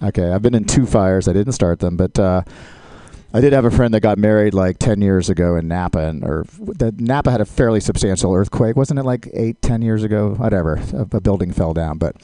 Okay, 0.00 0.30
I've 0.30 0.42
been 0.42 0.54
in 0.54 0.64
two 0.64 0.86
fires. 0.86 1.26
I 1.26 1.32
didn't 1.32 1.54
start 1.54 1.80
them, 1.80 1.96
but 1.96 2.16
uh, 2.20 2.42
I 3.34 3.40
did 3.40 3.52
have 3.52 3.64
a 3.64 3.70
friend 3.72 3.92
that 3.94 4.00
got 4.00 4.16
married 4.16 4.54
like 4.54 4.78
ten 4.78 5.02
years 5.02 5.28
ago 5.28 5.56
in 5.56 5.66
Napa, 5.66 5.98
and 5.98 6.22
or 6.22 6.46
that 6.76 7.00
Napa 7.00 7.32
had 7.32 7.40
a 7.40 7.44
fairly 7.44 7.80
substantial 7.80 8.32
earthquake, 8.32 8.76
wasn't 8.76 9.00
it? 9.00 9.02
Like 9.02 9.28
eight, 9.32 9.60
ten 9.60 9.82
years 9.82 10.04
ago, 10.04 10.34
whatever. 10.34 10.76
A, 10.92 11.16
a 11.16 11.20
building 11.20 11.50
fell 11.50 11.74
down, 11.74 11.98
but 11.98 12.14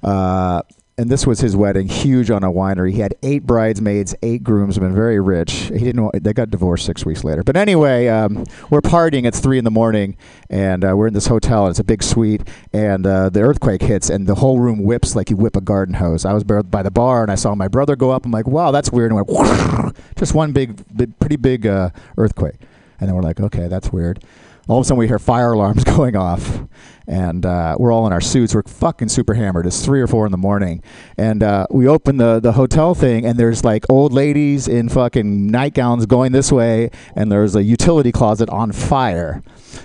Uh, 0.00 0.62
and 0.98 1.08
this 1.08 1.28
was 1.28 1.38
his 1.38 1.54
wedding, 1.54 1.86
huge 1.86 2.28
on 2.28 2.42
a 2.42 2.50
winery. 2.50 2.92
He 2.92 2.98
had 2.98 3.14
eight 3.22 3.44
bridesmaids, 3.46 4.16
eight 4.20 4.42
groomsmen, 4.42 4.96
very 4.96 5.20
rich. 5.20 5.52
He 5.52 5.78
didn't. 5.78 6.02
Want, 6.02 6.24
they 6.24 6.32
got 6.32 6.50
divorced 6.50 6.84
six 6.84 7.06
weeks 7.06 7.22
later. 7.22 7.44
But 7.44 7.56
anyway, 7.56 8.08
um, 8.08 8.44
we're 8.68 8.80
partying. 8.80 9.24
It's 9.24 9.38
three 9.38 9.58
in 9.58 9.64
the 9.64 9.70
morning, 9.70 10.16
and 10.50 10.84
uh, 10.84 10.96
we're 10.96 11.06
in 11.06 11.14
this 11.14 11.28
hotel. 11.28 11.66
And 11.66 11.70
it's 11.70 11.78
a 11.78 11.84
big 11.84 12.02
suite, 12.02 12.42
and 12.72 13.06
uh, 13.06 13.28
the 13.28 13.40
earthquake 13.40 13.82
hits, 13.82 14.10
and 14.10 14.26
the 14.26 14.34
whole 14.34 14.58
room 14.58 14.82
whips 14.82 15.14
like 15.14 15.30
you 15.30 15.36
whip 15.36 15.54
a 15.54 15.60
garden 15.60 15.94
hose. 15.94 16.24
I 16.24 16.32
was 16.32 16.42
by 16.42 16.82
the 16.82 16.90
bar, 16.90 17.22
and 17.22 17.30
I 17.30 17.36
saw 17.36 17.54
my 17.54 17.68
brother 17.68 17.94
go 17.94 18.10
up. 18.10 18.26
I'm 18.26 18.32
like, 18.32 18.48
wow, 18.48 18.72
that's 18.72 18.90
weird. 18.90 19.12
And 19.12 19.24
went 19.24 19.96
just 20.16 20.34
one 20.34 20.50
big, 20.50 20.82
big 20.96 21.16
pretty 21.20 21.36
big 21.36 21.64
uh, 21.64 21.90
earthquake. 22.16 22.56
And 22.98 23.08
then 23.08 23.14
we're 23.14 23.22
like, 23.22 23.38
okay, 23.38 23.68
that's 23.68 23.92
weird. 23.92 24.24
All 24.68 24.78
of 24.78 24.82
a 24.82 24.84
sudden, 24.84 24.98
we 24.98 25.08
hear 25.08 25.18
fire 25.18 25.52
alarms 25.52 25.82
going 25.96 26.14
off, 26.14 26.60
and 27.06 27.46
uh, 27.46 27.74
we're 27.78 27.90
all 27.90 28.06
in 28.06 28.12
our 28.12 28.20
suits. 28.20 28.54
We're 28.54 28.64
fucking 28.64 29.08
super 29.08 29.32
hammered. 29.32 29.66
It's 29.66 29.82
three 29.82 30.02
or 30.02 30.06
four 30.06 30.26
in 30.26 30.30
the 30.30 30.36
morning, 30.36 30.82
and 31.16 31.42
uh, 31.42 31.66
we 31.70 31.88
open 31.88 32.18
the 32.18 32.38
the 32.38 32.52
hotel 32.52 32.94
thing, 32.94 33.24
and 33.24 33.38
there's 33.38 33.64
like 33.64 33.86
old 33.88 34.12
ladies 34.12 34.68
in 34.68 34.90
fucking 34.90 35.46
nightgowns 35.46 36.04
going 36.04 36.32
this 36.32 36.52
way, 36.52 36.90
and 37.16 37.32
there's 37.32 37.56
a 37.56 37.62
utility 37.62 38.12
closet 38.12 38.50
on 38.50 38.72
fire. 38.72 39.42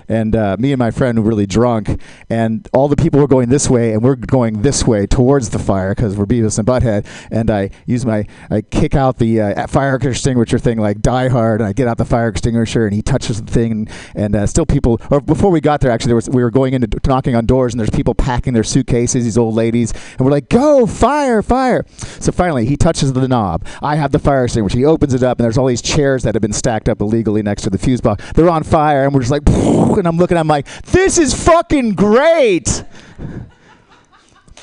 And 0.07 0.35
uh, 0.35 0.57
me 0.59 0.71
and 0.71 0.79
my 0.79 0.91
friend 0.91 1.23
were 1.23 1.29
really 1.29 1.45
drunk, 1.45 2.01
and 2.29 2.67
all 2.73 2.87
the 2.87 2.95
people 2.95 3.19
were 3.19 3.27
going 3.27 3.49
this 3.49 3.69
way, 3.69 3.93
and 3.93 4.03
we're 4.03 4.15
going 4.15 4.61
this 4.61 4.85
way 4.85 5.05
towards 5.05 5.49
the 5.49 5.59
fire 5.59 5.93
because 5.95 6.17
we're 6.17 6.25
Beavis 6.25 6.57
and 6.57 6.67
Butthead. 6.67 7.05
And 7.31 7.49
I 7.49 7.69
use 7.85 8.05
my, 8.05 8.25
I 8.49 8.61
kick 8.61 8.95
out 8.95 9.17
the 9.17 9.41
uh, 9.41 9.67
fire 9.67 9.95
extinguisher 9.95 10.59
thing 10.59 10.79
like 10.79 11.01
Die 11.01 11.27
Hard, 11.29 11.61
and 11.61 11.67
I 11.67 11.73
get 11.73 11.87
out 11.87 11.97
the 11.97 12.05
fire 12.05 12.27
extinguisher, 12.27 12.85
and 12.85 12.93
he 12.93 13.01
touches 13.01 13.41
the 13.41 13.51
thing, 13.51 13.71
and, 13.71 13.89
and 14.15 14.35
uh, 14.35 14.47
still 14.47 14.65
people. 14.73 14.99
Or 15.09 15.21
before 15.21 15.51
we 15.51 15.61
got 15.61 15.79
there, 15.79 15.91
actually, 15.91 16.09
there 16.09 16.15
was 16.15 16.29
we 16.29 16.43
were 16.43 16.51
going 16.51 16.73
into 16.73 16.87
knocking 17.07 17.35
on 17.35 17.45
doors, 17.45 17.73
and 17.73 17.79
there's 17.79 17.89
people 17.89 18.13
packing 18.15 18.53
their 18.53 18.63
suitcases, 18.63 19.23
these 19.23 19.37
old 19.37 19.55
ladies, 19.55 19.93
and 20.17 20.21
we're 20.21 20.31
like, 20.31 20.49
"Go 20.49 20.85
fire, 20.85 21.41
fire!" 21.41 21.85
So 22.19 22.31
finally, 22.31 22.65
he 22.65 22.75
touches 22.75 23.13
the 23.13 23.27
knob. 23.27 23.65
I 23.81 23.95
have 23.95 24.11
the 24.11 24.19
fire 24.19 24.43
extinguisher. 24.43 24.77
He 24.77 24.85
opens 24.85 25.13
it 25.13 25.23
up, 25.23 25.39
and 25.39 25.45
there's 25.45 25.57
all 25.57 25.67
these 25.67 25.81
chairs 25.81 26.23
that 26.23 26.35
have 26.35 26.41
been 26.41 26.53
stacked 26.53 26.89
up 26.89 26.99
illegally 26.99 27.43
next 27.43 27.61
to 27.63 27.69
the 27.69 27.77
fuse 27.77 28.01
box. 28.01 28.23
They're 28.33 28.49
on 28.49 28.63
fire, 28.63 29.05
and 29.05 29.13
we're 29.13 29.21
just 29.21 29.31
like, 29.31 29.43
and 29.47 30.07
I'm 30.07 30.17
looking. 30.17 30.37
I'm 30.37 30.47
like, 30.47 30.67
"This 30.83 31.17
is 31.17 31.33
fucking 31.33 31.93
great." 31.93 32.83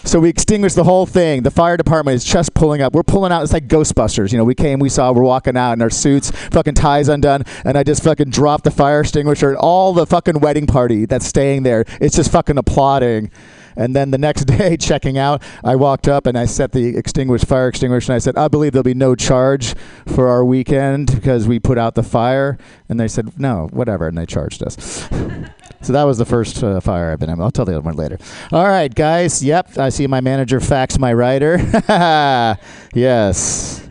So 0.05 0.18
we 0.18 0.28
extinguish 0.28 0.74
the 0.74 0.85
whole 0.85 1.06
thing. 1.06 1.43
The 1.43 1.51
fire 1.51 1.77
department 1.77 2.16
is 2.16 2.24
just 2.24 2.55
pulling 2.55 2.81
up. 2.81 2.94
We're 2.94 3.02
pulling 3.02 3.32
out. 3.32 3.43
It's 3.43 3.52
like 3.52 3.68
Ghostbusters. 3.68 4.32
You 4.32 4.39
know, 4.39 4.44
we 4.44 4.55
came, 4.55 4.78
we 4.78 4.89
saw, 4.89 5.12
we're 5.12 5.22
walking 5.22 5.56
out 5.56 5.72
in 5.74 5.82
our 5.82 5.90
suits, 5.90 6.31
fucking 6.31 6.74
ties 6.74 7.09
undone, 7.09 7.44
and 7.64 7.77
I 7.77 7.82
just 7.82 8.02
fucking 8.02 8.31
dropped 8.31 8.64
the 8.64 8.70
fire 8.70 9.01
extinguisher. 9.01 9.51
And 9.51 9.59
all 9.59 9.93
the 9.93 10.06
fucking 10.06 10.40
wedding 10.40 10.66
party 10.66 11.05
that's 11.05 11.27
staying 11.27 11.64
there, 11.64 11.85
it's 12.01 12.16
just 12.16 12.32
fucking 12.32 12.59
applauding. 12.59 13.31
And 13.77 13.94
then 13.94 14.10
the 14.10 14.18
next 14.18 14.44
day, 14.47 14.77
checking 14.77 15.18
out, 15.18 15.43
I 15.62 15.77
walked 15.77 16.09
up 16.09 16.27
and 16.27 16.36
I 16.36 16.47
set 16.47 16.72
the 16.72 16.97
extinguished 16.97 17.47
fire 17.47 17.68
extinguisher 17.68 18.12
and 18.12 18.16
I 18.16 18.18
said, 18.18 18.36
I 18.36 18.48
believe 18.48 18.72
there'll 18.72 18.82
be 18.82 18.94
no 18.94 19.14
charge 19.14 19.74
for 20.06 20.28
our 20.28 20.44
weekend 20.44 21.14
because 21.14 21.47
we 21.47 21.59
put 21.59 21.78
out 21.78 21.94
the 21.94 22.02
fire. 22.02 22.59
And 22.89 22.98
they 22.98 23.09
said, 23.09 23.39
no, 23.39 23.68
whatever. 23.72 24.09
And 24.09 24.18
they 24.18 24.27
charged 24.27 24.62
us. 24.62 25.09
so 25.82 25.93
that 25.93 26.05
was 26.05 26.19
the 26.19 26.24
first 26.24 26.62
uh, 26.62 26.81
fire 26.81 27.12
I've 27.12 27.19
been 27.19 27.31
in. 27.31 27.40
I'll 27.40 27.51
tell 27.51 27.65
the 27.65 27.73
other 27.73 27.82
one 27.82 27.97
later. 27.97 28.19
All 28.52 28.69
right, 28.69 28.94
guys. 28.94 29.43
Yep, 29.43 29.78
I 29.78 29.89
see 29.89 30.07
my 30.07 30.20
manager 30.20 30.61
fax 30.61 30.98
my 30.98 31.12
writer. 31.12 31.59
yes. 32.94 33.86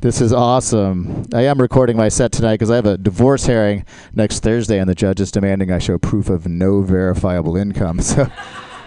This 0.00 0.22
is 0.22 0.32
awesome. 0.32 1.26
I 1.34 1.42
am 1.42 1.60
recording 1.60 1.94
my 1.96 2.08
set 2.08 2.32
tonight 2.32 2.54
because 2.54 2.70
I 2.70 2.76
have 2.76 2.86
a 2.86 2.96
divorce 2.96 3.44
hearing 3.44 3.84
next 4.14 4.42
Thursday, 4.42 4.78
and 4.78 4.88
the 4.88 4.94
judge 4.94 5.20
is 5.20 5.30
demanding 5.30 5.70
I 5.70 5.78
show 5.78 5.98
proof 5.98 6.30
of 6.30 6.46
no 6.46 6.80
verifiable 6.82 7.56
income. 7.56 8.00
So 8.10 8.26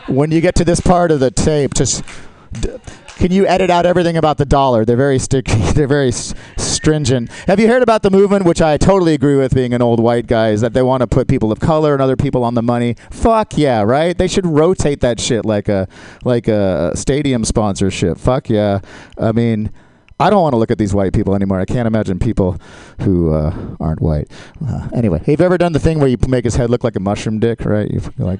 when 0.07 0.31
you 0.31 0.41
get 0.41 0.55
to 0.55 0.65
this 0.65 0.81
part 0.81 1.11
of 1.11 1.19
the 1.19 1.31
tape, 1.31 1.75
just 1.75 2.03
d- 2.51 2.71
can 3.17 3.31
you 3.31 3.45
edit 3.47 3.69
out 3.69 3.85
everything 3.85 4.17
about 4.17 4.37
the 4.37 4.45
dollar? 4.45 4.85
They're 4.85 4.97
very 4.97 5.19
sticky. 5.19 5.55
They're 5.73 5.87
very 5.87 6.09
s- 6.09 6.33
stringent. 6.57 7.31
Have 7.47 7.59
you 7.59 7.67
heard 7.67 7.81
about 7.83 8.03
the 8.03 8.09
movement, 8.11 8.45
which 8.45 8.61
I 8.61 8.77
totally 8.77 9.13
agree 9.13 9.35
with, 9.37 9.53
being 9.53 9.73
an 9.73 9.81
old 9.81 9.99
white 9.99 10.27
guy, 10.27 10.49
is 10.49 10.61
that 10.61 10.73
they 10.73 10.81
want 10.81 11.01
to 11.01 11.07
put 11.07 11.27
people 11.27 11.51
of 11.51 11.59
color 11.59 11.93
and 11.93 12.01
other 12.01 12.15
people 12.15 12.43
on 12.43 12.53
the 12.55 12.61
money? 12.61 12.95
Fuck 13.11 13.57
yeah, 13.57 13.81
right? 13.81 14.17
They 14.17 14.27
should 14.27 14.45
rotate 14.45 14.99
that 15.01 15.19
shit 15.19 15.45
like 15.45 15.69
a 15.69 15.87
like 16.23 16.47
a 16.47 16.91
stadium 16.95 17.45
sponsorship. 17.45 18.17
Fuck 18.17 18.49
yeah. 18.49 18.79
I 19.17 19.31
mean. 19.31 19.71
I 20.19 20.29
don't 20.29 20.43
want 20.43 20.53
to 20.53 20.57
look 20.57 20.69
at 20.71 20.77
these 20.77 20.93
white 20.93 21.11
people 21.11 21.33
anymore. 21.35 21.59
I 21.59 21.65
can't 21.65 21.87
imagine 21.87 22.19
people 22.19 22.57
who 23.01 23.33
uh, 23.33 23.75
aren't 23.79 23.99
white. 23.99 24.31
Uh, 24.65 24.87
anyway, 24.93 25.17
have 25.25 25.39
you 25.39 25.45
ever 25.45 25.57
done 25.57 25.73
the 25.73 25.79
thing 25.79 25.99
where 25.99 26.07
you 26.07 26.17
make 26.27 26.45
his 26.45 26.55
head 26.55 26.69
look 26.69 26.83
like 26.83 26.95
a 26.95 26.99
mushroom 26.99 27.39
dick? 27.39 27.65
Right? 27.65 27.89
You 27.91 27.99
like 28.19 28.39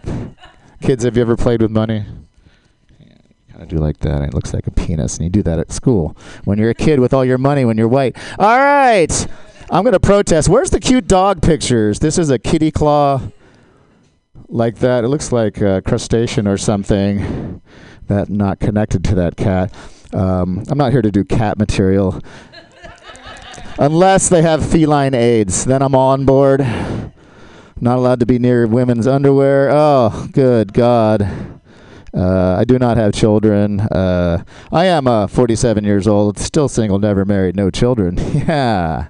kids. 0.82 1.04
Have 1.04 1.18
you 1.18 1.24
ever 1.24 1.36
played 1.36 1.62
with 1.64 1.72
money? 1.72 2.06
Kind 3.54 3.62
of 3.62 3.70
do 3.70 3.78
like 3.78 4.00
that. 4.00 4.24
It 4.24 4.34
looks 4.34 4.52
like 4.52 4.66
a 4.66 4.72
penis, 4.72 5.18
and 5.18 5.26
you 5.26 5.30
do 5.30 5.44
that 5.44 5.60
at 5.60 5.72
school 5.72 6.18
when 6.44 6.58
you're 6.58 6.72
a 6.72 6.76
kid 6.76 7.00
with 7.00 7.14
all 7.14 7.24
your 7.24 7.38
money 7.38 7.66
when 7.66 7.78
you're 7.78 7.88
white. 7.88 8.18
All 8.40 8.58
right, 8.58 9.28
I'm 9.70 9.84
gonna 9.84 10.00
protest. 10.00 10.50
Where's 10.50 10.72
the 10.72 10.80
cute 10.80 11.08
dog 11.08 11.42
pictures? 11.44 12.00
This 12.00 12.18
is 12.18 12.32
a 12.32 12.40
kitty 12.40 12.72
claw 12.72 13.22
like 14.50 14.80
that. 14.80 15.04
It 15.04 15.10
looks 15.10 15.32
like 15.32 15.62
a 15.62 15.84
crustacean 15.86 16.48
or 16.48 16.58
something 16.58 17.62
that 18.08 18.30
not 18.30 18.60
connected 18.60 19.04
to 19.06 19.16
that 19.16 19.38
cat. 19.38 19.72
Um, 20.14 20.64
I'm 20.68 20.78
not 20.78 20.92
here 20.92 21.04
to 21.04 21.12
do 21.12 21.24
cat 21.24 21.60
material. 21.60 22.22
Unless 23.78 24.30
they 24.30 24.42
have 24.42 24.68
feline 24.68 25.14
AIDS, 25.14 25.66
then 25.66 25.84
I'm 25.84 25.94
on 25.94 26.26
board. 26.26 26.62
Not 27.80 27.98
allowed 27.98 28.20
to 28.20 28.26
be 28.26 28.40
near 28.40 28.66
women's 28.66 29.06
underwear. 29.06 29.70
Oh, 29.72 30.28
good 30.32 30.74
God. 30.74 31.62
Uh, 32.14 32.56
I 32.60 32.64
do 32.64 32.78
not 32.78 32.98
have 32.98 33.14
children. 33.14 33.80
Uh, 33.80 34.44
I 34.72 34.86
am 34.86 35.08
uh, 35.08 35.28
47 35.28 35.84
years 35.84 36.08
old, 36.08 36.38
still 36.38 36.68
single, 36.68 37.00
never 37.00 37.26
married, 37.26 37.56
no 37.56 37.72
children. 37.72 38.18
yeah. 38.34 39.08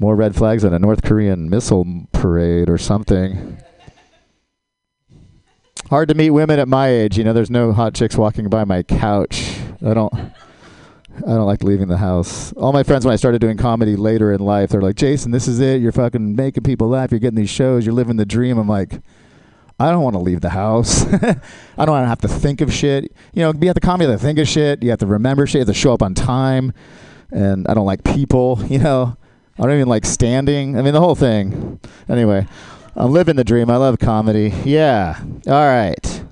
More 0.00 0.16
red 0.16 0.34
flags 0.34 0.62
than 0.62 0.74
a 0.74 0.78
North 0.78 1.02
Korean 1.02 1.48
missile 1.48 1.86
parade 2.12 2.68
or 2.68 2.78
something. 2.78 3.58
Hard 5.88 6.08
to 6.08 6.14
meet 6.14 6.30
women 6.30 6.58
at 6.58 6.66
my 6.66 6.88
age. 6.88 7.16
You 7.16 7.24
know, 7.24 7.32
there's 7.32 7.50
no 7.50 7.72
hot 7.72 7.94
chicks 7.94 8.16
walking 8.16 8.48
by 8.48 8.64
my 8.64 8.82
couch. 8.82 9.56
I 9.84 9.94
don't. 9.94 10.12
I 10.14 11.30
don't 11.30 11.46
like 11.46 11.62
leaving 11.62 11.88
the 11.88 11.96
house. 11.96 12.52
All 12.54 12.74
my 12.74 12.82
friends, 12.82 13.06
when 13.06 13.12
I 13.14 13.16
started 13.16 13.40
doing 13.40 13.56
comedy 13.56 13.96
later 13.96 14.32
in 14.32 14.40
life, 14.40 14.70
they're 14.70 14.82
like, 14.82 14.96
"Jason, 14.96 15.30
this 15.30 15.48
is 15.48 15.60
it. 15.60 15.80
You're 15.80 15.92
fucking 15.92 16.36
making 16.36 16.64
people 16.64 16.88
laugh. 16.88 17.10
You're 17.10 17.20
getting 17.20 17.36
these 17.38 17.48
shows. 17.48 17.86
You're 17.86 17.94
living 17.94 18.16
the 18.16 18.26
dream." 18.26 18.58
I'm 18.58 18.68
like, 18.68 19.00
I 19.78 19.90
don't 19.90 20.02
want 20.02 20.14
to 20.14 20.20
leave 20.20 20.40
the 20.40 20.50
house. 20.50 21.04
I 21.12 21.84
don't 21.84 21.90
want 21.90 22.04
to 22.04 22.08
have 22.08 22.20
to 22.22 22.28
think 22.28 22.62
of 22.62 22.72
shit. 22.72 23.12
You 23.34 23.42
know, 23.42 23.52
be 23.52 23.68
at 23.68 23.74
the 23.74 23.80
comedy, 23.80 24.04
you 24.06 24.10
have 24.12 24.20
to 24.20 24.26
think 24.26 24.38
of 24.38 24.48
shit. 24.48 24.82
You 24.82 24.90
have 24.90 25.00
to 25.00 25.06
remember 25.06 25.46
shit. 25.46 25.54
You 25.54 25.60
have 25.60 25.68
to 25.68 25.74
show 25.74 25.92
up 25.92 26.02
on 26.02 26.14
time. 26.14 26.72
And 27.30 27.66
I 27.68 27.74
don't 27.74 27.86
like 27.86 28.02
people. 28.02 28.60
You 28.68 28.78
know, 28.78 29.16
I 29.58 29.62
don't 29.62 29.74
even 29.74 29.88
like 29.88 30.04
standing. 30.04 30.78
I 30.78 30.82
mean, 30.82 30.92
the 30.92 31.00
whole 31.00 31.14
thing. 31.14 31.80
Anyway, 32.08 32.46
I'm 32.94 33.12
living 33.12 33.36
the 33.36 33.44
dream. 33.44 33.70
I 33.70 33.76
love 33.76 33.98
comedy. 33.98 34.52
Yeah. 34.64 35.18
All 35.46 35.52
right. 35.52 36.24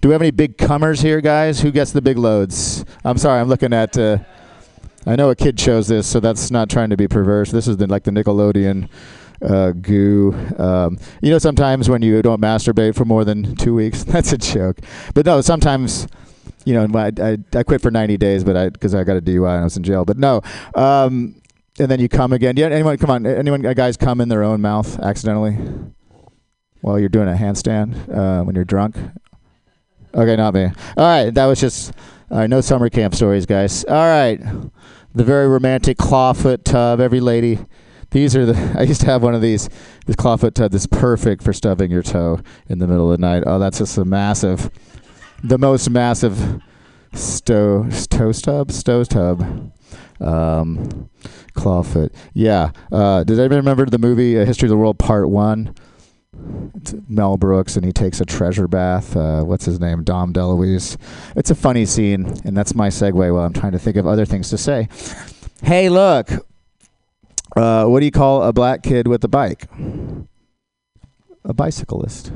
Do 0.00 0.08
we 0.08 0.12
have 0.12 0.22
any 0.22 0.32
big 0.32 0.58
comers 0.58 1.00
here, 1.00 1.20
guys? 1.20 1.60
Who 1.60 1.70
gets 1.70 1.92
the 1.92 2.02
big 2.02 2.18
loads? 2.18 2.84
I'm 3.04 3.18
sorry. 3.18 3.40
I'm 3.40 3.48
looking 3.48 3.72
at. 3.72 3.96
Uh, 3.96 4.18
I 5.06 5.16
know 5.16 5.30
a 5.30 5.36
kid 5.36 5.58
chose 5.58 5.88
this, 5.88 6.06
so 6.06 6.20
that's 6.20 6.50
not 6.52 6.70
trying 6.70 6.90
to 6.90 6.96
be 6.96 7.08
perverse. 7.08 7.50
This 7.50 7.66
is 7.66 7.76
the, 7.76 7.88
like 7.88 8.04
the 8.04 8.12
Nickelodeon 8.12 8.88
uh, 9.42 9.72
goo. 9.72 10.34
Um, 10.58 10.98
you 11.20 11.30
know, 11.30 11.38
sometimes 11.38 11.88
when 11.88 12.02
you 12.02 12.22
don't 12.22 12.40
masturbate 12.40 12.94
for 12.94 13.04
more 13.04 13.24
than 13.24 13.54
two 13.56 13.74
weeks, 13.74 14.04
that's 14.04 14.32
a 14.32 14.38
joke. 14.38 14.78
But 15.14 15.26
no, 15.26 15.40
sometimes, 15.40 16.06
you 16.64 16.74
know, 16.74 16.98
I, 16.98 17.12
I, 17.20 17.38
I 17.54 17.62
quit 17.62 17.80
for 17.80 17.90
90 17.90 18.16
days, 18.16 18.44
but 18.44 18.56
I 18.56 18.68
because 18.68 18.94
I 18.94 19.04
got 19.04 19.16
a 19.16 19.22
DUI 19.22 19.50
and 19.50 19.60
I 19.60 19.64
was 19.64 19.76
in 19.76 19.82
jail. 19.82 20.04
But 20.04 20.18
no, 20.18 20.42
um, 20.74 21.40
and 21.78 21.90
then 21.90 22.00
you 22.00 22.08
come 22.08 22.32
again. 22.32 22.56
Yeah, 22.56 22.66
anyone? 22.66 22.96
Come 22.98 23.10
on, 23.10 23.26
anyone? 23.26 23.62
Guys 23.62 23.96
come 23.96 24.20
in 24.20 24.28
their 24.28 24.42
own 24.42 24.60
mouth 24.60 24.98
accidentally 25.00 25.58
while 26.80 26.98
you're 26.98 27.08
doing 27.08 27.28
a 27.28 27.34
handstand 27.34 28.14
uh, 28.14 28.42
when 28.44 28.54
you're 28.54 28.64
drunk. 28.64 28.96
Okay, 30.14 30.36
not 30.36 30.52
me. 30.52 30.64
All 30.64 30.72
right, 30.96 31.30
that 31.30 31.46
was 31.46 31.60
just. 31.60 31.92
All 32.30 32.38
right, 32.38 32.48
no 32.48 32.62
summer 32.62 32.88
camp 32.88 33.14
stories, 33.14 33.44
guys. 33.44 33.84
All 33.84 33.94
right, 33.94 34.40
the 35.14 35.22
very 35.22 35.46
romantic 35.46 35.98
clawfoot 35.98 36.64
tub. 36.64 36.98
Every 36.98 37.20
lady 37.20 37.58
these 38.12 38.36
are 38.36 38.46
the. 38.46 38.74
I 38.78 38.82
used 38.82 39.00
to 39.00 39.06
have 39.06 39.22
one 39.22 39.34
of 39.34 39.42
these. 39.42 39.68
This 40.06 40.16
clawfoot 40.16 40.54
tub. 40.54 40.72
This 40.72 40.86
perfect 40.86 41.42
for 41.42 41.52
stubbing 41.52 41.90
your 41.90 42.02
toe 42.02 42.40
in 42.68 42.78
the 42.78 42.86
middle 42.86 43.10
of 43.10 43.18
the 43.18 43.26
night. 43.26 43.44
Oh, 43.46 43.58
that's 43.58 43.78
just 43.78 43.98
a 43.98 44.04
massive, 44.04 44.70
the 45.42 45.58
most 45.58 45.90
massive 45.90 46.62
stow 47.14 47.88
toe 48.10 48.32
stub 48.32 48.70
stow 48.70 49.04
tub. 49.04 49.72
Um, 50.20 51.10
clawfoot. 51.54 52.14
Yeah. 52.32 52.70
Uh, 52.90 53.24
does 53.24 53.38
anybody 53.38 53.58
remember 53.58 53.86
the 53.86 53.98
movie 53.98 54.38
uh, 54.38 54.44
History 54.44 54.66
of 54.66 54.70
the 54.70 54.76
World 54.76 54.98
Part 54.98 55.28
One? 55.28 55.74
It's 56.74 56.94
Mel 57.08 57.36
Brooks 57.36 57.76
and 57.76 57.84
he 57.84 57.92
takes 57.92 58.20
a 58.20 58.24
treasure 58.24 58.66
bath. 58.66 59.16
Uh, 59.16 59.42
what's 59.42 59.64
his 59.64 59.80
name? 59.80 60.02
Dom 60.02 60.32
DeLuise. 60.32 60.96
It's 61.36 61.50
a 61.50 61.54
funny 61.54 61.84
scene, 61.84 62.26
and 62.44 62.56
that's 62.56 62.74
my 62.74 62.88
segue 62.88 63.14
while 63.14 63.44
I'm 63.44 63.52
trying 63.52 63.72
to 63.72 63.78
think 63.78 63.96
of 63.96 64.06
other 64.06 64.24
things 64.24 64.48
to 64.50 64.58
say. 64.58 64.88
Hey, 65.62 65.88
look, 65.88 66.30
uh, 67.56 67.84
what 67.86 68.00
do 68.00 68.06
you 68.06 68.12
call 68.12 68.42
a 68.42 68.52
black 68.52 68.82
kid 68.82 69.06
with 69.06 69.24
a 69.24 69.28
bike? 69.28 69.68
A 71.44 71.52
bicyclist. 71.52 72.32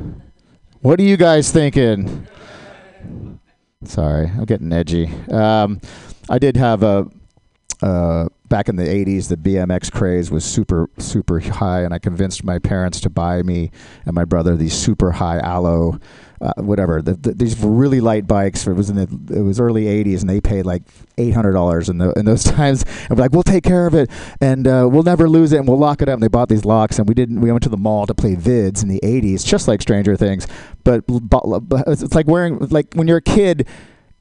What 0.80 1.00
are 1.00 1.04
you 1.04 1.16
guys 1.16 1.50
thinking? 1.50 2.26
Sorry, 3.84 4.26
I'm 4.26 4.44
getting 4.44 4.72
edgy. 4.72 5.10
Um, 5.30 5.80
I 6.28 6.38
did 6.38 6.56
have 6.56 6.82
a. 6.82 7.08
Uh, 7.82 8.26
back 8.48 8.68
in 8.68 8.76
the 8.76 8.84
80s, 8.84 9.28
the 9.28 9.36
BMX 9.36 9.92
craze 9.92 10.30
was 10.30 10.44
super, 10.44 10.88
super 10.98 11.40
high, 11.40 11.82
and 11.82 11.92
I 11.92 11.98
convinced 11.98 12.42
my 12.42 12.58
parents 12.58 13.00
to 13.02 13.10
buy 13.10 13.42
me 13.42 13.70
and 14.06 14.14
my 14.14 14.24
brother 14.24 14.56
these 14.56 14.72
super 14.72 15.12
high 15.12 15.38
allo, 15.40 15.98
uh, 16.40 16.52
whatever. 16.56 17.02
The, 17.02 17.14
the, 17.14 17.32
these 17.32 17.60
were 17.60 17.70
really 17.70 18.00
light 18.00 18.26
bikes. 18.26 18.66
It 18.66 18.74
was 18.74 18.90
in 18.90 18.96
the 18.96 19.36
it 19.36 19.42
was 19.42 19.60
early 19.60 19.84
80s, 19.84 20.20
and 20.20 20.30
they 20.30 20.40
paid 20.40 20.66
like 20.66 20.82
$800 21.16 21.90
in, 21.90 21.98
the, 21.98 22.12
in 22.12 22.24
those 22.24 22.44
times. 22.56 22.84
And 23.08 23.18
we're 23.18 23.24
like, 23.24 23.32
we'll 23.32 23.42
take 23.42 23.64
care 23.64 23.86
of 23.86 23.94
it, 23.94 24.10
and 24.40 24.66
uh, 24.66 24.88
we'll 24.90 25.02
never 25.02 25.28
lose 25.28 25.52
it, 25.52 25.58
and 25.58 25.68
we'll 25.68 25.78
lock 25.78 26.02
it 26.02 26.08
up. 26.08 26.14
And 26.14 26.22
they 26.22 26.28
bought 26.28 26.48
these 26.48 26.64
locks, 26.64 26.98
and 26.98 27.08
we 27.08 27.14
didn't. 27.14 27.40
We 27.40 27.50
went 27.50 27.62
to 27.64 27.68
the 27.68 27.76
mall 27.76 28.06
to 28.06 28.14
play 28.14 28.36
vids 28.36 28.82
in 28.82 28.88
the 28.88 29.00
80s, 29.02 29.44
just 29.44 29.68
like 29.68 29.82
Stranger 29.82 30.16
Things, 30.16 30.46
but, 30.84 31.04
but 31.06 31.42
it's 31.86 32.14
like 32.14 32.26
wearing 32.26 32.58
like 32.70 32.94
when 32.94 33.08
you're 33.08 33.18
a 33.18 33.22
kid 33.22 33.66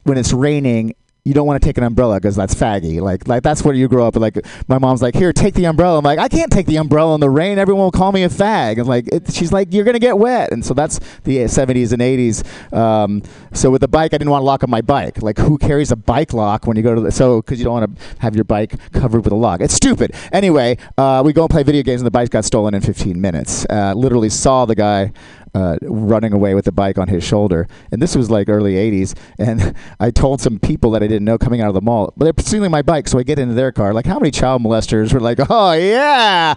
when 0.04 0.18
it's 0.18 0.32
raining 0.34 0.94
you 1.26 1.34
don't 1.34 1.48
want 1.48 1.60
to 1.60 1.68
take 1.68 1.80
an 1.80 1.84
umbrella 1.84 2.18
because 2.18 2.36
that's 2.36 2.54
faggy. 2.54 3.02
Like, 3.02 3.28
like 3.28 3.42
that's 3.42 3.64
where 3.64 3.74
you 3.74 3.88
grow 3.88 4.08
up. 4.08 4.16
Like, 4.16 4.38
my 4.68 4.78
mom's 4.78 5.02
like, 5.02 5.16
"Here, 5.16 5.34
take 5.34 5.56
the 5.56 5.66
umbrella." 5.66 5.98
I'm 5.98 6.06
like, 6.06 6.20
"I 6.20 6.28
can't 6.28 6.52
take 6.52 6.68
the 6.68 6.78
umbrella 6.78 7.16
in 7.16 7.20
the 7.20 7.32
rain. 7.32 7.58
Everyone 7.58 7.84
will 7.84 7.92
call 7.92 8.12
me 8.12 8.24
a 8.24 8.30
fag." 8.30 8.78
And 8.78 8.88
like, 8.88 9.08
it, 9.08 9.34
she's 9.34 9.52
like, 9.52 9.74
"You're 9.74 9.86
gonna 9.86 9.98
get 9.98 10.20
wet." 10.20 10.52
And 10.52 10.64
so 10.64 10.76
that's 10.76 11.00
the 11.24 11.40
70s 11.48 11.92
and 11.92 12.02
80s. 12.02 12.44
Um, 12.72 13.24
so 13.54 13.72
with 13.72 13.82
the 13.82 13.88
bike, 13.88 14.14
I 14.14 14.20
didn't 14.20 14.30
want 14.30 14.42
to 14.42 14.46
lock 14.46 14.64
up 14.64 14.70
my 14.70 14.82
bike. 14.82 15.24
Like, 15.24 15.40
who 15.40 15.58
carries 15.58 15.92
a 15.92 15.96
bike 15.96 16.32
lock 16.32 16.68
when 16.68 16.78
you 16.78 16.84
go 16.84 16.94
to 16.94 17.02
the 17.02 17.12
so 17.12 17.42
because 17.42 17.58
you 17.58 17.66
don't 17.66 17.74
want 17.74 17.98
to 17.98 18.06
have 18.20 18.36
your 18.36 18.46
bike 18.46 18.76
covered 18.92 19.24
with 19.24 19.34
a 19.34 19.36
lock? 19.36 19.62
It's 19.62 19.74
stupid. 19.74 20.12
Anyway, 20.32 20.78
uh, 20.96 21.24
we 21.26 21.34
go 21.34 21.42
and 21.42 21.50
play 21.50 21.64
video 21.64 21.82
games, 21.82 22.02
and 22.02 22.06
the 22.06 22.12
bike 22.12 22.30
got 22.30 22.46
stolen 22.46 22.76
in 22.76 22.82
15 22.82 23.20
minutes. 23.20 23.66
Uh, 23.68 23.94
literally 23.96 24.30
saw 24.30 24.66
the 24.66 24.76
guy 24.76 25.12
uh, 25.56 25.78
running 25.82 26.34
away 26.34 26.54
with 26.54 26.66
the 26.66 26.72
bike 26.72 26.98
on 26.98 27.08
his 27.08 27.24
shoulder. 27.24 27.68
And 27.90 28.02
this 28.02 28.16
was 28.16 28.30
like 28.30 28.50
early 28.50 28.74
80s. 28.74 29.16
And 29.40 29.74
I 30.00 30.12
told 30.12 30.42
some 30.42 30.60
people 30.60 30.92
that 30.92 31.02
I 31.02 31.08
didn't 31.08 31.24
know 31.24 31.38
coming 31.38 31.62
out 31.62 31.70
of 31.70 31.74
the 31.74 31.82
mall, 31.82 32.14
but 32.18 32.26
they're 32.26 32.46
stealing 32.46 32.72
my 32.72 32.82
bike. 32.82 33.08
So 33.08 33.18
I 33.18 33.24
get 33.24 33.40
into 33.40 33.54
their 33.54 33.72
car. 33.72 33.94
Like, 33.94 34.06
how 34.06 34.20
many 34.20 34.32
child 34.32 34.62
molesters 34.62 35.14
were 35.14 35.22
like, 35.22 35.40
oh, 35.50 35.72
yeah, 35.72 36.56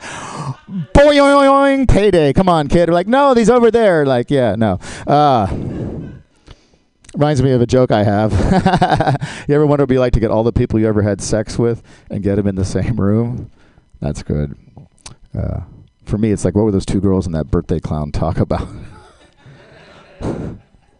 boing, 0.93 1.89
payday. 1.89 2.33
Come 2.33 2.49
on, 2.49 2.67
kid. 2.67 2.89
We're 2.89 2.95
like, 2.95 3.07
no, 3.07 3.35
these 3.35 3.49
over 3.49 3.71
there. 3.71 4.05
Like, 4.05 4.31
yeah, 4.31 4.57
no. 4.57 4.81
Uh, 5.07 5.47
Reminds 7.15 7.43
me 7.43 7.53
of 7.53 7.63
a 7.63 7.67
joke 7.67 7.91
I 7.91 8.05
have. 8.05 8.33
you 9.49 9.55
ever 9.55 9.67
wonder 9.67 9.69
what 9.69 9.81
it'd 9.81 9.89
be 9.89 9.99
like 9.99 10.13
to 10.13 10.21
get 10.21 10.31
all 10.31 10.45
the 10.45 10.53
people 10.53 10.79
you 10.79 10.87
ever 10.87 11.03
had 11.03 11.21
sex 11.21 11.59
with 11.59 11.83
and 12.11 12.23
get 12.23 12.37
them 12.37 12.47
in 12.47 12.55
the 12.55 12.65
same 12.65 13.01
room? 13.01 13.51
That's 14.01 14.23
good. 14.23 14.57
Uh, 15.37 15.61
for 16.09 16.19
me, 16.19 16.31
it's 16.31 16.45
like, 16.45 16.55
what 16.55 16.65
were 16.65 16.73
those 16.73 16.87
two 16.87 17.01
girls 17.01 17.27
in 17.27 17.33
that 17.33 17.51
birthday 17.51 17.79
clown 17.79 18.11
talk 18.13 18.39
about? 18.39 18.67
that 20.21 20.57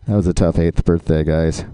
was 0.07 0.27
a 0.27 0.35
tough 0.35 0.59
eighth 0.59 0.85
birthday, 0.85 1.25
guys. 1.25 1.65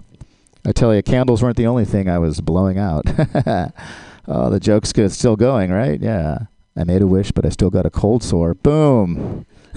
I 0.65 0.71
tell 0.71 0.95
you, 0.95 1.03
candles 1.03 1.43
weren't 1.43 1.57
the 1.57 1.67
only 1.67 1.85
thing 1.85 2.09
I 2.09 2.17
was 2.17 2.41
blowing 2.41 2.79
out. 2.79 3.03
oh, 4.27 4.49
the 4.49 4.59
joke's 4.59 4.93
good. 4.93 5.05
It's 5.05 5.17
still 5.17 5.35
going, 5.35 5.71
right? 5.71 5.99
Yeah. 5.99 6.39
I 6.75 6.83
made 6.83 7.01
a 7.01 7.07
wish, 7.07 7.31
but 7.31 7.45
I 7.45 7.49
still 7.49 7.69
got 7.69 7.85
a 7.85 7.89
cold 7.89 8.23
sore. 8.23 8.53
Boom. 8.53 9.45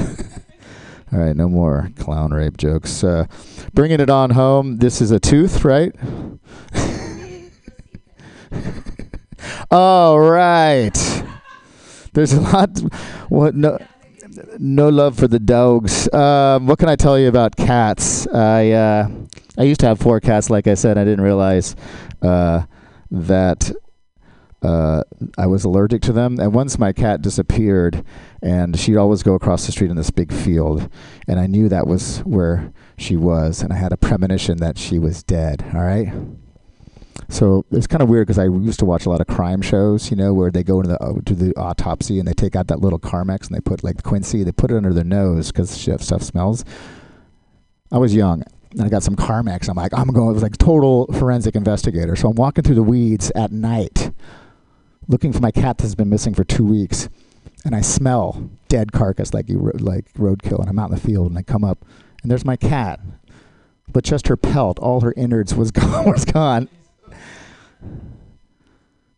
All 1.12 1.18
right, 1.18 1.36
no 1.36 1.48
more 1.48 1.90
clown 1.98 2.32
rape 2.32 2.56
jokes. 2.56 3.04
Uh, 3.04 3.26
bringing 3.72 4.00
it 4.00 4.10
on 4.10 4.30
home. 4.30 4.78
This 4.78 5.00
is 5.00 5.10
a 5.10 5.20
tooth, 5.20 5.64
right? 5.64 5.92
All 9.70 10.18
right. 10.18 11.24
There's 12.18 12.32
a 12.32 12.40
lot. 12.40 12.76
What 13.28 13.54
no. 13.54 13.78
No 14.58 14.88
love 14.88 15.16
for 15.16 15.28
the 15.28 15.38
dogs. 15.38 16.12
Um, 16.12 16.66
what 16.66 16.78
can 16.78 16.88
I 16.88 16.96
tell 16.96 17.18
you 17.18 17.28
about 17.28 17.56
cats? 17.56 18.26
I 18.26 18.70
uh, 18.70 19.08
I 19.56 19.62
used 19.62 19.80
to 19.80 19.86
have 19.86 20.00
four 20.00 20.20
cats. 20.20 20.50
Like 20.50 20.66
I 20.66 20.74
said, 20.74 20.98
I 20.98 21.04
didn't 21.04 21.24
realize 21.24 21.76
uh, 22.20 22.62
that 23.10 23.72
uh, 24.62 25.02
I 25.36 25.46
was 25.46 25.64
allergic 25.64 26.02
to 26.02 26.12
them. 26.12 26.38
And 26.40 26.52
once 26.52 26.78
my 26.78 26.92
cat 26.92 27.22
disappeared, 27.22 28.04
and 28.42 28.78
she'd 28.78 28.96
always 28.96 29.22
go 29.22 29.34
across 29.34 29.66
the 29.66 29.72
street 29.72 29.90
in 29.90 29.96
this 29.96 30.10
big 30.10 30.32
field, 30.32 30.90
and 31.28 31.38
I 31.38 31.46
knew 31.46 31.68
that 31.68 31.86
was 31.86 32.18
where 32.20 32.72
she 32.96 33.16
was, 33.16 33.62
and 33.62 33.72
I 33.72 33.76
had 33.76 33.92
a 33.92 33.96
premonition 33.96 34.58
that 34.58 34.76
she 34.76 34.98
was 34.98 35.22
dead. 35.22 35.64
All 35.72 35.82
right. 35.82 36.12
So 37.30 37.66
it's 37.70 37.86
kind 37.86 38.02
of 38.02 38.08
weird 38.08 38.26
because 38.26 38.38
I 38.38 38.44
used 38.44 38.78
to 38.78 38.86
watch 38.86 39.04
a 39.04 39.10
lot 39.10 39.20
of 39.20 39.26
crime 39.26 39.60
shows, 39.60 40.10
you 40.10 40.16
know, 40.16 40.32
where 40.32 40.50
they 40.50 40.62
go 40.62 40.80
into 40.80 40.90
the 40.90 41.02
uh, 41.02 41.12
to 41.26 41.34
the 41.34 41.54
autopsy 41.56 42.18
and 42.18 42.26
they 42.26 42.32
take 42.32 42.56
out 42.56 42.68
that 42.68 42.80
little 42.80 42.98
Carmex 42.98 43.46
and 43.46 43.56
they 43.56 43.60
put 43.60 43.84
like 43.84 44.02
Quincy, 44.02 44.42
they 44.44 44.52
put 44.52 44.70
it 44.70 44.76
under 44.76 44.94
their 44.94 45.04
nose 45.04 45.52
because 45.52 45.70
stuff 45.70 46.22
smells. 46.22 46.64
I 47.92 47.98
was 47.98 48.14
young 48.14 48.44
and 48.72 48.82
I 48.82 48.88
got 48.88 49.02
some 49.02 49.16
Carmex. 49.16 49.68
I'm 49.68 49.76
like, 49.76 49.92
I'm 49.94 50.08
going. 50.08 50.30
It 50.30 50.34
was 50.34 50.42
like 50.42 50.56
total 50.56 51.06
forensic 51.18 51.54
investigator. 51.54 52.16
So 52.16 52.30
I'm 52.30 52.36
walking 52.36 52.64
through 52.64 52.76
the 52.76 52.82
weeds 52.82 53.30
at 53.34 53.52
night, 53.52 54.10
looking 55.06 55.32
for 55.32 55.40
my 55.40 55.50
cat 55.50 55.78
that's 55.78 55.94
been 55.94 56.08
missing 56.08 56.34
for 56.34 56.44
two 56.44 56.64
weeks, 56.64 57.08
and 57.64 57.74
I 57.74 57.80
smell 57.80 58.50
dead 58.68 58.92
carcass 58.92 59.34
like 59.34 59.48
you 59.48 59.70
like 59.78 60.12
roadkill. 60.14 60.60
And 60.60 60.68
I'm 60.68 60.78
out 60.78 60.90
in 60.90 60.94
the 60.96 61.00
field 61.00 61.28
and 61.28 61.38
I 61.38 61.42
come 61.42 61.64
up, 61.64 61.84
and 62.22 62.30
there's 62.30 62.44
my 62.44 62.56
cat, 62.56 63.00
but 63.92 64.04
just 64.04 64.28
her 64.28 64.36
pelt, 64.36 64.78
all 64.78 65.00
her 65.00 65.14
innards 65.16 65.54
was 65.54 65.70
gone. 65.72 66.10
was 66.10 66.24
gone. 66.24 66.68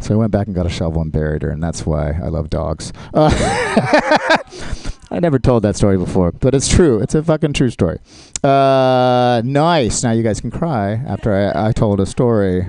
So 0.00 0.14
I 0.14 0.16
went 0.16 0.32
back 0.32 0.46
and 0.46 0.56
got 0.56 0.66
a 0.66 0.70
shovel 0.70 1.02
and 1.02 1.12
buried 1.12 1.42
her, 1.42 1.50
and 1.50 1.62
that's 1.62 1.84
why 1.84 2.12
I 2.12 2.28
love 2.28 2.48
dogs. 2.48 2.92
Uh, 3.12 3.30
I 5.10 5.18
never 5.20 5.38
told 5.38 5.62
that 5.64 5.76
story 5.76 5.98
before, 5.98 6.32
but 6.32 6.54
it's 6.54 6.68
true. 6.68 7.00
It's 7.00 7.14
a 7.14 7.22
fucking 7.22 7.52
true 7.52 7.70
story. 7.70 7.98
Uh, 8.42 9.42
nice. 9.44 10.02
Now 10.02 10.12
you 10.12 10.22
guys 10.22 10.40
can 10.40 10.50
cry 10.50 10.92
after 10.92 11.34
I, 11.34 11.68
I 11.68 11.72
told 11.72 12.00
a 12.00 12.06
story. 12.06 12.68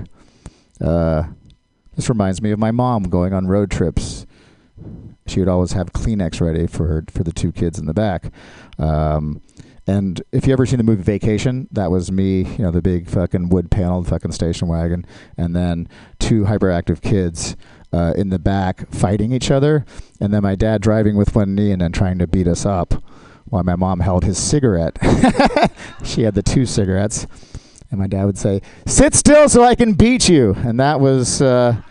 Uh, 0.80 1.24
this 1.96 2.08
reminds 2.08 2.42
me 2.42 2.50
of 2.50 2.58
my 2.58 2.70
mom 2.70 3.04
going 3.04 3.32
on 3.32 3.46
road 3.46 3.70
trips. 3.70 4.26
She 5.26 5.38
would 5.38 5.48
always 5.48 5.72
have 5.72 5.92
Kleenex 5.92 6.40
ready 6.40 6.66
for 6.66 6.86
her, 6.88 7.04
for 7.08 7.22
the 7.22 7.32
two 7.32 7.52
kids 7.52 7.78
in 7.78 7.86
the 7.86 7.94
back. 7.94 8.32
Um, 8.78 9.40
and 9.86 10.22
if 10.30 10.46
you 10.46 10.52
ever 10.52 10.64
seen 10.64 10.78
the 10.78 10.84
movie 10.84 11.02
Vacation, 11.02 11.68
that 11.72 11.90
was 11.90 12.12
me, 12.12 12.42
you 12.42 12.58
know, 12.58 12.70
the 12.70 12.82
big 12.82 13.08
fucking 13.08 13.48
wood 13.48 13.70
paneled 13.70 14.06
fucking 14.06 14.32
station 14.32 14.68
wagon, 14.68 15.04
and 15.36 15.56
then 15.56 15.88
two 16.20 16.44
hyperactive 16.44 17.00
kids 17.00 17.56
uh, 17.92 18.14
in 18.16 18.28
the 18.28 18.38
back 18.38 18.88
fighting 18.92 19.32
each 19.32 19.50
other, 19.50 19.84
and 20.20 20.32
then 20.32 20.42
my 20.42 20.54
dad 20.54 20.82
driving 20.82 21.16
with 21.16 21.34
one 21.34 21.54
knee 21.54 21.72
and 21.72 21.82
then 21.82 21.92
trying 21.92 22.18
to 22.18 22.26
beat 22.26 22.46
us 22.46 22.64
up 22.64 23.02
while 23.46 23.64
my 23.64 23.76
mom 23.76 24.00
held 24.00 24.24
his 24.24 24.38
cigarette. 24.38 24.96
she 26.04 26.22
had 26.22 26.34
the 26.34 26.42
two 26.42 26.64
cigarettes, 26.64 27.26
and 27.90 27.98
my 27.98 28.06
dad 28.06 28.24
would 28.24 28.38
say, 28.38 28.62
"Sit 28.86 29.14
still 29.14 29.48
so 29.48 29.64
I 29.64 29.74
can 29.74 29.94
beat 29.94 30.28
you," 30.28 30.54
and 30.58 30.78
that 30.78 31.00
was. 31.00 31.42
Uh, 31.42 31.82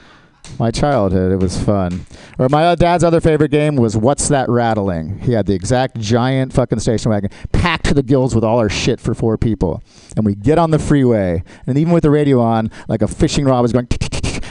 my 0.59 0.71
childhood. 0.71 1.31
It 1.31 1.39
was 1.39 1.61
fun. 1.61 2.05
Or 2.39 2.49
my 2.49 2.65
uh, 2.65 2.75
dad's 2.75 3.03
other 3.03 3.21
favorite 3.21 3.51
game 3.51 3.75
was 3.75 3.97
What's 3.97 4.27
That 4.29 4.49
Rattling? 4.49 5.19
He 5.19 5.33
had 5.33 5.45
the 5.45 5.53
exact 5.53 5.99
giant 5.99 6.53
fucking 6.53 6.79
station 6.79 7.11
wagon 7.11 7.29
packed 7.51 7.85
to 7.85 7.93
the 7.93 8.03
gills 8.03 8.33
with 8.35 8.43
all 8.43 8.59
our 8.59 8.69
shit 8.69 8.99
for 8.99 9.13
four 9.13 9.37
people. 9.37 9.83
And 10.15 10.25
we 10.25 10.35
get 10.35 10.57
on 10.57 10.71
the 10.71 10.79
freeway, 10.79 11.43
and 11.67 11.77
even 11.77 11.93
with 11.93 12.03
the 12.03 12.11
radio 12.11 12.39
on, 12.39 12.71
like 12.87 13.01
a 13.01 13.07
fishing 13.07 13.45
rod 13.45 13.61
was 13.61 13.71
going. 13.71 13.87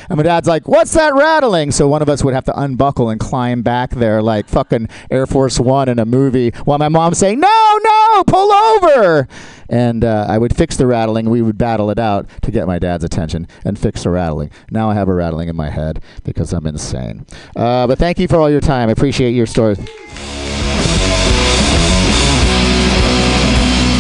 And 0.09 0.17
my 0.17 0.25
dad's 0.25 0.49
like, 0.49 0.67
"What's 0.67 0.93
that 0.95 1.15
rattling?" 1.15 1.71
So 1.71 1.87
one 1.87 2.03
of 2.03 2.09
us 2.09 2.25
would 2.25 2.35
have 2.35 2.45
to 2.47 2.61
unbuckle 2.61 3.11
and 3.11 3.21
climb 3.21 3.63
back 3.63 3.91
there, 3.91 4.21
like 4.21 4.49
fucking 4.49 4.89
Air 5.09 5.25
Force 5.25 5.61
One 5.61 5.89
in 5.89 6.01
a 6.01 6.05
movie, 6.05 6.51
while 6.65 6.79
my 6.79 6.89
mom's 6.89 7.19
saying, 7.19 7.39
"No, 7.39 7.79
no, 7.85 8.00
pull 8.27 8.53
over." 8.53 9.29
And 9.69 10.05
uh, 10.05 10.27
I 10.29 10.37
would 10.37 10.57
fix 10.57 10.77
the 10.77 10.87
rattling. 10.87 11.31
We 11.31 11.43
would 11.43 11.57
battle 11.57 11.91
it 11.91 11.99
out 11.99 12.29
to 12.43 12.51
get 12.51 12.67
my 12.67 12.81
dad's 12.81 13.05
attention 13.05 13.47
and 13.65 13.79
fix 13.79 14.03
the 14.03 14.11
rattling. 14.11 14.51
Now 14.71 14.91
I 14.91 14.95
have 14.95 15.09
a 15.09 15.15
rattling 15.15 15.49
in 15.49 15.55
my 15.55 15.71
head 15.71 16.03
because 16.25 16.53
I'm 16.53 16.67
insane. 16.67 17.25
Uh, 17.55 17.87
but 17.87 17.97
thank 17.99 18.19
you 18.19 18.27
for 18.27 18.37
all 18.37 18.51
your 18.51 18.61
time. 18.61 18.89
I 18.89 18.93
appreciate 18.93 19.31
your 19.31 19.47
stories. 19.47 19.79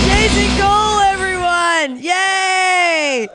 Jason 0.06 0.50
Cole, 0.58 1.00
everyone! 1.00 2.02
Yay! 2.02 3.28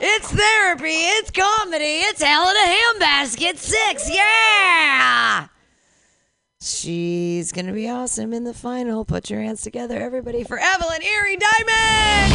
It's 0.00 0.32
therapy, 0.32 0.88
it's 0.88 1.30
comedy, 1.30 2.00
it's 2.06 2.22
Hell 2.22 2.48
in 2.48 2.56
a 2.56 3.04
Handbasket 3.04 3.56
6, 3.56 4.10
yeah! 4.14 5.48
She's 6.62 7.52
gonna 7.52 7.72
be 7.72 7.88
awesome 7.88 8.34
in 8.34 8.44
the 8.44 8.52
final. 8.52 9.06
Put 9.06 9.30
your 9.30 9.40
hands 9.40 9.62
together, 9.62 9.98
everybody, 9.98 10.44
for 10.44 10.58
Evelyn 10.58 11.00
Erie 11.02 11.38
Diamond! 11.38 12.34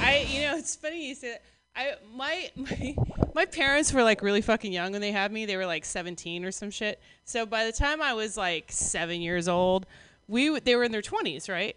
I, 0.00 0.26
you 0.30 0.42
know, 0.42 0.56
it's 0.56 0.76
funny 0.76 1.08
you 1.08 1.16
say 1.16 1.30
that. 1.30 1.42
I 1.74 1.94
my, 2.14 2.50
my 2.54 2.94
my 3.34 3.46
parents 3.46 3.92
were 3.92 4.04
like 4.04 4.22
really 4.22 4.42
fucking 4.42 4.72
young 4.72 4.92
when 4.92 5.00
they 5.00 5.10
had 5.10 5.32
me. 5.32 5.44
They 5.44 5.56
were 5.56 5.66
like 5.66 5.84
17 5.84 6.44
or 6.44 6.52
some 6.52 6.70
shit. 6.70 7.00
So 7.24 7.46
by 7.46 7.64
the 7.64 7.72
time 7.72 8.00
I 8.00 8.14
was 8.14 8.36
like 8.36 8.70
seven 8.70 9.20
years 9.20 9.48
old, 9.48 9.86
we 10.28 10.56
they 10.60 10.76
were 10.76 10.84
in 10.84 10.92
their 10.92 11.02
20s, 11.02 11.48
right? 11.48 11.74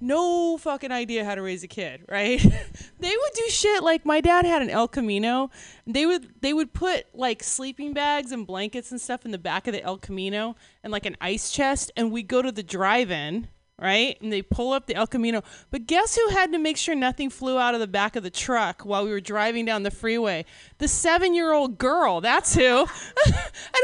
No 0.00 0.58
fucking 0.58 0.92
idea 0.92 1.24
how 1.24 1.34
to 1.34 1.42
raise 1.42 1.62
a 1.62 1.68
kid, 1.68 2.02
right? 2.08 2.40
they 3.00 3.10
would 3.10 3.32
do 3.34 3.48
shit 3.48 3.82
like 3.82 4.04
my 4.04 4.20
dad 4.20 4.44
had 4.44 4.62
an 4.62 4.70
El 4.70 4.88
Camino. 4.88 5.50
They 5.86 6.06
would 6.06 6.28
they 6.40 6.52
would 6.52 6.72
put 6.72 7.06
like 7.14 7.42
sleeping 7.42 7.94
bags 7.94 8.32
and 8.32 8.46
blankets 8.46 8.90
and 8.90 9.00
stuff 9.00 9.24
in 9.24 9.30
the 9.30 9.38
back 9.38 9.66
of 9.66 9.72
the 9.72 9.82
El 9.82 9.98
Camino 9.98 10.56
and 10.82 10.92
like 10.92 11.06
an 11.06 11.16
ice 11.20 11.50
chest, 11.50 11.90
and 11.96 12.12
we 12.12 12.22
go 12.22 12.42
to 12.42 12.52
the 12.52 12.62
drive-in, 12.62 13.48
right? 13.80 14.20
And 14.20 14.32
they 14.32 14.42
pull 14.42 14.72
up 14.72 14.86
the 14.86 14.94
El 14.94 15.06
Camino. 15.06 15.42
But 15.70 15.86
guess 15.86 16.16
who 16.16 16.28
had 16.30 16.52
to 16.52 16.58
make 16.58 16.76
sure 16.76 16.94
nothing 16.94 17.30
flew 17.30 17.58
out 17.58 17.74
of 17.74 17.80
the 17.80 17.86
back 17.86 18.16
of 18.16 18.22
the 18.22 18.30
truck 18.30 18.82
while 18.82 19.04
we 19.04 19.10
were 19.10 19.20
driving 19.20 19.64
down 19.64 19.82
the 19.82 19.90
freeway? 19.90 20.44
The 20.78 20.88
seven-year-old 20.88 21.78
girl. 21.78 22.20
That's 22.20 22.54
who. 22.54 22.62
and 23.26 23.34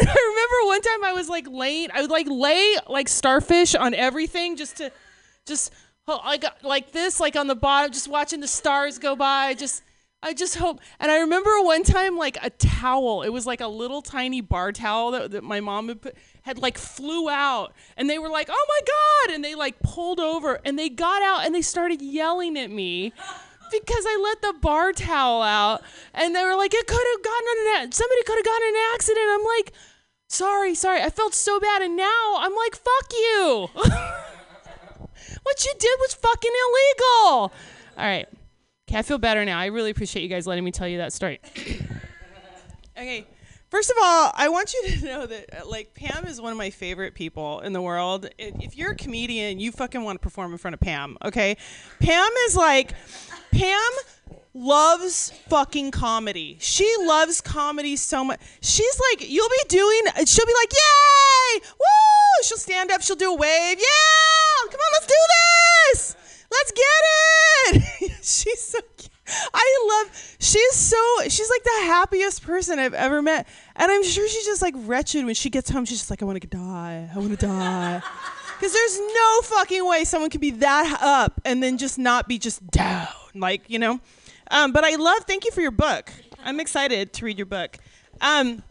I 0.09 0.17
remember 0.29 0.67
one 0.67 0.83
time 0.83 1.05
I 1.05 1.13
was 1.15 1.29
like 1.29 1.47
laying, 1.49 1.91
I 1.93 2.03
would 2.03 2.11
like 2.11 2.27
lay 2.29 2.77
like 2.89 3.09
starfish 3.09 3.75
on 3.75 3.95
everything 3.95 4.57
just 4.57 4.77
to, 4.79 4.93
just 5.47 5.73
oh, 6.09 6.21
I 6.23 6.37
got 6.37 6.63
like 6.63 6.93
this, 6.93 7.21
like 7.21 7.37
on 7.37 7.47
the 7.47 7.55
bottom, 7.55 7.93
just 7.93 8.09
watching 8.09 8.41
the 8.41 8.49
stars 8.49 8.99
go 8.99 9.17
by. 9.17 9.55
Just, 9.55 9.83
I 10.23 10.35
just 10.35 10.57
hope. 10.57 10.81
And 11.01 11.11
I 11.11 11.19
remember 11.21 11.51
one 11.63 11.83
time, 11.83 12.17
like 12.17 12.39
a 12.43 12.51
towel. 12.51 13.23
It 13.23 13.31
was 13.31 13.47
like 13.47 13.61
a 13.61 13.69
little 13.69 14.03
tiny 14.03 14.41
bar 14.41 14.73
towel 14.73 15.11
that, 15.13 15.31
that 15.33 15.45
my 15.45 15.61
mom 15.61 15.89
had 15.89 16.03
put, 16.03 16.17
had 16.43 16.59
like 16.59 16.79
flew 16.79 17.29
out, 17.29 17.73
and 17.97 18.09
they 18.09 18.19
were 18.19 18.29
like, 18.29 18.49
"Oh 18.51 18.67
my 18.69 18.81
god!" 18.87 19.35
And 19.35 19.45
they 19.45 19.55
like 19.55 19.81
pulled 19.81 20.21
over, 20.21 20.61
and 20.65 20.79
they 20.79 20.89
got 20.89 21.23
out, 21.23 21.47
and 21.47 21.55
they 21.55 21.63
started 21.63 22.03
yelling 22.03 22.59
at 22.59 22.71
me. 22.71 23.13
Because 23.73 24.05
I 24.07 24.21
let 24.23 24.43
the 24.43 24.59
bar 24.61 24.93
towel 24.93 25.43
out, 25.43 25.83
and 26.13 26.35
they 26.35 26.45
were 26.45 26.55
like, 26.55 26.75
"It 26.75 26.87
could 26.87 27.07
have 27.15 27.25
gotten 27.25 27.83
an 27.83 27.93
somebody 27.93 28.23
could 28.25 28.37
have 28.37 28.45
gotten 28.45 28.69
an 28.69 28.83
accident." 28.95 29.27
I'm 29.31 29.45
like, 29.45 29.73
"Sorry, 30.29 30.75
sorry." 30.75 31.01
I 31.01 31.11
felt 31.11 31.35
so 31.35 31.59
bad, 31.59 31.83
and 31.83 31.97
now 31.97 32.35
I'm 32.37 32.55
like, 32.55 32.77
"Fuck 32.77 33.13
you." 33.13 33.69
what 35.45 35.65
you 35.65 35.73
did 35.79 35.97
was 36.01 36.15
fucking 36.15 36.51
illegal. 36.51 37.53
All 37.97 38.05
right. 38.05 38.29
Okay, 38.89 38.99
I 38.99 39.03
feel 39.03 39.19
better 39.19 39.45
now. 39.45 39.59
I 39.59 39.66
really 39.66 39.91
appreciate 39.91 40.23
you 40.23 40.29
guys 40.29 40.47
letting 40.47 40.65
me 40.65 40.71
tell 40.71 40.89
you 40.89 40.99
that 40.99 41.12
story. 41.12 41.41
okay. 42.99 43.27
First 43.71 43.91
of 43.91 43.97
all, 44.03 44.31
I 44.35 44.49
want 44.51 44.73
you 44.75 44.91
to 44.91 45.05
know 45.05 45.27
that 45.27 45.62
uh, 45.62 45.69
like 45.69 45.95
Pam 45.95 46.27
is 46.27 46.41
one 46.41 46.53
of 46.53 46.59
my 46.59 46.71
favorite 46.71 47.15
people 47.15 47.61
in 47.61 47.73
the 47.73 47.83
world. 47.83 48.29
If 48.39 48.77
you're 48.77 48.93
a 48.93 48.97
comedian, 48.97 49.59
you 49.59 49.73
fucking 49.73 50.03
want 50.03 50.21
to 50.21 50.23
perform 50.23 50.53
in 50.53 50.59
front 50.59 50.75
of 50.75 50.81
Pam, 50.81 51.16
okay? 51.25 51.57
Pam 52.01 52.29
is 52.47 52.57
like 52.57 52.93
Pam 53.53 53.91
loves 54.55 55.33
fucking 55.49 55.91
comedy. 55.91 56.57
She 56.61 56.91
loves 57.01 57.41
comedy 57.41 57.97
so 57.97 58.25
much. 58.25 58.41
She's 58.61 59.01
like, 59.11 59.29
you'll 59.29 59.49
be 59.49 59.69
doing, 59.69 60.01
she'll 60.25 60.47
be 60.47 60.55
like, 60.55 60.73
yay, 60.73 61.61
woo! 61.79 62.45
She'll 62.45 62.59
stand 62.59 62.91
up, 62.91 63.03
she'll 63.03 63.17
do 63.17 63.33
a 63.33 63.37
wave, 63.37 63.79
yeah, 63.79 64.71
come 64.71 64.81
on, 64.81 64.93
let's 64.93 65.07
do 65.07 65.15
this, 65.93 66.17
let's 66.51 66.73
get 66.73 67.83
it. 67.83 68.13
she's 68.23 68.63
so 68.63 68.79
cute. 68.97 69.11
I 69.55 70.05
love, 70.05 70.37
she's 70.39 70.75
so, 70.75 70.99
she's 71.29 71.51
like 71.51 71.65
the 71.65 71.87
happiest 71.87 72.43
person 72.43 72.79
I've 72.79 72.95
ever 72.95 73.23
met. 73.23 73.49
And 73.75 73.91
I'm 73.91 74.05
sure 74.05 74.29
she's 74.29 74.45
just 74.45 74.63
like 74.63 74.75
wretched 74.77 75.25
when 75.25 75.35
she 75.35 75.51
gets 75.51 75.71
home. 75.71 75.85
She's 75.87 75.99
just 75.99 76.11
like, 76.11 76.23
I 76.23 76.27
want 76.27 76.41
to 76.41 76.47
die. 76.47 77.09
I 77.13 77.19
want 77.19 77.39
to 77.39 77.47
die. 77.47 78.03
Because 78.55 78.73
there's 78.73 79.01
no 79.01 79.41
fucking 79.43 79.85
way 79.85 80.05
someone 80.05 80.31
could 80.31 80.41
be 80.41 80.53
that 80.53 80.99
up 81.03 81.41
and 81.45 81.61
then 81.61 81.77
just 81.77 81.99
not 81.99 82.29
be 82.29 82.39
just 82.39 82.65
down. 82.69 83.09
Like, 83.35 83.63
you 83.67 83.81
know? 83.81 84.01
Um, 84.51 84.73
but 84.73 84.85
I 84.85 84.97
love, 84.97 85.25
thank 85.27 85.45
you 85.45 85.51
for 85.51 85.61
your 85.61 85.71
book. 85.71 86.11
I'm 86.43 86.61
excited 86.61 87.12
to 87.15 87.25
read 87.25 87.39
your 87.39 87.47
book. 87.47 87.79
Um, 88.21 88.62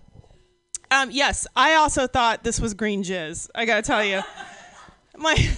um, 0.91 1.09
yes, 1.11 1.47
I 1.55 1.75
also 1.75 2.07
thought 2.07 2.43
this 2.43 2.59
was 2.59 2.73
green 2.73 3.03
jizz. 3.03 3.49
I 3.55 3.65
gotta 3.65 3.81
tell 3.81 4.03
you. 4.03 4.21
My. 5.17 5.35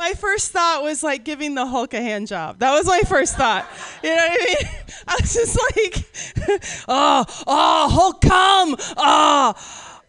My 0.00 0.14
first 0.14 0.50
thought 0.50 0.82
was 0.82 1.02
like 1.02 1.26
giving 1.26 1.54
the 1.54 1.66
Hulk 1.66 1.92
a 1.92 2.00
hand 2.00 2.26
job. 2.26 2.60
That 2.60 2.72
was 2.72 2.86
my 2.86 3.02
first 3.02 3.36
thought. 3.36 3.68
You 4.02 4.08
know 4.08 4.16
what 4.16 4.32
I 4.32 4.44
mean? 4.46 4.70
I 5.08 5.16
was 5.20 5.34
just 5.34 5.58
like, 5.76 6.84
oh, 6.88 7.26
oh, 7.46 7.88
Hulk, 7.90 8.22
come, 8.22 8.76
oh, 8.96 9.54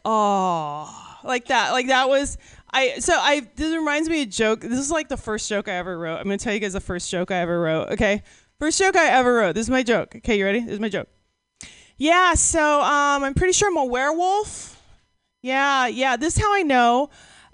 oh, 0.05 1.17
like 1.25 1.47
that. 1.47 1.71
Like 1.73 1.87
that 1.87 2.07
was. 2.07 2.37
I 2.73 2.99
so 2.99 3.15
I 3.15 3.45
this 3.57 3.75
reminds 3.75 4.07
me 4.07 4.21
of 4.21 4.27
a 4.29 4.31
joke. 4.31 4.61
This 4.61 4.79
is 4.79 4.91
like 4.91 5.09
the 5.09 5.17
first 5.17 5.49
joke 5.49 5.67
I 5.67 5.73
ever 5.73 5.99
wrote. 5.99 6.19
I'm 6.19 6.23
gonna 6.23 6.37
tell 6.37 6.53
you 6.53 6.61
guys 6.61 6.71
the 6.71 6.79
first 6.79 7.11
joke 7.11 7.29
I 7.29 7.39
ever 7.39 7.59
wrote. 7.59 7.89
Okay, 7.89 8.23
first 8.61 8.77
joke 8.77 8.95
I 8.95 9.07
ever 9.07 9.33
wrote. 9.33 9.55
This 9.55 9.65
is 9.65 9.69
my 9.71 9.81
joke. 9.81 10.17
Okay, 10.17 10.37
you 10.37 10.45
ready? 10.45 10.59
This 10.59 10.73
is 10.73 10.79
my 10.79 10.87
joke. 10.87 11.07
Yeah. 11.97 12.35
So 12.35 12.81
um, 12.81 13.23
I'm 13.23 13.33
pretty 13.33 13.53
sure 13.53 13.69
I'm 13.69 13.77
a 13.77 13.85
werewolf. 13.85 14.79
Yeah, 15.41 15.87
yeah. 15.87 16.15
This 16.15 16.37
is 16.37 16.43
how 16.43 16.53
I 16.53 16.61
know. 16.61 17.09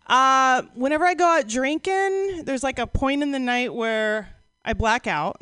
Uh, 0.06 0.64
whenever 0.76 1.06
I 1.06 1.14
go 1.14 1.26
out 1.26 1.48
drinking, 1.48 2.44
there's 2.44 2.62
like 2.62 2.78
a 2.78 2.86
point 2.86 3.24
in 3.24 3.32
the 3.32 3.40
night 3.40 3.74
where 3.74 4.28
I 4.66 4.74
black 4.74 5.08
out, 5.08 5.40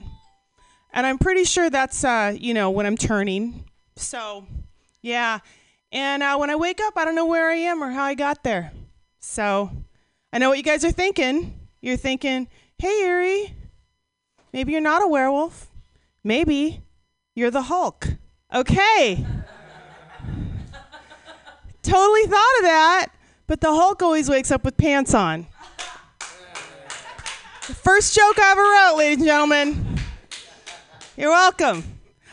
and 0.93 1.07
I'm 1.07 1.17
pretty 1.17 1.45
sure 1.45 1.71
that's 1.71 2.03
uh, 2.03 2.35
you 2.39 2.53
know 2.53 2.69
when 2.69 2.85
I'm 2.85 2.97
turning. 2.97 3.65
So, 3.95 4.45
yeah. 5.01 5.39
And 5.91 6.21
uh, 6.21 6.37
when 6.37 6.51
I 6.51 6.55
wake 6.55 6.79
up, 6.79 6.93
I 6.95 7.05
don't 7.05 7.15
know 7.15 7.25
where 7.25 7.49
I 7.49 7.55
am 7.55 7.83
or 7.83 7.89
how 7.89 8.03
I 8.03 8.13
got 8.13 8.43
there. 8.43 8.71
So, 9.19 9.71
I 10.31 10.37
know 10.37 10.49
what 10.49 10.59
you 10.59 10.63
guys 10.63 10.85
are 10.85 10.91
thinking. 10.91 11.59
You're 11.81 11.97
thinking, 11.97 12.49
"Hey, 12.77 13.01
Erie, 13.03 13.55
maybe 14.55 14.71
you're 14.71 14.81
not 14.81 15.03
a 15.03 15.07
werewolf. 15.07 15.69
Maybe 16.23 16.81
you're 17.35 17.51
the 17.51 17.63
Hulk." 17.63 18.07
Okay. 18.53 19.25
totally 21.83 22.23
thought 22.23 22.57
of 22.59 22.63
that. 22.63 23.07
But 23.47 23.61
the 23.61 23.71
Hulk 23.71 24.01
always 24.01 24.29
wakes 24.29 24.49
up 24.49 24.63
with 24.63 24.77
pants 24.77 25.13
on. 25.13 25.45
The 27.67 27.73
first 27.73 28.15
joke 28.15 28.39
I 28.39 28.51
ever 28.51 28.61
wrote, 28.61 28.97
ladies 28.97 29.17
and 29.17 29.25
gentlemen. 29.25 29.99
You're 31.17 31.31
welcome. 31.31 31.83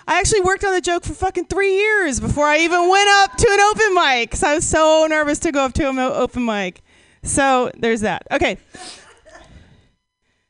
I 0.06 0.18
actually 0.18 0.40
worked 0.42 0.64
on 0.64 0.72
the 0.72 0.80
joke 0.80 1.04
for 1.04 1.14
fucking 1.14 1.46
three 1.46 1.76
years 1.76 2.20
before 2.20 2.46
I 2.46 2.58
even 2.58 2.88
went 2.88 3.08
up 3.08 3.36
to 3.36 3.48
an 3.50 3.60
open 3.60 3.94
mic 3.94 4.30
because 4.30 4.42
I 4.42 4.54
was 4.54 4.66
so 4.66 5.06
nervous 5.08 5.38
to 5.40 5.52
go 5.52 5.64
up 5.64 5.72
to 5.74 5.88
an 5.88 5.98
open 5.98 6.44
mic. 6.44 6.82
So 7.22 7.70
there's 7.76 8.00
that. 8.00 8.26
Okay. 8.30 8.58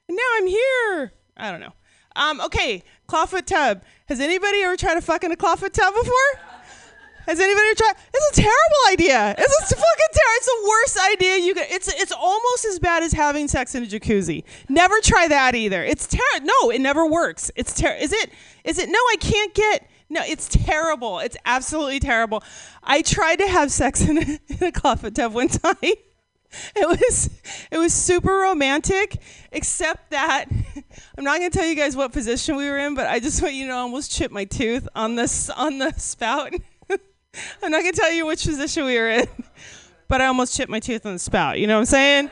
And 0.09 0.17
now 0.17 0.31
I'm 0.37 0.47
here. 0.47 1.13
I 1.37 1.51
don't 1.51 1.61
know. 1.61 1.73
Um, 2.15 2.41
okay, 2.43 2.83
clawfoot 3.09 3.47
tub. 3.47 3.83
Has 4.07 4.21
anybody 4.21 4.63
ever 4.63 4.77
tried 4.77 4.95
to 4.95 5.01
fuck 5.01 5.25
in 5.25 5.33
a 5.33 5.37
clawfoot 5.37 5.73
tub 5.73 5.95
before? 5.95 6.41
Has 7.27 7.39
anybody 7.39 7.75
tried? 7.77 7.95
It's 8.13 8.39
a 8.39 8.43
terrible 8.43 8.91
idea. 8.91 9.35
It's 9.39 9.73
a 9.73 9.77
fucking 9.77 10.13
terrible. 10.13 10.37
It's 10.37 10.47
the 10.47 10.69
worst 10.69 11.13
idea 11.13 11.37
you 11.47 11.55
can. 11.55 11.67
It's 11.71 11.89
it's 11.89 12.11
almost 12.13 12.65
as 12.65 12.81
bad 12.81 13.03
as 13.05 13.13
having 13.13 13.47
sex 13.47 13.75
in 13.77 13.85
a 13.85 13.87
jacuzzi. 13.87 14.43
Never 14.69 15.01
try 15.01 15.29
that 15.29 15.55
either. 15.55 15.85
It's 15.85 16.09
terrible. 16.09 16.47
No, 16.63 16.71
it 16.71 16.81
never 16.81 17.07
works. 17.07 17.51
It's 17.55 17.75
ter- 17.75 17.95
Is 17.95 18.13
it? 18.13 18.31
Is 18.65 18.79
it? 18.79 18.89
No, 18.89 18.99
I 18.99 19.17
can't 19.21 19.55
get. 19.55 19.89
No, 20.11 20.21
it's 20.27 20.49
terrible. 20.49 21.21
It's 21.21 21.37
absolutely 21.47 22.01
terrible. 22.01 22.43
I 22.83 23.03
tried 23.03 23.37
to 23.37 23.47
have 23.47 23.71
sex 23.71 24.03
in 24.03 24.19
a, 24.19 24.21
in 24.21 24.39
a 24.69 24.73
clawfoot 24.73 25.15
tub 25.15 25.33
one 25.33 25.49
time. 25.49 25.75
It 26.77 26.87
was 26.87 27.31
it 27.71 27.79
was 27.79 27.93
super 27.93 28.31
romantic, 28.31 29.19
except 29.53 30.11
that 30.11 30.47
I'm 31.19 31.25
not 31.25 31.39
gonna 31.39 31.51
tell 31.51 31.67
you 31.67 31.75
guys 31.75 31.97
what 31.97 32.13
position 32.13 32.57
we 32.57 32.69
were 32.69 32.79
in, 32.79 32.95
but 32.95 33.07
I 33.07 33.21
just 33.21 33.43
want 33.43 33.55
you 33.55 33.65
to 33.65 33.69
know 33.69 33.77
I 33.77 33.81
almost 33.81 34.13
chipped 34.13 34.33
my 34.33 34.45
tooth 34.45 34.89
on 34.95 35.17
this 35.17 35.51
on 35.51 35.79
the 35.79 35.93
spout. 35.93 36.53
I'm 37.63 37.71
not 37.71 37.81
gonna 37.81 37.93
tell 37.93 38.13
you 38.13 38.27
which 38.27 38.45
position 38.45 38.85
we 38.85 38.99
were 38.99 39.11
in, 39.11 39.27
but 40.09 40.21
I 40.21 40.27
almost 40.27 40.57
chipped 40.57 40.71
my 40.71 40.81
tooth 40.81 41.07
on 41.07 41.15
the 41.15 41.19
spout. 41.19 41.59
You 41.59 41.67
know 41.67 41.75
what 41.75 41.81
I'm 41.81 41.87
saying? 41.87 42.31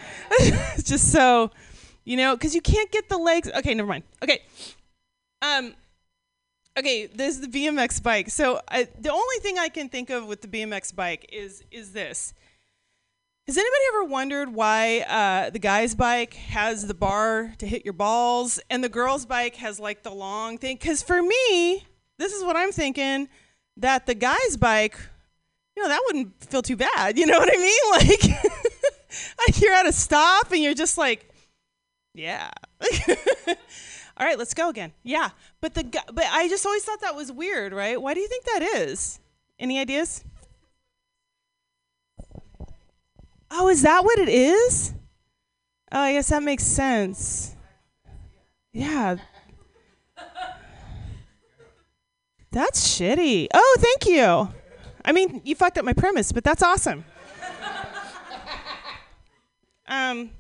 Just 0.82 1.12
so, 1.12 1.51
you 2.05 2.16
know, 2.16 2.36
because 2.36 2.55
you 2.55 2.60
can't 2.60 2.90
get 2.90 3.09
the 3.09 3.18
legs. 3.18 3.51
Okay, 3.56 3.74
never 3.74 3.88
mind. 3.88 4.05
Okay, 4.22 4.40
um, 5.42 5.74
okay, 6.78 7.06
there's 7.06 7.40
the 7.40 7.47
BMX 7.47 8.02
bike. 8.02 8.30
So 8.30 8.60
I, 8.68 8.88
the 8.98 9.12
only 9.12 9.36
thing 9.40 9.59
I 9.59 9.68
can 9.68 9.88
think 9.88 10.10
of 10.10 10.26
with 10.26 10.42
the 10.42 10.48
BMX 10.48 10.94
bike 10.94 11.28
is 11.32 11.62
is 11.70 11.92
this. 11.92 12.34
Has 13.47 13.57
anybody 13.57 13.83
ever 13.89 14.05
wondered 14.05 14.55
why 14.55 15.01
uh, 15.01 15.51
the 15.51 15.59
guy's 15.59 15.95
bike 15.95 16.35
has 16.35 16.87
the 16.87 16.95
bar 16.95 17.55
to 17.59 17.67
hit 17.67 17.85
your 17.85 17.95
balls 17.95 18.61
and 18.71 18.85
the 18.85 18.89
girl's 18.89 19.27
bike 19.27 19.57
has 19.57 19.81
like 19.81 20.03
the 20.03 20.11
long 20.11 20.57
thing? 20.59 20.77
Because 20.77 21.03
for 21.03 21.21
me, 21.21 21.85
this 22.19 22.33
is 22.33 22.45
what 22.45 22.57
I'm 22.57 22.71
thinking 22.71 23.29
that 23.79 24.07
the 24.07 24.15
guy's 24.15 24.57
bike, 24.57 24.97
you 25.75 25.83
know, 25.83 25.89
that 25.89 26.01
wouldn't 26.07 26.45
feel 26.45 26.62
too 26.62 26.77
bad. 26.77 27.19
You 27.19 27.27
know 27.27 27.39
what 27.39 27.51
I 27.53 27.57
mean? 27.57 27.71
Like, 27.91 28.45
like 29.49 29.61
you're 29.61 29.73
at 29.73 29.87
a 29.87 29.93
stop 29.93 30.53
and 30.53 30.62
you're 30.62 30.75
just 30.75 30.97
like, 30.97 31.29
yeah. 32.15 32.51
All 34.17 34.27
right, 34.27 34.39
let's 34.39 34.55
go 34.55 34.69
again. 34.69 34.93
Yeah, 35.03 35.31
but 35.61 35.75
the 35.75 35.85
but 36.12 36.25
I 36.31 36.49
just 36.49 36.67
always 36.67 36.85
thought 36.85 37.01
that 37.01 37.17
was 37.17 37.33
weird, 37.33 37.73
right? 37.73 38.01
Why 38.01 38.15
do 38.15 38.21
you 38.21 38.29
think 38.29 38.45
that 38.45 38.62
is? 38.62 39.19
Any 39.59 39.79
ideas? 39.79 40.25
Oh, 43.51 43.68
is 43.68 43.82
that 43.82 44.05
what 44.05 44.18
it 44.18 44.28
is? 44.28 44.94
Oh, 45.93 46.01
I 46.01 46.12
guess 46.12 46.28
that 46.28 46.43
makes 46.43 46.64
sense. 46.64 47.55
Yeah. 48.72 49.16
That's 52.52 52.86
shitty. 52.86 53.48
Oh, 53.52 53.77
thank 53.81 54.06
you. 54.06 54.48
I 55.05 55.12
mean, 55.12 55.40
you 55.44 55.55
fucked 55.55 55.78
up 55.78 55.85
my 55.85 55.93
premise, 55.93 56.32
but 56.32 56.44
that's 56.44 56.62
awesome. 56.62 57.05
um. 59.89 60.31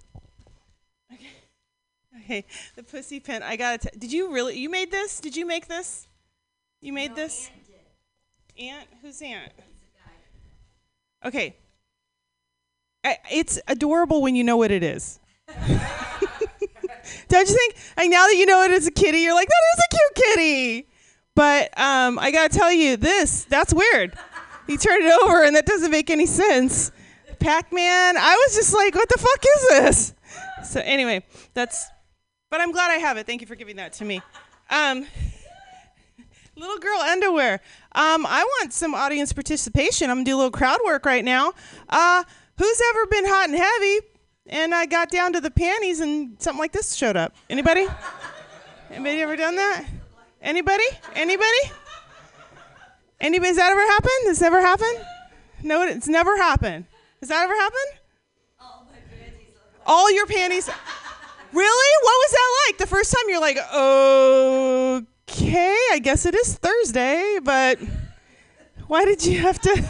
Okay. 1.12 1.30
Okay, 2.24 2.44
the 2.76 2.82
pussy 2.82 3.20
pin. 3.20 3.42
I 3.42 3.56
gotta. 3.56 3.90
T- 3.90 3.98
did 3.98 4.12
you 4.12 4.32
really? 4.32 4.58
You 4.58 4.68
made 4.68 4.90
this? 4.90 5.20
Did 5.20 5.36
you 5.36 5.46
make 5.46 5.68
this? 5.68 6.06
You 6.80 6.92
made 6.92 7.14
this? 7.14 7.50
Ant? 8.58 8.88
Who's 9.02 9.22
Ant? 9.22 9.52
Okay. 11.24 11.56
It's 13.04 13.58
adorable 13.66 14.22
when 14.22 14.34
you 14.34 14.44
know 14.44 14.56
what 14.56 14.70
it 14.70 14.82
is. 14.82 15.20
Don't 17.28 17.48
you 17.48 17.54
think? 17.54 17.76
Like 17.96 18.10
now 18.10 18.26
that 18.26 18.36
you 18.36 18.46
know 18.46 18.62
it 18.62 18.70
is 18.70 18.86
a 18.86 18.90
kitty, 18.90 19.18
you're 19.18 19.34
like, 19.34 19.48
that 19.48 19.62
is 19.74 19.84
a 19.84 19.96
cute 19.96 20.14
kitty. 20.26 20.88
But 21.34 21.78
um, 21.78 22.18
I 22.18 22.30
gotta 22.30 22.56
tell 22.56 22.72
you, 22.72 22.96
this 22.96 23.44
that's 23.44 23.72
weird. 23.72 24.16
You 24.68 24.76
turn 24.76 25.02
it 25.02 25.22
over 25.22 25.42
and 25.42 25.56
that 25.56 25.66
doesn't 25.66 25.90
make 25.90 26.10
any 26.10 26.26
sense. 26.26 26.92
Pac-Man. 27.38 28.16
I 28.18 28.44
was 28.46 28.54
just 28.54 28.74
like, 28.74 28.94
what 28.94 29.08
the 29.08 29.18
fuck 29.18 29.44
is 29.56 29.68
this? 29.68 30.14
So 30.70 30.80
anyway, 30.80 31.24
that's. 31.54 31.86
But 32.50 32.60
I'm 32.60 32.72
glad 32.72 32.90
I 32.90 32.96
have 32.96 33.16
it. 33.16 33.26
Thank 33.26 33.40
you 33.40 33.46
for 33.46 33.54
giving 33.54 33.76
that 33.76 33.92
to 33.94 34.04
me. 34.04 34.20
Um, 34.70 35.06
little 36.56 36.78
girl 36.78 36.98
underwear. 36.98 37.54
Um, 37.92 38.26
I 38.26 38.44
want 38.44 38.72
some 38.72 38.94
audience 38.94 39.32
participation. 39.32 40.10
I'm 40.10 40.18
gonna 40.18 40.24
do 40.24 40.36
a 40.36 40.38
little 40.38 40.50
crowd 40.50 40.80
work 40.84 41.06
right 41.06 41.24
now. 41.24 41.54
Uh, 41.88 42.24
who's 42.60 42.80
ever 42.90 43.06
been 43.06 43.24
hot 43.26 43.48
and 43.48 43.58
heavy? 43.58 44.06
And 44.46 44.74
I 44.74 44.84
got 44.84 45.10
down 45.10 45.32
to 45.32 45.40
the 45.40 45.50
panties 45.50 46.00
and 46.00 46.40
something 46.42 46.58
like 46.58 46.72
this 46.72 46.94
showed 46.94 47.16
up. 47.16 47.34
Anybody? 47.48 47.86
Anybody 48.90 49.22
ever 49.22 49.34
done 49.36 49.56
that? 49.56 49.86
Anybody? 50.42 50.84
Anybody? 51.14 51.72
Anybody? 53.20 53.48
Has 53.48 53.56
that 53.56 53.70
ever 53.70 53.80
happened? 53.80 54.26
Has 54.26 54.40
never 54.40 54.60
happened? 54.60 55.06
No, 55.62 55.82
it's 55.82 56.08
never 56.08 56.36
happened. 56.36 56.84
Has 57.20 57.30
that 57.30 57.44
ever 57.44 57.54
happened? 57.54 58.00
All 58.60 58.86
my 58.90 58.98
panties. 59.08 59.54
All 59.86 60.10
your 60.10 60.26
panties. 60.26 60.68
Really? 61.52 61.94
What 62.02 62.16
was 62.18 62.30
that 62.32 62.52
like? 62.66 62.78
The 62.78 62.86
first 62.86 63.12
time 63.12 63.22
you're 63.28 63.40
like, 63.40 63.58
okay, 65.28 65.76
I 65.92 65.98
guess 66.02 66.26
it 66.26 66.34
is 66.34 66.54
Thursday, 66.56 67.38
but 67.42 67.78
why 68.86 69.04
did 69.04 69.24
you 69.24 69.38
have 69.38 69.58
to? 69.60 69.84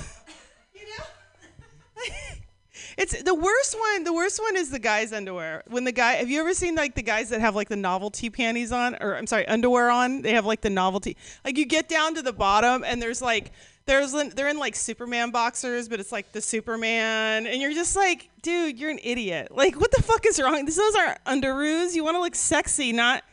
It's 3.00 3.22
the 3.22 3.34
worst 3.34 3.78
one. 3.78 4.04
The 4.04 4.12
worst 4.12 4.38
one 4.42 4.56
is 4.58 4.68
the 4.68 4.78
guy's 4.78 5.10
underwear. 5.10 5.62
When 5.68 5.84
the 5.84 5.92
guy, 5.92 6.12
have 6.16 6.28
you 6.28 6.38
ever 6.38 6.52
seen 6.52 6.74
like 6.74 6.94
the 6.94 7.02
guys 7.02 7.30
that 7.30 7.40
have 7.40 7.56
like 7.56 7.70
the 7.70 7.76
novelty 7.76 8.28
panties 8.28 8.72
on, 8.72 8.94
or 9.00 9.16
I'm 9.16 9.26
sorry, 9.26 9.48
underwear 9.48 9.88
on? 9.88 10.20
They 10.20 10.34
have 10.34 10.44
like 10.44 10.60
the 10.60 10.68
novelty. 10.68 11.16
Like 11.42 11.56
you 11.56 11.64
get 11.64 11.88
down 11.88 12.14
to 12.16 12.22
the 12.22 12.34
bottom 12.34 12.84
and 12.84 13.00
there's 13.00 13.22
like 13.22 13.52
there's 13.86 14.12
they're 14.12 14.48
in 14.48 14.58
like 14.58 14.76
Superman 14.76 15.30
boxers, 15.30 15.88
but 15.88 15.98
it's 15.98 16.12
like 16.12 16.32
the 16.32 16.42
Superman, 16.42 17.46
and 17.46 17.58
you're 17.62 17.72
just 17.72 17.96
like, 17.96 18.28
dude, 18.42 18.78
you're 18.78 18.90
an 18.90 19.00
idiot. 19.02 19.48
Like 19.50 19.80
what 19.80 19.92
the 19.92 20.02
fuck 20.02 20.26
is 20.26 20.38
wrong? 20.38 20.66
These 20.66 20.76
those 20.76 20.94
are 20.94 21.16
underoos. 21.26 21.94
You 21.94 22.04
want 22.04 22.16
to 22.16 22.20
look 22.20 22.34
sexy, 22.34 22.92
not. 22.92 23.24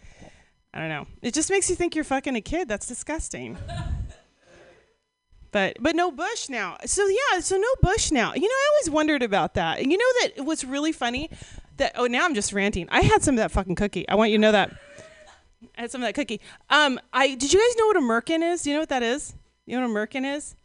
I 0.74 0.80
don't 0.80 0.90
know. 0.90 1.08
It 1.22 1.34
just 1.34 1.50
makes 1.50 1.70
you 1.70 1.76
think 1.76 1.94
you're 1.94 2.06
fucking 2.06 2.38
a 2.38 2.42
kid. 2.42 2.70
That's 2.70 2.88
disgusting. 2.88 3.58
But 5.52 5.78
but 5.80 5.96
no 5.96 6.12
bush 6.12 6.50
now. 6.50 6.78
So 6.86 7.08
yeah, 7.08 7.40
so 7.40 7.58
no 7.58 7.68
bush 7.82 8.12
now. 8.12 8.34
You 8.34 8.42
know, 8.42 8.48
I 8.48 8.70
always 8.74 8.90
wondered 8.90 9.24
about 9.24 9.54
that. 9.56 9.86
You 9.86 9.98
know 9.98 10.06
that 10.22 10.46
what's 10.46 10.64
really 10.64 10.92
funny 10.92 11.30
that 11.78 11.94
oh 11.96 12.06
now 12.06 12.26
I'm 12.26 12.34
just 12.34 12.54
ranting. 12.54 12.88
I 12.90 13.02
had 13.02 13.24
some 13.24 13.36
of 13.36 13.38
that 13.38 13.52
fucking 13.52 13.76
cookie. 13.76 14.08
I 14.10 14.16
want 14.16 14.32
you 14.32 14.38
to 14.38 14.42
know 14.42 14.52
that. 14.52 14.74
I 15.78 15.82
had 15.82 15.92
some 15.92 16.02
of 16.02 16.08
that 16.08 16.14
cookie. 16.14 16.42
Um 16.70 17.00
I 17.14 17.36
did 17.36 17.54
you 17.54 17.60
guys 17.60 17.76
know 17.78 17.88
what 17.88 17.98
a 17.98 18.02
merkin 18.02 18.44
is? 18.54 18.64
Do 18.64 18.70
you 18.70 18.76
know 18.76 18.82
what 18.82 18.90
that 18.90 19.04
is? 19.04 19.36
You 19.66 19.80
know 19.80 19.88
what 19.88 20.04
a 20.04 20.08
merkin 20.08 20.36
is? 20.36 20.56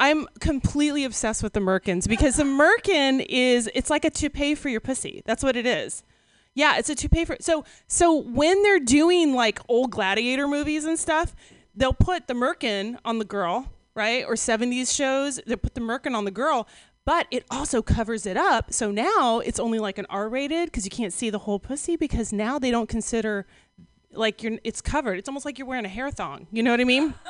I'm 0.00 0.28
completely 0.40 1.04
obsessed 1.04 1.42
with 1.42 1.54
the 1.54 1.60
merkins 1.60 2.08
because 2.08 2.36
the 2.36 2.44
merkin 2.44 3.24
is 3.28 3.70
it's 3.74 3.90
like 3.90 4.04
a 4.04 4.10
toupee 4.10 4.54
for 4.54 4.68
your 4.68 4.80
pussy. 4.80 5.22
That's 5.26 5.42
what 5.42 5.56
it 5.56 5.66
is. 5.66 6.02
Yeah, 6.54 6.76
it's 6.78 6.88
a 6.88 6.94
toupee 6.94 7.24
for 7.24 7.36
so 7.40 7.64
so 7.86 8.14
when 8.14 8.62
they're 8.62 8.80
doing 8.80 9.34
like 9.34 9.60
old 9.68 9.90
gladiator 9.90 10.46
movies 10.46 10.84
and 10.84 10.98
stuff, 10.98 11.34
they'll 11.74 11.92
put 11.92 12.26
the 12.26 12.34
merkin 12.34 12.98
on 13.04 13.18
the 13.18 13.24
girl, 13.24 13.70
right? 13.98 14.24
Or 14.24 14.34
70s 14.34 14.94
shows, 14.94 15.40
they 15.46 15.56
put 15.56 15.74
the 15.74 15.80
merkin 15.82 16.14
on 16.14 16.24
the 16.24 16.30
girl, 16.30 16.66
but 17.04 17.26
it 17.30 17.44
also 17.50 17.82
covers 17.82 18.24
it 18.24 18.36
up. 18.36 18.72
So 18.72 18.90
now 18.90 19.40
it's 19.40 19.58
only 19.58 19.78
like 19.78 19.98
an 19.98 20.06
R-rated 20.08 20.66
because 20.68 20.84
you 20.84 20.90
can't 20.90 21.12
see 21.12 21.28
the 21.28 21.40
whole 21.40 21.58
pussy 21.58 21.96
because 21.96 22.32
now 22.32 22.58
they 22.58 22.70
don't 22.70 22.88
consider 22.88 23.46
like 24.12 24.42
you're 24.42 24.58
it's 24.64 24.80
covered. 24.80 25.18
It's 25.18 25.28
almost 25.28 25.44
like 25.44 25.58
you're 25.58 25.68
wearing 25.68 25.84
a 25.84 25.88
hair 25.88 26.10
thong. 26.10 26.46
You 26.52 26.62
know 26.62 26.70
what 26.70 26.80
I 26.80 26.84
mean? 26.84 27.14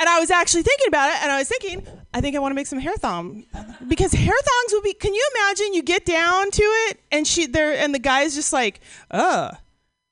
And 0.00 0.08
I 0.08 0.18
was 0.18 0.30
actually 0.30 0.62
thinking 0.62 0.86
about 0.88 1.10
it, 1.10 1.22
and 1.22 1.30
I 1.30 1.38
was 1.40 1.48
thinking, 1.48 1.86
I 2.14 2.22
think 2.22 2.34
I 2.34 2.38
want 2.38 2.52
to 2.52 2.54
make 2.54 2.66
some 2.66 2.78
hair 2.78 2.96
thong 2.96 3.44
because 3.86 4.12
hair 4.12 4.32
thongs 4.34 4.72
would 4.72 4.82
be. 4.82 4.94
Can 4.94 5.12
you 5.12 5.30
imagine? 5.36 5.74
You 5.74 5.82
get 5.82 6.06
down 6.06 6.50
to 6.50 6.62
it, 6.62 7.00
and 7.12 7.26
she 7.26 7.46
there, 7.46 7.74
and 7.74 7.94
the 7.94 7.98
guy's 7.98 8.34
just 8.34 8.50
like, 8.50 8.80
"Uh, 9.10 9.52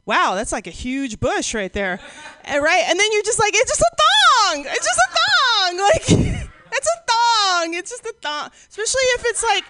wow, 0.05 0.35
that's 0.35 0.53
like 0.53 0.67
a 0.67 0.71
huge 0.71 1.19
bush 1.21 1.55
right 1.55 1.73
there, 1.73 2.01
and, 2.45 2.63
right?" 2.63 2.85
And 2.87 3.01
then 3.01 3.07
you're 3.13 3.23
just 3.23 3.39
like, 3.39 3.55
"It's 3.55 3.71
just 3.71 3.81
a 3.81 3.97
thong. 4.49 4.65
It's 4.67 4.87
just 4.87 4.99
a 4.99 5.11
thong. 5.11 5.19
Like, 5.79 6.11
it's 6.11 6.89
a 6.89 7.01
thong. 7.07 7.75
It's 7.75 7.91
just 7.91 8.05
a 8.07 8.15
thong." 8.23 8.51
Especially 8.69 9.03
if 9.17 9.25
it's 9.27 9.43
like, 9.43 9.65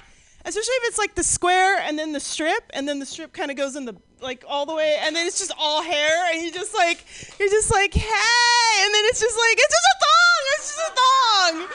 especially 0.44 0.74
if 0.74 0.88
it's 0.88 0.98
like 0.98 1.14
the 1.14 1.24
square 1.24 1.78
and 1.80 1.98
then 1.98 2.12
the 2.12 2.20
strip, 2.20 2.70
and 2.72 2.86
then 2.86 2.98
the 2.98 3.06
strip 3.06 3.32
kind 3.32 3.50
of 3.50 3.56
goes 3.56 3.74
in 3.74 3.84
the 3.84 3.96
like 4.20 4.44
all 4.46 4.66
the 4.66 4.74
way, 4.74 4.96
and 5.00 5.14
then 5.14 5.26
it's 5.26 5.38
just 5.38 5.52
all 5.58 5.82
hair, 5.82 6.32
and 6.32 6.42
you 6.42 6.52
just 6.52 6.74
like, 6.74 7.04
you're 7.38 7.48
just 7.48 7.70
like, 7.70 7.94
hey, 7.94 8.84
and 8.84 8.94
then 8.94 9.02
it's 9.06 9.20
just 9.20 9.36
like, 9.36 9.56
it's 9.58 9.74
just 9.74 9.88
a 9.94 9.98
thong. 10.04 10.42
It's 10.54 10.68
just 10.68 10.80
a 10.80 10.92
thong. 11.00 11.68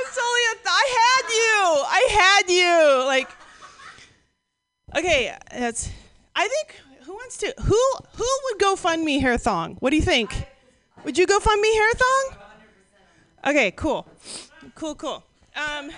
It's 0.00 0.18
only 0.18 0.44
a. 0.50 0.54
Th- 0.54 0.66
I 0.66 0.86
had 1.00 1.24
you. 1.40 1.56
I 1.88 2.02
had 2.20 2.50
you. 2.50 3.06
Like, 3.06 3.30
okay, 4.96 5.36
that's. 5.50 5.90
I 6.34 6.48
think 6.48 6.80
who 7.04 7.12
wants 7.12 7.36
to 7.38 7.54
who 7.62 7.80
who 8.16 8.28
would 8.44 8.60
go 8.60 8.76
fund 8.76 9.04
me 9.04 9.18
hair 9.18 9.38
thong? 9.38 9.76
What 9.80 9.90
do 9.90 9.96
you 9.96 10.02
think? 10.02 10.46
Would 11.04 11.18
you 11.18 11.26
go 11.26 11.40
fund 11.40 11.60
me 11.60 11.74
hair 11.74 11.92
thong? 11.94 12.41
Okay, 13.44 13.72
cool, 13.72 14.06
cool, 14.74 14.94
cool. 14.94 15.22
Um, 15.56 15.90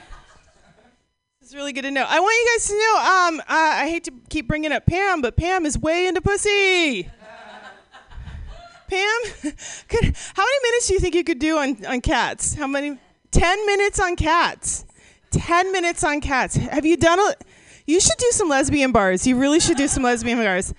it's 1.41 1.55
really 1.55 1.73
good 1.75 1.83
to 1.83 1.91
know. 1.91 2.07
I 2.09 2.21
want 2.21 2.35
you 2.35 2.55
guys 2.55 2.67
to 2.69 2.75
know. 2.75 2.97
Um, 2.99 3.41
uh, 3.41 3.83
I 3.83 3.89
hate 3.89 4.05
to 4.05 4.13
keep 4.31 4.49
bringing 4.49 4.73
up 4.73 4.87
Pam, 4.87 5.21
but 5.21 5.37
Pam 5.37 5.67
is 5.67 5.79
way 5.79 6.07
into 6.07 6.23
pussy. 6.23 7.09
Pam, 8.89 9.21
could, 9.89 10.17
how 10.35 10.43
many 10.43 10.59
minutes 10.63 10.89
do 10.89 10.95
you 10.95 11.01
think 11.01 11.15
you 11.15 11.25
could 11.25 11.39
do 11.39 11.59
on, 11.59 11.85
on 11.85 12.01
cats? 12.01 12.55
How 12.55 12.67
many? 12.67 12.99
Ten 13.31 13.67
minutes 13.67 14.01
on 14.01 14.17
cats. 14.17 14.87
Ten 15.31 15.73
minutes 15.73 16.03
on 16.05 16.21
cats. 16.21 16.57
Have 16.57 16.87
you 16.87 16.97
done 16.97 17.19
a? 17.19 17.35
You 17.87 18.01
should 18.01 18.17
do 18.17 18.29
some 18.31 18.49
lesbian 18.49 18.93
bars. 18.93 19.27
You 19.27 19.37
really 19.37 19.61
should 19.61 19.77
do 19.77 19.89
some 19.89 20.03
lesbian 20.03 20.39
bars. 20.39 20.73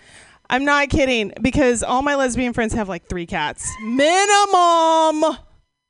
I'm 0.50 0.66
not 0.66 0.90
kidding 0.90 1.34
because 1.42 1.84
all 1.84 2.02
my 2.02 2.16
lesbian 2.16 2.54
friends 2.54 2.74
have 2.74 2.90
like 2.90 3.08
three 3.08 3.26
cats 3.26 3.70
minimum, 3.84 5.38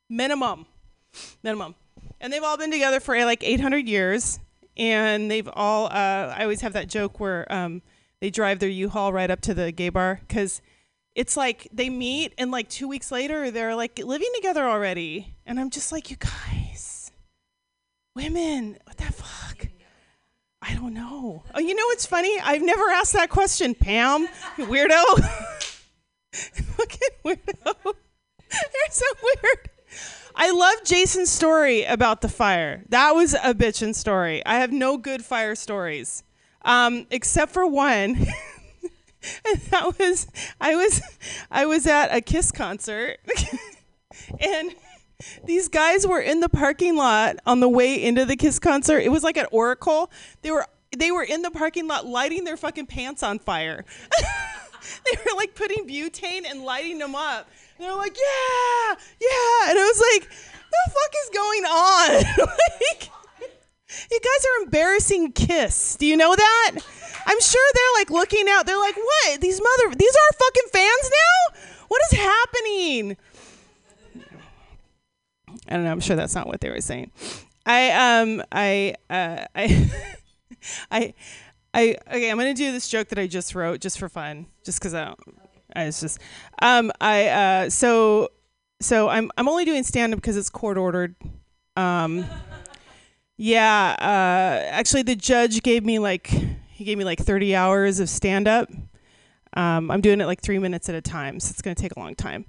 minimum, 0.08 0.66
minimum, 1.42 1.74
and 2.20 2.32
they've 2.32 2.42
all 2.42 2.56
been 2.56 2.70
together 2.70 3.00
for 3.00 3.16
like 3.24 3.42
800 3.42 3.88
years. 3.88 4.38
And 4.78 5.30
they've 5.30 5.48
all. 5.54 5.86
Uh, 5.86 6.34
I 6.36 6.42
always 6.42 6.60
have 6.60 6.74
that 6.74 6.88
joke 6.88 7.18
where 7.18 7.50
um, 7.50 7.80
they 8.20 8.28
drive 8.30 8.58
their 8.58 8.68
U-Haul 8.68 9.12
right 9.12 9.30
up 9.30 9.40
to 9.42 9.54
the 9.54 9.72
gay 9.72 9.88
bar 9.88 10.20
because 10.26 10.60
it's 11.14 11.36
like 11.36 11.66
they 11.72 11.88
meet 11.88 12.34
and 12.38 12.50
like 12.50 12.68
two 12.68 12.86
weeks 12.86 13.10
later 13.10 13.50
they're 13.50 13.74
like 13.74 13.98
living 13.98 14.30
together 14.36 14.64
already. 14.64 15.34
And 15.46 15.58
i'm 15.58 15.70
just 15.70 15.90
like 15.90 16.10
you 16.10 16.16
guys 16.16 17.10
women 18.14 18.78
what 18.84 18.96
the 18.98 19.04
fuck? 19.04 19.68
I 20.62 20.74
don't 20.74 20.94
know. 20.94 21.44
Oh 21.54 21.60
you 21.60 21.74
know 21.74 21.86
what's 21.86 22.06
funny? 22.06 22.38
I've 22.42 22.62
never 22.62 22.88
asked 22.90 23.12
that 23.12 23.30
question. 23.30 23.74
Pam 23.74 24.26
weirdo. 24.58 25.02
Fucking 26.32 27.08
weirdo. 27.24 27.74
You're 28.52 28.90
so 28.90 29.06
weird 29.22 29.70
I 30.38 30.50
love 30.50 30.84
Jason's 30.84 31.30
story 31.30 31.84
about 31.84 32.20
the 32.20 32.28
fire. 32.28 32.84
That 32.90 33.14
was 33.14 33.32
a 33.32 33.54
bitchin' 33.54 33.94
story. 33.94 34.44
I 34.44 34.56
have 34.56 34.70
no 34.70 34.98
good 34.98 35.24
fire 35.24 35.54
stories, 35.54 36.24
um, 36.62 37.06
except 37.10 37.52
for 37.52 37.66
one. 37.66 38.16
and 39.46 39.60
that 39.70 39.98
was 39.98 40.26
I 40.60 40.74
was 40.74 41.00
I 41.50 41.64
was 41.64 41.86
at 41.86 42.14
a 42.14 42.20
Kiss 42.20 42.52
concert, 42.52 43.16
and 44.40 44.74
these 45.44 45.68
guys 45.68 46.06
were 46.06 46.20
in 46.20 46.40
the 46.40 46.50
parking 46.50 46.96
lot 46.96 47.36
on 47.46 47.60
the 47.60 47.68
way 47.68 48.02
into 48.02 48.26
the 48.26 48.36
Kiss 48.36 48.58
concert. 48.58 48.98
It 48.98 49.08
was 49.08 49.24
like 49.24 49.38
at 49.38 49.48
Oracle. 49.50 50.10
They 50.42 50.50
were 50.50 50.66
they 50.94 51.10
were 51.10 51.24
in 51.24 51.40
the 51.40 51.50
parking 51.50 51.88
lot 51.88 52.06
lighting 52.06 52.44
their 52.44 52.58
fucking 52.58 52.86
pants 52.86 53.22
on 53.22 53.38
fire. 53.38 53.86
they 55.04 55.18
were 55.24 55.36
like 55.36 55.54
putting 55.54 55.86
butane 55.86 56.48
and 56.48 56.62
lighting 56.62 56.98
them 56.98 57.14
up. 57.14 57.48
And 57.78 57.86
they're 57.86 57.94
like, 57.94 58.16
yeah, 58.16 58.94
yeah, 59.20 59.70
and 59.70 59.78
I 59.78 59.84
was 59.84 60.02
like, 60.12 60.30
the 60.30 60.90
fuck 60.90 61.12
is 61.24 61.30
going 61.34 61.64
on? 61.64 62.48
like, 62.90 63.10
you 64.10 64.20
guys 64.20 64.46
are 64.46 64.64
embarrassing 64.64 65.32
Kiss. 65.32 65.96
Do 65.96 66.06
you 66.06 66.16
know 66.16 66.34
that? 66.34 66.72
I'm 67.26 67.40
sure 67.40 67.62
they're 67.74 68.00
like 68.00 68.10
looking 68.10 68.46
out. 68.48 68.66
They're 68.66 68.78
like, 68.78 68.96
what? 68.96 69.40
These 69.40 69.60
mother, 69.60 69.94
these 69.96 70.14
are 70.14 70.26
our 70.28 70.38
fucking 70.38 70.70
fans 70.72 71.10
now? 71.10 71.60
What 71.88 72.00
is 72.10 72.18
happening? 72.18 73.16
I 75.68 75.74
don't 75.74 75.84
know. 75.84 75.90
I'm 75.90 76.00
sure 76.00 76.16
that's 76.16 76.34
not 76.34 76.46
what 76.46 76.60
they 76.60 76.70
were 76.70 76.80
saying. 76.80 77.10
I 77.64 78.20
um 78.20 78.42
I 78.52 78.94
uh 79.10 79.46
I 79.54 79.90
I 80.90 81.14
I 81.76 81.96
okay. 82.08 82.30
I'm 82.30 82.38
gonna 82.38 82.54
do 82.54 82.72
this 82.72 82.88
joke 82.88 83.08
that 83.08 83.18
I 83.18 83.26
just 83.26 83.54
wrote 83.54 83.80
just 83.80 83.98
for 83.98 84.08
fun, 84.08 84.46
just 84.64 84.78
because 84.78 84.94
I, 84.94 85.14
I 85.74 85.84
was 85.84 86.00
just, 86.00 86.18
um, 86.62 86.90
I 87.02 87.26
uh, 87.28 87.70
so 87.70 88.30
so 88.80 89.10
I'm 89.10 89.30
I'm 89.36 89.46
only 89.46 89.66
doing 89.66 89.82
stand 89.82 90.14
up 90.14 90.18
because 90.18 90.38
it's 90.38 90.48
court 90.48 90.78
ordered. 90.78 91.14
Um, 91.76 92.24
yeah. 93.36 93.94
Uh, 93.98 94.70
actually, 94.70 95.02
the 95.02 95.16
judge 95.16 95.62
gave 95.62 95.84
me 95.84 95.98
like 95.98 96.28
he 96.70 96.84
gave 96.84 96.96
me 96.96 97.04
like 97.04 97.18
30 97.18 97.54
hours 97.54 98.00
of 98.00 98.08
stand 98.08 98.48
up. 98.48 98.70
Um, 99.52 99.90
I'm 99.90 100.00
doing 100.00 100.22
it 100.22 100.26
like 100.26 100.40
three 100.40 100.58
minutes 100.58 100.88
at 100.88 100.94
a 100.94 101.02
time, 101.02 101.38
so 101.40 101.50
it's 101.50 101.60
gonna 101.60 101.74
take 101.74 101.94
a 101.94 102.00
long 102.00 102.14
time. 102.14 102.46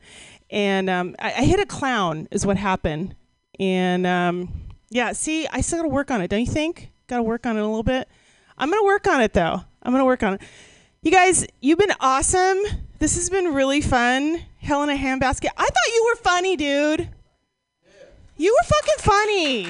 And 0.49 0.89
um, 0.89 1.17
I, 1.19 1.33
I 1.33 1.43
hit 1.43 1.59
a 1.59 1.65
clown, 1.65 2.29
is 2.31 2.45
what 2.45 2.55
happened. 2.55 3.13
And 3.59 4.07
um, 4.07 4.69
yeah, 4.89 5.11
see, 5.11 5.47
I 5.47 5.59
still 5.59 5.79
gotta 5.79 5.89
work 5.89 6.11
on 6.11 6.21
it, 6.21 6.29
don't 6.29 6.39
you 6.39 6.45
think? 6.45 6.91
Gotta 7.07 7.23
work 7.23 7.45
on 7.45 7.57
it 7.57 7.61
a 7.61 7.65
little 7.65 7.83
bit. 7.83 8.07
I'm 8.57 8.69
gonna 8.69 8.83
work 8.83 9.07
on 9.07 9.21
it 9.21 9.33
though. 9.33 9.61
I'm 9.83 9.91
gonna 9.91 10.05
work 10.05 10.23
on 10.23 10.35
it. 10.35 10.41
You 11.01 11.11
guys, 11.11 11.45
you've 11.61 11.77
been 11.77 11.93
awesome. 11.99 12.57
This 12.99 13.15
has 13.15 13.29
been 13.29 13.53
really 13.53 13.81
fun. 13.81 14.43
Hell 14.59 14.83
in 14.83 14.89
a 14.89 14.95
handbasket. 14.95 15.49
I 15.55 15.63
thought 15.63 15.93
you 15.93 16.05
were 16.11 16.15
funny, 16.23 16.55
dude. 16.55 17.09
You 18.35 18.55
were 18.59 18.67
fucking 18.67 18.99
funny. 18.99 19.69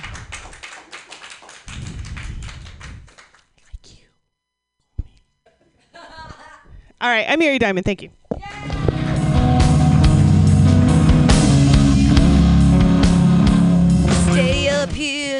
All 6.99 7.09
right, 7.09 7.25
I'm 7.29 7.37
Mary 7.37 7.59
Diamond. 7.59 7.85
Thank 7.85 8.01
you. 8.01 8.09
Stay 8.33 8.66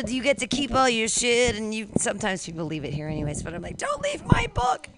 You 0.06 0.22
get 0.22 0.40
to 0.40 0.48
keep 0.48 0.74
all 0.74 0.90
your 0.90 1.08
shit, 1.08 1.56
and 1.56 1.74
you 1.74 1.88
sometimes 1.98 2.46
people 2.46 2.66
leave 2.66 2.86
it 2.86 2.94
here 2.94 3.08
anyways. 3.08 3.44
But 3.44 3.54
I'm 3.54 3.62
like, 3.62 3.78
don't 3.78 4.02
leave 4.02 4.24
my 4.26 4.48
book. 4.54 4.90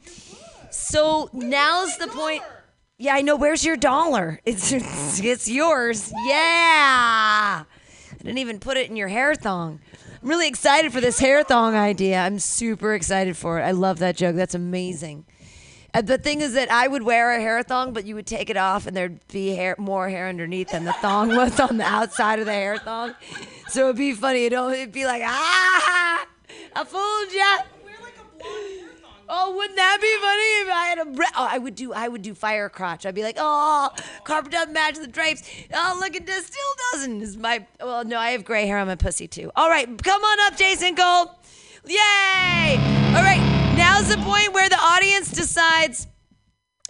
So 0.72 1.30
now's 1.34 1.98
the 1.98 2.08
point. 2.08 2.44
Yeah, 2.98 3.16
I 3.16 3.22
know. 3.22 3.36
Where's 3.36 3.64
your 3.64 3.78
dollar? 3.78 4.40
It's 4.46 4.72
it's 4.74 5.48
yours. 5.48 6.12
Yeah. 6.26 7.64
I 7.66 8.24
didn't 8.24 8.40
even 8.40 8.60
put 8.60 8.78
it 8.78 8.90
in 8.90 8.96
your 8.96 9.08
hair 9.08 9.36
thong. 9.36 9.80
I'm 10.22 10.28
really 10.28 10.50
excited 10.50 10.92
for 10.92 11.00
this 11.00 11.20
hair 11.20 11.44
thong 11.44 11.76
idea. 11.76 12.20
I'm 12.20 12.40
super 12.40 12.94
excited 12.94 13.38
for 13.38 13.60
it. 13.60 13.64
I 13.64 13.72
love 13.72 14.00
that 14.00 14.18
joke. 14.18 14.36
That's 14.36 14.56
amazing. 14.56 15.26
And 15.94 16.08
the 16.08 16.18
thing 16.18 16.42
is 16.42 16.54
that 16.54 16.72
I 16.72 16.88
would 16.88 17.04
wear 17.04 17.32
a 17.32 17.40
hair 17.40 17.62
thong, 17.64 17.94
but 17.94 18.06
you 18.06 18.16
would 18.16 18.28
take 18.28 18.50
it 18.50 18.58
off, 18.58 18.86
and 18.86 18.96
there'd 18.96 19.20
be 19.30 19.56
hair, 19.56 19.76
more 19.80 20.08
hair 20.10 20.28
underneath 20.28 20.70
than 20.72 20.86
the 20.86 20.94
thong 20.94 21.30
was 21.36 21.60
on 21.60 21.78
the 21.78 21.84
outside 21.86 22.40
of 22.40 22.46
the 22.46 22.54
hair 22.54 22.78
thong. 22.78 23.16
So 23.70 23.86
it'd 23.86 23.96
be 23.98 24.14
funny. 24.14 24.46
It'd, 24.46 24.58
only- 24.58 24.82
it'd 24.82 24.92
be 24.94 25.06
like, 25.06 25.24
ah, 25.26 26.28
I 26.76 26.84
fooled 26.84 27.34
ya. 27.34 27.66
Oh, 29.32 29.56
wouldn't 29.56 29.76
that 29.76 29.98
be 30.02 30.16
funny 30.22 30.42
if 30.64 30.70
I 30.74 30.86
had 30.88 30.98
a 31.00 31.06
bre- 31.06 31.38
oh, 31.38 31.48
I 31.52 31.60
would 31.60 31.76
do 31.76 31.94
I 31.94 32.08
would 32.08 32.24
do 32.24 32.34
fire 32.34 32.68
crotch. 32.68 33.06
I'd 33.06 33.14
be 33.14 33.22
like, 33.22 33.36
oh, 33.38 33.92
carpet 34.24 34.52
doesn't 34.52 34.74
match 34.74 34.96
the 34.98 35.06
drapes. 35.06 35.44
Oh, 35.72 35.98
look 36.00 36.16
at 36.16 36.26
this, 36.26 36.48
still 36.48 36.64
doesn't. 36.94 37.22
Is 37.22 37.38
my 37.38 37.64
well, 37.80 38.04
no, 38.04 38.18
I 38.18 38.32
have 38.32 38.44
gray 38.44 38.66
hair 38.66 38.80
on 38.80 38.88
my 38.88 38.96
pussy 38.96 39.28
too. 39.28 39.52
All 39.56 39.70
right, 39.70 39.88
come 40.04 40.24
on 40.24 40.40
up, 40.52 40.58
Jason 40.58 40.96
Cole. 40.96 41.36
Yay! 41.86 42.78
All 43.16 43.22
right, 43.22 43.59
now's 43.80 44.10
the 44.10 44.18
point 44.18 44.54
where 44.54 44.68
the 44.68 44.78
audience 44.78 45.32
decides 45.32 46.08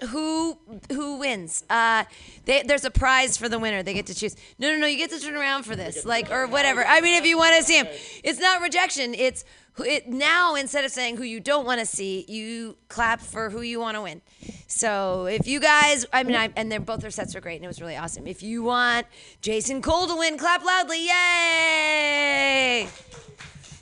who 0.09 0.57
who 0.91 1.19
wins. 1.19 1.63
Uh, 1.69 2.03
they, 2.45 2.63
there's 2.63 2.85
a 2.85 2.91
prize 2.91 3.37
for 3.37 3.47
the 3.47 3.59
winner. 3.59 3.83
They 3.83 3.93
get 3.93 4.07
to 4.07 4.15
choose. 4.15 4.35
No, 4.57 4.71
no, 4.71 4.77
no. 4.77 4.87
You 4.87 4.97
get 4.97 5.11
to 5.11 5.19
turn 5.19 5.35
around 5.35 5.63
for 5.63 5.75
this, 5.75 6.05
like 6.05 6.31
or 6.31 6.47
whatever. 6.47 6.83
I 6.85 7.01
mean, 7.01 7.15
if 7.15 7.25
you 7.25 7.37
want 7.37 7.55
to 7.57 7.63
see 7.63 7.77
him, 7.77 7.87
it's 8.23 8.39
not 8.39 8.61
rejection. 8.61 9.13
It's 9.13 9.43
it 9.77 10.07
now 10.07 10.55
instead 10.55 10.83
of 10.83 10.91
saying 10.91 11.17
who 11.17 11.23
you 11.23 11.39
don't 11.39 11.65
want 11.65 11.79
to 11.79 11.85
see, 11.85 12.25
you 12.27 12.77
clap 12.87 13.21
for 13.21 13.49
who 13.49 13.61
you 13.61 13.79
want 13.79 13.95
to 13.95 14.01
win. 14.01 14.21
So 14.67 15.25
if 15.25 15.47
you 15.47 15.59
guys, 15.59 16.05
I 16.11 16.23
mean, 16.23 16.35
I, 16.35 16.49
and 16.55 16.71
they're 16.71 16.79
both 16.79 17.01
their 17.01 17.11
sets 17.11 17.35
are 17.35 17.41
great, 17.41 17.57
and 17.57 17.65
it 17.65 17.67
was 17.67 17.81
really 17.81 17.97
awesome. 17.97 18.25
If 18.25 18.41
you 18.41 18.63
want 18.63 19.05
Jason 19.41 19.81
Cole 19.81 20.07
to 20.07 20.15
win, 20.15 20.37
clap 20.37 20.63
loudly, 20.63 21.05
yay! 21.05 22.87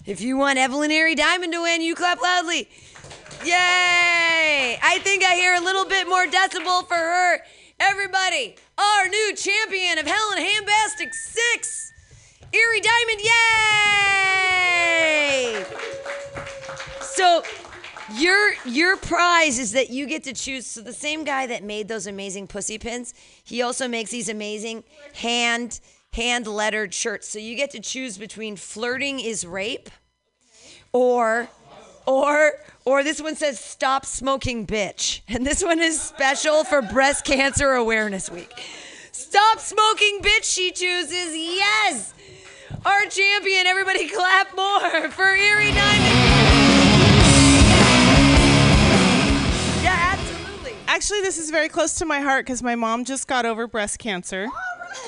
If 0.06 0.22
you 0.22 0.38
want 0.38 0.58
Evelyn 0.58 0.90
Airy 0.90 1.16
Diamond 1.16 1.52
to 1.54 1.62
win, 1.62 1.82
you 1.82 1.94
clap 1.94 2.22
loudly. 2.22 2.70
Yay! 3.46 4.80
I 4.82 5.00
think 5.04 5.24
I 5.24 5.36
hear 5.36 5.54
a 5.56 5.62
little 5.62 5.86
bit 5.86 6.08
more 6.08 6.26
decibel 6.26 6.88
for 6.88 6.96
her. 6.96 7.40
Everybody, 7.80 8.56
our 8.78 9.08
new 9.08 9.36
champion 9.36 10.00
of 10.00 10.08
Hell 10.08 10.32
in 10.34 10.40
a 10.40 10.42
Hand 10.42 10.66
Basket 10.66 11.14
6, 11.14 11.94
Erie 12.54 12.82
Diamond, 12.82 13.22
yay! 13.22 13.28
So 17.02 17.44
your 18.16 18.54
your 18.66 18.98
prize 18.98 19.60
is 19.60 19.74
that 19.74 19.90
you 19.90 20.08
get 20.08 20.24
to 20.24 20.34
choose. 20.34 20.66
So 20.66 20.82
the 20.82 20.94
same 20.94 21.24
guy 21.24 21.48
that 21.48 21.64
made 21.64 21.88
those 21.88 22.08
amazing 22.08 22.48
pussy 22.48 22.78
pins, 22.78 23.14
he 23.44 23.62
also 23.62 23.88
makes 23.88 24.12
these 24.12 24.30
amazing 24.30 24.84
hand 25.14 25.80
hand 26.14 26.48
lettered 26.48 26.94
shirts. 26.94 27.28
So 27.28 27.38
you 27.38 27.56
get 27.56 27.72
to 27.72 27.80
choose 27.80 28.18
between 28.18 28.56
flirting 28.56 29.20
is 29.20 29.46
rape, 29.46 29.90
or 30.94 31.50
or 32.06 32.54
or 32.88 33.04
this 33.04 33.22
one 33.22 33.36
says 33.36 33.60
stop 33.60 34.06
smoking 34.06 34.66
bitch, 34.66 35.20
and 35.28 35.46
this 35.46 35.62
one 35.62 35.80
is 35.80 36.00
special 36.00 36.64
for 36.64 36.82
Breast 36.82 37.26
Cancer 37.26 37.74
Awareness 37.74 38.32
Week. 38.32 38.50
Stop 39.12 39.60
smoking 39.60 40.20
bitch. 40.22 40.46
She 40.46 40.72
chooses 40.72 41.36
yes. 41.36 42.14
Our 42.86 43.06
champion. 43.08 43.66
Everybody 43.66 44.08
clap 44.16 44.56
more 44.56 45.10
for 45.10 45.36
Erie 45.36 45.74
Diamond. 45.74 46.67
Actually, 50.98 51.22
this 51.22 51.38
is 51.38 51.52
very 51.52 51.70
close 51.70 51.94
to 51.94 52.06
my 52.06 52.22
heart 52.22 52.44
because 52.44 52.64
my 52.64 52.74
mom 52.74 53.06
just 53.06 53.28
got 53.28 53.46
over 53.46 53.68
breast 53.68 54.00
cancer. 54.00 54.48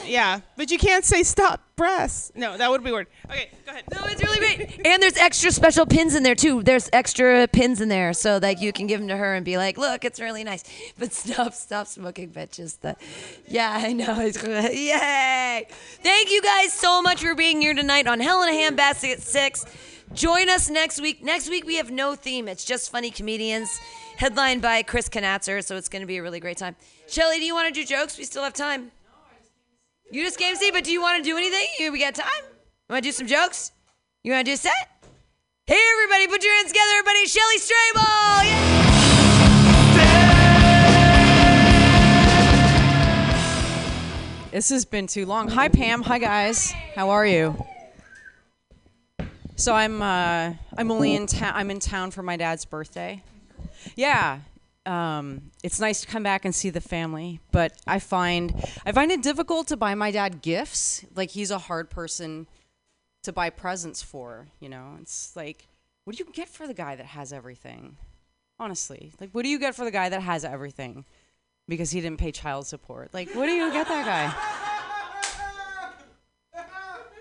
Yeah, 0.06 0.42
but 0.56 0.70
you 0.70 0.78
can't 0.78 1.04
say 1.04 1.24
stop 1.24 1.64
breasts. 1.76 2.32
No, 2.36 2.56
that 2.56 2.70
would 2.70 2.84
be 2.84 2.92
weird. 2.92 3.08
Okay, 3.26 3.50
go 3.66 3.72
ahead. 3.72 3.86
No, 3.92 4.02
it's 4.04 4.22
really 4.22 4.38
great. 4.38 4.86
And 4.86 5.02
there's 5.02 5.18
extra 5.18 5.52
special 5.52 5.88
pins 5.88 6.14
in 6.14 6.22
there 6.22 6.36
too. 6.36 6.62
There's 6.62 6.92
extra 6.94 7.48
pins 7.48 7.82
in 7.82 7.90
there, 7.90 8.14
so 8.14 8.38
like 8.40 8.62
you 8.62 8.72
can 8.72 8.86
give 8.86 9.00
them 9.00 9.08
to 9.08 9.18
her 9.18 9.34
and 9.34 9.44
be 9.44 9.58
like, 9.58 9.80
"Look, 9.80 10.06
it's 10.06 10.20
really 10.20 10.44
nice." 10.44 10.64
But 11.00 11.12
stop, 11.12 11.56
stop 11.56 11.88
smoking, 11.88 12.30
bitches. 12.30 12.80
The, 12.82 12.96
yeah, 13.48 13.72
I 13.74 13.92
know. 13.92 14.16
It's 14.20 14.44
yay! 14.44 15.66
Thank 16.04 16.30
you 16.30 16.44
guys 16.44 16.72
so 16.72 17.02
much 17.02 17.24
for 17.24 17.34
being 17.34 17.62
here 17.62 17.74
tonight 17.74 18.06
on 18.06 18.20
Hell 18.20 18.44
in 18.44 18.50
a 18.50 18.54
Hand 18.54 18.78
Basket 18.78 19.24
Six. 19.24 19.66
Join 20.14 20.50
us 20.50 20.70
next 20.70 21.02
week. 21.02 21.24
Next 21.24 21.50
week 21.50 21.66
we 21.66 21.76
have 21.76 21.90
no 21.90 22.14
theme. 22.14 22.48
It's 22.48 22.66
just 22.66 22.92
funny 22.92 23.12
comedians, 23.12 23.80
headlined 24.20 24.62
by 24.62 24.84
Chris 24.84 25.08
Knatzer. 25.10 25.64
So 25.64 25.78
it's 25.78 25.90
going 25.90 26.02
to 26.02 26.06
be 26.06 26.18
a 26.18 26.22
really 26.22 26.40
great 26.42 26.58
time. 26.58 26.76
Shelly, 27.08 27.38
do 27.38 27.46
you 27.46 27.56
want 27.56 27.74
to 27.74 27.82
do 27.82 27.86
jokes? 27.86 28.18
We 28.18 28.26
still 28.26 28.44
have 28.44 28.54
time. 28.54 28.92
You 30.12 30.24
just 30.24 30.38
came 30.38 30.54
to 30.54 30.60
see, 30.60 30.72
but 30.72 30.84
do 30.84 30.92
you 30.92 31.02
want 31.02 31.24
to 31.24 31.24
do 31.24 31.38
anything? 31.38 31.92
We 31.92 32.00
got 32.00 32.16
time. 32.16 32.44
You 32.44 32.94
want 32.94 33.04
to 33.04 33.08
do 33.08 33.14
some 33.14 33.28
jokes? 33.28 33.72
You 34.24 34.34
want 34.34 34.46
to 34.46 34.52
do 34.52 34.54
a 34.54 34.58
set? 34.58 34.74
Hey, 35.66 35.80
everybody, 35.94 36.28
put 36.28 36.44
your 36.44 36.54
hands 36.56 36.70
together, 36.70 36.92
everybody. 36.98 37.26
Shelly 37.28 37.58
Strable. 37.60 38.44
Yeah. 38.46 38.90
This 44.52 44.70
has 44.70 44.84
been 44.84 45.06
too 45.06 45.28
long. 45.28 45.48
Hi, 45.50 45.70
Pam. 45.70 46.02
Hi, 46.02 46.18
guys. 46.18 46.72
How 46.96 47.12
are 47.12 47.26
you? 47.26 47.56
So 49.56 49.76
I'm 49.76 50.02
uh, 50.02 50.54
I'm 50.76 50.90
only 50.90 51.16
in 51.16 51.28
town. 51.28 51.54
I'm 51.56 51.70
in 51.70 51.80
town 51.80 52.10
for 52.10 52.24
my 52.24 52.36
dad's 52.36 52.66
birthday. 52.66 53.22
Yeah, 53.96 54.40
um, 54.86 55.52
it's 55.64 55.80
nice 55.80 56.02
to 56.02 56.08
come 56.08 56.24
back 56.24 56.46
and 56.46 56.56
see 56.56 56.70
the 56.70 56.82
family, 56.82 57.40
but 57.52 57.74
I 57.86 58.00
find 58.00 58.54
I 58.86 58.92
find 58.92 59.12
it 59.12 59.22
difficult 59.22 59.68
to 59.68 59.78
buy 59.78 59.94
my 59.94 60.10
dad 60.10 60.42
gifts. 60.42 61.06
Like 61.16 61.30
he's 61.32 61.52
a 61.52 61.60
hard 61.60 61.90
person 61.90 62.48
to 63.24 63.32
buy 63.32 63.50
presents 63.50 64.02
for. 64.02 64.48
You 64.60 64.70
know, 64.70 64.98
it's 65.02 65.36
like, 65.36 65.68
what 66.06 66.16
do 66.16 66.24
you 66.24 66.32
get 66.32 66.50
for 66.50 66.66
the 66.66 66.74
guy 66.74 66.96
that 66.96 67.06
has 67.06 67.32
everything? 67.32 67.98
Honestly, 68.58 69.14
like, 69.20 69.30
what 69.32 69.44
do 69.44 69.50
you 69.50 69.60
get 69.60 69.76
for 69.76 69.86
the 69.86 69.92
guy 69.92 70.10
that 70.10 70.22
has 70.22 70.44
everything? 70.44 71.06
Because 71.68 71.92
he 71.92 72.02
didn't 72.02 72.20
pay 72.20 72.32
child 72.32 72.66
support. 72.66 73.14
Like, 73.14 73.34
what 73.36 73.46
do 73.46 73.52
you 73.52 73.72
get 73.72 73.88
that 73.88 74.06
guy? 74.06 74.60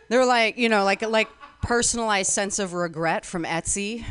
They're 0.08 0.24
like, 0.24 0.56
you 0.56 0.70
know, 0.70 0.84
like 0.84 1.02
like 1.02 1.28
personalized 1.60 2.32
sense 2.32 2.58
of 2.58 2.72
regret 2.72 3.26
from 3.26 3.44
Etsy. 3.44 4.04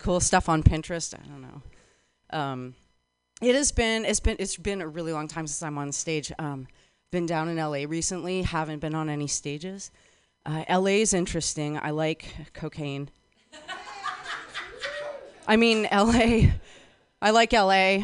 Cool 0.00 0.20
stuff 0.20 0.48
on 0.48 0.62
Pinterest. 0.62 1.14
I 1.14 1.26
don't 1.26 1.42
know. 1.42 1.62
Um, 2.32 2.74
it 3.40 3.54
has 3.54 3.72
been 3.72 4.04
it's 4.04 4.20
been 4.20 4.36
it's 4.38 4.56
been 4.56 4.80
a 4.80 4.88
really 4.88 5.12
long 5.12 5.28
time 5.28 5.46
since 5.46 5.62
I'm 5.62 5.78
on 5.78 5.92
stage. 5.92 6.32
Um, 6.38 6.66
been 7.10 7.26
down 7.26 7.48
in 7.48 7.56
LA 7.56 7.84
recently. 7.86 8.42
Haven't 8.42 8.80
been 8.80 8.94
on 8.94 9.08
any 9.08 9.26
stages. 9.26 9.90
Uh, 10.44 10.64
LA 10.68 11.02
is 11.02 11.12
interesting. 11.12 11.78
I 11.78 11.90
like 11.90 12.34
cocaine. 12.54 13.10
I 15.46 15.56
mean 15.56 15.88
LA. 15.92 16.50
I 17.22 17.30
like 17.30 17.52
LA. 17.52 17.98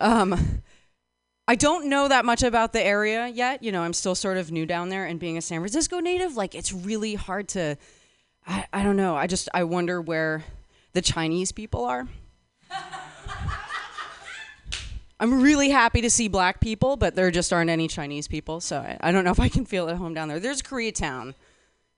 Um, 0.00 0.62
I 1.46 1.56
don't 1.56 1.88
know 1.90 2.08
that 2.08 2.24
much 2.24 2.42
about 2.42 2.72
the 2.72 2.82
area 2.82 3.28
yet. 3.28 3.62
You 3.62 3.70
know, 3.72 3.82
I'm 3.82 3.92
still 3.92 4.14
sort 4.14 4.38
of 4.38 4.50
new 4.50 4.64
down 4.64 4.88
there, 4.88 5.04
and 5.04 5.20
being 5.20 5.36
a 5.36 5.42
San 5.42 5.60
Francisco 5.60 6.00
native, 6.00 6.36
like 6.36 6.54
it's 6.54 6.72
really 6.72 7.14
hard 7.14 7.48
to 7.48 7.76
I, 8.46 8.66
I 8.72 8.82
don't 8.82 8.96
know. 8.96 9.16
I 9.16 9.26
just 9.26 9.48
I 9.54 9.64
wonder 9.64 10.00
where 10.00 10.44
the 10.92 11.02
Chinese 11.02 11.52
people 11.52 11.84
are. 11.84 12.08
I'm 15.20 15.42
really 15.42 15.70
happy 15.70 16.00
to 16.02 16.10
see 16.10 16.28
black 16.28 16.60
people, 16.60 16.96
but 16.96 17.14
there 17.14 17.30
just 17.30 17.52
aren't 17.52 17.70
any 17.70 17.88
Chinese 17.88 18.28
people, 18.28 18.60
so 18.60 18.78
I, 18.78 18.98
I 19.00 19.12
don't 19.12 19.24
know 19.24 19.30
if 19.30 19.40
I 19.40 19.48
can 19.48 19.64
feel 19.64 19.88
at 19.88 19.96
home 19.96 20.12
down 20.12 20.28
there. 20.28 20.40
There's 20.40 20.60
Koreatown. 20.60 21.34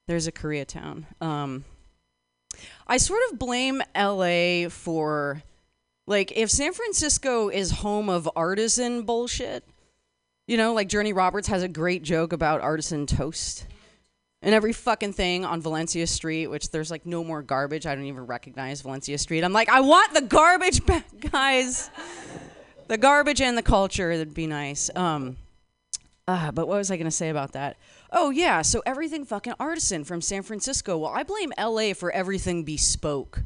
There's 0.07 0.27
a 0.27 0.31
Koreatown. 0.31 1.03
Um, 1.19 1.65
I 2.87 2.97
sort 2.97 3.19
of 3.29 3.39
blame 3.39 3.81
LA 3.95 4.69
for, 4.69 5.41
like, 6.05 6.31
if 6.37 6.49
San 6.49 6.73
Francisco 6.73 7.49
is 7.49 7.71
home 7.71 8.07
of 8.07 8.29
artisan 8.35 9.01
bullshit, 9.01 9.65
you 10.47 10.55
know, 10.55 10.73
like 10.73 10.87
Journey 10.87 11.11
Roberts 11.11 11.49
has 11.49 11.63
a 11.63 11.67
great 11.67 12.03
joke 12.03 12.31
about 12.31 12.61
artisan 12.61 13.07
toast. 13.07 13.65
And 14.47 14.55
every 14.55 14.71
fucking 14.71 15.11
thing 15.11 15.43
on 15.43 15.59
Valencia 15.59 16.07
Street, 16.07 16.47
which 16.47 16.71
there's 16.71 16.89
like 16.89 17.05
no 17.05 17.21
more 17.21 17.41
garbage. 17.41 17.85
I 17.85 17.93
don't 17.93 18.05
even 18.05 18.25
recognize 18.25 18.79
Valencia 18.79 19.17
Street. 19.17 19.43
I'm 19.43 19.51
like, 19.51 19.67
I 19.67 19.81
want 19.81 20.13
the 20.13 20.21
garbage 20.21 20.85
back, 20.85 21.05
guys. 21.31 21.89
the 22.87 22.97
garbage 22.97 23.41
and 23.41 23.57
the 23.57 23.61
culture, 23.61 24.17
that'd 24.17 24.33
be 24.33 24.47
nice. 24.47 24.89
Um, 24.95 25.35
uh, 26.29 26.53
but 26.53 26.65
what 26.65 26.77
was 26.77 26.89
I 26.89 26.95
going 26.95 27.09
to 27.09 27.11
say 27.11 27.27
about 27.27 27.51
that? 27.51 27.75
Oh, 28.09 28.29
yeah. 28.29 28.61
So 28.61 28.81
everything 28.85 29.25
fucking 29.25 29.55
artisan 29.59 30.05
from 30.05 30.21
San 30.21 30.43
Francisco. 30.43 30.97
Well, 30.97 31.11
I 31.13 31.23
blame 31.23 31.51
LA 31.59 31.91
for 31.93 32.09
everything 32.11 32.63
bespoke. 32.63 33.41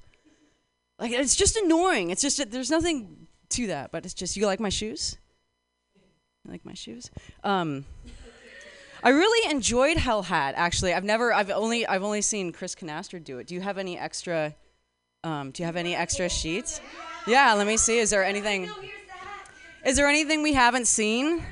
Like, 0.99 1.13
it's 1.13 1.35
just 1.35 1.57
annoying. 1.57 2.11
It's 2.11 2.21
just, 2.21 2.51
there's 2.51 2.69
nothing 2.69 3.25
to 3.49 3.65
that, 3.65 3.91
but 3.91 4.05
it's 4.05 4.13
just, 4.13 4.37
you 4.37 4.45
like 4.45 4.59
my 4.59 4.69
shoes? 4.69 5.17
You 6.45 6.51
like 6.51 6.63
my 6.63 6.75
shoes? 6.75 7.09
Um, 7.43 7.85
I 9.03 9.09
really 9.09 9.51
enjoyed 9.51 9.97
Hell 9.97 10.21
Hat. 10.21 10.53
Actually, 10.57 10.93
I've 10.93 11.03
never, 11.03 11.33
I've 11.33 11.49
only, 11.49 11.87
I've 11.87 12.03
only 12.03 12.21
seen 12.21 12.51
Chris 12.51 12.75
Canaster 12.75 13.19
do 13.19 13.39
it. 13.39 13.47
Do 13.47 13.55
you 13.55 13.61
have 13.61 13.77
any 13.77 13.97
extra? 13.97 14.53
Um, 15.23 15.51
do 15.51 15.63
you 15.63 15.65
have 15.65 15.75
any 15.75 15.95
extra 15.95 16.29
sheets? 16.29 16.81
Yeah, 17.27 17.53
let 17.53 17.67
me 17.67 17.77
see. 17.77 17.97
Is 17.99 18.09
there 18.09 18.23
anything? 18.23 18.69
Is 19.85 19.95
there 19.97 20.07
anything 20.07 20.43
we 20.43 20.53
haven't 20.53 20.87
seen? 20.87 21.43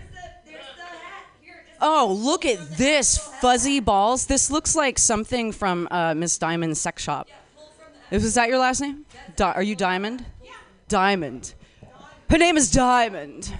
Oh, 1.81 2.15
look 2.19 2.45
at 2.45 2.77
this 2.77 3.17
fuzzy 3.17 3.79
balls. 3.79 4.25
This 4.25 4.51
looks 4.51 4.75
like 4.75 4.99
something 4.99 5.51
from 5.51 5.87
uh, 5.89 6.13
Miss 6.13 6.37
Diamond's 6.37 6.79
sex 6.81 7.01
shop. 7.01 7.29
Is 8.11 8.33
that 8.33 8.49
your 8.49 8.57
last 8.59 8.81
name? 8.81 9.05
Di- 9.35 9.53
are 9.53 9.63
you 9.63 9.75
Diamond? 9.75 10.25
Diamond. 10.87 11.53
Her 12.29 12.37
name 12.37 12.57
is 12.57 12.69
Diamond. 12.69 13.53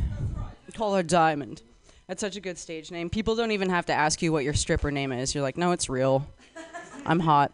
Call 0.74 0.96
her 0.96 1.04
Diamond. 1.04 1.62
That's 2.10 2.22
such 2.22 2.36
a 2.38 2.42
good 2.42 2.58
stage 2.58 2.90
name. 2.90 3.08
People 3.08 3.36
don't 3.36 3.52
even 3.52 3.70
have 3.70 3.86
to 3.86 3.94
ask 3.94 4.20
you 4.24 4.32
what 4.32 4.44
your 4.44 4.56
stripper 4.56 4.90
name 4.90 5.12
is. 5.12 5.36
You're 5.36 5.44
like, 5.44 5.58
no, 5.58 5.74
it's 5.74 5.90
real. 5.90 6.28
I'm 7.06 7.20
hot. 7.20 7.52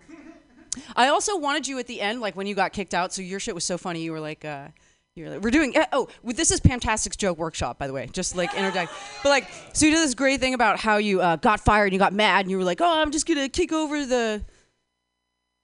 I 0.96 1.10
also 1.10 1.38
wanted 1.38 1.68
you 1.68 1.78
at 1.78 1.88
the 1.88 2.00
end, 2.00 2.22
like 2.22 2.38
when 2.38 2.48
you 2.48 2.56
got 2.56 2.72
kicked 2.72 2.94
out. 2.94 3.12
So 3.12 3.22
your 3.22 3.42
shit 3.42 3.54
was 3.54 3.66
so 3.66 3.78
funny. 3.78 4.02
You 4.02 4.14
were 4.14 4.22
like, 4.22 4.46
uh, 4.46 4.70
you 5.14 5.26
were 5.26 5.32
like, 5.32 5.42
we're 5.42 5.52
doing. 5.52 5.78
Uh, 5.78 5.88
oh, 5.92 6.08
this 6.24 6.52
is 6.52 6.62
Pamtastic's 6.62 7.18
joke 7.18 7.38
workshop, 7.38 7.78
by 7.78 7.86
the 7.86 7.92
way. 7.92 8.08
Just 8.14 8.38
like 8.38 8.54
interject. 8.56 8.94
But 9.24 9.30
like, 9.30 9.50
so 9.74 9.88
you 9.88 9.92
did 9.92 10.02
this 10.02 10.14
great 10.14 10.40
thing 10.40 10.54
about 10.54 10.80
how 10.80 10.98
you 10.98 11.20
uh, 11.20 11.36
got 11.36 11.60
fired 11.60 11.88
and 11.88 11.94
you 11.94 12.00
got 12.00 12.14
mad 12.14 12.46
and 12.46 12.52
you 12.52 12.58
were 12.58 12.64
like, 12.64 12.80
oh, 12.80 13.02
I'm 13.02 13.12
just 13.12 13.28
gonna 13.28 13.50
kick 13.50 13.74
over 13.74 14.06
the. 14.06 14.42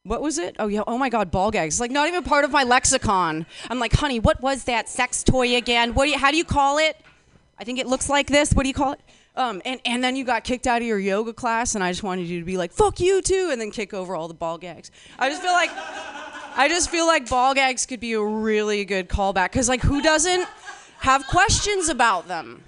What 0.04 0.22
was 0.22 0.38
it? 0.38 0.58
Oh 0.60 0.68
yeah. 0.68 0.84
Oh 0.86 0.98
my 0.98 1.08
God, 1.08 1.32
ball 1.32 1.50
gags. 1.50 1.76
It's 1.76 1.80
like 1.80 1.92
not 1.92 2.10
even 2.10 2.24
part 2.24 2.44
of 2.44 2.52
my 2.52 2.64
lexicon. 2.64 3.46
I'm 3.70 3.80
like, 3.80 3.94
honey, 3.94 4.20
what 4.20 4.42
was 4.42 4.66
that 4.66 4.90
sex 4.90 5.24
toy 5.24 5.56
again? 5.56 5.94
What 5.94 6.06
do 6.06 6.12
you? 6.12 6.18
How 6.18 6.30
do 6.30 6.36
you 6.36 6.44
call 6.44 6.78
it? 6.78 6.98
I 7.62 7.64
think 7.64 7.78
it 7.78 7.86
looks 7.86 8.10
like 8.10 8.26
this. 8.26 8.54
What 8.54 8.64
do 8.64 8.70
you 8.70 8.74
call 8.74 8.94
it? 8.94 9.00
Um, 9.36 9.62
and, 9.66 9.80
and 9.86 10.04
then 10.04 10.16
you 10.16 10.26
got 10.26 10.44
kicked 10.44 10.66
out 10.66 10.82
of 10.82 10.88
your 10.88 10.98
yoga 10.98 11.32
class, 11.32 11.76
and 11.76 11.84
I 11.84 11.92
just 11.92 12.02
wanted 12.02 12.26
you 12.26 12.40
to 12.40 12.46
be 12.46 12.58
like, 12.58 12.72
fuck 12.72 13.00
you 13.00 13.22
too, 13.22 13.50
and 13.52 13.62
then 13.62 13.70
kick 13.70 13.94
over 13.94 14.16
all 14.16 14.28
the 14.28 14.34
ball 14.34 14.58
gags. 14.58 14.90
I 15.20 15.30
just 15.30 15.44
feel 15.44 15.52
like, 15.52 15.70
I 16.56 16.66
just 16.68 16.90
feel 16.90 17.06
like 17.06 17.30
ball 17.30 17.54
gags 17.54 17.86
could 17.86 18.00
be 18.00 18.14
a 18.14 18.24
really 18.24 18.84
good 18.84 19.10
callback, 19.10 19.52
because 19.52 19.70
like, 19.70 19.82
who 19.82 20.02
doesn't 20.02 20.48
have 21.02 21.28
questions 21.28 21.88
about 21.88 22.28
them? 22.28 22.64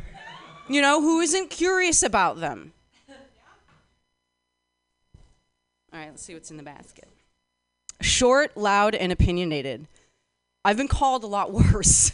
You 0.69 0.83
know, 0.83 1.01
who 1.01 1.21
isn't 1.21 1.49
curious 1.49 2.03
about 2.03 2.39
them? 2.39 2.71
All 3.09 3.15
right, 5.99 6.09
let's 6.09 6.21
see 6.21 6.35
what's 6.35 6.51
in 6.51 6.57
the 6.57 6.63
basket. 6.63 7.09
Short, 7.99 8.55
loud, 8.55 8.93
and 8.93 9.11
opinionated. 9.11 9.87
I've 10.63 10.77
been 10.77 10.87
called 10.87 11.23
a 11.23 11.27
lot 11.27 11.51
worse, 11.73 12.11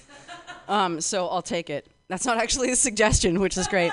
um, 0.70 1.02
so 1.02 1.28
I'll 1.28 1.42
take 1.42 1.70
it. 1.70 1.86
That's 2.10 2.26
not 2.26 2.40
actually 2.40 2.72
a 2.72 2.76
suggestion, 2.76 3.40
which 3.40 3.56
is 3.56 3.68
great. 3.68 3.92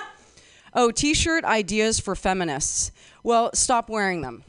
Oh, 0.73 0.91
t 0.91 1.13
shirt 1.13 1.45
ideas 1.45 2.01
for 2.01 2.17
feminists. 2.17 2.91
Well, 3.23 3.51
stop 3.53 3.91
wearing 3.91 4.23
them. 4.23 4.43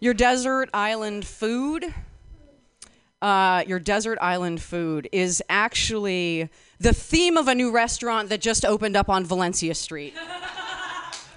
Your 0.00 0.14
desert 0.14 0.70
island 0.72 1.26
food. 1.26 1.92
Uh, 3.20 3.64
your 3.66 3.80
desert 3.80 4.16
island 4.20 4.62
food 4.62 5.08
is 5.10 5.42
actually 5.48 6.48
the 6.78 6.92
theme 6.92 7.36
of 7.36 7.48
a 7.48 7.54
new 7.56 7.72
restaurant 7.72 8.28
that 8.28 8.40
just 8.40 8.64
opened 8.64 8.96
up 8.96 9.08
on 9.08 9.24
Valencia 9.24 9.74
Street. 9.74 10.14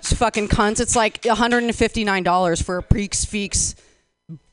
Fucking 0.04 0.50
cunts. 0.50 0.80
It's 0.80 0.96
like 0.96 1.22
$159 1.22 2.64
for 2.64 2.78
a 2.78 2.84
prix 2.84 3.10
fixe 3.10 3.76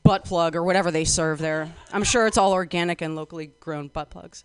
butt 0.03 0.25
plug 0.25 0.55
or 0.55 0.63
whatever 0.63 0.91
they 0.91 1.05
serve 1.05 1.39
there. 1.39 1.71
I'm 1.91 2.03
sure 2.03 2.25
it's 2.27 2.37
all 2.37 2.53
organic 2.53 3.01
and 3.01 3.15
locally 3.15 3.51
grown 3.59 3.87
butt 3.89 4.09
plugs. 4.09 4.43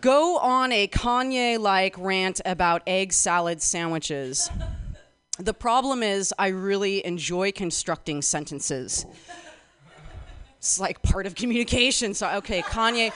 Go 0.00 0.38
on 0.38 0.72
a 0.72 0.88
Kanye 0.88 1.58
like 1.58 1.96
rant 1.98 2.40
about 2.44 2.82
egg 2.86 3.12
salad 3.12 3.62
sandwiches. 3.62 4.50
The 5.38 5.54
problem 5.54 6.02
is, 6.02 6.32
I 6.38 6.48
really 6.48 7.04
enjoy 7.04 7.52
constructing 7.52 8.22
sentences. 8.22 9.06
It's 10.58 10.80
like 10.80 11.02
part 11.02 11.26
of 11.26 11.34
communication. 11.34 12.14
So, 12.14 12.28
okay, 12.36 12.62
Kanye 12.62 13.12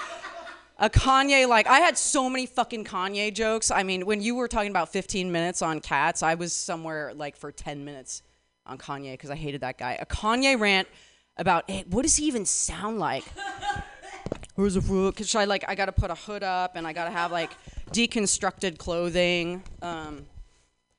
a 0.79 0.89
Kanye 0.89 1.49
like 1.49 1.67
I 1.67 1.81
had 1.81 1.99
so 1.99 2.31
many 2.31 2.47
fucking 2.47 2.85
Kanye 2.85 3.35
jokes. 3.35 3.71
I 3.71 3.83
mean, 3.83 4.07
when 4.07 4.21
you 4.21 4.37
were 4.37 4.49
talking 4.49 4.71
about 4.71 4.91
15 4.91 5.33
minutes 5.33 5.63
on 5.63 5.81
cats, 5.81 6.23
I 6.23 6.35
was 6.35 6.53
somewhere 6.53 7.13
like 7.15 7.37
for 7.37 7.51
10 7.51 7.85
minutes 7.85 8.23
on 8.65 8.79
Kanye 8.79 9.13
because 9.13 9.31
I 9.31 9.37
hated 9.37 9.63
that 9.63 9.79
guy. 9.79 9.99
A 10.01 10.07
Kanye 10.07 10.59
rant 10.59 10.89
about 11.37 11.69
hey, 11.69 11.85
what 11.91 12.03
does 12.03 12.17
he 12.17 12.27
even 12.27 12.45
sound 12.45 12.99
like? 12.99 13.25
Where's 14.55 14.75
the 14.75 14.83
food? 14.83 15.17
Cause 15.17 15.35
I 15.35 15.45
like 15.45 15.65
I 15.69 15.75
gotta 15.75 15.93
put 15.93 16.11
a 16.11 16.15
hood 16.15 16.43
up 16.43 16.77
and 16.77 16.87
I 16.87 16.93
gotta 16.93 17.11
have 17.11 17.33
like 17.33 17.51
deconstructed 17.91 18.79
clothing, 18.79 19.63
um, 19.83 20.27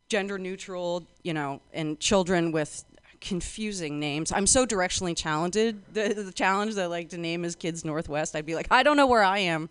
gender 0.09 0.37
neutral, 0.37 1.05
you 1.23 1.33
know, 1.33 1.61
and 1.73 1.99
children 1.99 2.51
with 2.51 2.83
confusing 3.21 3.99
names. 3.99 4.31
I'm 4.31 4.47
so 4.47 4.65
directionally 4.65 5.15
challenged. 5.15 5.57
The, 5.93 6.13
the 6.13 6.31
challenge 6.33 6.75
that 6.75 6.89
like 6.89 7.09
to 7.09 7.17
name 7.17 7.43
his 7.43 7.55
kids 7.55 7.83
Northwest, 7.83 8.35
I'd 8.35 8.45
be 8.45 8.55
like, 8.55 8.67
I 8.71 8.83
don't 8.83 8.97
know 8.97 9.07
where 9.07 9.23
I 9.23 9.39
am. 9.39 9.69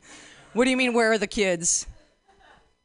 What 0.52 0.64
do 0.64 0.70
you 0.70 0.76
mean? 0.76 0.94
Where 0.94 1.12
are 1.12 1.18
the 1.18 1.26
kids? 1.26 1.86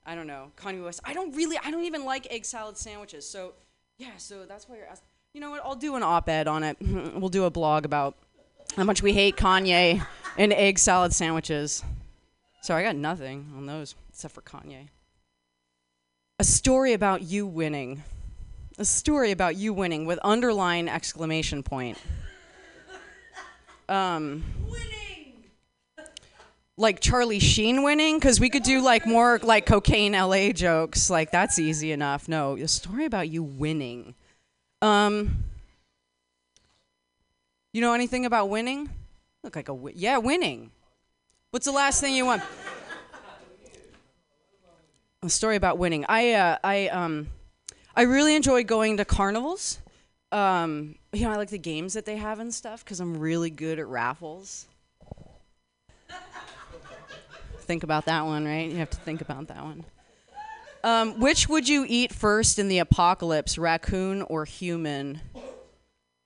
I 0.06 0.16
don't 0.16 0.28
know. 0.28 0.52
Kanye 0.58 0.84
West. 0.84 1.00
I 1.04 1.14
don't 1.14 1.36
really. 1.36 1.58
I 1.64 1.72
don't 1.72 1.86
even 1.86 2.06
like 2.06 2.28
egg 2.32 2.46
salad 2.46 2.78
sandwiches. 2.78 3.28
So 3.28 3.54
yeah. 3.98 4.18
So 4.18 4.46
that's 4.46 4.68
why 4.68 4.78
you're 4.78 4.86
asking. 4.86 5.08
You 5.34 5.42
know 5.42 5.50
what? 5.50 5.62
I'll 5.64 5.76
do 5.76 5.96
an 5.96 6.04
op-ed 6.04 6.48
on 6.48 6.64
it. 6.64 6.78
we'll 6.82 7.30
do 7.30 7.46
a 7.46 7.50
blog 7.50 7.86
about 7.86 8.16
how 8.76 8.84
much 8.84 9.02
we 9.02 9.14
hate 9.14 9.36
Kanye 9.36 10.06
and 10.38 10.54
egg 10.54 10.78
salad 10.78 11.14
sandwiches. 11.14 11.84
So 12.62 12.76
I 12.76 12.84
got 12.84 12.96
nothing 12.96 13.52
on 13.58 13.66
those 13.66 13.96
except 14.10 14.34
for 14.34 14.42
Kanye. 14.42 14.90
A 16.40 16.44
story 16.44 16.94
about 16.94 17.22
you 17.22 17.46
winning 17.46 18.04
a 18.78 18.86
story 18.86 19.32
about 19.32 19.56
you 19.56 19.74
winning 19.74 20.06
with 20.06 20.20
underline 20.24 20.88
exclamation 20.88 21.64
point. 21.64 21.98
Um, 23.88 24.44
winning. 24.66 25.44
Like 26.76 27.00
Charlie 27.00 27.40
Sheen 27.40 27.84
winning, 27.84 28.18
because 28.18 28.40
we 28.40 28.50
could 28.50 28.64
do 28.64 28.82
like 28.82 29.06
more 29.06 29.40
like 29.44 29.66
cocaine 29.66 30.14
LA 30.14 30.52
jokes. 30.52 31.10
Like 31.10 31.32
that's 31.32 31.60
easy 31.60 31.92
enough. 31.92 32.28
No, 32.28 32.56
a 32.56 32.68
story 32.68 33.06
about 33.06 33.30
you 33.30 33.44
winning. 33.44 34.16
Um, 34.82 35.44
you 37.74 37.82
know 37.82 37.94
anything 37.94 38.26
about 38.26 38.50
winning? 38.50 38.90
Look 39.44 39.56
like 39.56 39.70
a 39.70 39.74
wi- 39.74 39.94
yeah, 39.96 40.18
winning. 40.18 40.72
What's 41.52 41.66
the 41.66 41.72
last 41.72 42.02
thing 42.02 42.16
you 42.16 42.26
want? 42.26 42.42
a 45.22 45.30
story 45.30 45.56
about 45.56 45.78
winning. 45.78 46.06
I 46.10 46.34
uh, 46.34 46.58
I 46.64 46.88
um. 46.88 47.28
I 47.96 48.04
really 48.04 48.36
enjoy 48.36 48.64
going 48.64 48.98
to 48.98 49.06
carnivals. 49.06 49.80
Um, 50.32 50.96
you 51.12 51.26
know, 51.26 51.32
I 51.32 51.36
like 51.36 51.50
the 51.50 51.60
games 51.60 51.94
that 51.94 52.06
they 52.06 52.18
have 52.18 52.40
and 52.40 52.52
stuff 52.52 52.84
because 52.84 53.00
I'm 53.00 53.20
really 53.20 53.52
good 53.52 53.78
at 53.78 53.88
raffles. 53.88 54.68
think 57.60 57.84
about 57.84 58.06
that 58.06 58.26
one, 58.26 58.46
right? 58.46 58.70
You 58.70 58.78
have 58.78 58.90
to 58.90 58.98
think 58.98 59.22
about 59.22 59.48
that 59.48 59.64
one. 59.64 59.86
Um, 60.84 61.20
which 61.20 61.48
would 61.48 61.70
you 61.70 61.86
eat 61.88 62.12
first 62.12 62.60
in 62.60 62.68
the 62.68 62.80
apocalypse, 62.80 63.58
raccoon 63.58 64.24
or 64.24 64.44
human? 64.44 65.22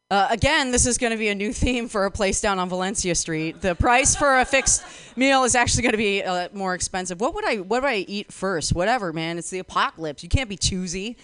Uh, 0.09 0.27
again, 0.31 0.71
this 0.71 0.85
is 0.85 0.97
going 0.97 1.11
to 1.11 1.17
be 1.17 1.27
a 1.27 1.35
new 1.35 1.51
theme 1.51 1.89
for 1.89 2.05
a 2.05 2.11
place 2.11 2.39
down 2.39 2.59
on 2.59 2.69
Valencia 2.69 3.13
Street. 3.13 3.59
The 3.59 3.75
price 3.75 4.15
for 4.15 4.39
a 4.39 4.45
fixed 4.45 4.83
meal 5.17 5.43
is 5.43 5.53
actually 5.53 5.83
going 5.83 5.91
to 5.91 5.97
be 5.97 6.23
uh, 6.23 6.47
more 6.53 6.73
expensive. 6.73 7.19
What 7.19 7.35
would 7.35 7.45
I 7.45 7.57
What 7.57 7.83
would 7.83 7.89
I 7.89 8.05
eat 8.07 8.31
first? 8.31 8.73
Whatever, 8.73 9.11
man. 9.11 9.37
It's 9.37 9.49
the 9.49 9.59
apocalypse. 9.59 10.23
You 10.23 10.29
can't 10.29 10.49
be 10.49 10.55
choosy. 10.55 11.17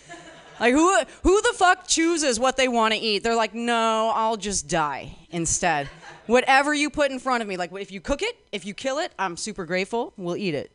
Like 0.60 0.74
who 0.74 0.98
Who 1.24 1.42
the 1.42 1.54
fuck 1.56 1.88
chooses 1.88 2.40
what 2.40 2.58
they 2.58 2.68
want 2.68 2.94
to 2.94 3.00
eat? 3.00 3.24
They're 3.24 3.36
like, 3.36 3.54
no, 3.54 4.12
I'll 4.16 4.38
just 4.38 4.68
die 4.68 5.16
instead. 5.30 5.90
Whatever 6.28 6.74
you 6.74 6.90
put 6.90 7.12
in 7.12 7.20
front 7.20 7.42
of 7.42 7.50
me, 7.50 7.58
like 7.58 7.72
if 7.74 7.92
you 7.92 8.00
cook 8.02 8.22
it, 8.22 8.38
if 8.52 8.66
you 8.66 8.74
kill 8.74 9.00
it, 9.00 9.12
I'm 9.20 9.36
super 9.38 9.66
grateful. 9.66 10.14
We'll 10.18 10.38
eat 10.38 10.56
it. 10.56 10.72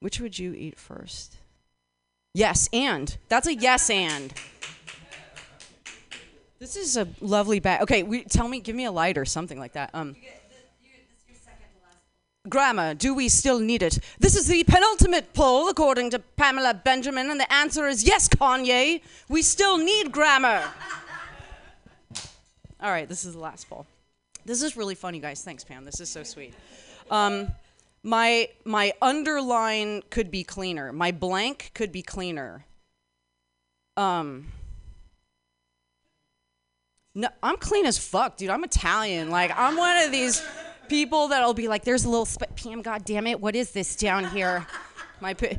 Which 0.00 0.20
would 0.20 0.38
you 0.38 0.52
eat 0.52 0.78
first? 0.78 1.36
Yes, 2.34 2.68
and 2.72 3.16
that's 3.28 3.46
a 3.46 3.54
yes 3.54 3.88
and. 3.90 4.32
This 6.58 6.76
is 6.76 6.96
a 6.96 7.06
lovely 7.20 7.60
bag. 7.60 7.82
Okay, 7.82 8.02
we, 8.02 8.24
tell 8.24 8.48
me, 8.48 8.60
give 8.60 8.74
me 8.74 8.84
a 8.84 8.90
light 8.90 9.18
or 9.18 9.24
something 9.24 9.58
like 9.58 9.74
that. 9.74 9.90
Um, 9.92 10.16
grammar, 12.48 12.94
do 12.94 13.14
we 13.14 13.28
still 13.28 13.60
need 13.60 13.82
it? 13.82 13.98
This 14.18 14.36
is 14.36 14.46
the 14.46 14.64
penultimate 14.64 15.32
poll, 15.34 15.68
according 15.68 16.10
to 16.10 16.18
Pamela 16.18 16.74
Benjamin, 16.74 17.30
and 17.30 17.40
the 17.40 17.52
answer 17.52 17.86
is 17.86 18.04
yes, 18.04 18.28
Kanye. 18.28 19.02
We 19.28 19.42
still 19.42 19.78
need 19.78 20.12
grammar. 20.12 20.64
All 22.80 22.90
right, 22.90 23.08
this 23.08 23.24
is 23.24 23.34
the 23.34 23.40
last 23.40 23.68
poll. 23.68 23.86
This 24.44 24.62
is 24.62 24.76
really 24.76 24.94
funny, 24.94 25.18
guys. 25.18 25.42
Thanks, 25.42 25.64
Pam. 25.64 25.84
This 25.84 26.00
is 26.00 26.08
so 26.08 26.22
sweet. 26.22 26.54
Um, 27.10 27.48
my 28.02 28.48
my 28.64 28.92
underline 29.02 30.02
could 30.10 30.30
be 30.30 30.44
cleaner. 30.44 30.92
My 30.92 31.10
blank 31.10 31.72
could 31.74 31.90
be 31.90 32.02
cleaner. 32.02 32.64
Um. 33.96 34.52
No, 37.14 37.28
I'm 37.42 37.56
clean 37.56 37.86
as 37.86 37.98
fuck, 37.98 38.36
dude. 38.36 38.50
I'm 38.50 38.62
Italian. 38.62 39.30
Like 39.30 39.50
I'm 39.56 39.76
one 39.76 39.96
of 39.98 40.12
these 40.12 40.46
people 40.88 41.28
that'll 41.28 41.54
be 41.54 41.68
like, 41.68 41.84
"There's 41.84 42.04
a 42.04 42.08
little 42.08 42.26
sp- 42.26 42.54
Pam. 42.56 42.82
God 42.82 43.04
damn 43.04 43.26
it, 43.26 43.40
what 43.40 43.54
is 43.56 43.70
this 43.70 43.96
down 43.96 44.24
here?" 44.26 44.66
My. 45.20 45.34
Pi- 45.34 45.58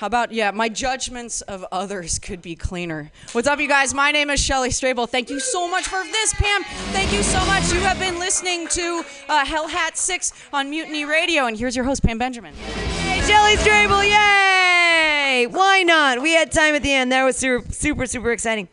how 0.00 0.06
about 0.06 0.32
yeah? 0.32 0.50
My 0.50 0.70
judgments 0.70 1.42
of 1.42 1.62
others 1.70 2.18
could 2.18 2.40
be 2.40 2.56
cleaner. 2.56 3.12
What's 3.32 3.46
up, 3.46 3.60
you 3.60 3.68
guys? 3.68 3.92
My 3.92 4.10
name 4.12 4.30
is 4.30 4.40
Shelly 4.40 4.70
Strable. 4.70 5.06
Thank 5.06 5.28
you 5.28 5.38
so 5.38 5.68
much 5.68 5.84
for 5.88 6.02
this, 6.04 6.32
Pam. 6.32 6.64
Thank 6.92 7.12
you 7.12 7.22
so 7.22 7.38
much. 7.44 7.70
You 7.70 7.80
have 7.80 7.98
been 7.98 8.18
listening 8.18 8.66
to 8.68 9.04
uh, 9.28 9.44
Hell 9.44 9.68
Hat 9.68 9.98
Six 9.98 10.32
on 10.54 10.70
Mutiny 10.70 11.04
Radio, 11.04 11.44
and 11.44 11.58
here's 11.58 11.76
your 11.76 11.84
host, 11.84 12.02
Pam 12.02 12.16
Benjamin. 12.16 12.54
Hey, 12.54 13.20
Shelly 13.28 13.56
Strable, 13.56 14.02
yay! 14.02 15.46
Why 15.46 15.82
not? 15.82 16.22
We 16.22 16.32
had 16.32 16.50
time 16.50 16.74
at 16.74 16.82
the 16.82 16.94
end. 16.94 17.12
That 17.12 17.24
was 17.24 17.36
super, 17.36 17.70
super, 17.70 18.06
super 18.06 18.32
exciting. 18.32 18.68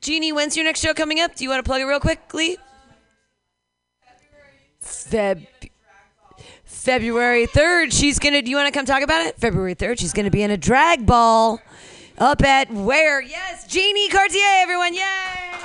Jeannie, 0.00 0.32
when's 0.32 0.56
your 0.56 0.64
next 0.64 0.80
show 0.80 0.94
coming 0.94 1.20
up? 1.20 1.36
Do 1.36 1.44
you 1.44 1.50
want 1.50 1.62
to 1.62 1.68
plug 1.68 1.82
it 1.82 1.84
real 1.84 2.00
quickly? 2.00 2.56
Feb. 4.82 5.46
February 6.64 7.46
3rd, 7.46 7.92
she's 7.92 8.18
going 8.18 8.32
to. 8.34 8.42
Do 8.42 8.50
you 8.50 8.56
want 8.56 8.72
to 8.72 8.76
come 8.76 8.84
talk 8.84 9.02
about 9.02 9.24
it? 9.26 9.36
February 9.38 9.74
3rd, 9.74 9.98
she's 9.98 10.12
going 10.12 10.24
to 10.24 10.30
be 10.30 10.42
in 10.42 10.50
a 10.50 10.56
drag 10.56 11.06
ball 11.06 11.60
up 12.18 12.42
at 12.42 12.70
where? 12.72 13.22
Yes, 13.22 13.66
Jeannie 13.66 14.08
Cartier, 14.08 14.42
everyone. 14.56 14.94
Yay! 14.94 15.02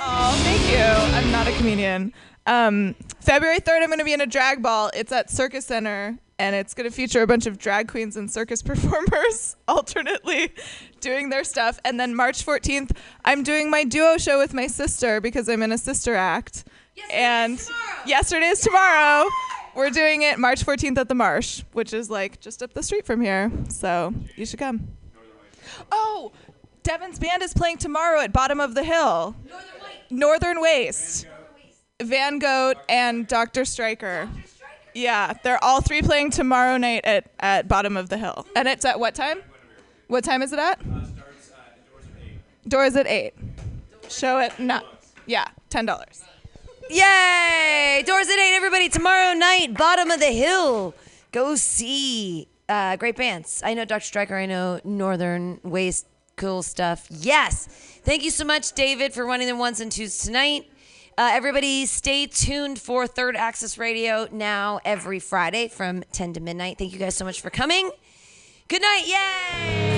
Oh, 0.00 0.40
thank 0.44 0.70
you. 0.70 1.16
I'm 1.16 1.30
not 1.32 1.48
a 1.48 1.52
comedian. 1.52 2.12
Um, 2.46 2.94
February 3.20 3.58
3rd, 3.58 3.82
I'm 3.82 3.88
going 3.88 3.98
to 3.98 4.04
be 4.04 4.12
in 4.12 4.20
a 4.20 4.26
drag 4.26 4.62
ball. 4.62 4.90
It's 4.94 5.12
at 5.12 5.30
Circus 5.30 5.66
Center, 5.66 6.18
and 6.38 6.54
it's 6.54 6.72
going 6.72 6.88
to 6.88 6.94
feature 6.94 7.22
a 7.22 7.26
bunch 7.26 7.46
of 7.46 7.58
drag 7.58 7.88
queens 7.88 8.16
and 8.16 8.30
circus 8.30 8.62
performers 8.64 9.56
alternately 9.68 10.52
doing 11.00 11.30
their 11.30 11.44
stuff. 11.44 11.78
And 11.84 11.98
then 11.98 12.14
March 12.14 12.44
14th, 12.44 12.96
I'm 13.24 13.42
doing 13.42 13.70
my 13.70 13.84
duo 13.84 14.18
show 14.18 14.38
with 14.38 14.54
my 14.54 14.66
sister 14.66 15.20
because 15.20 15.48
I'm 15.48 15.62
in 15.62 15.72
a 15.72 15.78
sister 15.78 16.14
act. 16.14 16.64
And 17.12 17.60
yesterday's 18.06 18.60
tomorrow. 18.60 19.28
We're 19.74 19.90
doing 19.90 20.22
it 20.22 20.38
March 20.38 20.64
14th 20.64 20.98
at 20.98 21.08
the 21.08 21.14
Marsh, 21.14 21.62
which 21.72 21.92
is 21.92 22.10
like 22.10 22.40
just 22.40 22.62
up 22.62 22.74
the 22.74 22.82
street 22.82 23.06
from 23.06 23.20
here. 23.20 23.50
So 23.68 24.12
you 24.36 24.44
should 24.44 24.58
come. 24.58 24.88
Oh, 25.92 26.32
Devin's 26.82 27.18
band 27.18 27.42
is 27.42 27.54
playing 27.54 27.78
tomorrow 27.78 28.20
at 28.20 28.32
Bottom 28.32 28.60
of 28.60 28.74
the 28.74 28.82
Hill. 28.82 29.36
Northern 30.10 30.60
Waste. 30.60 31.26
Van 32.02 32.38
Goat 32.38 32.76
and 32.88 33.26
Dr. 33.26 33.64
Striker. 33.64 34.28
Yeah, 34.94 35.34
they're 35.42 35.62
all 35.62 35.80
three 35.80 36.02
playing 36.02 36.30
tomorrow 36.30 36.76
night 36.76 37.04
at, 37.04 37.30
at 37.40 37.68
Bottom 37.68 37.96
of 37.96 38.08
the 38.08 38.18
Hill. 38.18 38.46
And 38.56 38.66
it's 38.66 38.84
at 38.84 38.98
what 38.98 39.14
time? 39.14 39.42
What 40.06 40.24
time 40.24 40.42
is 40.42 40.52
it 40.52 40.58
at? 40.58 40.80
Uh, 40.80 40.94
uh, 40.94 41.04
doors 42.66 42.96
at 42.96 43.06
8. 43.06 43.34
Show 44.08 44.38
at 44.38 44.58
not. 44.58 44.84
Yeah, 45.26 45.46
$10. 45.70 46.24
Yay! 46.90 48.02
Doors 48.06 48.28
at 48.28 48.38
8, 48.38 48.54
everybody. 48.56 48.88
Tomorrow 48.88 49.34
night, 49.34 49.74
bottom 49.76 50.10
of 50.10 50.20
the 50.20 50.32
hill. 50.32 50.94
Go 51.32 51.54
see 51.54 52.48
uh, 52.68 52.96
great 52.96 53.16
bands. 53.16 53.62
I 53.64 53.74
know 53.74 53.84
Dr. 53.84 54.04
Striker. 54.04 54.36
I 54.36 54.46
know 54.46 54.80
Northern 54.84 55.60
Waste. 55.62 56.06
Cool 56.36 56.62
stuff. 56.62 57.06
Yes. 57.10 57.66
Thank 58.04 58.22
you 58.22 58.30
so 58.30 58.44
much, 58.44 58.72
David, 58.72 59.12
for 59.12 59.26
running 59.26 59.48
the 59.48 59.56
ones 59.56 59.80
and 59.80 59.90
twos 59.90 60.18
tonight. 60.18 60.70
Uh, 61.18 61.30
everybody, 61.32 61.84
stay 61.84 62.26
tuned 62.26 62.78
for 62.78 63.08
Third 63.08 63.36
Axis 63.36 63.76
Radio 63.76 64.28
now 64.30 64.78
every 64.84 65.18
Friday 65.18 65.66
from 65.66 66.04
10 66.12 66.34
to 66.34 66.40
midnight. 66.40 66.78
Thank 66.78 66.92
you 66.92 66.98
guys 66.98 67.16
so 67.16 67.24
much 67.24 67.40
for 67.40 67.50
coming. 67.50 67.90
Good 68.68 68.82
night. 68.82 69.02
Yay! 69.06 69.97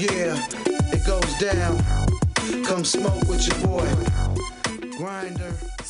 Yeah, 0.00 0.34
it 0.92 1.04
goes 1.06 1.38
down. 1.38 1.76
Come 2.64 2.84
smoke 2.84 3.28
with 3.28 3.46
your 3.46 3.58
boy. 3.66 3.86
Grinder. 4.96 5.52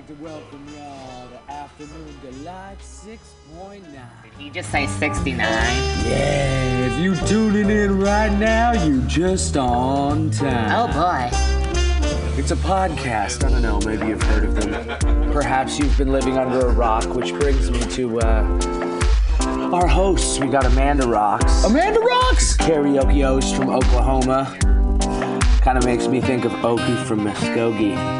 Like 0.00 0.16
to 0.16 0.24
welcome 0.24 0.66
y'all 0.74 1.28
to 1.28 1.52
Afternoon 1.52 2.14
Delight 2.22 2.78
6.9. 2.78 3.82
Did 3.82 4.32
he 4.38 4.48
just 4.48 4.70
say 4.70 4.86
69? 4.86 5.38
Yeah, 5.46 6.86
if 6.86 6.98
you 6.98 7.14
tuning 7.26 7.68
in 7.68 8.00
right 8.00 8.32
now, 8.38 8.72
you 8.72 9.02
just 9.02 9.58
on 9.58 10.30
time. 10.30 10.70
Oh 10.72 10.86
boy. 10.86 11.28
It's 12.38 12.50
a 12.50 12.56
podcast. 12.56 13.44
I 13.44 13.50
don't 13.50 13.60
know, 13.60 13.78
maybe 13.80 14.06
you've 14.06 14.22
heard 14.22 14.44
of 14.44 14.54
them. 14.54 15.32
Perhaps 15.32 15.78
you've 15.78 15.98
been 15.98 16.12
living 16.12 16.38
under 16.38 16.68
a 16.68 16.72
rock, 16.72 17.14
which 17.14 17.34
brings 17.34 17.70
me 17.70 17.80
to 17.80 18.20
uh, 18.20 19.70
our 19.74 19.86
hosts. 19.86 20.38
We 20.38 20.48
got 20.48 20.64
Amanda 20.64 21.06
Rocks. 21.06 21.64
Amanda 21.64 22.00
Rocks! 22.00 22.56
Karaoke 22.56 23.22
host 23.22 23.54
from 23.54 23.68
Oklahoma. 23.68 24.56
Kind 25.60 25.76
of 25.76 25.84
makes 25.84 26.06
me 26.06 26.22
think 26.22 26.46
of 26.46 26.52
Okie 26.52 27.04
from 27.04 27.20
Muskogee. 27.20 28.19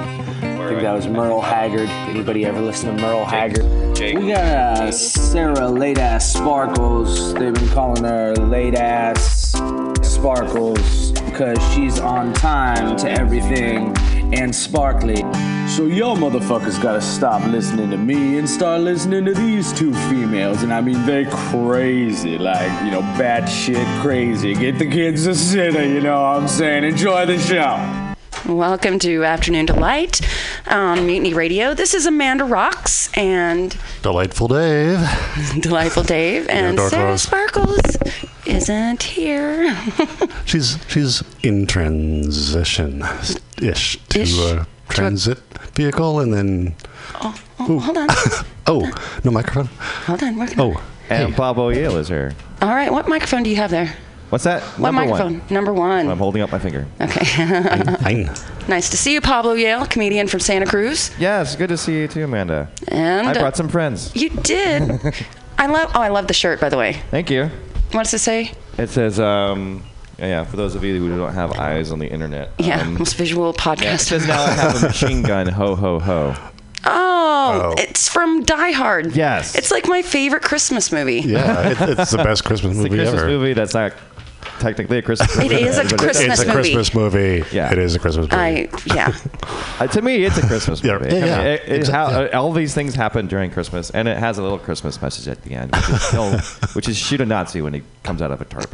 I 0.71 0.73
think 0.73 0.85
that 0.85 0.93
was 0.93 1.09
Merle 1.09 1.41
Haggard. 1.41 1.89
Anybody 1.89 2.47
ever 2.47 2.61
listen 2.61 2.95
to 2.95 3.03
Merle 3.03 3.25
Haggard? 3.25 3.65
We 3.99 4.29
got 4.29 4.79
uh, 4.79 4.93
Sarah 4.93 5.69
Late 5.69 5.99
Ass 5.99 6.33
Sparkles. 6.33 7.35
They've 7.35 7.53
been 7.53 7.69
calling 7.71 8.05
her 8.05 8.37
Late 8.37 8.77
Ass 8.77 9.51
Sparkles 10.01 11.11
because 11.23 11.59
she's 11.75 11.99
on 11.99 12.33
time 12.35 12.97
to 12.99 13.11
everything 13.11 13.97
and 14.33 14.55
sparkly. 14.55 15.17
So 15.67 15.87
y'all 15.87 16.17
motherfuckers 16.17 16.81
gotta 16.81 17.01
stop 17.01 17.45
listening 17.49 17.91
to 17.91 17.97
me 17.97 18.39
and 18.39 18.49
start 18.49 18.83
listening 18.83 19.25
to 19.25 19.35
these 19.35 19.73
two 19.73 19.93
females. 20.09 20.63
And 20.63 20.73
I 20.73 20.83
mean, 20.83 21.05
they 21.05 21.25
crazy, 21.25 22.39
like, 22.39 22.71
you 22.85 22.93
know, 22.93 23.01
bad 23.19 23.47
shit 23.47 23.85
crazy. 24.03 24.55
Get 24.55 24.79
the 24.79 24.89
kids 24.89 25.25
to 25.25 25.35
sit, 25.35 25.75
you 25.89 26.01
know 26.01 26.23
what 26.23 26.43
I'm 26.43 26.47
saying? 26.47 26.85
Enjoy 26.85 27.27
the 27.27 27.41
show. 27.41 28.07
Welcome 28.47 28.99
to 29.01 29.25
Afternoon 29.25 29.67
Delight 29.67 30.21
on 30.67 31.07
Mutiny 31.07 31.35
Radio. 31.35 31.75
This 31.75 31.95
is 31.95 32.07
Amanda 32.07 32.45
Rocks 32.45 33.11
and 33.17 33.77
Delightful 34.03 34.49
Dave. 34.49 34.99
Delightful 35.61 36.03
Dave 36.03 36.49
and 36.49 36.77
Dark 36.77 36.91
Sarah 36.91 37.11
Rose. 37.11 37.23
Sparkles 37.23 37.81
isn't 38.47 39.03
here. 39.03 39.77
She's 40.45 40.79
she's 40.89 41.23
in 41.43 41.67
transition 41.67 43.05
ish 43.61 43.97
uh, 43.97 44.01
to 44.09 44.23
a 44.61 44.93
transit 44.93 45.39
vehicle, 45.75 46.21
and 46.21 46.33
then 46.35 46.75
oh, 47.17 47.35
oh, 47.61 47.79
hold 47.79 47.99
on. 47.99 48.09
oh 48.67 49.21
no 49.25 49.31
microphone. 49.31 49.69
Hold 50.07 50.23
on. 50.23 50.37
Working 50.37 50.61
on 50.61 50.67
oh, 50.67 50.71
it. 50.73 50.79
Oh, 50.79 51.15
and 51.15 51.35
Pablo 51.35 51.69
Yale 51.71 51.97
is 51.97 52.09
here. 52.09 52.35
All 52.63 52.75
right. 52.75 52.93
What 52.93 53.09
microphone 53.09 53.43
do 53.43 53.51
you 53.51 53.57
have 53.57 53.71
there? 53.71 53.97
What's 54.31 54.45
that? 54.45 54.63
What 54.63 54.93
Number 54.93 55.03
microphone? 55.03 55.41
One. 55.41 55.49
Number 55.51 55.73
one. 55.73 56.09
I'm 56.09 56.19
holding 56.19 56.41
up 56.41 56.53
my 56.53 56.61
finger. 56.61 56.87
Okay. 57.01 58.25
nice 58.69 58.89
to 58.91 58.97
see 58.97 59.13
you, 59.13 59.21
Pablo 59.21 59.55
Yale, 59.55 59.87
comedian 59.87 60.29
from 60.29 60.39
Santa 60.39 60.67
Cruz. 60.67 61.11
Yeah, 61.19 61.43
it's 61.43 61.57
good 61.57 61.69
to 61.71 61.77
see 61.77 61.99
you 61.99 62.09
too, 62.09 62.25
Amanda. 62.25 62.71
And 62.89 63.27
I 63.27 63.33
uh, 63.33 63.41
brought 63.41 63.57
some 63.57 63.69
friends. 63.69 64.15
You 64.15 64.31
did. 64.31 64.83
I 65.59 65.67
love. 65.67 65.91
Oh, 65.97 66.01
I 66.01 66.09
love 66.09 66.29
the 66.29 66.35
shirt, 66.35 66.61
by 66.61 66.69
the 66.69 66.77
way. 66.77 67.03
Thank 67.11 67.29
you. 67.29 67.51
What 67.91 68.05
does 68.05 68.15
it 68.15 68.21
say? 68.21 68.53
It 68.79 68.89
says, 68.89 69.19
um, 69.19 69.85
yeah, 70.17 70.27
yeah, 70.27 70.45
for 70.45 70.57
those 70.57 70.77
of 70.77 70.85
you 70.85 70.97
who 70.99 71.17
don't 71.19 71.35
have 71.35 71.59
eyes 71.59 71.91
on 71.91 71.99
the 71.99 72.07
internet. 72.07 72.53
Yeah, 72.59 72.83
um, 72.83 72.95
most 72.99 73.17
visual 73.17 73.53
podcast. 73.53 73.83
yeah, 73.83 73.95
it 73.95 73.99
says 73.99 74.27
now 74.29 74.43
I 74.43 74.51
have 74.51 74.77
a 74.77 74.87
machine 74.87 75.23
gun. 75.23 75.49
Ho 75.49 75.75
ho 75.75 75.99
ho. 75.99 76.37
Oh, 76.85 77.75
it's 77.79 78.09
from 78.09 78.43
Die 78.45 78.73
Hard. 78.73 79.15
Yes. 79.15 79.55
It's 79.55 79.71
like 79.71 79.87
my 79.89 80.03
favorite 80.03 80.43
Christmas 80.43 80.93
movie. 80.93 81.21
Yeah, 81.21 81.71
it, 81.71 81.99
it's 81.99 82.11
the 82.11 82.19
best 82.19 82.45
Christmas 82.45 82.73
It's 82.73 82.83
the 82.83 82.91
movie 82.91 82.97
Christmas 83.03 83.23
ever. 83.23 83.31
movie 83.31 83.53
that's 83.55 83.75
not 83.75 83.93
technically 84.59 84.99
a 84.99 85.03
Christmas 85.03 85.37
It 85.37 85.43
movie. 85.45 85.55
is 85.63 85.79
a 85.79 85.83
but 85.85 85.99
Christmas 85.99 86.41
it's 86.41 86.43
a 86.43 86.47
movie. 86.47 86.73
Christmas 86.73 86.95
movie. 86.95 87.45
Yeah. 87.53 87.73
It 87.73 87.79
is 87.79 87.95
a 87.95 87.99
Christmas 87.99 88.25
movie. 88.31 88.37
I 88.37 88.69
yeah. 88.87 89.13
Uh, 89.81 89.87
to 89.87 90.03
me, 90.03 90.25
it's 90.25 90.37
a 90.37 90.47
Christmas 90.47 90.85
Yeah, 90.85 90.99
movie. 90.99 91.17
yeah, 91.17 91.35
I 91.35 91.39
mean, 91.39 91.47
it- 91.47 91.63
it 91.67 91.83
Exa- 91.87 91.91
how- 91.91 92.21
yeah. 92.21 92.37
all 92.39 92.53
these 92.53 92.75
things 92.75 92.95
happen 92.95 93.27
during 93.29 93.51
Christmas, 93.51 93.89
and 93.89 94.07
it 94.07 94.19
has 94.19 94.37
a 94.37 94.43
little 94.43 94.59
Christmas 94.59 95.01
message 95.01 95.27
at 95.27 95.43
the 95.43 95.55
end, 95.55 95.75
which 95.75 95.89
is, 95.89 96.03
still, 96.03 96.39
which 96.75 96.87
is 96.87 96.99
shoot 96.99 97.23
a 97.23 97.25
Nazi 97.25 97.63
when 97.63 97.73
he 97.73 97.83
comes 98.03 98.21
out 98.21 98.31
of 98.31 98.43
a 98.43 98.45
tarp. 98.45 98.69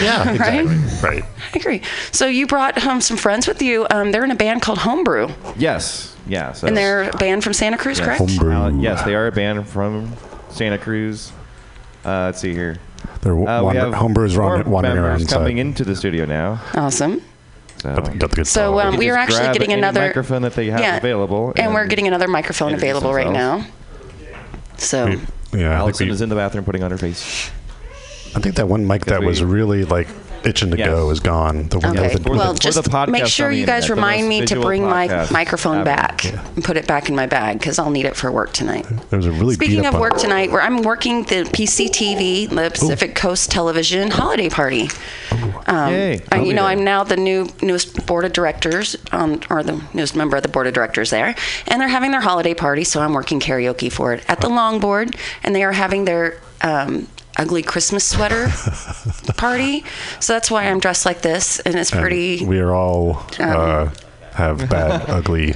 Yeah, 0.00 0.36
Right? 0.38 0.64
Right. 1.02 1.24
I 1.24 1.56
agree. 1.58 1.82
So 2.12 2.26
you 2.28 2.46
brought 2.46 2.78
home 2.78 3.00
some 3.00 3.16
friends 3.16 3.48
with 3.48 3.60
you. 3.60 3.88
Um, 3.90 4.12
they're 4.12 4.22
in 4.22 4.30
a 4.30 4.36
band 4.36 4.62
called 4.62 4.78
Homebrew, 4.78 5.30
Yes, 5.56 6.14
yeah. 6.28 6.52
So 6.52 6.68
and 6.68 6.76
they're 6.76 7.10
a 7.10 7.16
band 7.16 7.42
from 7.42 7.54
Santa 7.54 7.76
Cruz, 7.76 7.98
yes. 7.98 8.06
correct? 8.06 8.40
Uh, 8.40 8.70
yes, 8.78 9.02
they 9.02 9.16
are 9.16 9.26
a 9.26 9.32
band 9.32 9.66
from 9.68 10.12
Santa 10.50 10.78
Cruz. 10.78 11.32
Uh, 12.04 12.26
let's 12.26 12.40
see 12.40 12.52
here. 12.52 12.76
They're 13.22 13.32
Uh, 13.32 13.36
we 13.36 13.44
wander- 13.44 13.80
have 13.80 13.94
homebrewers 13.94 14.34
four 14.34 14.42
wander- 14.44 14.68
wandering 14.70 14.94
members 14.96 15.22
around 15.22 15.28
coming 15.30 15.58
into 15.58 15.84
the 15.84 15.96
studio 15.96 16.24
now. 16.26 16.60
Awesome. 16.74 17.22
So, 17.78 17.94
Got 17.94 18.04
the- 18.18 18.28
good 18.28 18.46
So 18.46 18.78
um, 18.80 18.90
can 18.90 18.98
we 18.98 19.10
are 19.10 19.16
actually 19.16 19.38
grab 19.40 19.52
getting 19.54 19.72
another 19.72 20.00
microphone 20.02 20.42
that 20.42 20.54
they 20.54 20.66
have 20.70 20.80
yeah, 20.80 20.96
available, 20.98 21.52
and, 21.56 21.72
we're 21.74 21.86
getting 21.86 22.06
another 22.06 22.28
microphone 22.28 22.72
introduce 22.72 22.90
available 22.96 23.14
right 23.14 23.30
now. 23.32 23.64
themselves. 24.76 24.84
So 24.84 25.06
Yeah, 25.06 25.14
I 25.14 25.16
think 25.50 25.62
Allison 25.64 26.06
we- 26.08 26.12
is 26.14 26.20
in 26.20 26.28
the 26.28 26.34
bathroom 26.36 26.64
putting 26.64 26.82
on 26.82 26.90
her 26.90 26.98
face. 26.98 27.50
I 28.36 28.40
think 28.40 28.54
that 28.56 28.68
one 28.68 28.86
mic 28.86 29.04
that 29.06 29.20
we- 29.20 29.26
was 29.26 29.42
really 29.42 29.84
like 29.84 30.08
itching 30.44 30.70
to 30.70 30.78
Yes. 30.78 30.88
go 30.88 31.10
is 31.10 31.20
gone. 31.20 31.68
The 31.68 31.78
one 31.78 31.98
Okay. 31.98 32.14
with 32.14 32.24
the, 32.24 32.30
Well, 32.30 32.54
the 32.54 32.58
just 32.60 32.78
podcast 32.84 33.08
make 33.08 33.26
sure 33.26 33.50
you 33.50 33.66
guys 33.66 33.84
internet, 33.84 33.96
remind 33.96 34.28
me 34.28 34.40
to 34.40 34.46
visual 34.46 34.64
bring 34.64 34.82
my 34.84 35.26
microphone 35.30 35.76
ever. 35.76 35.84
back 35.84 36.24
and 36.24 36.64
put 36.64 36.76
it 36.76 36.86
back 36.86 37.08
in 37.08 37.14
my 37.16 37.26
bag 37.26 37.58
because 37.58 37.78
I'll 37.78 37.90
need 37.90 38.06
it 38.06 38.16
for 38.16 38.30
work 38.32 38.52
tonight. 38.52 38.86
there 39.10 39.18
was 39.18 39.26
a 39.26 39.32
really 39.32 39.54
Speaking 39.54 39.86
of 39.86 39.94
work 39.98 40.16
tonight, 40.18 40.50
where 40.50 40.62
I'm 40.62 40.82
working 40.82 41.24
the 41.24 41.44
PCTV, 41.52 42.46
the 42.48 42.70
Pacific 42.70 43.14
Coast 43.14 43.50
Television 43.50 44.10
holiday 44.10 44.48
party. 44.48 44.90
Um, 45.66 45.92
Yay. 45.92 46.20
I, 46.30 46.40
you 46.40 46.54
know, 46.54 46.62
there. 46.62 46.70
I'm 46.70 46.84
now 46.84 47.04
the 47.04 47.16
new 47.16 47.48
newest 47.62 48.06
board 48.06 48.24
of 48.24 48.32
directors, 48.32 48.96
um, 49.12 49.40
or 49.50 49.62
the 49.62 49.80
newest 49.94 50.16
member 50.16 50.36
of 50.36 50.42
the 50.42 50.48
board 50.48 50.66
of 50.66 50.74
directors 50.74 51.10
there, 51.10 51.34
and 51.68 51.80
they're 51.80 51.88
having 51.88 52.10
their 52.10 52.20
holiday 52.20 52.54
party. 52.54 52.84
So 52.84 53.00
I'm 53.00 53.12
working 53.12 53.40
karaoke 53.40 53.90
for 53.90 54.12
it 54.12 54.24
at 54.28 54.40
the 54.40 54.48
Longboard, 54.48 55.16
and 55.42 55.54
they 55.54 55.62
are 55.64 55.72
having 55.72 56.04
their 56.04 56.38
um, 56.62 57.06
ugly 57.36 57.62
Christmas 57.62 58.04
sweater 58.06 58.48
party. 59.36 59.84
So 60.20 60.32
that's 60.34 60.50
why 60.50 60.64
I'm 60.64 60.80
dressed 60.80 61.06
like 61.06 61.22
this, 61.22 61.60
and 61.60 61.74
it's 61.76 61.92
And 61.92 62.00
pretty. 62.00 62.44
We 62.44 62.58
are 62.60 62.72
all 62.74 63.24
uh, 63.38 63.90
have 64.34 64.68
bad, 64.68 65.04
ugly. 65.08 65.54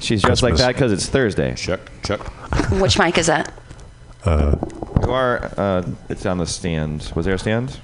She's 0.00 0.22
dressed 0.22 0.42
like 0.42 0.56
that 0.56 0.74
because 0.74 0.92
it's 0.92 1.06
Thursday. 1.08 1.54
Chuck, 1.54 1.80
Chuck. 2.02 2.20
Which 2.72 2.98
mic 2.98 3.16
is 3.18 3.26
that? 3.28 3.52
Uh, 4.24 4.56
You 5.02 5.10
are. 5.10 5.50
Uh, 5.56 5.82
it's 6.08 6.26
on 6.26 6.38
the 6.38 6.46
stand. 6.46 7.10
Was 7.14 7.26
there 7.26 7.34
a 7.34 7.38
stand? 7.38 7.78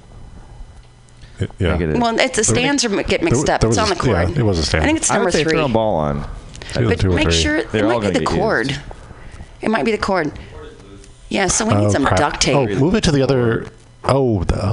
yeah. 1.39 1.47
I 1.73 1.77
think 1.77 1.81
it 1.81 1.89
is. 1.91 1.99
Well, 1.99 2.19
it's 2.19 2.37
the 2.37 2.43
stands 2.43 2.85
are 2.85 3.03
get 3.03 3.23
mixed 3.23 3.45
there 3.47 3.55
up. 3.55 3.63
was 3.63 3.77
It's 3.77 3.85
on 3.85 3.91
a- 3.91 3.95
the 3.95 4.01
cord. 4.01 4.29
yeah, 4.29 4.39
it 4.39 4.43
was 4.43 4.59
a 4.59 4.63
stand. 4.63 4.83
I 4.83 4.87
think 4.87 4.99
it's 4.99 5.09
I 5.09 5.15
number 5.15 5.25
would 5.25 5.33
say 5.33 5.43
three. 5.43 5.53
throw 5.53 5.65
a 5.65 5.69
ball 5.69 5.95
on. 5.95 6.27
Either 6.75 6.85
But 6.95 7.03
make 7.05 7.23
three. 7.29 7.33
sure 7.33 7.63
They're 7.63 7.85
it 7.85 7.87
might 7.87 8.01
be 8.01 8.07
the 8.07 8.13
get 8.13 8.21
used. 8.21 8.31
cord. 8.31 8.79
It 9.61 9.69
might 9.69 9.85
be 9.85 9.91
the 9.91 9.97
cord. 9.97 10.31
Yeah, 11.31 11.47
so 11.47 11.65
we 11.65 11.73
need 11.75 11.91
some 11.91 12.05
uh, 12.05 12.09
crap. 12.09 12.19
duct 12.19 12.41
tape. 12.41 12.55
Oh, 12.57 12.67
move 12.67 12.93
it 12.93 13.05
to 13.05 13.11
the 13.11 13.21
other. 13.21 13.65
Oh, 14.03 14.43
the, 14.43 14.59
oh 14.61 14.69